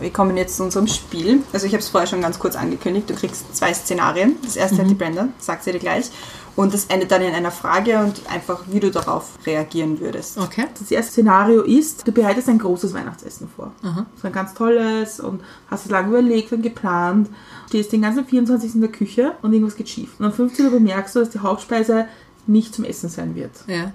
Wir 0.00 0.10
kommen 0.12 0.36
jetzt 0.36 0.56
zu 0.56 0.64
unserem 0.64 0.86
Spiel. 0.86 1.42
Also 1.52 1.66
ich 1.66 1.72
habe 1.72 1.82
es 1.82 1.88
vorher 1.88 2.06
schon 2.06 2.20
ganz 2.20 2.38
kurz 2.38 2.56
angekündigt. 2.56 3.08
Du 3.08 3.14
kriegst 3.14 3.54
zwei 3.54 3.72
Szenarien. 3.72 4.36
Das 4.42 4.56
erste 4.56 4.78
hat 4.78 4.90
die 4.90 4.94
Brenda, 4.94 5.28
sagt 5.38 5.64
sie 5.64 5.72
dir 5.72 5.78
gleich. 5.78 6.10
Und 6.56 6.74
das 6.74 6.86
endet 6.86 7.10
dann 7.10 7.22
in 7.22 7.32
einer 7.32 7.50
Frage 7.50 7.98
und 8.00 8.28
einfach, 8.28 8.64
wie 8.70 8.80
du 8.80 8.90
darauf 8.90 9.38
reagieren 9.46 10.00
würdest. 10.00 10.36
Okay. 10.38 10.66
Das 10.78 10.90
erste 10.90 11.12
Szenario 11.12 11.62
ist, 11.62 12.06
du 12.06 12.12
bereitest 12.12 12.48
ein 12.48 12.58
großes 12.58 12.92
Weihnachtsessen 12.92 13.48
vor. 13.48 13.72
So 14.20 14.26
ein 14.26 14.32
ganz 14.32 14.54
tolles 14.54 15.20
und 15.20 15.40
hast 15.70 15.86
es 15.86 15.90
lange 15.90 16.08
überlegt 16.08 16.52
und 16.52 16.62
geplant. 16.62 17.28
Stehst 17.68 17.92
den 17.92 18.02
ganzen 18.02 18.26
24. 18.26 18.74
in 18.74 18.80
der 18.80 18.90
Küche 18.90 19.32
und 19.42 19.52
irgendwas 19.52 19.76
geht 19.76 19.88
schief. 19.88 20.18
Und 20.18 20.26
am 20.26 20.32
15. 20.32 20.66
Uhr 20.66 20.72
bemerkst 20.72 21.14
du, 21.14 21.20
dass 21.20 21.30
die 21.30 21.38
Hauptspeise 21.38 22.06
nicht 22.46 22.74
zum 22.74 22.84
Essen 22.84 23.08
sein 23.08 23.34
wird. 23.34 23.52
Ja. 23.66 23.92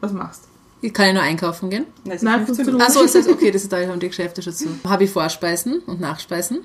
Was 0.00 0.12
machst 0.12 0.47
Ich 0.80 0.94
kann 0.94 1.06
ja 1.06 1.12
nur 1.14 1.22
einkaufen 1.22 1.70
gehen. 1.70 1.86
Also 2.08 2.24
Nein, 2.24 2.46
15 2.46 2.64
15 2.66 2.74
Uhr. 2.74 2.80
Achso, 2.86 3.02
das 3.02 3.14
heißt, 3.14 3.28
okay, 3.28 3.50
das 3.50 3.62
ist 3.62 3.72
da 3.72 3.78
haben 3.78 3.98
die 3.98 4.08
Geschäfte 4.08 4.42
schon 4.42 4.52
zu. 4.52 4.68
Habe 4.86 5.04
ich 5.04 5.10
Vorspeisen 5.10 5.80
und 5.86 6.00
Nachspeisen? 6.00 6.58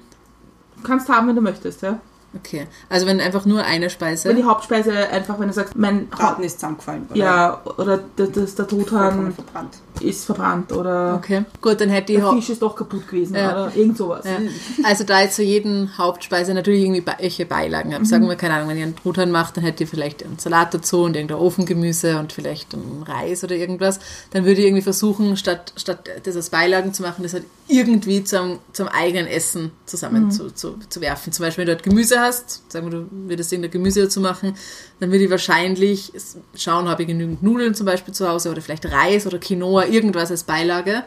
Du 0.78 0.84
kannst 0.84 1.10
haben, 1.10 1.28
wenn 1.28 1.36
du 1.36 1.42
möchtest, 1.42 1.82
ja. 1.82 2.00
Okay. 2.36 2.68
Also 2.90 3.06
wenn 3.06 3.20
einfach 3.22 3.46
nur 3.46 3.64
eine 3.64 3.84
Wenn 3.86 3.90
Speise. 3.90 4.34
die 4.34 4.44
Hauptspeise 4.44 5.10
einfach, 5.10 5.40
wenn 5.40 5.48
du 5.48 5.54
sagst, 5.54 5.76
mein 5.76 6.08
Braten 6.08 6.44
ist 6.44 6.60
zusammengefallen. 6.60 7.06
Oder 7.10 7.18
ja, 7.18 7.62
oder 7.78 7.98
der, 8.18 8.28
das, 8.28 8.56
der 8.56 8.68
Truthahn 8.68 9.34
verbrannt. 9.34 9.78
Ist 10.02 10.26
verbrannt 10.26 10.72
oder 10.72 11.16
Okay. 11.16 11.44
Gut, 11.62 11.80
dann 11.82 11.90
hätte 11.90 12.14
ich 12.14 12.20
der 12.20 12.28
Hau- 12.28 12.36
Fisch 12.36 12.50
ist 12.50 12.62
doch 12.62 12.76
kaputt 12.76 13.08
gewesen 13.08 13.36
Ja. 13.36 13.52
oder 13.68 13.76
irgend 13.76 13.98
sowas. 13.98 14.26
Ja. 14.26 14.38
Also 14.84 15.04
da 15.04 15.22
jetzt 15.22 15.36
zu 15.36 15.44
jedem 15.44 15.98
Hauptspeise 15.98 16.54
natürlich 16.54 16.84
irgendwie 16.84 17.04
welche 17.20 17.46
Beilagen 17.46 17.94
habe. 17.94 18.06
Sagen 18.06 18.28
wir, 18.28 18.36
keine 18.36 18.56
Ahnung, 18.56 18.70
wenn 18.70 18.78
ihr 18.78 18.84
einen 18.84 18.96
Truthahn 18.96 19.32
macht, 19.32 19.58
dann 19.58 19.64
hättet 19.64 19.82
ihr 19.82 19.88
vielleicht 19.88 20.24
einen 20.24 20.40
Salat 20.40 20.74
dazu 20.74 21.04
und 21.04 21.16
irgendein 21.16 21.38
Ofengemüse 21.38 22.18
und 22.20 22.34
vielleicht 22.34 22.74
einen 22.74 23.04
Reis 23.08 23.44
oder 23.44 23.56
irgendwas. 23.56 24.00
Dann 24.32 24.46
würde 24.46 24.62
ich 24.62 24.68
irgendwie 24.68 24.82
versuchen, 24.84 25.38
statt, 25.38 25.74
statt 25.78 26.10
das 26.24 26.36
als 26.36 26.50
Beilagen 26.50 26.94
zu 26.94 27.04
machen, 27.04 27.24
das 27.24 27.34
halt 27.34 27.46
irgendwie 27.68 28.24
zum, 28.24 28.60
zum 28.74 28.88
eigenen 28.90 29.28
Essen 29.28 29.72
zusammen 29.86 30.32
zu, 30.32 30.52
zu, 30.54 30.76
zu 30.90 31.00
werfen. 31.02 31.32
Zum 31.32 31.46
Beispiel, 31.46 31.62
wenn 31.62 31.68
du 31.68 31.74
dort 31.76 31.84
Gemüse 31.84 32.20
hast, 32.20 32.70
sagen 32.72 32.92
wir, 32.92 33.00
du 33.00 33.08
würdest 33.12 33.52
irgendein 33.54 33.72
Gemüse 33.72 34.02
dazu 34.04 34.20
machen, 34.20 34.56
dann 35.00 35.12
würde 35.12 35.24
ich 35.26 35.30
wahrscheinlich 35.32 36.12
schauen, 36.56 36.88
habe 36.90 37.04
ich 37.04 37.08
genügend 37.08 37.42
Nudeln 37.44 37.74
zum 37.74 37.86
Beispiel 37.86 38.14
zu 38.14 38.28
Hause 38.28 38.52
oder 38.52 38.62
vielleicht 38.62 38.86
Reis 38.92 39.26
oder 39.26 39.38
Quinoa, 39.40 39.83
irgendwas 39.86 40.32
als 40.32 40.44
Beilage 40.44 41.04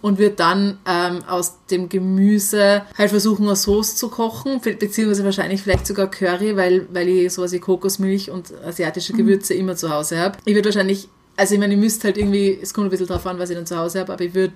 und 0.00 0.18
würde 0.18 0.34
dann 0.36 0.78
ähm, 0.86 1.24
aus 1.28 1.58
dem 1.70 1.88
Gemüse 1.88 2.82
halt 2.96 3.10
versuchen, 3.10 3.46
eine 3.46 3.56
Sauce 3.56 3.96
zu 3.96 4.08
kochen, 4.08 4.60
be- 4.60 4.74
beziehungsweise 4.74 5.24
wahrscheinlich 5.24 5.62
vielleicht 5.62 5.86
sogar 5.86 6.10
Curry, 6.10 6.56
weil, 6.56 6.86
weil 6.92 7.08
ich 7.08 7.32
sowas 7.32 7.52
wie 7.52 7.58
Kokosmilch 7.58 8.30
und 8.30 8.52
asiatische 8.64 9.12
Gewürze 9.12 9.54
immer 9.54 9.76
zu 9.76 9.90
Hause 9.90 10.18
habe. 10.18 10.38
Ich 10.44 10.54
würde 10.54 10.68
wahrscheinlich, 10.68 11.08
also 11.36 11.54
ich 11.54 11.60
meine, 11.60 11.74
ich 11.74 11.80
müsste 11.80 12.08
halt 12.08 12.18
irgendwie, 12.18 12.58
es 12.60 12.74
kommt 12.74 12.86
ein 12.86 12.90
bisschen 12.90 13.06
drauf 13.06 13.26
an, 13.26 13.38
was 13.38 13.50
ich 13.50 13.56
dann 13.56 13.66
zu 13.66 13.76
Hause 13.76 14.00
habe, 14.00 14.12
aber 14.12 14.24
ich 14.24 14.34
würde 14.34 14.54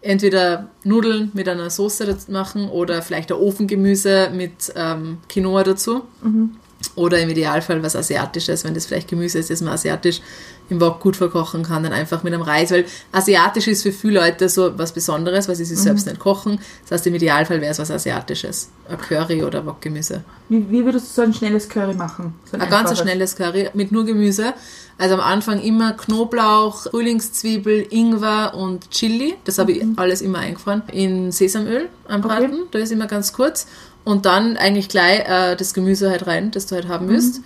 entweder 0.00 0.68
Nudeln 0.84 1.30
mit 1.32 1.48
einer 1.48 1.70
Soße 1.70 2.16
machen 2.28 2.68
oder 2.68 3.00
vielleicht 3.00 3.32
ein 3.32 3.38
Ofengemüse 3.38 4.30
mit 4.34 4.72
ähm, 4.76 5.18
Quinoa 5.28 5.64
dazu. 5.64 6.02
Oder 6.94 7.18
im 7.20 7.28
Idealfall 7.30 7.82
was 7.82 7.96
Asiatisches, 7.96 8.64
wenn 8.64 8.74
das 8.74 8.86
vielleicht 8.86 9.08
Gemüse 9.08 9.38
ist, 9.38 9.50
das 9.50 9.60
man 9.60 9.74
asiatisch 9.74 10.20
im 10.70 10.80
Wok 10.80 11.00
gut 11.00 11.16
verkochen 11.16 11.62
kann, 11.62 11.82
dann 11.82 11.92
einfach 11.92 12.22
mit 12.22 12.32
einem 12.32 12.42
Reis, 12.42 12.70
weil 12.70 12.86
asiatisch 13.12 13.68
ist 13.68 13.82
für 13.82 13.92
viele 13.92 14.20
Leute 14.20 14.48
so 14.48 14.78
was 14.78 14.92
Besonderes, 14.92 15.46
weil 15.46 15.56
sie 15.56 15.64
sich 15.64 15.78
selbst 15.78 16.06
nicht 16.06 16.18
kochen. 16.18 16.58
Das 16.82 16.92
heißt, 16.92 17.06
im 17.06 17.14
Idealfall 17.14 17.60
wäre 17.60 17.72
es 17.72 17.78
was 17.78 17.90
Asiatisches. 17.90 18.70
Ein 18.88 18.98
Curry 18.98 19.42
oder 19.44 19.64
Wokgemüse. 19.66 20.24
Wie, 20.48 20.70
wie 20.70 20.84
würdest 20.84 21.08
du 21.08 21.14
so 21.14 21.22
ein 21.22 21.34
schnelles 21.34 21.68
Curry 21.68 21.94
machen? 21.94 22.34
So 22.50 22.54
Ein 22.54 22.60
ganz 22.60 22.90
einfaches? 22.90 23.00
schnelles 23.00 23.36
Curry 23.36 23.70
mit 23.74 23.92
nur 23.92 24.04
Gemüse. 24.04 24.54
Also 24.96 25.14
am 25.14 25.20
Anfang 25.20 25.60
immer 25.60 25.92
Knoblauch, 25.94 26.82
Frühlingszwiebel, 26.90 27.86
Ingwer 27.90 28.54
und 28.54 28.90
Chili. 28.90 29.34
Das 29.44 29.58
habe 29.58 29.72
ich 29.72 29.84
alles 29.96 30.22
immer 30.22 30.38
eingefroren. 30.38 30.82
In 30.92 31.32
Sesamöl 31.32 31.88
anbraten. 32.08 32.60
Da 32.70 32.78
ist 32.78 32.92
immer 32.92 33.06
ganz 33.06 33.32
kurz. 33.32 33.66
Und 34.04 34.26
dann 34.26 34.56
eigentlich 34.56 34.88
gleich 34.88 35.20
äh, 35.20 35.56
das 35.56 35.74
Gemüse 35.74 36.10
halt 36.10 36.26
rein, 36.26 36.50
das 36.50 36.66
du 36.66 36.74
halt 36.74 36.88
haben 36.88 37.06
müsst. 37.06 37.40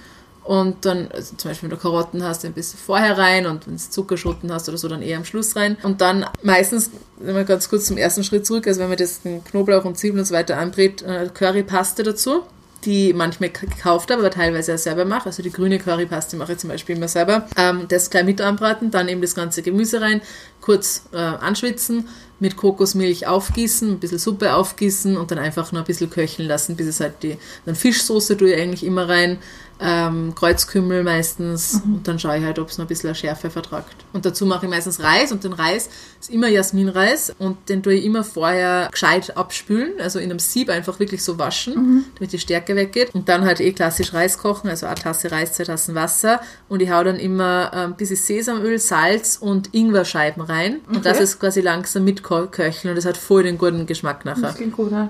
Und 0.45 0.87
dann, 0.87 1.09
also 1.13 1.37
zum 1.37 1.51
Beispiel, 1.51 1.71
wenn 1.71 1.77
du 1.77 1.83
Karotten 1.83 2.25
hast, 2.25 2.45
ein 2.45 2.55
bisschen 2.55 2.79
vorher 2.79 3.19
rein 3.19 3.47
und 3.47 3.67
wenn 3.67 3.75
du 3.75 3.81
Zuckerschoten 3.81 4.51
hast 4.51 4.69
oder 4.69 4.79
so, 4.79 4.89
dann 4.89 5.03
eher 5.03 5.19
am 5.19 5.27
Schluss 5.27 5.55
rein. 5.57 5.77
Und 5.83 6.01
dann 6.01 6.25
meistens, 6.43 6.91
wenn 7.19 7.37
wir 7.37 7.45
ganz 7.45 7.69
kurz 7.69 7.85
zum 7.85 7.99
ersten 7.99 8.25
Schritt 8.25 8.47
zurück, 8.47 8.67
also 8.67 8.81
wenn 8.81 8.89
man 8.89 8.97
das 8.97 9.21
Knoblauch 9.51 9.85
und 9.85 9.99
Zwiebeln 9.99 10.21
und 10.21 10.25
so 10.25 10.35
weiter 10.35 10.57
anbrät, 10.57 11.03
äh, 11.03 11.29
Currypaste 11.33 12.03
dazu 12.03 12.45
die 12.85 13.13
manchmal 13.13 13.51
gekauft 13.51 14.11
habe, 14.11 14.21
aber 14.21 14.31
teilweise 14.31 14.75
auch 14.75 14.79
selber 14.79 15.05
mache. 15.05 15.27
Also 15.27 15.43
die 15.43 15.51
grüne 15.51 15.79
Currypaste 15.79 16.37
mache 16.37 16.53
ich 16.53 16.59
zum 16.59 16.71
Beispiel 16.71 16.97
immer 16.97 17.09
selber. 17.09 17.49
Ähm, 17.57 17.87
das 17.89 18.11
gleich 18.11 18.25
mit 18.25 18.41
anbraten, 18.41 18.91
dann 18.91 19.09
eben 19.09 19.21
das 19.21 19.35
ganze 19.35 19.63
Gemüse 19.63 20.01
rein, 20.01 20.21
kurz 20.61 21.03
äh, 21.13 21.17
anschwitzen, 21.17 22.09
mit 22.41 22.57
Kokosmilch 22.57 23.27
aufgießen, 23.27 23.93
ein 23.93 23.99
bisschen 23.99 24.19
Suppe 24.19 24.55
aufgießen 24.55 25.17
und 25.17 25.31
dann 25.31 25.39
einfach 25.39 25.73
nur 25.73 25.83
ein 25.83 25.87
bisschen 25.87 26.11
köcheln 26.11 26.49
lassen, 26.49 26.77
bis 26.77 26.87
es 26.87 27.01
halt 27.01 27.23
die, 27.23 27.37
dann 27.67 27.75
Fischsoße 27.75 28.37
tue 28.37 28.53
ich 28.53 28.61
eigentlich 28.61 28.85
immer 28.85 29.09
rein, 29.09 29.39
ähm, 29.81 30.35
Kreuzkümmel 30.35 31.05
meistens 31.05 31.83
und 31.85 32.07
dann 32.09 32.19
schaue 32.19 32.39
ich 32.39 32.45
halt, 32.45 32.59
ob 32.59 32.69
es 32.69 32.79
noch 32.79 32.85
ein 32.85 32.89
bisschen 32.89 33.09
eine 33.09 33.15
Schärfe 33.15 33.51
vertragt. 33.51 33.95
Und 34.13 34.25
dazu 34.27 34.47
mache 34.47 34.67
ich 34.67 34.71
meistens 34.71 35.01
Reis 35.01 35.33
und 35.33 35.45
den 35.45 35.53
Reis 35.53 35.89
ist 36.21 36.31
immer 36.31 36.49
Jasminreis 36.49 37.33
und 37.39 37.69
den 37.69 37.83
tue 37.83 37.95
ich 37.95 38.05
immer 38.05 38.25
vorher 38.25 38.89
gescheit 38.91 39.37
abspülen, 39.37 39.93
also 40.01 40.19
in 40.19 40.31
einem 40.31 40.39
Sieb 40.39 40.69
einfach 40.69 40.99
wirklich 40.99 41.23
so 41.23 41.39
waschen, 41.39 42.05
damit 42.17 42.33
die 42.33 42.39
Stärke 42.39 42.75
weggeht 42.75 43.15
und 43.15 43.29
dann 43.29 43.45
halt 43.45 43.61
eh 43.61 43.73
klassisch 43.73 44.13
Reis 44.15 44.39
kochen, 44.39 44.69
also 44.69 44.87
eine 44.87 44.97
Tasse 44.97 45.31
Reis, 45.31 45.53
zwei 45.53 45.65
Tassen 45.65 45.95
Wasser 45.95 46.41
und 46.69 46.83
ich 46.83 46.91
hau 46.91 47.05
dann 47.05 47.17
immer 47.17 47.71
ähm, 47.73 47.91
ein 47.91 47.97
bisschen 47.97 48.17
Sesamöl, 48.17 48.79
Salz 48.79 49.39
und 49.41 49.75
Ingwerscheiben 49.75 50.43
rein 50.43 50.81
und 50.89 51.07
das 51.07 51.21
ist 51.21 51.39
quasi 51.39 51.61
langsam 51.61 52.05
mitköcheln 52.05 52.91
und 52.91 52.97
das 52.97 53.05
hat 53.05 53.17
voll 53.17 53.45
den 53.45 53.59
guten 53.59 53.87
Geschmack 53.87 54.25
nachher. 54.25 54.43
Das 54.43 54.57
klingt 54.57 54.73
gut, 54.73 54.91
ja. 54.91 55.09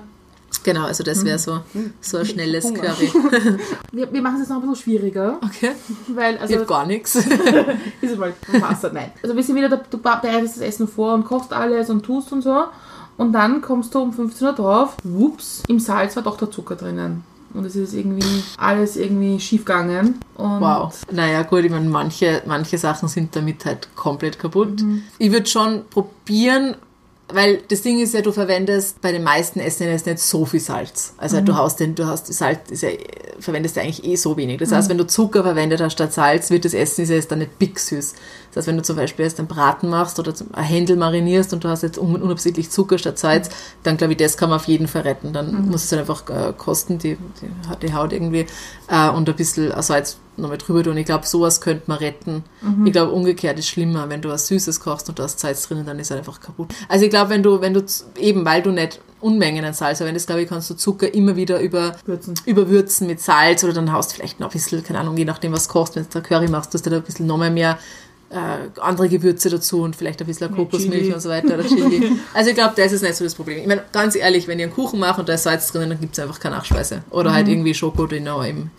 Genau, 0.63 0.85
also 0.85 1.03
das 1.03 1.23
wäre 1.23 1.39
so, 1.39 1.61
so 2.01 2.17
ein 2.17 2.25
schnelles 2.25 2.65
Hunger. 2.65 2.79
Curry. 2.81 3.11
Wir, 3.91 4.11
wir 4.11 4.21
machen 4.21 4.35
es 4.35 4.41
jetzt 4.41 4.49
noch 4.49 4.57
ein 4.57 4.69
bisschen 4.69 4.83
schwieriger, 4.83 5.39
Okay. 5.43 5.71
weil, 6.09 6.35
Ich 6.35 6.41
also, 6.41 6.55
hab 6.59 6.67
gar 6.67 6.85
nichts. 6.85 7.15
ist 8.01 8.17
mal 8.17 8.33
Wasser, 8.59 8.91
nein. 8.93 9.11
Also 9.23 9.35
wir 9.35 9.43
sind 9.43 9.55
wieder, 9.55 9.69
da- 9.69 9.81
du 9.89 9.97
bereitest 9.97 10.57
das 10.57 10.63
Essen 10.63 10.87
vor 10.87 11.13
und 11.13 11.25
kochst 11.25 11.53
alles 11.53 11.89
und 11.89 12.03
tust 12.03 12.31
und 12.33 12.41
so. 12.41 12.65
Und 13.17 13.33
dann 13.33 13.61
kommst 13.61 13.93
du 13.95 13.99
um 13.99 14.13
15 14.13 14.47
Uhr 14.47 14.53
drauf, 14.53 14.95
whoops, 15.03 15.63
im 15.67 15.79
Salz 15.79 16.15
war 16.15 16.23
doch 16.23 16.37
der 16.37 16.51
Zucker 16.51 16.75
drinnen. 16.75 17.23
Und 17.53 17.65
es 17.65 17.75
ist 17.75 17.93
irgendwie 17.93 18.43
alles 18.57 18.95
irgendwie 18.95 19.39
schief 19.39 19.65
gegangen. 19.65 20.19
Und 20.35 20.61
Wow. 20.61 20.93
Naja, 21.11 21.41
gut, 21.43 21.63
ich 21.63 21.71
meine, 21.71 21.89
manche, 21.89 22.43
manche 22.45 22.77
Sachen 22.77 23.09
sind 23.09 23.35
damit 23.35 23.65
halt 23.65 23.89
komplett 23.95 24.37
kaputt. 24.37 24.83
Ich 25.17 25.31
würde 25.31 25.47
schon 25.47 25.81
probieren, 25.89 26.75
weil 27.31 27.61
das 27.67 27.81
Ding 27.81 27.99
ist 27.99 28.13
ja, 28.13 28.21
du 28.21 28.31
verwendest 28.31 29.01
bei 29.01 29.11
den 29.11 29.23
meisten 29.23 29.59
Essen 29.59 29.87
jetzt 29.87 30.05
nicht 30.05 30.19
so 30.19 30.45
viel 30.45 30.59
Salz. 30.59 31.13
Also 31.17 31.41
du 31.41 31.55
haust 31.55 31.79
den, 31.79 31.95
du 31.95 32.05
hast 32.05 32.31
Salz, 32.33 32.71
ist 32.71 32.81
ja, 32.81 32.89
verwendest 33.39 33.75
ja 33.75 33.83
eigentlich 33.83 34.03
eh 34.03 34.15
so 34.15 34.35
wenig. 34.35 34.57
Das 34.59 34.71
heißt, 34.71 34.89
wenn 34.89 34.97
du 34.97 35.05
Zucker 35.05 35.43
verwendet 35.43 35.79
hast 35.81 35.93
statt 35.93 36.11
Salz, 36.11 36.49
wird 36.49 36.65
das 36.65 36.73
Essen 36.73 37.03
ist 37.03 37.09
ja 37.09 37.15
jetzt 37.15 37.31
dann 37.31 37.39
nicht 37.39 37.59
big 37.59 37.79
süß. 37.79 38.13
Das 38.49 38.57
heißt, 38.57 38.67
wenn 38.67 38.77
du 38.77 38.83
zum 38.83 38.95
Beispiel 38.95 39.25
jetzt 39.25 39.39
einen 39.39 39.47
Braten 39.47 39.89
machst 39.89 40.19
oder 40.19 40.33
ein 40.53 40.63
Händel 40.63 40.97
marinierst 40.97 41.53
und 41.53 41.63
du 41.63 41.69
hast 41.69 41.83
jetzt 41.83 41.99
un 41.99 42.15
unabsichtlich 42.21 42.71
Zucker 42.71 42.97
statt 42.97 43.19
Salz, 43.19 43.49
dann 43.83 43.97
glaube 43.97 44.13
ich, 44.13 44.17
das 44.17 44.35
kann 44.35 44.49
man 44.49 44.57
auf 44.57 44.65
jeden 44.65 44.87
Fall 44.87 45.03
retten. 45.03 45.31
Dann 45.31 45.69
muss 45.69 45.85
es 45.85 45.91
halt 45.91 46.01
einfach 46.01 46.27
äh, 46.29 46.53
kosten, 46.57 46.97
die, 46.97 47.15
die, 47.41 47.87
die 47.87 47.93
Haut 47.93 48.11
irgendwie, 48.11 48.47
äh, 48.87 49.09
und 49.09 49.29
ein 49.29 49.35
bisschen 49.35 49.71
Salz 49.81 50.17
nochmal 50.37 50.57
drüber 50.57 50.83
tun. 50.83 50.97
Ich 50.97 51.05
glaube, 51.05 51.25
sowas 51.25 51.61
könnte 51.61 51.83
man 51.87 51.97
retten. 51.97 52.43
Ich 52.85 52.91
glaube, 52.91 53.11
umgekehrt 53.11 53.59
ist 53.59 53.67
schlimmer, 53.67 54.09
wenn 54.09 54.21
du 54.21 54.29
was 54.29 54.47
Süßes 54.47 54.79
kochst 54.79 55.09
und 55.09 55.19
da 55.19 55.25
ist 55.25 55.39
Salz 55.39 55.67
drin, 55.67 55.85
dann 55.85 55.99
ist 55.99 56.11
es 56.11 56.17
einfach 56.17 56.39
kaputt. 56.39 56.69
Also 56.87 57.05
ich 57.05 57.09
glaube, 57.09 57.29
wenn 57.31 57.43
du, 57.43 57.61
wenn 57.61 57.73
du, 57.73 57.83
eben 58.17 58.45
weil 58.45 58.61
du 58.61 58.71
nicht 58.71 59.01
Unmengen 59.21 59.65
an 59.65 59.73
Salz 59.73 59.97
verwendest, 59.97 60.27
glaube 60.27 60.43
ich, 60.43 60.49
kannst 60.49 60.69
du 60.69 60.75
Zucker 60.75 61.13
immer 61.13 61.35
wieder 61.35 61.59
über, 61.59 61.95
Würzen. 62.05 62.35
überwürzen 62.45 63.05
mit 63.07 63.19
Salz 63.19 63.63
oder 63.63 63.73
dann 63.73 63.91
haust 63.91 64.13
vielleicht 64.13 64.39
noch 64.39 64.47
ein 64.47 64.53
bisschen, 64.53 64.81
keine 64.83 64.99
Ahnung, 64.99 65.17
je 65.17 65.25
nachdem, 65.25 65.51
was 65.51 65.67
kochst, 65.67 65.95
wenn 65.95 66.03
du 66.03 66.09
da 66.09 66.21
Curry 66.21 66.47
machst, 66.47 66.71
tust 66.71 66.85
du 66.85 66.89
da 66.89 66.97
ein 66.97 67.03
bisschen 67.03 67.27
nochmal 67.27 67.51
mehr 67.51 67.77
äh, 68.29 68.79
andere 68.79 69.09
Gewürze 69.09 69.49
dazu 69.49 69.81
und 69.81 69.95
vielleicht 69.95 70.21
ein 70.21 70.27
bisschen 70.27 70.53
Kokosmilch 70.53 71.13
und 71.13 71.19
so 71.19 71.29
weiter 71.29 71.55
oder 71.55 71.63
Chili. 71.63 72.11
Also 72.33 72.51
ich 72.51 72.55
glaube, 72.55 72.73
das 72.75 72.91
ist 72.91 73.01
nicht 73.01 73.15
so 73.15 73.23
das 73.23 73.35
Problem. 73.35 73.59
Ich 73.59 73.67
meine, 73.67 73.83
ganz 73.91 74.15
ehrlich, 74.15 74.47
wenn 74.47 74.59
ihr 74.59 74.65
einen 74.65 74.73
Kuchen 74.73 74.99
macht 74.99 75.19
und 75.19 75.27
da 75.27 75.33
ist 75.33 75.43
Salz 75.43 75.71
drin, 75.71 75.89
dann 75.89 75.99
gibt 75.99 76.13
es 76.13 76.19
einfach 76.19 76.39
keine 76.39 76.55
Nachspeise. 76.55 77.03
Oder 77.09 77.33
halt 77.33 77.47
irgendwie 77.47 77.73
Schokodinner 77.73 78.45
im, 78.47 78.69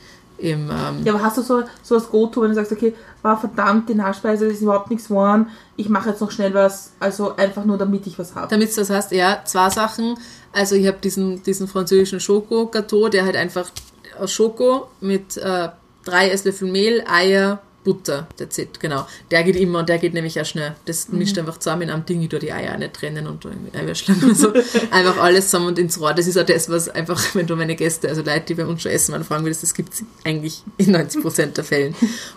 im 0.40 0.70
ähm, 0.70 1.04
Ja, 1.04 1.14
aber 1.14 1.22
hast 1.22 1.38
du 1.38 1.42
so, 1.42 1.62
so 1.82 1.94
das 1.94 2.10
Go-To, 2.10 2.42
wenn 2.42 2.50
du 2.50 2.54
sagst, 2.54 2.72
okay, 2.72 2.94
war 3.22 3.38
verdammt, 3.38 3.88
die 3.88 3.94
Nachspeise 3.94 4.46
ist 4.46 4.62
überhaupt 4.62 4.90
nichts 4.90 5.08
geworden, 5.08 5.48
ich 5.76 5.88
mache 5.88 6.10
jetzt 6.10 6.20
noch 6.20 6.30
schnell 6.30 6.54
was, 6.54 6.92
also 7.00 7.36
einfach 7.36 7.64
nur, 7.64 7.78
damit 7.78 8.06
ich 8.06 8.18
was 8.18 8.34
habe. 8.34 8.48
Damit 8.48 8.72
du 8.72 8.76
das 8.76 8.90
hast, 8.90 9.12
ja, 9.12 9.42
zwei 9.44 9.70
Sachen. 9.70 10.16
Also 10.52 10.74
ich 10.74 10.86
habe 10.86 10.98
diesen, 11.02 11.42
diesen 11.42 11.68
französischen 11.68 12.20
Schoko-Gâteau, 12.20 13.08
der 13.08 13.24
halt 13.24 13.36
einfach 13.36 13.70
aus 14.18 14.32
Schoko 14.32 14.88
mit 15.00 15.36
äh, 15.36 15.68
drei 16.04 16.30
Esslöffel 16.30 16.70
Mehl, 16.70 17.04
Eier 17.06 17.60
Butter, 17.82 18.28
that's 18.36 18.58
it, 18.58 18.78
genau. 18.78 19.06
Der 19.30 19.42
geht 19.42 19.56
immer 19.56 19.78
und 19.78 19.88
der 19.88 19.98
geht 19.98 20.12
nämlich 20.12 20.38
auch 20.38 20.44
schnell. 20.44 20.74
Das 20.84 21.08
mischt 21.08 21.38
einfach 21.38 21.58
zusammen 21.58 21.82
in 21.82 21.90
einem 21.90 22.04
Ding, 22.04 22.20
ich 22.22 22.28
tue 22.28 22.38
die 22.38 22.52
Eier 22.52 22.74
auch 22.74 22.78
nicht 22.78 22.92
trennen 22.92 23.26
und 23.26 23.46
Eiweißschlangen 23.74 24.30
und 24.30 24.36
so. 24.36 24.52
einfach 24.90 25.16
alles 25.18 25.46
zusammen 25.46 25.68
und 25.68 25.78
ins 25.78 25.98
Rohr. 25.98 26.12
Das 26.12 26.26
ist 26.26 26.36
auch 26.36 26.44
das, 26.44 26.68
was 26.68 26.90
einfach, 26.90 27.34
wenn 27.34 27.46
du 27.46 27.56
meine 27.56 27.76
Gäste, 27.76 28.08
also 28.08 28.22
Leute, 28.22 28.46
die 28.48 28.54
bei 28.54 28.66
uns 28.66 28.82
schon 28.82 28.92
essen, 28.92 29.24
fragen 29.24 29.44
würdest, 29.44 29.62
das 29.62 29.72
gibt 29.72 29.94
es 29.94 30.04
eigentlich 30.24 30.62
in 30.76 30.94
90% 30.94 31.46
der 31.54 31.64
Fällen. 31.64 31.94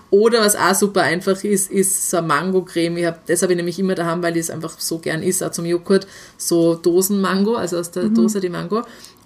Oder 0.10 0.39
was 0.41 0.56
auch 0.56 0.76
super 0.76 1.02
einfach 1.02 1.44
ist, 1.44 1.70
ist 1.72 2.10
so 2.10 2.18
eine 2.18 2.28
Mango-Creme. 2.28 2.98
Ich 2.98 3.06
hab, 3.06 3.26
das 3.26 3.41
habe 3.41 3.54
ich 3.54 3.58
nämlich 3.58 3.80
immer 3.80 3.96
daheim, 3.96 4.24
weil 4.24 4.38
ich 4.38 4.41
es 4.44 4.50
einfach 4.50 4.80
so 4.80 5.00
gern 5.00 5.24
isst, 5.24 5.44
auch 5.44 5.52
zum 5.52 5.66
Joghurt, 5.66 6.08
so 6.38 6.76
Dosen-Mango, 6.76 7.56
also 7.56 7.78
aus 7.80 7.91
der 7.91 8.06
Dose 8.06 8.39
die 8.39 8.50
Mango. 8.50 8.78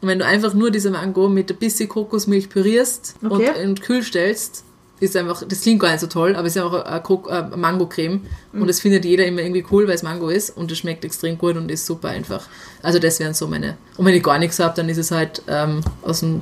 Und 0.02 0.08
wenn 0.08 0.20
du 0.20 0.26
einfach 0.26 0.54
nur 0.54 0.72
diese 0.72 0.92
Mango 0.92 1.28
mit 1.28 1.52
ein 1.52 1.58
bisschen 1.58 1.90
Kokosmilch 1.90 2.50
pürierst 2.50 3.16
Okay. 3.24 3.34
und 3.34 3.42
in 3.58 3.76
den 3.76 3.80
Kühl 3.82 4.04
stellst, 4.04 4.64
ist 5.00 5.16
einfach, 5.16 5.44
das 5.48 5.62
klingt 5.62 5.80
gar 5.80 5.92
nicht 5.92 6.02
so 6.02 6.08
toll, 6.08 6.36
aber 6.36 6.48
es 6.48 6.56
ist 6.56 6.62
einfach 6.62 6.86
eine, 6.86 7.44
eine 7.46 7.58
Mango-Creme 7.58 8.22
und 8.54 8.68
das 8.68 8.80
findet 8.80 9.06
jeder 9.06 9.26
immer 9.26 9.42
irgendwie 9.42 9.66
cool, 9.72 9.88
weil 9.88 9.96
es 9.96 10.04
Mango 10.04 10.30
ist 10.30 10.50
und 10.50 10.72
es 10.72 10.80
schmeckt 10.80 11.06
extrem 11.06 11.38
gut 11.38 11.56
und 11.56 11.70
ist 11.70 11.86
super 11.86 12.10
einfach. 12.10 12.48
Also 12.82 12.98
das 13.00 13.20
wären 13.20 13.34
so 13.34 13.48
meine. 13.48 13.78
Und 13.98 14.06
wenn 14.06 14.16
ich 14.16 14.24
gar 14.24 14.40
nichts 14.40 14.60
habe, 14.60 14.76
dann 14.76 14.90
ist 14.90 14.98
es 14.98 15.12
halt 15.12 15.44
ähm, 15.48 15.82
aus 16.02 16.22
dem 16.22 16.42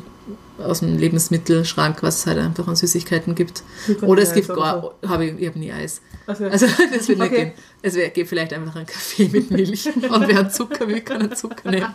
aus 0.60 0.80
dem 0.80 0.97
Lebensmittelschrank, 0.97 2.01
was 2.03 2.20
es 2.20 2.26
halt 2.28 2.38
einfach 2.39 2.68
an 2.68 2.76
Süßigkeiten 2.76 3.36
gibt. 3.36 3.64
Oder 4.01 4.22
es 4.24 4.34
gibt 4.34 4.47
gar, 4.47 4.93
habe 5.06 5.26
ich, 5.26 5.39
ich 5.39 5.47
habe 5.47 5.60
nie 5.60 5.72
Eis. 5.72 6.01
Also, 6.28 6.45
Also 6.45 6.66
das 6.93 7.08
wird 7.08 7.20
nicht 7.20 7.32
Okay. 7.32 7.36
gehen. 7.45 7.51
Es 7.82 7.93
wäre 7.95 8.10
geht 8.10 8.28
vielleicht 8.28 8.51
einfach 8.53 8.76
ein 8.76 8.86
Kaffee 8.86 9.30
mit 9.32 9.51
Milch 9.51 9.86
und 9.95 10.28
wer 10.28 10.39
einen 10.39 10.49
Zucker 10.49 10.88
will, 10.88 11.01
kann 11.01 11.22
einen 11.22 11.36
Zucker 11.36 11.70
nehmen. 11.70 11.93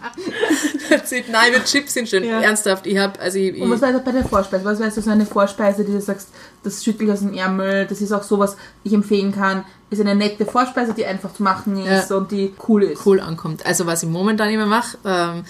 Nein, 1.32 1.52
mit 1.52 1.64
Chips 1.64 1.94
sind 1.94 2.08
schön. 2.08 2.24
Ja. 2.24 2.40
Ernsthaft, 2.40 2.86
ich 2.86 2.98
habe, 2.98 3.18
also 3.20 3.38
ich, 3.38 3.54
ich, 3.56 3.60
Und 3.62 3.70
was 3.70 3.82
war 3.82 3.92
das 3.92 4.04
bei 4.04 4.12
der 4.12 4.24
Vorspeise? 4.24 4.64
Was 4.64 4.78
wäre 4.78 4.90
so 4.90 5.10
eine 5.10 5.26
Vorspeise, 5.26 5.84
die 5.84 5.92
du 5.92 6.00
sagst, 6.00 6.28
das 6.62 6.84
schüttel 6.84 7.06
ich 7.08 7.12
aus 7.12 7.20
dem 7.20 7.34
Ärmel, 7.34 7.86
das 7.86 8.00
ist 8.00 8.12
auch 8.12 8.22
sowas, 8.22 8.56
ich 8.84 8.92
empfehlen 8.92 9.32
kann, 9.32 9.64
ist 9.90 10.00
eine 10.00 10.14
nette 10.14 10.46
Vorspeise, 10.46 10.94
die 10.94 11.04
einfach 11.06 11.32
zu 11.34 11.42
machen 11.42 11.76
ist 11.84 12.10
Ja. 12.10 12.16
und 12.16 12.30
die 12.30 12.52
cool 12.68 12.84
ist. 12.84 13.04
cool 13.06 13.20
ankommt. 13.20 13.64
Also 13.66 13.86
was 13.86 14.02
ich 14.02 14.08
momentan 14.08 14.50
immer 14.50 14.66
mache, 14.66 14.96
ähm, 15.04 15.44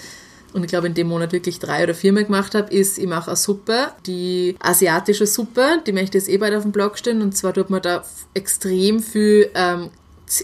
und 0.53 0.63
ich 0.63 0.69
glaube 0.69 0.87
in 0.87 0.93
dem 0.93 1.07
Monat 1.07 1.31
wirklich 1.31 1.59
drei 1.59 1.83
oder 1.83 1.93
viermal 1.93 2.25
gemacht 2.25 2.55
habe, 2.55 2.73
ist, 2.73 2.97
ich 2.97 3.07
mache 3.07 3.27
eine 3.29 3.37
Suppe, 3.37 3.87
die 4.05 4.55
asiatische 4.59 5.27
Suppe, 5.27 5.81
die 5.85 5.91
möchte 5.91 6.17
ich 6.17 6.23
jetzt 6.25 6.33
eh 6.33 6.37
bald 6.37 6.55
auf 6.55 6.63
dem 6.63 6.71
Blog 6.71 6.97
stehen, 6.97 7.21
und 7.21 7.35
zwar 7.35 7.53
tut 7.53 7.69
man 7.69 7.81
da 7.81 8.03
extrem 8.33 9.01
viel, 9.01 9.49
ähm, 9.55 9.89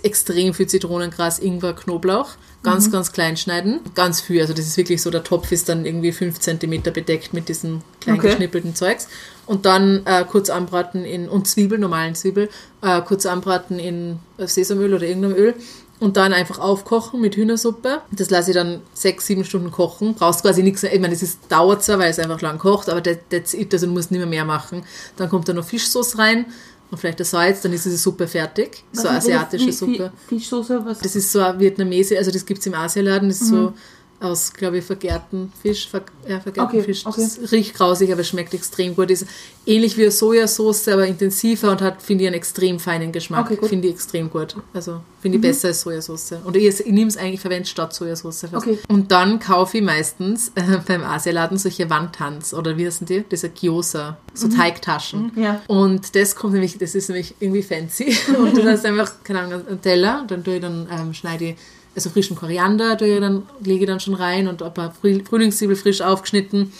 extrem 0.03 0.53
viel 0.53 0.67
Zitronengras, 0.67 1.39
Ingwer, 1.39 1.73
Knoblauch, 1.73 2.31
ganz, 2.63 2.91
ganz 2.91 3.13
klein 3.13 3.37
schneiden, 3.37 3.79
ganz 3.95 4.19
viel, 4.19 4.41
also 4.41 4.53
das 4.53 4.65
ist 4.65 4.75
wirklich 4.75 5.01
so, 5.01 5.09
der 5.09 5.23
Topf 5.23 5.51
ist 5.51 5.69
dann 5.69 5.85
irgendwie 5.85 6.11
fünf 6.11 6.39
Zentimeter 6.39 6.91
bedeckt 6.91 7.33
mit 7.33 7.47
diesem 7.47 7.81
klein 8.01 8.17
Okay. 8.17 8.29
geschnippelten 8.29 8.75
Zeugs. 8.75 9.07
Und 9.45 9.65
dann 9.65 10.05
äh, 10.05 10.25
kurz 10.25 10.49
anbraten 10.49 11.05
in, 11.05 11.29
und 11.29 11.47
Zwiebel, 11.47 11.77
normalen 11.77 12.15
Zwiebel, 12.15 12.49
äh, 12.81 13.01
kurz 13.01 13.25
anbraten 13.25 13.79
in 13.79 14.19
Sesamöl 14.37 14.93
oder 14.93 15.07
irgendeinem 15.07 15.37
Öl 15.37 15.53
und 15.99 16.15
dann 16.17 16.31
einfach 16.33 16.59
aufkochen 16.59 17.21
mit 17.21 17.35
Hühnersuppe. 17.35 18.01
Das 18.11 18.29
lasse 18.29 18.51
ich 18.51 18.55
dann 18.55 18.81
sechs, 18.93 19.25
sieben 19.25 19.43
Stunden 19.43 19.71
kochen. 19.71 20.13
Brauchst 20.13 20.41
quasi 20.43 20.61
nichts, 20.63 20.83
ich 20.83 20.99
meine, 20.99 21.13
das 21.13 21.23
ist, 21.23 21.39
dauert 21.49 21.83
zwar, 21.83 21.99
weil 21.99 22.11
es 22.11 22.19
einfach 22.19 22.41
lang 22.41 22.59
kocht, 22.59 22.89
aber 22.89 23.01
that, 23.01 23.29
that's 23.29 23.53
it, 23.53 23.73
also 23.73 23.87
du 23.87 23.93
musst 23.93 24.11
nicht 24.11 24.19
mehr 24.19 24.27
mehr 24.27 24.45
machen. 24.45 24.83
Dann 25.15 25.29
kommt 25.29 25.47
da 25.49 25.53
noch 25.53 25.65
Fischsoße 25.65 26.17
rein 26.19 26.45
und 26.91 26.97
vielleicht 26.99 27.19
das 27.19 27.31
Salz, 27.31 27.61
dann 27.61 27.73
ist 27.73 27.85
diese 27.85 27.97
Suppe 27.97 28.27
fertig. 28.27 28.83
Was 28.93 29.01
so 29.03 29.07
das? 29.09 29.17
asiatische 29.17 29.67
Wie- 29.67 29.71
Suppe. 29.71 30.11
Fi- 30.27 30.35
Fischsoße, 30.39 30.85
was? 30.85 30.99
Das 30.99 31.15
ist 31.15 31.31
so 31.31 31.39
eine 31.39 31.59
vietnamesische, 31.59 32.17
also 32.19 32.31
das 32.31 32.45
gibt 32.45 32.59
es 32.59 32.65
im 32.67 32.73
Asialaden, 32.75 33.29
das 33.29 33.41
ist 33.41 33.49
so 33.49 33.73
aus, 34.19 34.53
glaube 34.53 34.79
ich, 34.79 34.83
vergärten 34.85 35.51
Fisch, 35.61 35.87
ver, 35.87 36.01
ja, 36.27 36.39
vergärten 36.39 36.69
Okay, 36.77 36.83
Fisch. 36.83 37.05
okay. 37.05 37.21
Das 37.21 37.51
riecht 37.51 37.75
grausig, 37.75 38.11
aber 38.11 38.23
schmeckt 38.23 38.53
extrem 38.53 38.95
gut. 38.95 39.11
Ist 39.11 39.27
ähnlich 39.65 39.95
wie 39.97 40.03
eine 40.03 40.11
Sojasauce, 40.11 40.87
aber 40.87 41.05
intensiver 41.05 41.71
und 41.71 41.81
hat, 41.81 42.01
finde 42.01 42.23
ich, 42.23 42.27
einen 42.27 42.35
extrem 42.35 42.79
feinen 42.79 43.11
Geschmack. 43.11 43.45
Okay. 43.51 43.59
Mhm. 43.61 43.67
Finde 43.67 43.87
ich 43.87 43.93
extrem 43.93 44.29
gut. 44.29 44.55
Also 44.73 45.01
finde 45.21 45.37
ich 45.37 45.41
besser 45.41 45.67
als 45.67 45.81
Sojasauce. 45.81 46.33
Und 46.43 46.55
ich, 46.55 46.65
ich 46.65 46.85
nehme 46.91 47.07
es 47.07 47.17
eigentlich, 47.17 47.41
verwende 47.41 47.67
statt 47.67 47.93
Sojasauce. 47.93 48.45
Okay. 48.53 48.79
Und 48.87 49.11
dann 49.11 49.39
kaufe 49.39 49.77
ich 49.77 49.83
meistens 49.83 50.49
äh, 50.55 50.79
beim 50.87 51.03
Asialaden 51.03 51.57
solche 51.59 51.89
Wandtans 51.89 52.53
oder 52.53 52.75
wie 52.77 52.87
heißen 52.87 53.05
die? 53.05 53.23
Diese 53.29 53.49
Gyoza, 53.49 54.17
so 54.33 54.47
Teigtaschen. 54.47 55.31
Mhm. 55.35 55.43
Ja. 55.43 55.61
Und 55.67 56.15
das 56.15 56.35
kommt 56.35 56.53
nämlich, 56.53 56.77
das 56.79 56.95
ist 56.95 57.09
nämlich 57.09 57.35
irgendwie 57.39 57.61
fancy. 57.61 58.17
Und 58.37 58.57
du 58.57 58.63
hast 58.63 58.85
einfach, 58.85 59.11
keine 59.23 59.41
Ahnung, 59.41 59.67
einen 59.67 59.81
Teller, 59.81 60.25
dann 60.27 60.43
tue 60.43 60.55
ich 60.55 60.61
dann, 60.61 60.87
ähm, 60.91 61.13
schneide 61.13 61.45
ich, 61.49 61.55
also 61.97 62.11
frischen 62.11 62.37
Koriander, 62.37 62.95
tue 62.95 63.19
dann, 63.19 63.43
lege 63.63 63.81
ich 63.81 63.87
dann 63.87 63.99
schon 63.99 64.13
rein 64.13 64.47
und 64.47 64.61
ein 64.61 64.73
paar 64.73 64.93
Früh- 64.93 65.23
Frühlingszwiebel 65.23 65.75
frisch 65.75 66.01
aufgeschnitten. 66.01 66.71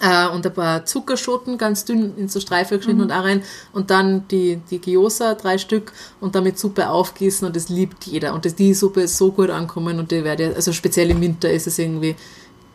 Äh, 0.00 0.28
und 0.28 0.44
ein 0.44 0.54
paar 0.54 0.84
Zuckerschoten 0.86 1.58
ganz 1.58 1.84
dünn 1.84 2.14
in 2.16 2.28
so 2.28 2.40
Streifen 2.40 2.78
geschnitten 2.78 3.02
und 3.02 3.12
auch 3.12 3.24
rein. 3.24 3.42
Und 3.72 3.90
dann 3.90 4.26
die, 4.28 4.60
die 4.70 4.80
Gyoza, 4.80 5.34
drei 5.34 5.58
Stück, 5.58 5.92
und 6.20 6.34
dann 6.34 6.44
mit 6.44 6.58
Suppe 6.58 6.88
aufgießen 6.88 7.46
und 7.46 7.54
das 7.54 7.68
liebt 7.68 8.04
jeder. 8.04 8.34
Und 8.34 8.44
das, 8.44 8.54
die 8.56 8.74
Suppe 8.74 9.02
ist 9.02 9.16
so 9.16 9.30
gut 9.30 9.50
ankommen 9.50 9.98
und 9.98 10.10
die 10.10 10.24
werde, 10.24 10.54
also 10.56 10.72
speziell 10.72 11.10
im 11.10 11.20
Winter 11.20 11.50
ist 11.50 11.66
es 11.66 11.78
irgendwie, 11.78 12.16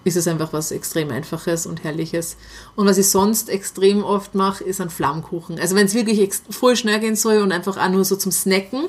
ist 0.08 0.16
es 0.16 0.28
einfach 0.28 0.54
was 0.54 0.72
extrem 0.72 1.12
Einfaches 1.12 1.66
und 1.66 1.84
Herrliches. 1.84 2.38
Und 2.76 2.88
was 2.88 2.98
ich 2.98 3.10
sonst 3.10 3.50
extrem 3.50 4.04
oft 4.04 4.36
mache, 4.36 4.64
ist 4.64 4.82
ein 4.82 4.90
Flammkuchen. 4.90 5.60
Also 5.60 5.76
wenn 5.76 5.86
es 5.86 5.94
wirklich 5.94 6.30
voll 6.50 6.76
schnell 6.76 7.00
gehen 7.00 7.16
soll 7.16 7.40
und 7.40 7.52
einfach 7.52 7.78
auch 7.78 7.90
nur 7.90 8.06
so 8.06 8.16
zum 8.16 8.32
Snacken, 8.32 8.88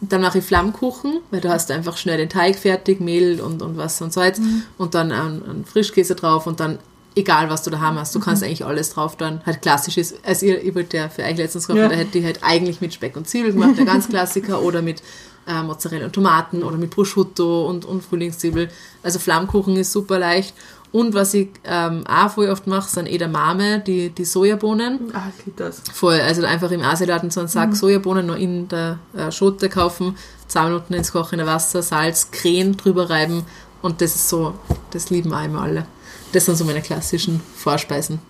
dann 0.00 0.20
mache 0.20 0.38
ich 0.38 0.44
Flammkuchen, 0.44 1.20
weil 1.30 1.40
du 1.40 1.48
hast 1.48 1.70
einfach 1.70 1.96
schnell 1.96 2.18
den 2.18 2.28
Teig 2.28 2.58
fertig, 2.58 3.00
Mehl 3.00 3.40
und, 3.40 3.62
und 3.62 3.76
Wasser 3.76 4.04
und 4.04 4.12
Salz 4.12 4.40
und 4.76 4.94
dann 4.94 5.12
einen, 5.12 5.42
einen 5.42 5.64
Frischkäse 5.64 6.14
drauf 6.14 6.46
und 6.46 6.60
dann 6.60 6.78
egal 7.18 7.50
was 7.50 7.62
du 7.62 7.70
daheim 7.70 7.98
hast, 7.98 8.14
du 8.14 8.20
kannst 8.20 8.42
eigentlich 8.42 8.64
alles 8.64 8.90
drauf 8.90 9.16
tun. 9.16 9.40
Halt 9.44 9.62
klassisch 9.62 9.96
ist, 9.98 10.16
also 10.24 10.46
ich, 10.46 10.52
ich 10.64 10.74
wollte 10.74 10.96
ja 10.96 11.08
für 11.08 11.22
euch 11.24 11.36
letztens 11.36 11.66
kochen, 11.66 11.80
Ja. 11.80 11.88
da 11.88 11.94
hätte 11.96 12.18
ich 12.18 12.24
halt 12.24 12.40
eigentlich 12.42 12.80
mit 12.80 12.94
Speck 12.94 13.16
und 13.16 13.28
Zwiebel 13.28 13.52
gemacht, 13.52 13.76
der 13.76 13.84
ganz 13.84 14.08
Klassiker, 14.08 14.62
oder 14.62 14.82
mit 14.82 15.02
äh, 15.46 15.62
Mozzarella 15.62 16.06
und 16.06 16.12
Tomaten 16.12 16.62
oder 16.62 16.76
mit 16.76 16.90
Prosciutto 16.90 17.66
und, 17.68 17.84
und 17.84 18.02
Frühlingszwiebel. 18.04 18.68
Also 19.02 19.18
Flammkuchen 19.18 19.76
ist 19.76 19.92
super 19.92 20.18
leicht. 20.18 20.54
Und 20.90 21.12
was 21.12 21.34
ich 21.34 21.48
ähm, 21.64 22.04
auch 22.06 22.30
voll 22.30 22.48
oft 22.48 22.66
mache, 22.66 22.88
sind 22.88 23.08
Edamame, 23.08 23.78
die, 23.80 24.08
die 24.08 24.24
Sojabohnen. 24.24 25.12
Ah, 25.12 25.24
ich 25.38 25.44
liebe 25.44 25.62
das. 25.62 25.82
Voll, 25.92 26.18
also 26.18 26.44
einfach 26.46 26.70
im 26.70 26.80
Asialaden 26.82 27.30
so 27.30 27.40
einen 27.40 27.48
Sack 27.50 27.76
Sojabohnen 27.76 28.24
noch 28.26 28.36
in 28.36 28.68
der 28.68 28.98
äh, 29.14 29.30
Schote 29.30 29.68
kaufen, 29.68 30.16
zwei 30.46 30.64
Minuten 30.64 30.94
ins 30.94 31.12
kochende 31.12 31.44
Wasser, 31.44 31.82
Salz, 31.82 32.30
Creme 32.30 32.74
drüber 32.74 33.10
reiben 33.10 33.44
und 33.82 34.00
das 34.00 34.14
ist 34.14 34.30
so, 34.30 34.54
das 34.90 35.10
lieben 35.10 35.32
auch 35.34 35.44
immer 35.44 35.60
alle. 35.60 35.86
Das 36.32 36.44
sind 36.44 36.56
so 36.56 36.64
meine 36.64 36.82
klassischen 36.82 37.40
Vorspeisen. 37.56 38.20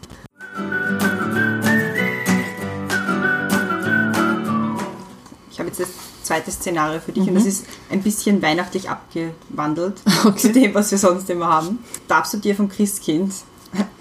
Ich 5.51 5.59
habe 5.59 5.69
jetzt 5.69 5.81
das 5.81 5.89
zweite 6.23 6.51
Szenario 6.51 7.01
für 7.01 7.13
dich 7.13 7.27
und 7.27 7.35
das 7.35 7.47
ist 7.47 7.65
ein 7.91 8.03
bisschen 8.03 8.41
weihnachtlich 8.43 8.89
abgewandelt 8.91 9.95
Okay. 10.25 10.37
zu 10.39 10.53
dem, 10.53 10.75
was 10.75 10.91
wir 10.91 10.99
sonst 10.99 11.29
immer 11.31 11.49
haben. 11.49 11.79
Darfst 12.07 12.35
du 12.35 12.37
dir 12.39 12.55
vom 12.55 12.69
Christkind 12.69 13.33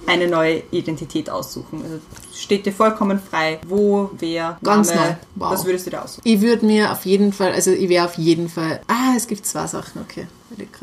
eine 0.06 0.28
neue 0.28 0.62
Identität 0.72 1.30
aussuchen? 1.30 1.82
Also 1.84 2.00
steht 2.36 2.66
dir 2.66 2.74
vollkommen 2.74 3.20
frei, 3.20 3.60
wo, 3.68 4.12
wer, 4.20 4.58
Ganz 4.64 4.90
Name, 4.94 5.02
neu. 5.02 5.16
Wow. 5.36 5.52
was 5.54 5.66
würdest 5.66 5.88
du 5.88 5.92
dir 5.92 6.04
aussuchen? 6.04 6.22
Ich 6.24 6.42
würde 6.42 6.66
mir 6.66 6.92
auf 6.92 7.06
jeden 7.06 7.34
Fall, 7.34 7.54
also 7.54 7.72
ich 7.72 7.90
wäre 7.90 8.06
auf 8.06 8.16
jeden 8.16 8.50
Fall, 8.50 8.82
ah, 8.88 9.14
es 9.16 9.28
gibt 9.28 9.46
zwei 9.46 9.66
Sachen, 9.68 10.02
okay. 10.02 10.28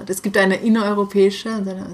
Es 0.07 0.23
gibt 0.23 0.37
eine 0.37 0.57
innereuropäische 0.57 1.49
und 1.49 1.69
eine. 1.69 1.87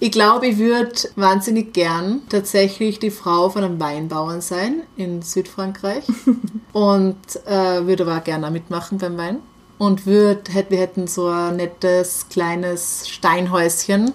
Ich 0.00 0.10
glaube, 0.10 0.48
ich 0.48 0.58
würde 0.58 0.92
wahnsinnig 1.16 1.72
gern 1.72 2.22
tatsächlich 2.28 2.98
die 2.98 3.10
Frau 3.10 3.48
von 3.48 3.64
einem 3.64 3.80
Weinbauern 3.80 4.40
sein 4.40 4.82
in 4.96 5.22
Südfrankreich 5.22 6.04
und 6.72 7.16
äh, 7.46 7.86
würde 7.86 8.04
aber 8.04 8.20
gerne 8.20 8.50
mitmachen 8.50 8.98
beim 8.98 9.16
Wein. 9.16 9.38
Und 9.78 10.06
würd, 10.06 10.52
hätt, 10.52 10.70
wir 10.70 10.78
hätten 10.78 11.06
so 11.06 11.26
ein 11.28 11.56
nettes 11.56 12.26
kleines 12.28 13.08
Steinhäuschen 13.08 14.12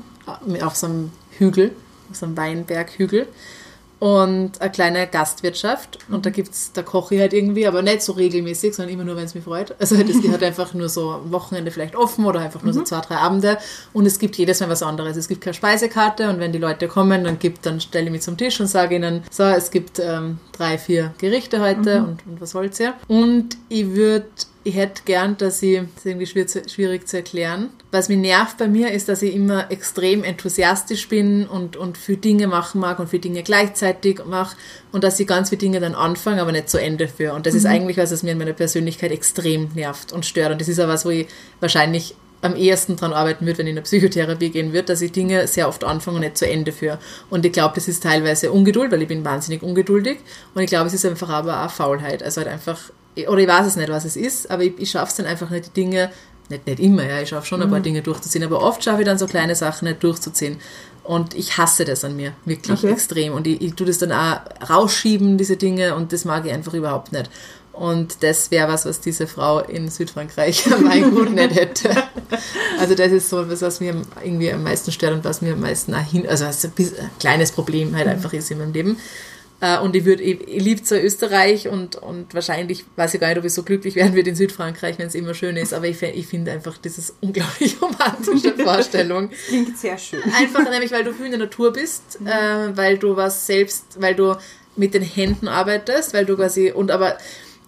äh, 0.47 0.61
auf 0.61 0.75
so 0.75 0.87
einem 0.87 1.11
Hügel, 1.31 1.75
auf 2.09 2.17
so 2.17 2.25
einem 2.25 2.37
Weinberghügel 2.37 3.27
und 3.99 4.61
eine 4.61 4.71
kleine 4.71 5.07
Gastwirtschaft. 5.07 5.99
Und 6.09 6.25
da 6.25 6.29
gibt's, 6.29 6.71
da 6.73 6.83
koche 6.83 7.15
ich 7.15 7.21
halt 7.21 7.33
irgendwie, 7.33 7.67
aber 7.67 7.81
nicht 7.81 8.01
so 8.01 8.13
regelmäßig, 8.13 8.73
sondern 8.73 8.93
immer 8.93 9.03
nur, 9.03 9.17
wenn 9.17 9.25
es 9.25 9.35
mich 9.35 9.43
freut. 9.43 9.75
Also 9.79 9.97
das 9.97 10.21
die 10.21 10.31
hat 10.31 10.41
einfach 10.49 10.73
nur 10.73 10.89
so 10.89 11.11
am 11.11 11.31
Wochenende 11.31 11.71
vielleicht 11.71 11.95
offen 11.95 12.25
oder 12.25 12.39
einfach 12.39 12.63
nur 12.63 12.73
so 12.73 12.83
zwei, 12.83 13.01
drei 13.01 13.17
Abende. 13.17 13.57
Und 13.91 14.05
es 14.05 14.17
gibt 14.17 14.37
jedes 14.37 14.61
Mal 14.61 14.69
was 14.69 14.83
anderes. 14.83 15.17
Es 15.17 15.27
gibt 15.27 15.41
keine 15.41 15.53
Speisekarte 15.53 16.29
und 16.29 16.39
wenn 16.39 16.53
die 16.53 16.59
Leute 16.59 16.87
kommen, 16.87 17.25
dann 17.25 17.39
gibt, 17.39 17.65
dann 17.65 17.81
stelle 17.81 18.05
ich 18.05 18.11
mich 18.11 18.21
zum 18.21 18.37
Tisch 18.37 18.59
und 18.59 18.67
sage 18.67 18.95
ihnen, 18.95 19.23
so, 19.29 19.43
es 19.43 19.69
gibt 19.69 19.99
ähm, 19.99 20.39
drei, 20.53 20.77
vier 20.77 21.13
Gerichte 21.17 21.59
heute 21.59 21.99
und, 21.99 22.25
und 22.25 22.39
was 22.39 22.55
wollt 22.55 22.79
ihr? 22.79 22.93
Und 23.07 23.57
ich 23.67 23.93
würde 23.93 24.27
ich 24.63 24.75
hätte 24.75 25.03
gern, 25.05 25.37
dass 25.37 25.61
ich, 25.61 25.79
das 25.79 25.87
ist 25.97 26.05
irgendwie 26.05 26.25
schwierig 26.67 27.07
zu, 27.07 27.17
erklären. 27.17 27.69
Was 27.91 28.09
mich 28.09 28.17
nervt 28.17 28.57
bei 28.57 28.67
mir 28.67 28.91
ist, 28.91 29.07
dass 29.07 29.21
ich 29.21 29.33
immer 29.33 29.71
extrem 29.71 30.23
enthusiastisch 30.23 31.07
bin 31.07 31.47
und, 31.47 31.77
und 31.77 31.97
viel 31.97 32.17
Dinge 32.17 32.47
machen 32.47 32.81
mag 32.81 32.99
und 32.99 33.09
viele 33.09 33.21
Dinge 33.21 33.43
gleichzeitig 33.43 34.25
mache 34.25 34.57
und 34.91 35.03
dass 35.03 35.19
ich 35.19 35.27
ganz 35.27 35.49
viele 35.49 35.59
Dinge 35.59 35.79
dann 35.79 35.95
anfange, 35.95 36.41
aber 36.41 36.51
nicht 36.51 36.69
zu 36.69 36.79
Ende 36.79 37.07
führe. 37.07 37.35
Und 37.35 37.45
das 37.45 37.53
ist 37.53 37.65
eigentlich 37.65 37.97
was, 37.97 38.11
was 38.11 38.21
mir 38.23 38.31
in 38.31 38.37
meiner 38.37 38.53
Persönlichkeit 38.53 39.11
extrem 39.11 39.69
nervt 39.75 40.11
und 40.11 40.25
stört. 40.25 40.51
Und 40.51 40.59
das 40.59 40.67
ist 40.67 40.79
auch 40.79 40.87
was, 40.87 41.05
wo 41.05 41.09
ich 41.09 41.27
wahrscheinlich 41.61 42.15
am 42.41 42.55
ehesten 42.55 42.95
daran 42.95 43.13
arbeiten 43.13 43.45
würde, 43.45 43.59
wenn 43.59 43.67
ich 43.67 43.71
in 43.71 43.75
der 43.75 43.83
Psychotherapie 43.83 44.49
gehen 44.49 44.71
würde, 44.71 44.85
dass 44.85 45.01
ich 45.01 45.11
Dinge 45.11 45.47
sehr 45.47 45.67
oft 45.67 45.83
anfange 45.83 46.17
und 46.17 46.23
nicht 46.23 46.37
zu 46.37 46.49
Ende 46.49 46.71
führe. 46.71 46.99
Und 47.29 47.45
ich 47.45 47.51
glaube, 47.51 47.75
das 47.75 47.87
ist 47.87 48.03
teilweise 48.03 48.51
Ungeduld, 48.51 48.91
weil 48.91 49.01
ich 49.01 49.07
bin 49.07 49.25
wahnsinnig 49.25 49.61
ungeduldig. 49.61 50.19
Und 50.53 50.61
ich 50.61 50.69
glaube, 50.69 50.87
es 50.87 50.93
ist 50.93 51.05
einfach 51.05 51.29
aber 51.29 51.65
auch 51.65 51.71
Faulheit. 51.71 52.23
Also 52.23 52.41
halt 52.41 52.49
einfach, 52.49 52.91
oder 53.27 53.39
ich 53.39 53.47
weiß 53.47 53.65
es 53.67 53.75
nicht, 53.75 53.89
was 53.89 54.05
es 54.05 54.15
ist, 54.15 54.49
aber 54.49 54.63
ich, 54.63 54.73
ich 54.77 54.91
schaffe 54.91 55.09
es 55.09 55.15
dann 55.15 55.25
einfach 55.25 55.49
nicht, 55.49 55.67
die 55.67 55.81
Dinge, 55.81 56.11
nicht, 56.49 56.65
nicht 56.65 56.79
immer, 56.79 57.03
ja, 57.05 57.21
ich 57.21 57.29
schaffe 57.29 57.45
schon 57.45 57.61
ein 57.61 57.69
paar 57.69 57.79
Dinge 57.79 58.01
durchzuziehen, 58.01 58.43
aber 58.43 58.61
oft 58.61 58.83
schaffe 58.83 59.01
ich 59.01 59.05
dann 59.05 59.17
so 59.19 59.27
kleine 59.27 59.55
Sachen 59.55 59.87
nicht 59.87 60.01
durchzuziehen. 60.03 60.57
Und 61.03 61.33
ich 61.33 61.57
hasse 61.57 61.85
das 61.85 62.03
an 62.05 62.15
mir, 62.15 62.33
wirklich 62.45 62.83
Okay. 62.83 62.91
extrem. 62.91 63.33
Und 63.33 63.47
ich, 63.47 63.61
ich 63.61 63.73
tue 63.73 63.87
das 63.87 63.97
dann 63.97 64.11
auch 64.11 64.41
rausschieben, 64.69 65.37
diese 65.39 65.57
Dinge, 65.57 65.95
und 65.95 66.13
das 66.13 66.23
mag 66.23 66.45
ich 66.45 66.51
einfach 66.51 66.73
überhaupt 66.73 67.11
nicht. 67.11 67.29
Und 67.73 68.23
das 68.23 68.51
wäre 68.51 68.67
was, 68.67 68.85
was 68.85 68.99
diese 68.99 69.25
Frau 69.25 69.59
in 69.59 69.89
Südfrankreich 69.89 70.65
am 70.73 70.87
Weingut 70.87 71.31
nicht 71.31 71.55
hätte. 71.55 71.89
Also 72.79 72.93
das 72.93 73.11
ist 73.11 73.29
so 73.29 73.49
was, 73.49 73.61
was 73.61 73.79
mir 73.79 73.95
irgendwie 74.23 74.51
am 74.51 74.63
meisten 74.63 74.91
stört 74.91 75.13
und 75.13 75.23
was 75.23 75.41
mir 75.41 75.53
am 75.53 75.61
meisten 75.61 75.93
auch 75.95 76.03
hin, 76.03 76.27
also 76.27 76.45
was 76.45 76.63
ein, 76.65 76.71
bisschen, 76.71 76.99
ein 76.99 77.09
kleines 77.19 77.51
Problem 77.53 77.95
halt 77.95 78.07
einfach 78.07 78.33
ist 78.33 78.51
in 78.51 78.57
meinem 78.59 78.73
Leben. 78.73 78.97
Äh, 79.61 79.77
Und 79.79 79.95
ich 79.95 80.05
würde, 80.05 80.23
ich, 80.23 80.47
ich 80.47 80.63
liebe 80.63 80.81
zwar 80.83 80.99
Österreich 81.03 81.67
und, 81.67 81.95
und 81.97 82.33
wahrscheinlich 82.33 82.85
weiß 82.95 83.13
ich 83.13 83.19
gar 83.19 83.27
nicht, 83.27 83.37
ob 83.37 83.45
ich 83.45 83.53
so 83.53 83.63
glücklich 83.63 83.95
werden 83.95 84.13
würde 84.15 84.29
in 84.29 84.35
Südfrankreich, 84.35 84.97
wenn 84.99 85.07
es 85.07 85.15
immer 85.15 85.33
schön 85.33 85.57
ist, 85.57 85.73
aber 85.73 85.87
ich, 85.87 86.01
ich 86.01 86.27
finde 86.27 86.51
einfach 86.51 86.77
dieses 86.77 87.15
unglaublich 87.21 87.75
romantische 87.81 88.53
Vorstellung. 88.63 89.29
Klingt 89.47 89.77
sehr 89.77 89.97
schön. 89.97 90.21
Einfach 90.37 90.69
nämlich, 90.69 90.91
weil 90.91 91.03
du 91.03 91.13
viel 91.13 91.25
in 91.25 91.31
der 91.31 91.39
Natur 91.41 91.73
bist, 91.73 92.19
äh, 92.25 92.75
weil 92.77 92.97
du 92.97 93.15
was 93.15 93.45
selbst, 93.47 93.99
weil 93.99 94.15
du 94.15 94.35
mit 94.75 94.93
den 94.93 95.03
Händen 95.03 95.47
arbeitest, 95.49 96.13
weil 96.13 96.25
du 96.25 96.35
quasi, 96.37 96.71
und 96.71 96.89
aber 96.91 97.17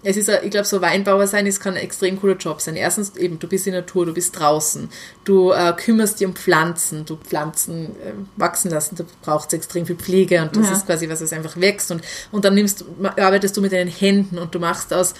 es 0.03 0.17
ist, 0.17 0.29
ein- 0.29 0.43
ich 0.43 0.51
glaube, 0.51 0.65
so 0.65 0.81
Weinbauer 0.81 1.27
sein, 1.27 1.45
es 1.47 1.59
kann 1.59 1.75
ein 1.75 1.81
extrem 1.83 2.19
cooler 2.19 2.35
Job 2.35 2.59
sein. 2.61 2.75
Erstens 2.75 3.15
eben, 3.17 3.37
du 3.39 3.47
bist 3.47 3.67
in 3.67 3.73
der 3.73 3.81
Natur, 3.81 4.05
du 4.05 4.13
bist 4.13 4.37
draußen, 4.39 4.89
du 5.25 5.51
äh, 5.51 5.73
kümmerst 5.77 6.19
dich 6.19 6.27
um 6.27 6.35
Pflanzen, 6.35 7.05
du 7.05 7.15
Pflanzen 7.17 7.85
äh, 7.97 8.13
wachsen 8.37 8.71
lassen, 8.71 8.95
da 8.95 9.03
braucht 9.21 9.47
es 9.47 9.53
extrem 9.53 9.85
viel 9.85 9.95
Pflege 9.97 10.41
und 10.41 10.55
das 10.55 10.65
Ja. 10.67 10.73
ist 10.73 10.85
quasi 10.85 11.07
was, 11.09 11.21
was 11.21 11.33
einfach 11.33 11.57
wächst 11.59 11.91
und, 11.91 12.01
und 12.31 12.45
dann 12.45 12.53
nimmst, 12.55 12.83
arbeitest 13.03 13.55
du 13.57 13.61
mit 13.61 13.71
deinen 13.71 13.89
Händen 13.89 14.37
und 14.39 14.53
du 14.55 14.59
machst 14.59 14.93
aus 14.93 15.13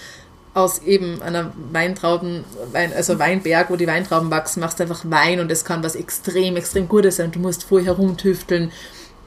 aus 0.54 0.80
eben 0.80 1.22
einer 1.22 1.54
Weintrauben, 1.72 2.44
Wein, 2.74 2.92
also 2.94 3.18
Weinberg, 3.20 3.70
wo 3.70 3.78
die 3.78 3.88
Weintrauben 3.88 4.30
wachsen, 4.32 4.60
machst 4.60 4.80
du 4.80 4.84
einfach 4.84 5.06
Wein 5.06 5.40
und 5.40 5.50
es 5.50 5.64
kann 5.64 5.82
was 5.82 5.96
extrem, 5.96 6.58
extrem 6.58 6.90
Gutes 6.90 7.16
sein. 7.16 7.32
Du 7.32 7.40
musst 7.40 7.64
vorher 7.64 7.96
herumtüfteln, 7.96 8.70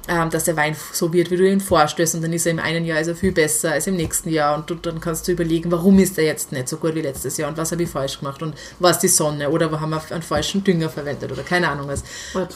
ähm, 0.07 0.29
dass 0.29 0.45
der 0.45 0.57
Wein 0.57 0.77
so 0.93 1.13
wird, 1.13 1.31
wie 1.31 1.37
du 1.37 1.49
ihn 1.49 1.61
vorstellst 1.61 2.15
und 2.15 2.23
dann 2.23 2.33
ist 2.33 2.45
er 2.45 2.53
im 2.53 2.59
einen 2.59 2.85
Jahr 2.85 2.99
er 2.99 3.15
viel 3.15 3.33
besser 3.33 3.73
als 3.73 3.87
im 3.87 3.97
nächsten 3.97 4.29
Jahr 4.29 4.55
und 4.57 4.69
du, 4.69 4.75
dann 4.75 5.01
kannst 5.01 5.27
du 5.27 5.33
überlegen, 5.33 5.71
warum 5.73 5.99
ist 5.99 6.19
er 6.19 6.25
jetzt 6.25 6.53
nicht 6.53 6.69
so 6.69 6.77
gut 6.77 6.95
wie 6.95 7.01
letztes 7.01 7.37
Jahr 7.39 7.49
und 7.49 7.57
was 7.57 7.73
habe 7.73 7.83
ich 7.85 7.89
falsch 7.89 8.19
gemacht 8.19 8.43
und 8.43 8.55
was 8.79 8.99
die 8.99 9.09
Sonne 9.09 9.49
oder 9.49 9.73
wo 9.73 9.81
haben 9.81 9.91
wir 9.91 10.03
einen 10.11 10.23
falschen 10.23 10.63
Dünger 10.63 10.91
verwendet 10.91 11.33
oder 11.33 11.43
keine 11.43 11.69
Ahnung 11.69 11.89
was. 11.89 12.03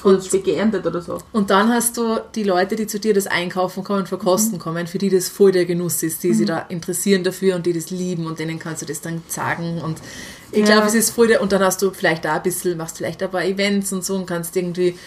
Oder 0.05 0.20
spät 0.20 0.45
geerntet 0.45 0.87
oder 0.87 1.01
so. 1.01 1.19
Und 1.33 1.49
dann 1.51 1.73
hast 1.73 1.97
du 1.97 2.19
die 2.35 2.45
Leute, 2.45 2.77
die 2.77 2.87
zu 2.87 3.01
dir 3.01 3.15
das 3.15 3.27
einkaufen 3.27 3.83
kommen, 3.83 4.07
verkosten 4.07 4.59
kommen, 4.59 4.87
für 4.87 4.99
die 4.99 5.09
das 5.09 5.29
voll 5.29 5.53
der 5.53 5.65
Genuss 5.65 6.03
ist, 6.03 6.23
die 6.25 6.35
sich 6.35 6.47
da 6.47 6.59
interessieren 6.69 7.25
dafür 7.25 7.57
und 7.57 7.65
die 7.65 7.73
das 7.73 7.91
lieben 7.91 8.27
und 8.27 8.39
denen 8.39 8.59
kannst 8.59 8.83
du 8.83 8.87
das 8.87 9.01
dann 9.01 9.23
sagen. 9.29 9.81
Und 9.81 9.99
ich 10.53 10.61
Ja. 10.61 10.66
glaube, 10.75 10.87
es 10.89 10.95
ist 10.95 11.11
voll 11.11 11.29
der, 11.29 11.41
und 11.41 11.53
dann 11.53 11.62
hast 11.62 11.81
du 11.83 11.91
vielleicht 11.93 12.25
da 12.25 12.37
ein 12.37 12.43
bisschen, 12.43 12.77
machst 12.77 12.99
vielleicht 12.99 13.23
ein 13.23 13.31
paar 13.31 13.45
Events 13.45 13.93
und 13.93 14.05
so 14.05 14.15
und 14.16 14.27
kannst 14.27 14.57
irgendwie 14.57 14.99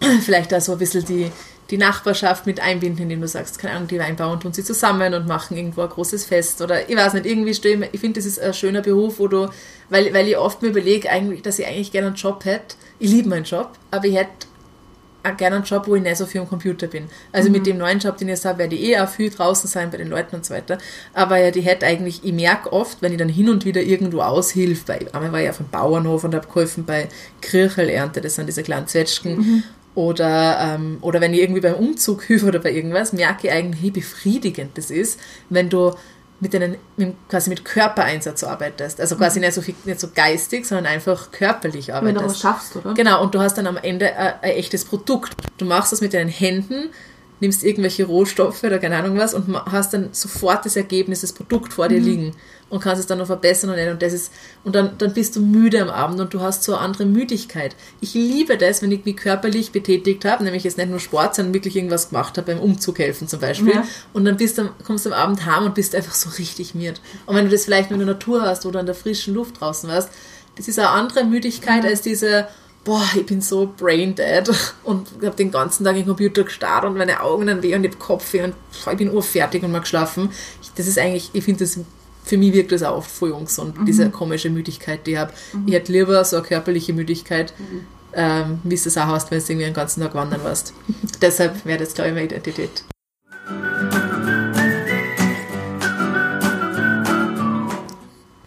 vielleicht 0.20 0.52
da 0.52 0.60
so 0.60 0.72
ein 0.72 0.78
bisschen 0.78 1.04
die, 1.04 1.30
die 1.70 1.78
Nachbarschaft 1.78 2.46
mit 2.46 2.60
einbinden, 2.60 3.02
indem 3.02 3.20
du 3.20 3.28
sagst, 3.28 3.58
keine 3.58 3.74
Ahnung, 3.74 3.88
die 3.88 3.98
Weinbauern 3.98 4.40
tun 4.40 4.52
sie 4.52 4.62
zusammen 4.62 5.14
und 5.14 5.26
machen 5.26 5.56
irgendwo 5.56 5.82
ein 5.82 5.88
großes 5.88 6.24
Fest 6.24 6.62
oder 6.62 6.88
ich 6.88 6.96
weiß 6.96 7.14
nicht, 7.14 7.26
irgendwie 7.26 7.54
stelle 7.54 7.86
ich 7.86 7.94
ich 7.94 8.00
finde, 8.00 8.20
das 8.20 8.26
ist 8.26 8.40
ein 8.40 8.54
schöner 8.54 8.82
Beruf, 8.82 9.18
wo 9.18 9.28
du, 9.28 9.48
weil, 9.88 10.12
weil 10.14 10.28
ich 10.28 10.36
oft 10.36 10.62
mir 10.62 10.68
überlege, 10.68 11.10
eigentlich, 11.10 11.42
dass 11.42 11.58
ich 11.58 11.66
eigentlich 11.66 11.92
gerne 11.92 12.08
einen 12.08 12.16
Job 12.16 12.44
hätte. 12.44 12.76
Ich 12.98 13.10
liebe 13.10 13.28
meinen 13.28 13.44
Job, 13.44 13.72
aber 13.90 14.06
ich 14.06 14.16
hätte 14.16 14.46
gerne 15.36 15.56
einen 15.56 15.64
Job, 15.64 15.86
wo 15.86 15.96
ich 15.96 16.02
nicht 16.02 16.16
so 16.16 16.26
viel 16.26 16.40
am 16.40 16.48
Computer 16.48 16.86
bin. 16.86 17.08
Also 17.32 17.50
mit 17.50 17.66
dem 17.66 17.78
neuen 17.78 17.98
Job, 17.98 18.16
den 18.16 18.28
ich 18.28 18.34
jetzt 18.34 18.44
habe, 18.44 18.58
werde 18.58 18.76
ich 18.76 18.82
eh 18.82 18.98
auch 18.98 19.08
viel 19.08 19.30
draußen 19.30 19.68
sein 19.68 19.90
bei 19.90 19.96
den 19.96 20.08
Leuten 20.08 20.36
und 20.36 20.44
so 20.44 20.54
weiter. 20.54 20.78
Aber 21.14 21.38
ja, 21.38 21.50
die 21.50 21.62
hätte 21.62 21.86
eigentlich, 21.86 22.24
ich 22.24 22.32
merke 22.32 22.72
oft, 22.72 23.02
wenn 23.02 23.12
ich 23.12 23.18
dann 23.18 23.28
hin 23.28 23.48
und 23.48 23.64
wieder 23.64 23.82
irgendwo 23.82 24.20
aushilfe, 24.20 24.84
bei, 24.86 25.14
einmal 25.14 25.32
war 25.32 25.40
ich 25.40 25.50
auf 25.50 25.56
dem 25.56 25.68
Bauernhof 25.68 26.24
und 26.24 26.34
habe 26.34 26.46
geholfen 26.46 26.84
bei 26.84 27.08
Kirchelernte, 27.40 28.20
das 28.20 28.36
sind 28.36 28.46
diese 28.46 28.62
kleinen 28.62 28.86
Zwetschgen. 28.86 29.64
Oder, 29.96 30.58
ähm, 30.60 30.98
oder 31.00 31.20
wenn 31.20 31.34
ich 31.34 31.40
irgendwie 31.40 31.62
beim 31.62 31.74
Umzug 31.74 32.22
hilfe 32.26 32.46
oder 32.46 32.60
bei 32.60 32.70
irgendwas, 32.70 33.12
merke 33.12 33.48
ich 33.48 33.52
eigentlich, 33.52 33.82
wie 33.82 33.90
befriedigend 33.90 34.78
das 34.78 34.92
ist, 34.92 35.18
wenn 35.50 35.68
du 35.68 35.92
mit 36.38 36.52
deinen, 36.52 36.76
mit, 36.98 37.16
quasi 37.28 37.48
mit 37.48 37.64
Körpereinsatz 37.64 38.44
arbeitest. 38.44 39.00
Also 39.00 39.16
quasi 39.16 39.40
nicht 39.40 39.54
so, 39.54 39.62
nicht 39.84 39.98
so 39.98 40.08
geistig, 40.14 40.66
sondern 40.66 40.86
einfach 40.86 41.32
körperlich 41.32 41.88
Wenn 41.88 42.14
du 42.14 42.16
was 42.16 42.16
arbeitest. 42.16 42.40
schaffst, 42.40 42.76
oder? 42.76 42.92
Genau, 42.92 43.22
und 43.22 43.34
du 43.34 43.40
hast 43.40 43.56
dann 43.56 43.66
am 43.66 43.78
Ende 43.78 44.14
ein, 44.14 44.34
ein 44.42 44.50
echtes 44.50 44.84
Produkt. 44.84 45.32
Du 45.56 45.64
machst 45.64 45.92
das 45.92 46.02
mit 46.02 46.12
deinen 46.12 46.28
Händen, 46.28 46.90
nimmst 47.40 47.64
irgendwelche 47.64 48.04
Rohstoffe 48.04 48.62
oder 48.64 48.78
keine 48.78 48.96
Ahnung 48.96 49.18
was 49.18 49.34
und 49.34 49.54
hast 49.66 49.92
dann 49.92 50.08
sofort 50.12 50.64
das 50.64 50.76
Ergebnis, 50.76 51.20
das 51.20 51.32
Produkt 51.32 51.74
vor 51.74 51.88
dir 51.88 52.00
liegen 52.00 52.32
und 52.68 52.80
kannst 52.80 53.00
es 53.00 53.06
dann 53.06 53.18
noch 53.18 53.26
verbessern 53.26 53.70
und, 53.70 53.78
und 53.78 54.02
das 54.02 54.12
ist 54.12 54.32
und 54.64 54.74
dann, 54.74 54.98
dann 54.98 55.12
bist 55.12 55.36
du 55.36 55.40
müde 55.40 55.80
am 55.82 55.90
Abend 55.90 56.18
und 56.20 56.34
du 56.34 56.40
hast 56.40 56.64
so 56.64 56.74
eine 56.74 56.80
andere 56.80 57.04
Müdigkeit. 57.04 57.76
Ich 58.00 58.14
liebe 58.14 58.56
das, 58.56 58.82
wenn 58.82 58.90
ich 58.90 59.04
mich 59.04 59.16
körperlich 59.16 59.70
betätigt 59.70 60.24
habe, 60.24 60.44
nämlich 60.44 60.64
jetzt 60.64 60.78
nicht 60.78 60.90
nur 60.90 60.98
Sport, 60.98 61.34
sondern 61.34 61.54
wirklich 61.54 61.76
irgendwas 61.76 62.08
gemacht 62.08 62.36
habe, 62.38 62.54
beim 62.54 62.60
Umzug 62.60 62.98
helfen 62.98 63.28
zum 63.28 63.40
Beispiel. 63.40 63.74
Ja. 63.74 63.84
Und 64.12 64.24
dann 64.24 64.36
bist 64.36 64.58
du, 64.58 64.70
kommst 64.84 65.06
du 65.06 65.12
am 65.12 65.16
Abend 65.16 65.46
heim 65.46 65.64
und 65.64 65.74
bist 65.74 65.94
einfach 65.94 66.14
so 66.14 66.30
richtig 66.30 66.74
miert. 66.74 67.00
Und 67.26 67.36
wenn 67.36 67.44
du 67.44 67.50
das 67.50 67.64
vielleicht 67.64 67.90
nur 67.90 68.00
in 68.00 68.06
der 68.06 68.14
Natur 68.14 68.42
hast 68.42 68.66
oder 68.66 68.80
in 68.80 68.86
der 68.86 68.94
frischen 68.94 69.34
Luft 69.34 69.60
draußen 69.60 69.88
warst, 69.88 70.10
das 70.56 70.68
ist 70.68 70.78
eine 70.78 70.88
andere 70.88 71.24
Müdigkeit 71.24 71.84
als 71.84 72.00
diese, 72.00 72.48
boah, 72.86 73.04
ich 73.14 73.26
bin 73.26 73.42
so 73.42 73.70
brain 73.76 74.14
dead 74.14 74.48
und 74.84 75.08
habe 75.22 75.36
den 75.36 75.50
ganzen 75.50 75.84
Tag 75.84 75.96
im 75.96 76.06
Computer 76.06 76.44
gestarrt 76.44 76.84
und 76.84 76.96
meine 76.96 77.20
Augen 77.20 77.46
dann 77.46 77.62
weh 77.62 77.74
und 77.74 77.84
ich 77.84 77.90
habe 77.90 77.98
Kopfweh 77.98 78.44
und 78.44 78.54
boah, 78.84 78.92
ich 78.92 78.98
bin 78.98 79.12
urfertig 79.12 79.62
und 79.62 79.72
mag 79.72 79.86
schlafen. 79.86 80.30
Ich, 80.62 80.72
das 80.72 80.86
ist 80.86 80.98
eigentlich, 80.98 81.30
ich 81.34 81.44
finde 81.44 81.64
das, 81.64 81.78
für 82.24 82.38
mich 82.38 82.54
wirkt 82.54 82.72
das 82.72 82.82
auch 82.82 82.96
oft 82.96 83.10
voll 83.10 83.32
ungesund, 83.32 83.76
diese 83.86 84.08
komische 84.10 84.50
Müdigkeit, 84.50 85.06
die 85.06 85.12
ich 85.12 85.18
habe. 85.18 85.32
Ich 85.66 85.74
hätte 85.74 85.92
lieber 85.92 86.24
so 86.24 86.36
eine 86.36 86.46
körperliche 86.46 86.92
Müdigkeit, 86.92 87.52
ähm, 88.14 88.60
wie 88.64 88.74
es 88.74 88.84
das 88.84 88.96
auch 88.96 89.06
hast, 89.06 89.30
wenn 89.30 89.40
du 89.40 89.44
irgendwie 89.44 89.66
den 89.66 89.74
ganzen 89.74 90.02
Tag 90.02 90.14
wandern 90.14 90.42
warst. 90.42 90.72
Deshalb 91.20 91.64
wäre 91.66 91.80
das, 91.80 91.94
glaube 91.94 92.10
ich, 92.10 92.14
meine 92.14 92.26
Identität. 92.26 92.84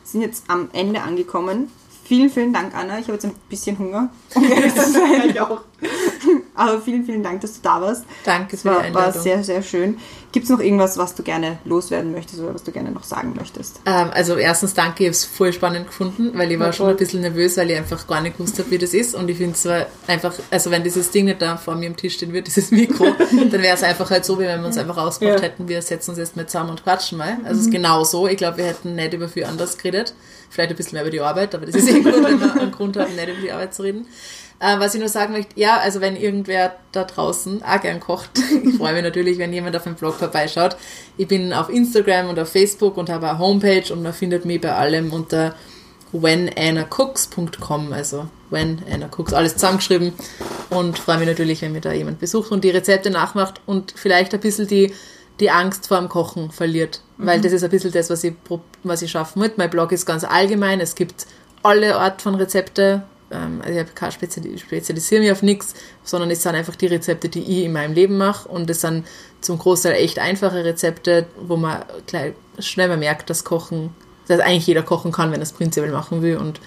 sind 0.03 0.21
jetzt 0.21 0.45
am 0.49 0.69
Ende 0.73 1.03
angekommen. 1.03 1.69
Vielen, 2.09 2.31
vielen 2.31 2.51
Dank, 2.51 2.73
Anna. 2.75 2.97
Ich 2.97 3.03
habe 3.03 3.13
jetzt 3.13 3.25
ein 3.25 3.35
bisschen 3.49 3.77
Hunger. 3.77 4.09
Um 4.33 4.51
ehrlich 4.51 4.73
zu 4.73 4.91
sein. 4.91 5.29
ich 5.29 5.39
auch. 5.39 5.61
Aber 6.55 6.81
vielen, 6.81 7.05
vielen 7.05 7.21
Dank, 7.21 7.39
dass 7.41 7.53
du 7.53 7.59
da 7.61 7.79
warst. 7.79 8.03
Danke 8.25 8.55
Es 8.55 8.63
für 8.63 8.69
die 8.87 8.93
war, 8.95 9.05
war 9.05 9.11
sehr, 9.13 9.43
sehr 9.43 9.61
schön. 9.61 9.99
Gibt 10.31 10.45
es 10.45 10.49
noch 10.49 10.59
irgendwas, 10.59 10.97
was 10.97 11.13
du 11.13 11.21
gerne 11.21 11.59
loswerden 11.65 12.11
möchtest 12.11 12.41
oder 12.41 12.55
was 12.55 12.63
du 12.63 12.71
gerne 12.71 12.89
noch 12.91 13.03
sagen 13.03 13.33
möchtest? 13.37 13.79
Ähm, 13.85 14.09
also 14.11 14.35
erstens 14.37 14.73
danke, 14.73 15.03
ich 15.03 15.07
habe 15.07 15.11
es 15.11 15.23
voll 15.25 15.53
spannend 15.53 15.85
gefunden, 15.85 16.31
weil 16.33 16.51
ich 16.51 16.57
war 16.59 16.67
Ja, 16.67 16.73
schon 16.73 16.89
ein 16.89 16.97
bisschen 16.97 17.21
nervös, 17.21 17.57
weil 17.57 17.69
ich 17.69 17.77
einfach 17.77 18.07
gar 18.07 18.21
nicht 18.21 18.37
gewusst 18.37 18.57
habe, 18.57 18.71
wie 18.71 18.79
das 18.79 18.95
ist. 18.95 19.13
Und 19.13 19.29
ich 19.29 19.37
finde 19.37 19.53
es 19.53 19.61
zwar 19.61 19.85
einfach, 20.07 20.33
also 20.49 20.71
wenn 20.71 20.83
dieses 20.83 21.11
Ding 21.11 21.25
nicht 21.25 21.41
da 21.43 21.57
vor 21.57 21.75
mir 21.75 21.89
am 21.89 21.95
Tisch 21.95 22.15
stehen 22.15 22.33
würde, 22.33 22.43
dieses 22.45 22.71
Mikro, 22.71 23.05
dann 23.31 23.51
wäre 23.61 23.75
es 23.75 23.83
einfach 23.83 24.09
halt 24.09 24.25
so, 24.25 24.39
wie 24.39 24.45
wenn 24.45 24.59
wir 24.61 24.67
uns 24.67 24.77
einfach 24.79 24.97
ausgemacht 24.97 25.37
Ja. 25.41 25.43
hätten, 25.45 25.67
wir 25.67 25.79
setzen 25.83 26.09
uns 26.09 26.17
jetzt 26.17 26.35
mal 26.35 26.47
zusammen 26.47 26.71
und 26.71 26.83
quatschen 26.83 27.19
mal. 27.19 27.37
Also 27.43 27.59
es 27.61 27.67
ist 27.67 27.71
genau 27.71 28.03
so. 28.03 28.27
Ich 28.27 28.37
glaube, 28.37 28.57
wir 28.57 28.65
hätten 28.65 28.95
nicht 28.95 29.13
über 29.13 29.29
viel 29.29 29.45
anderes 29.45 29.77
geredet. 29.77 30.15
Vielleicht 30.49 30.71
ein 30.71 30.75
bisschen 30.75 30.93
mehr 30.93 31.03
über 31.03 31.11
die 31.11 31.21
Arbeit, 31.21 31.53
aber 31.53 31.65
das 31.65 31.75
ist 31.75 31.89
eh 31.89 32.01
gut, 32.01 32.13
wenn 32.23 32.39
wir 32.39 32.53
einen 32.53 32.71
Grund 32.71 32.97
haben, 32.97 33.15
nicht 33.15 33.27
über 33.27 33.41
die 33.41 33.51
Arbeit 33.51 33.73
zu 33.73 33.83
reden. 33.83 34.07
Äh, 34.59 34.79
was 34.79 34.93
ich 34.93 34.99
nur 34.99 35.09
sagen 35.09 35.33
möchte, 35.33 35.59
ja, 35.59 35.77
also 35.77 36.01
wenn 36.01 36.17
irgendwer 36.17 36.75
da 36.91 37.05
draußen 37.05 37.63
auch 37.63 37.81
gern 37.81 37.99
kocht, 37.99 38.31
ich 38.63 38.75
freue 38.75 38.93
mich 38.93 39.03
natürlich, 39.03 39.37
wenn 39.37 39.53
jemand 39.53 39.75
auf 39.75 39.83
dem 39.83 39.95
Blog 39.95 40.15
vorbeischaut. 40.15 40.75
Ich 41.17 41.27
bin 41.27 41.53
auf 41.53 41.69
Instagram 41.69 42.29
und 42.29 42.39
auf 42.39 42.49
Facebook 42.49 42.97
und 42.97 43.09
habe 43.09 43.29
eine 43.29 43.39
Homepage 43.39 43.93
und 43.93 44.03
man 44.03 44.13
findet 44.13 44.45
mich 44.45 44.59
bei 44.59 44.73
allem 44.73 45.13
unter 45.13 45.55
whenannacooks.com, 46.11 47.93
also 47.93 48.27
when 48.49 48.81
alles 49.31 49.53
zusammengeschrieben 49.53 50.13
und 50.71 50.97
freue 50.97 51.19
mich 51.19 51.27
natürlich, 51.27 51.61
wenn 51.61 51.71
mir 51.71 51.81
da 51.81 51.93
jemand 51.93 52.19
besucht 52.19 52.51
und 52.51 52.63
die 52.63 52.71
Rezepte 52.71 53.11
nachmacht 53.11 53.61
und 53.65 53.93
vielleicht 53.95 54.33
ein 54.33 54.39
bisschen 54.39 54.67
die, 54.67 54.91
die 55.39 55.51
Angst 55.51 55.87
vor 55.87 55.97
dem 55.97 56.09
Kochen 56.09 56.51
verliert, 56.51 57.01
weil 57.17 57.39
das 57.41 57.53
ist 57.53 57.63
ein 57.63 57.69
bisschen 57.69 57.91
das, 57.91 58.09
was 58.09 58.23
ich, 58.23 58.33
was 58.83 59.01
ich 59.01 59.11
schaffen 59.11 59.41
will. 59.41 59.51
Mein 59.55 59.69
Blog 59.69 59.91
ist 59.91 60.05
ganz 60.05 60.23
allgemein, 60.23 60.79
es 60.79 60.95
gibt 60.95 61.27
alle 61.63 61.95
Art 61.97 62.21
von 62.21 62.35
Rezepte, 62.35 63.03
ähm, 63.31 63.61
also 63.61 63.73
ich 63.73 63.79
habe 63.79 63.91
keine 63.93 64.11
Speziali 64.11 64.57
spezialisiere 64.57 65.21
mich 65.21 65.31
auf 65.31 65.41
nichts, 65.41 65.73
sondern 66.03 66.31
es 66.31 66.43
sind 66.43 66.55
einfach 66.55 66.75
die 66.75 66.87
Rezepte, 66.87 67.29
die 67.29 67.41
ich 67.41 67.65
in 67.65 67.73
meinem 67.73 67.93
Leben 67.93 68.17
mache. 68.17 68.47
Und 68.47 68.69
es 68.69 68.81
sind 68.81 69.05
zum 69.41 69.57
Großteil 69.57 69.93
echt 69.93 70.19
einfache 70.19 70.63
Rezepte, 70.63 71.27
wo 71.41 71.55
man 71.55 71.83
gleich 72.07 72.33
schnell 72.59 72.87
mal 72.87 72.97
merkt, 72.97 73.29
dass 73.29 73.43
Kochen, 73.43 73.91
dass 74.27 74.39
eigentlich 74.39 74.67
jeder 74.67 74.83
kochen 74.83 75.11
kann, 75.11 75.31
wenn 75.31 75.39
er 75.39 75.43
es 75.43 75.53
prinzipiell 75.53 75.91
machen 75.91 76.21
will. 76.21 76.37
Und 76.37 76.59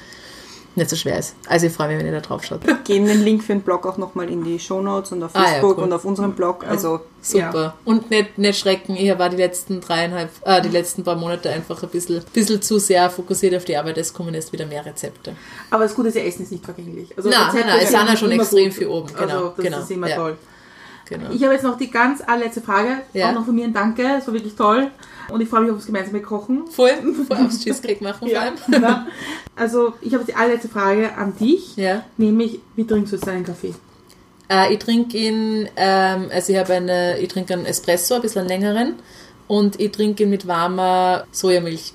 nicht 0.74 0.90
so 0.90 0.96
schwer 0.96 1.18
ist. 1.18 1.34
Also 1.48 1.66
ich 1.66 1.72
freue 1.72 1.88
mich, 1.88 1.98
wenn 1.98 2.06
ihr 2.06 2.12
da 2.12 2.20
drauf 2.20 2.44
schaut. 2.44 2.60
Geben 2.84 3.06
den 3.06 3.22
Link 3.22 3.42
für 3.42 3.52
den 3.52 3.62
Blog 3.62 3.86
auch 3.86 3.98
nochmal 3.98 4.28
in 4.30 4.42
die 4.44 4.58
Shownotes 4.58 5.12
und 5.12 5.22
auf 5.22 5.30
Ah, 5.34 5.40
ja, 5.42 5.46
Facebook 5.52 5.78
cool. 5.78 5.84
und 5.84 5.92
auf 5.92 6.04
unserem 6.04 6.32
Blog. 6.32 6.64
Also 6.66 7.00
Super. 7.20 7.74
Und 7.84 8.10
nicht, 8.10 8.36
nicht 8.38 8.58
schrecken, 8.58 8.96
ich 8.96 9.16
war 9.18 9.28
die 9.28 9.36
letzten 9.36 9.80
dreieinhalb, 9.80 10.30
äh, 10.44 10.60
die 10.60 10.70
letzten 10.70 11.04
paar 11.04 11.14
Monate 11.16 11.50
einfach 11.50 11.80
ein 11.82 11.88
bisschen, 11.88 12.22
bisschen 12.32 12.60
zu 12.62 12.78
sehr 12.78 13.08
fokussiert 13.10 13.54
auf 13.54 13.64
die 13.64 13.76
Arbeit. 13.76 13.96
Es 13.98 14.12
kommen 14.12 14.34
jetzt 14.34 14.52
wieder 14.52 14.66
mehr 14.66 14.84
Rezepte. 14.84 15.36
Aber 15.70 15.84
das 15.84 15.94
Gute 15.94 16.08
ist, 16.08 16.16
ihr 16.16 16.24
Essen 16.26 16.42
ist 16.42 16.50
nicht 16.52 16.64
vergänglich. 16.64 17.16
Also 17.16 17.28
Nein, 17.30 17.38
nein, 17.54 17.62
nein, 17.66 17.78
es 17.82 17.90
sind 17.90 18.08
ja 18.08 18.16
schon 18.16 18.30
extrem 18.32 18.64
gut. 18.64 18.74
viel 18.74 18.86
oben. 18.88 19.08
Genau, 19.14 19.22
also 19.22 19.52
das 19.56 19.64
genau. 19.64 19.78
ist 19.80 19.90
immer 19.92 20.08
Ja. 20.08 20.16
toll. 20.16 20.36
Genau. 21.12 21.30
Ich 21.30 21.42
habe 21.42 21.52
jetzt 21.54 21.64
noch 21.64 21.76
die 21.76 21.90
ganz 21.90 22.22
allerletzte 22.22 22.60
Frage. 22.60 22.98
Ja. 23.12 23.30
Auch 23.30 23.34
noch 23.34 23.44
von 23.44 23.54
mir 23.54 23.64
ein 23.64 23.72
Danke. 23.72 24.02
Es 24.18 24.26
war 24.26 24.34
wirklich 24.34 24.54
toll. 24.54 24.90
Und 25.30 25.40
ich 25.40 25.48
freue 25.48 25.62
mich 25.62 25.70
auf 25.70 25.78
das 25.78 25.86
gemeinsame 25.86 26.20
Kochen. 26.20 26.66
Voll, 26.66 26.90
voll 27.28 27.36
aufs 27.38 27.60
Cheesecake 27.60 28.02
machen 28.02 28.28
vor 28.28 28.40
allem. 28.40 28.54
Ja. 28.68 29.06
Also, 29.56 29.94
ich 30.00 30.12
habe 30.12 30.22
jetzt 30.22 30.28
die 30.28 30.34
allerletzte 30.34 30.68
Frage 30.68 31.14
an 31.14 31.36
dich. 31.36 31.76
Ja. 31.76 32.04
Nämlich, 32.16 32.60
wie 32.76 32.86
trinkst 32.86 33.12
du 33.12 33.16
jetzt 33.16 33.26
deinen 33.26 33.44
Kaffee? 33.44 33.74
Äh, 34.48 34.72
ich 34.72 34.78
trinke 34.78 35.16
ihn, 35.16 35.68
ähm, 35.76 36.28
also 36.32 36.52
ich 36.52 36.58
habe 36.58 36.74
eine, 36.74 37.18
ich 37.18 37.28
trinke 37.28 37.54
einen 37.54 37.66
Espresso, 37.66 38.14
ein 38.14 38.22
bisschen 38.22 38.46
längeren. 38.46 38.96
Und 39.48 39.80
ich 39.80 39.92
trinke 39.92 40.22
ihn 40.22 40.30
mit 40.30 40.46
warmer 40.46 41.24
Sojamilch. 41.30 41.94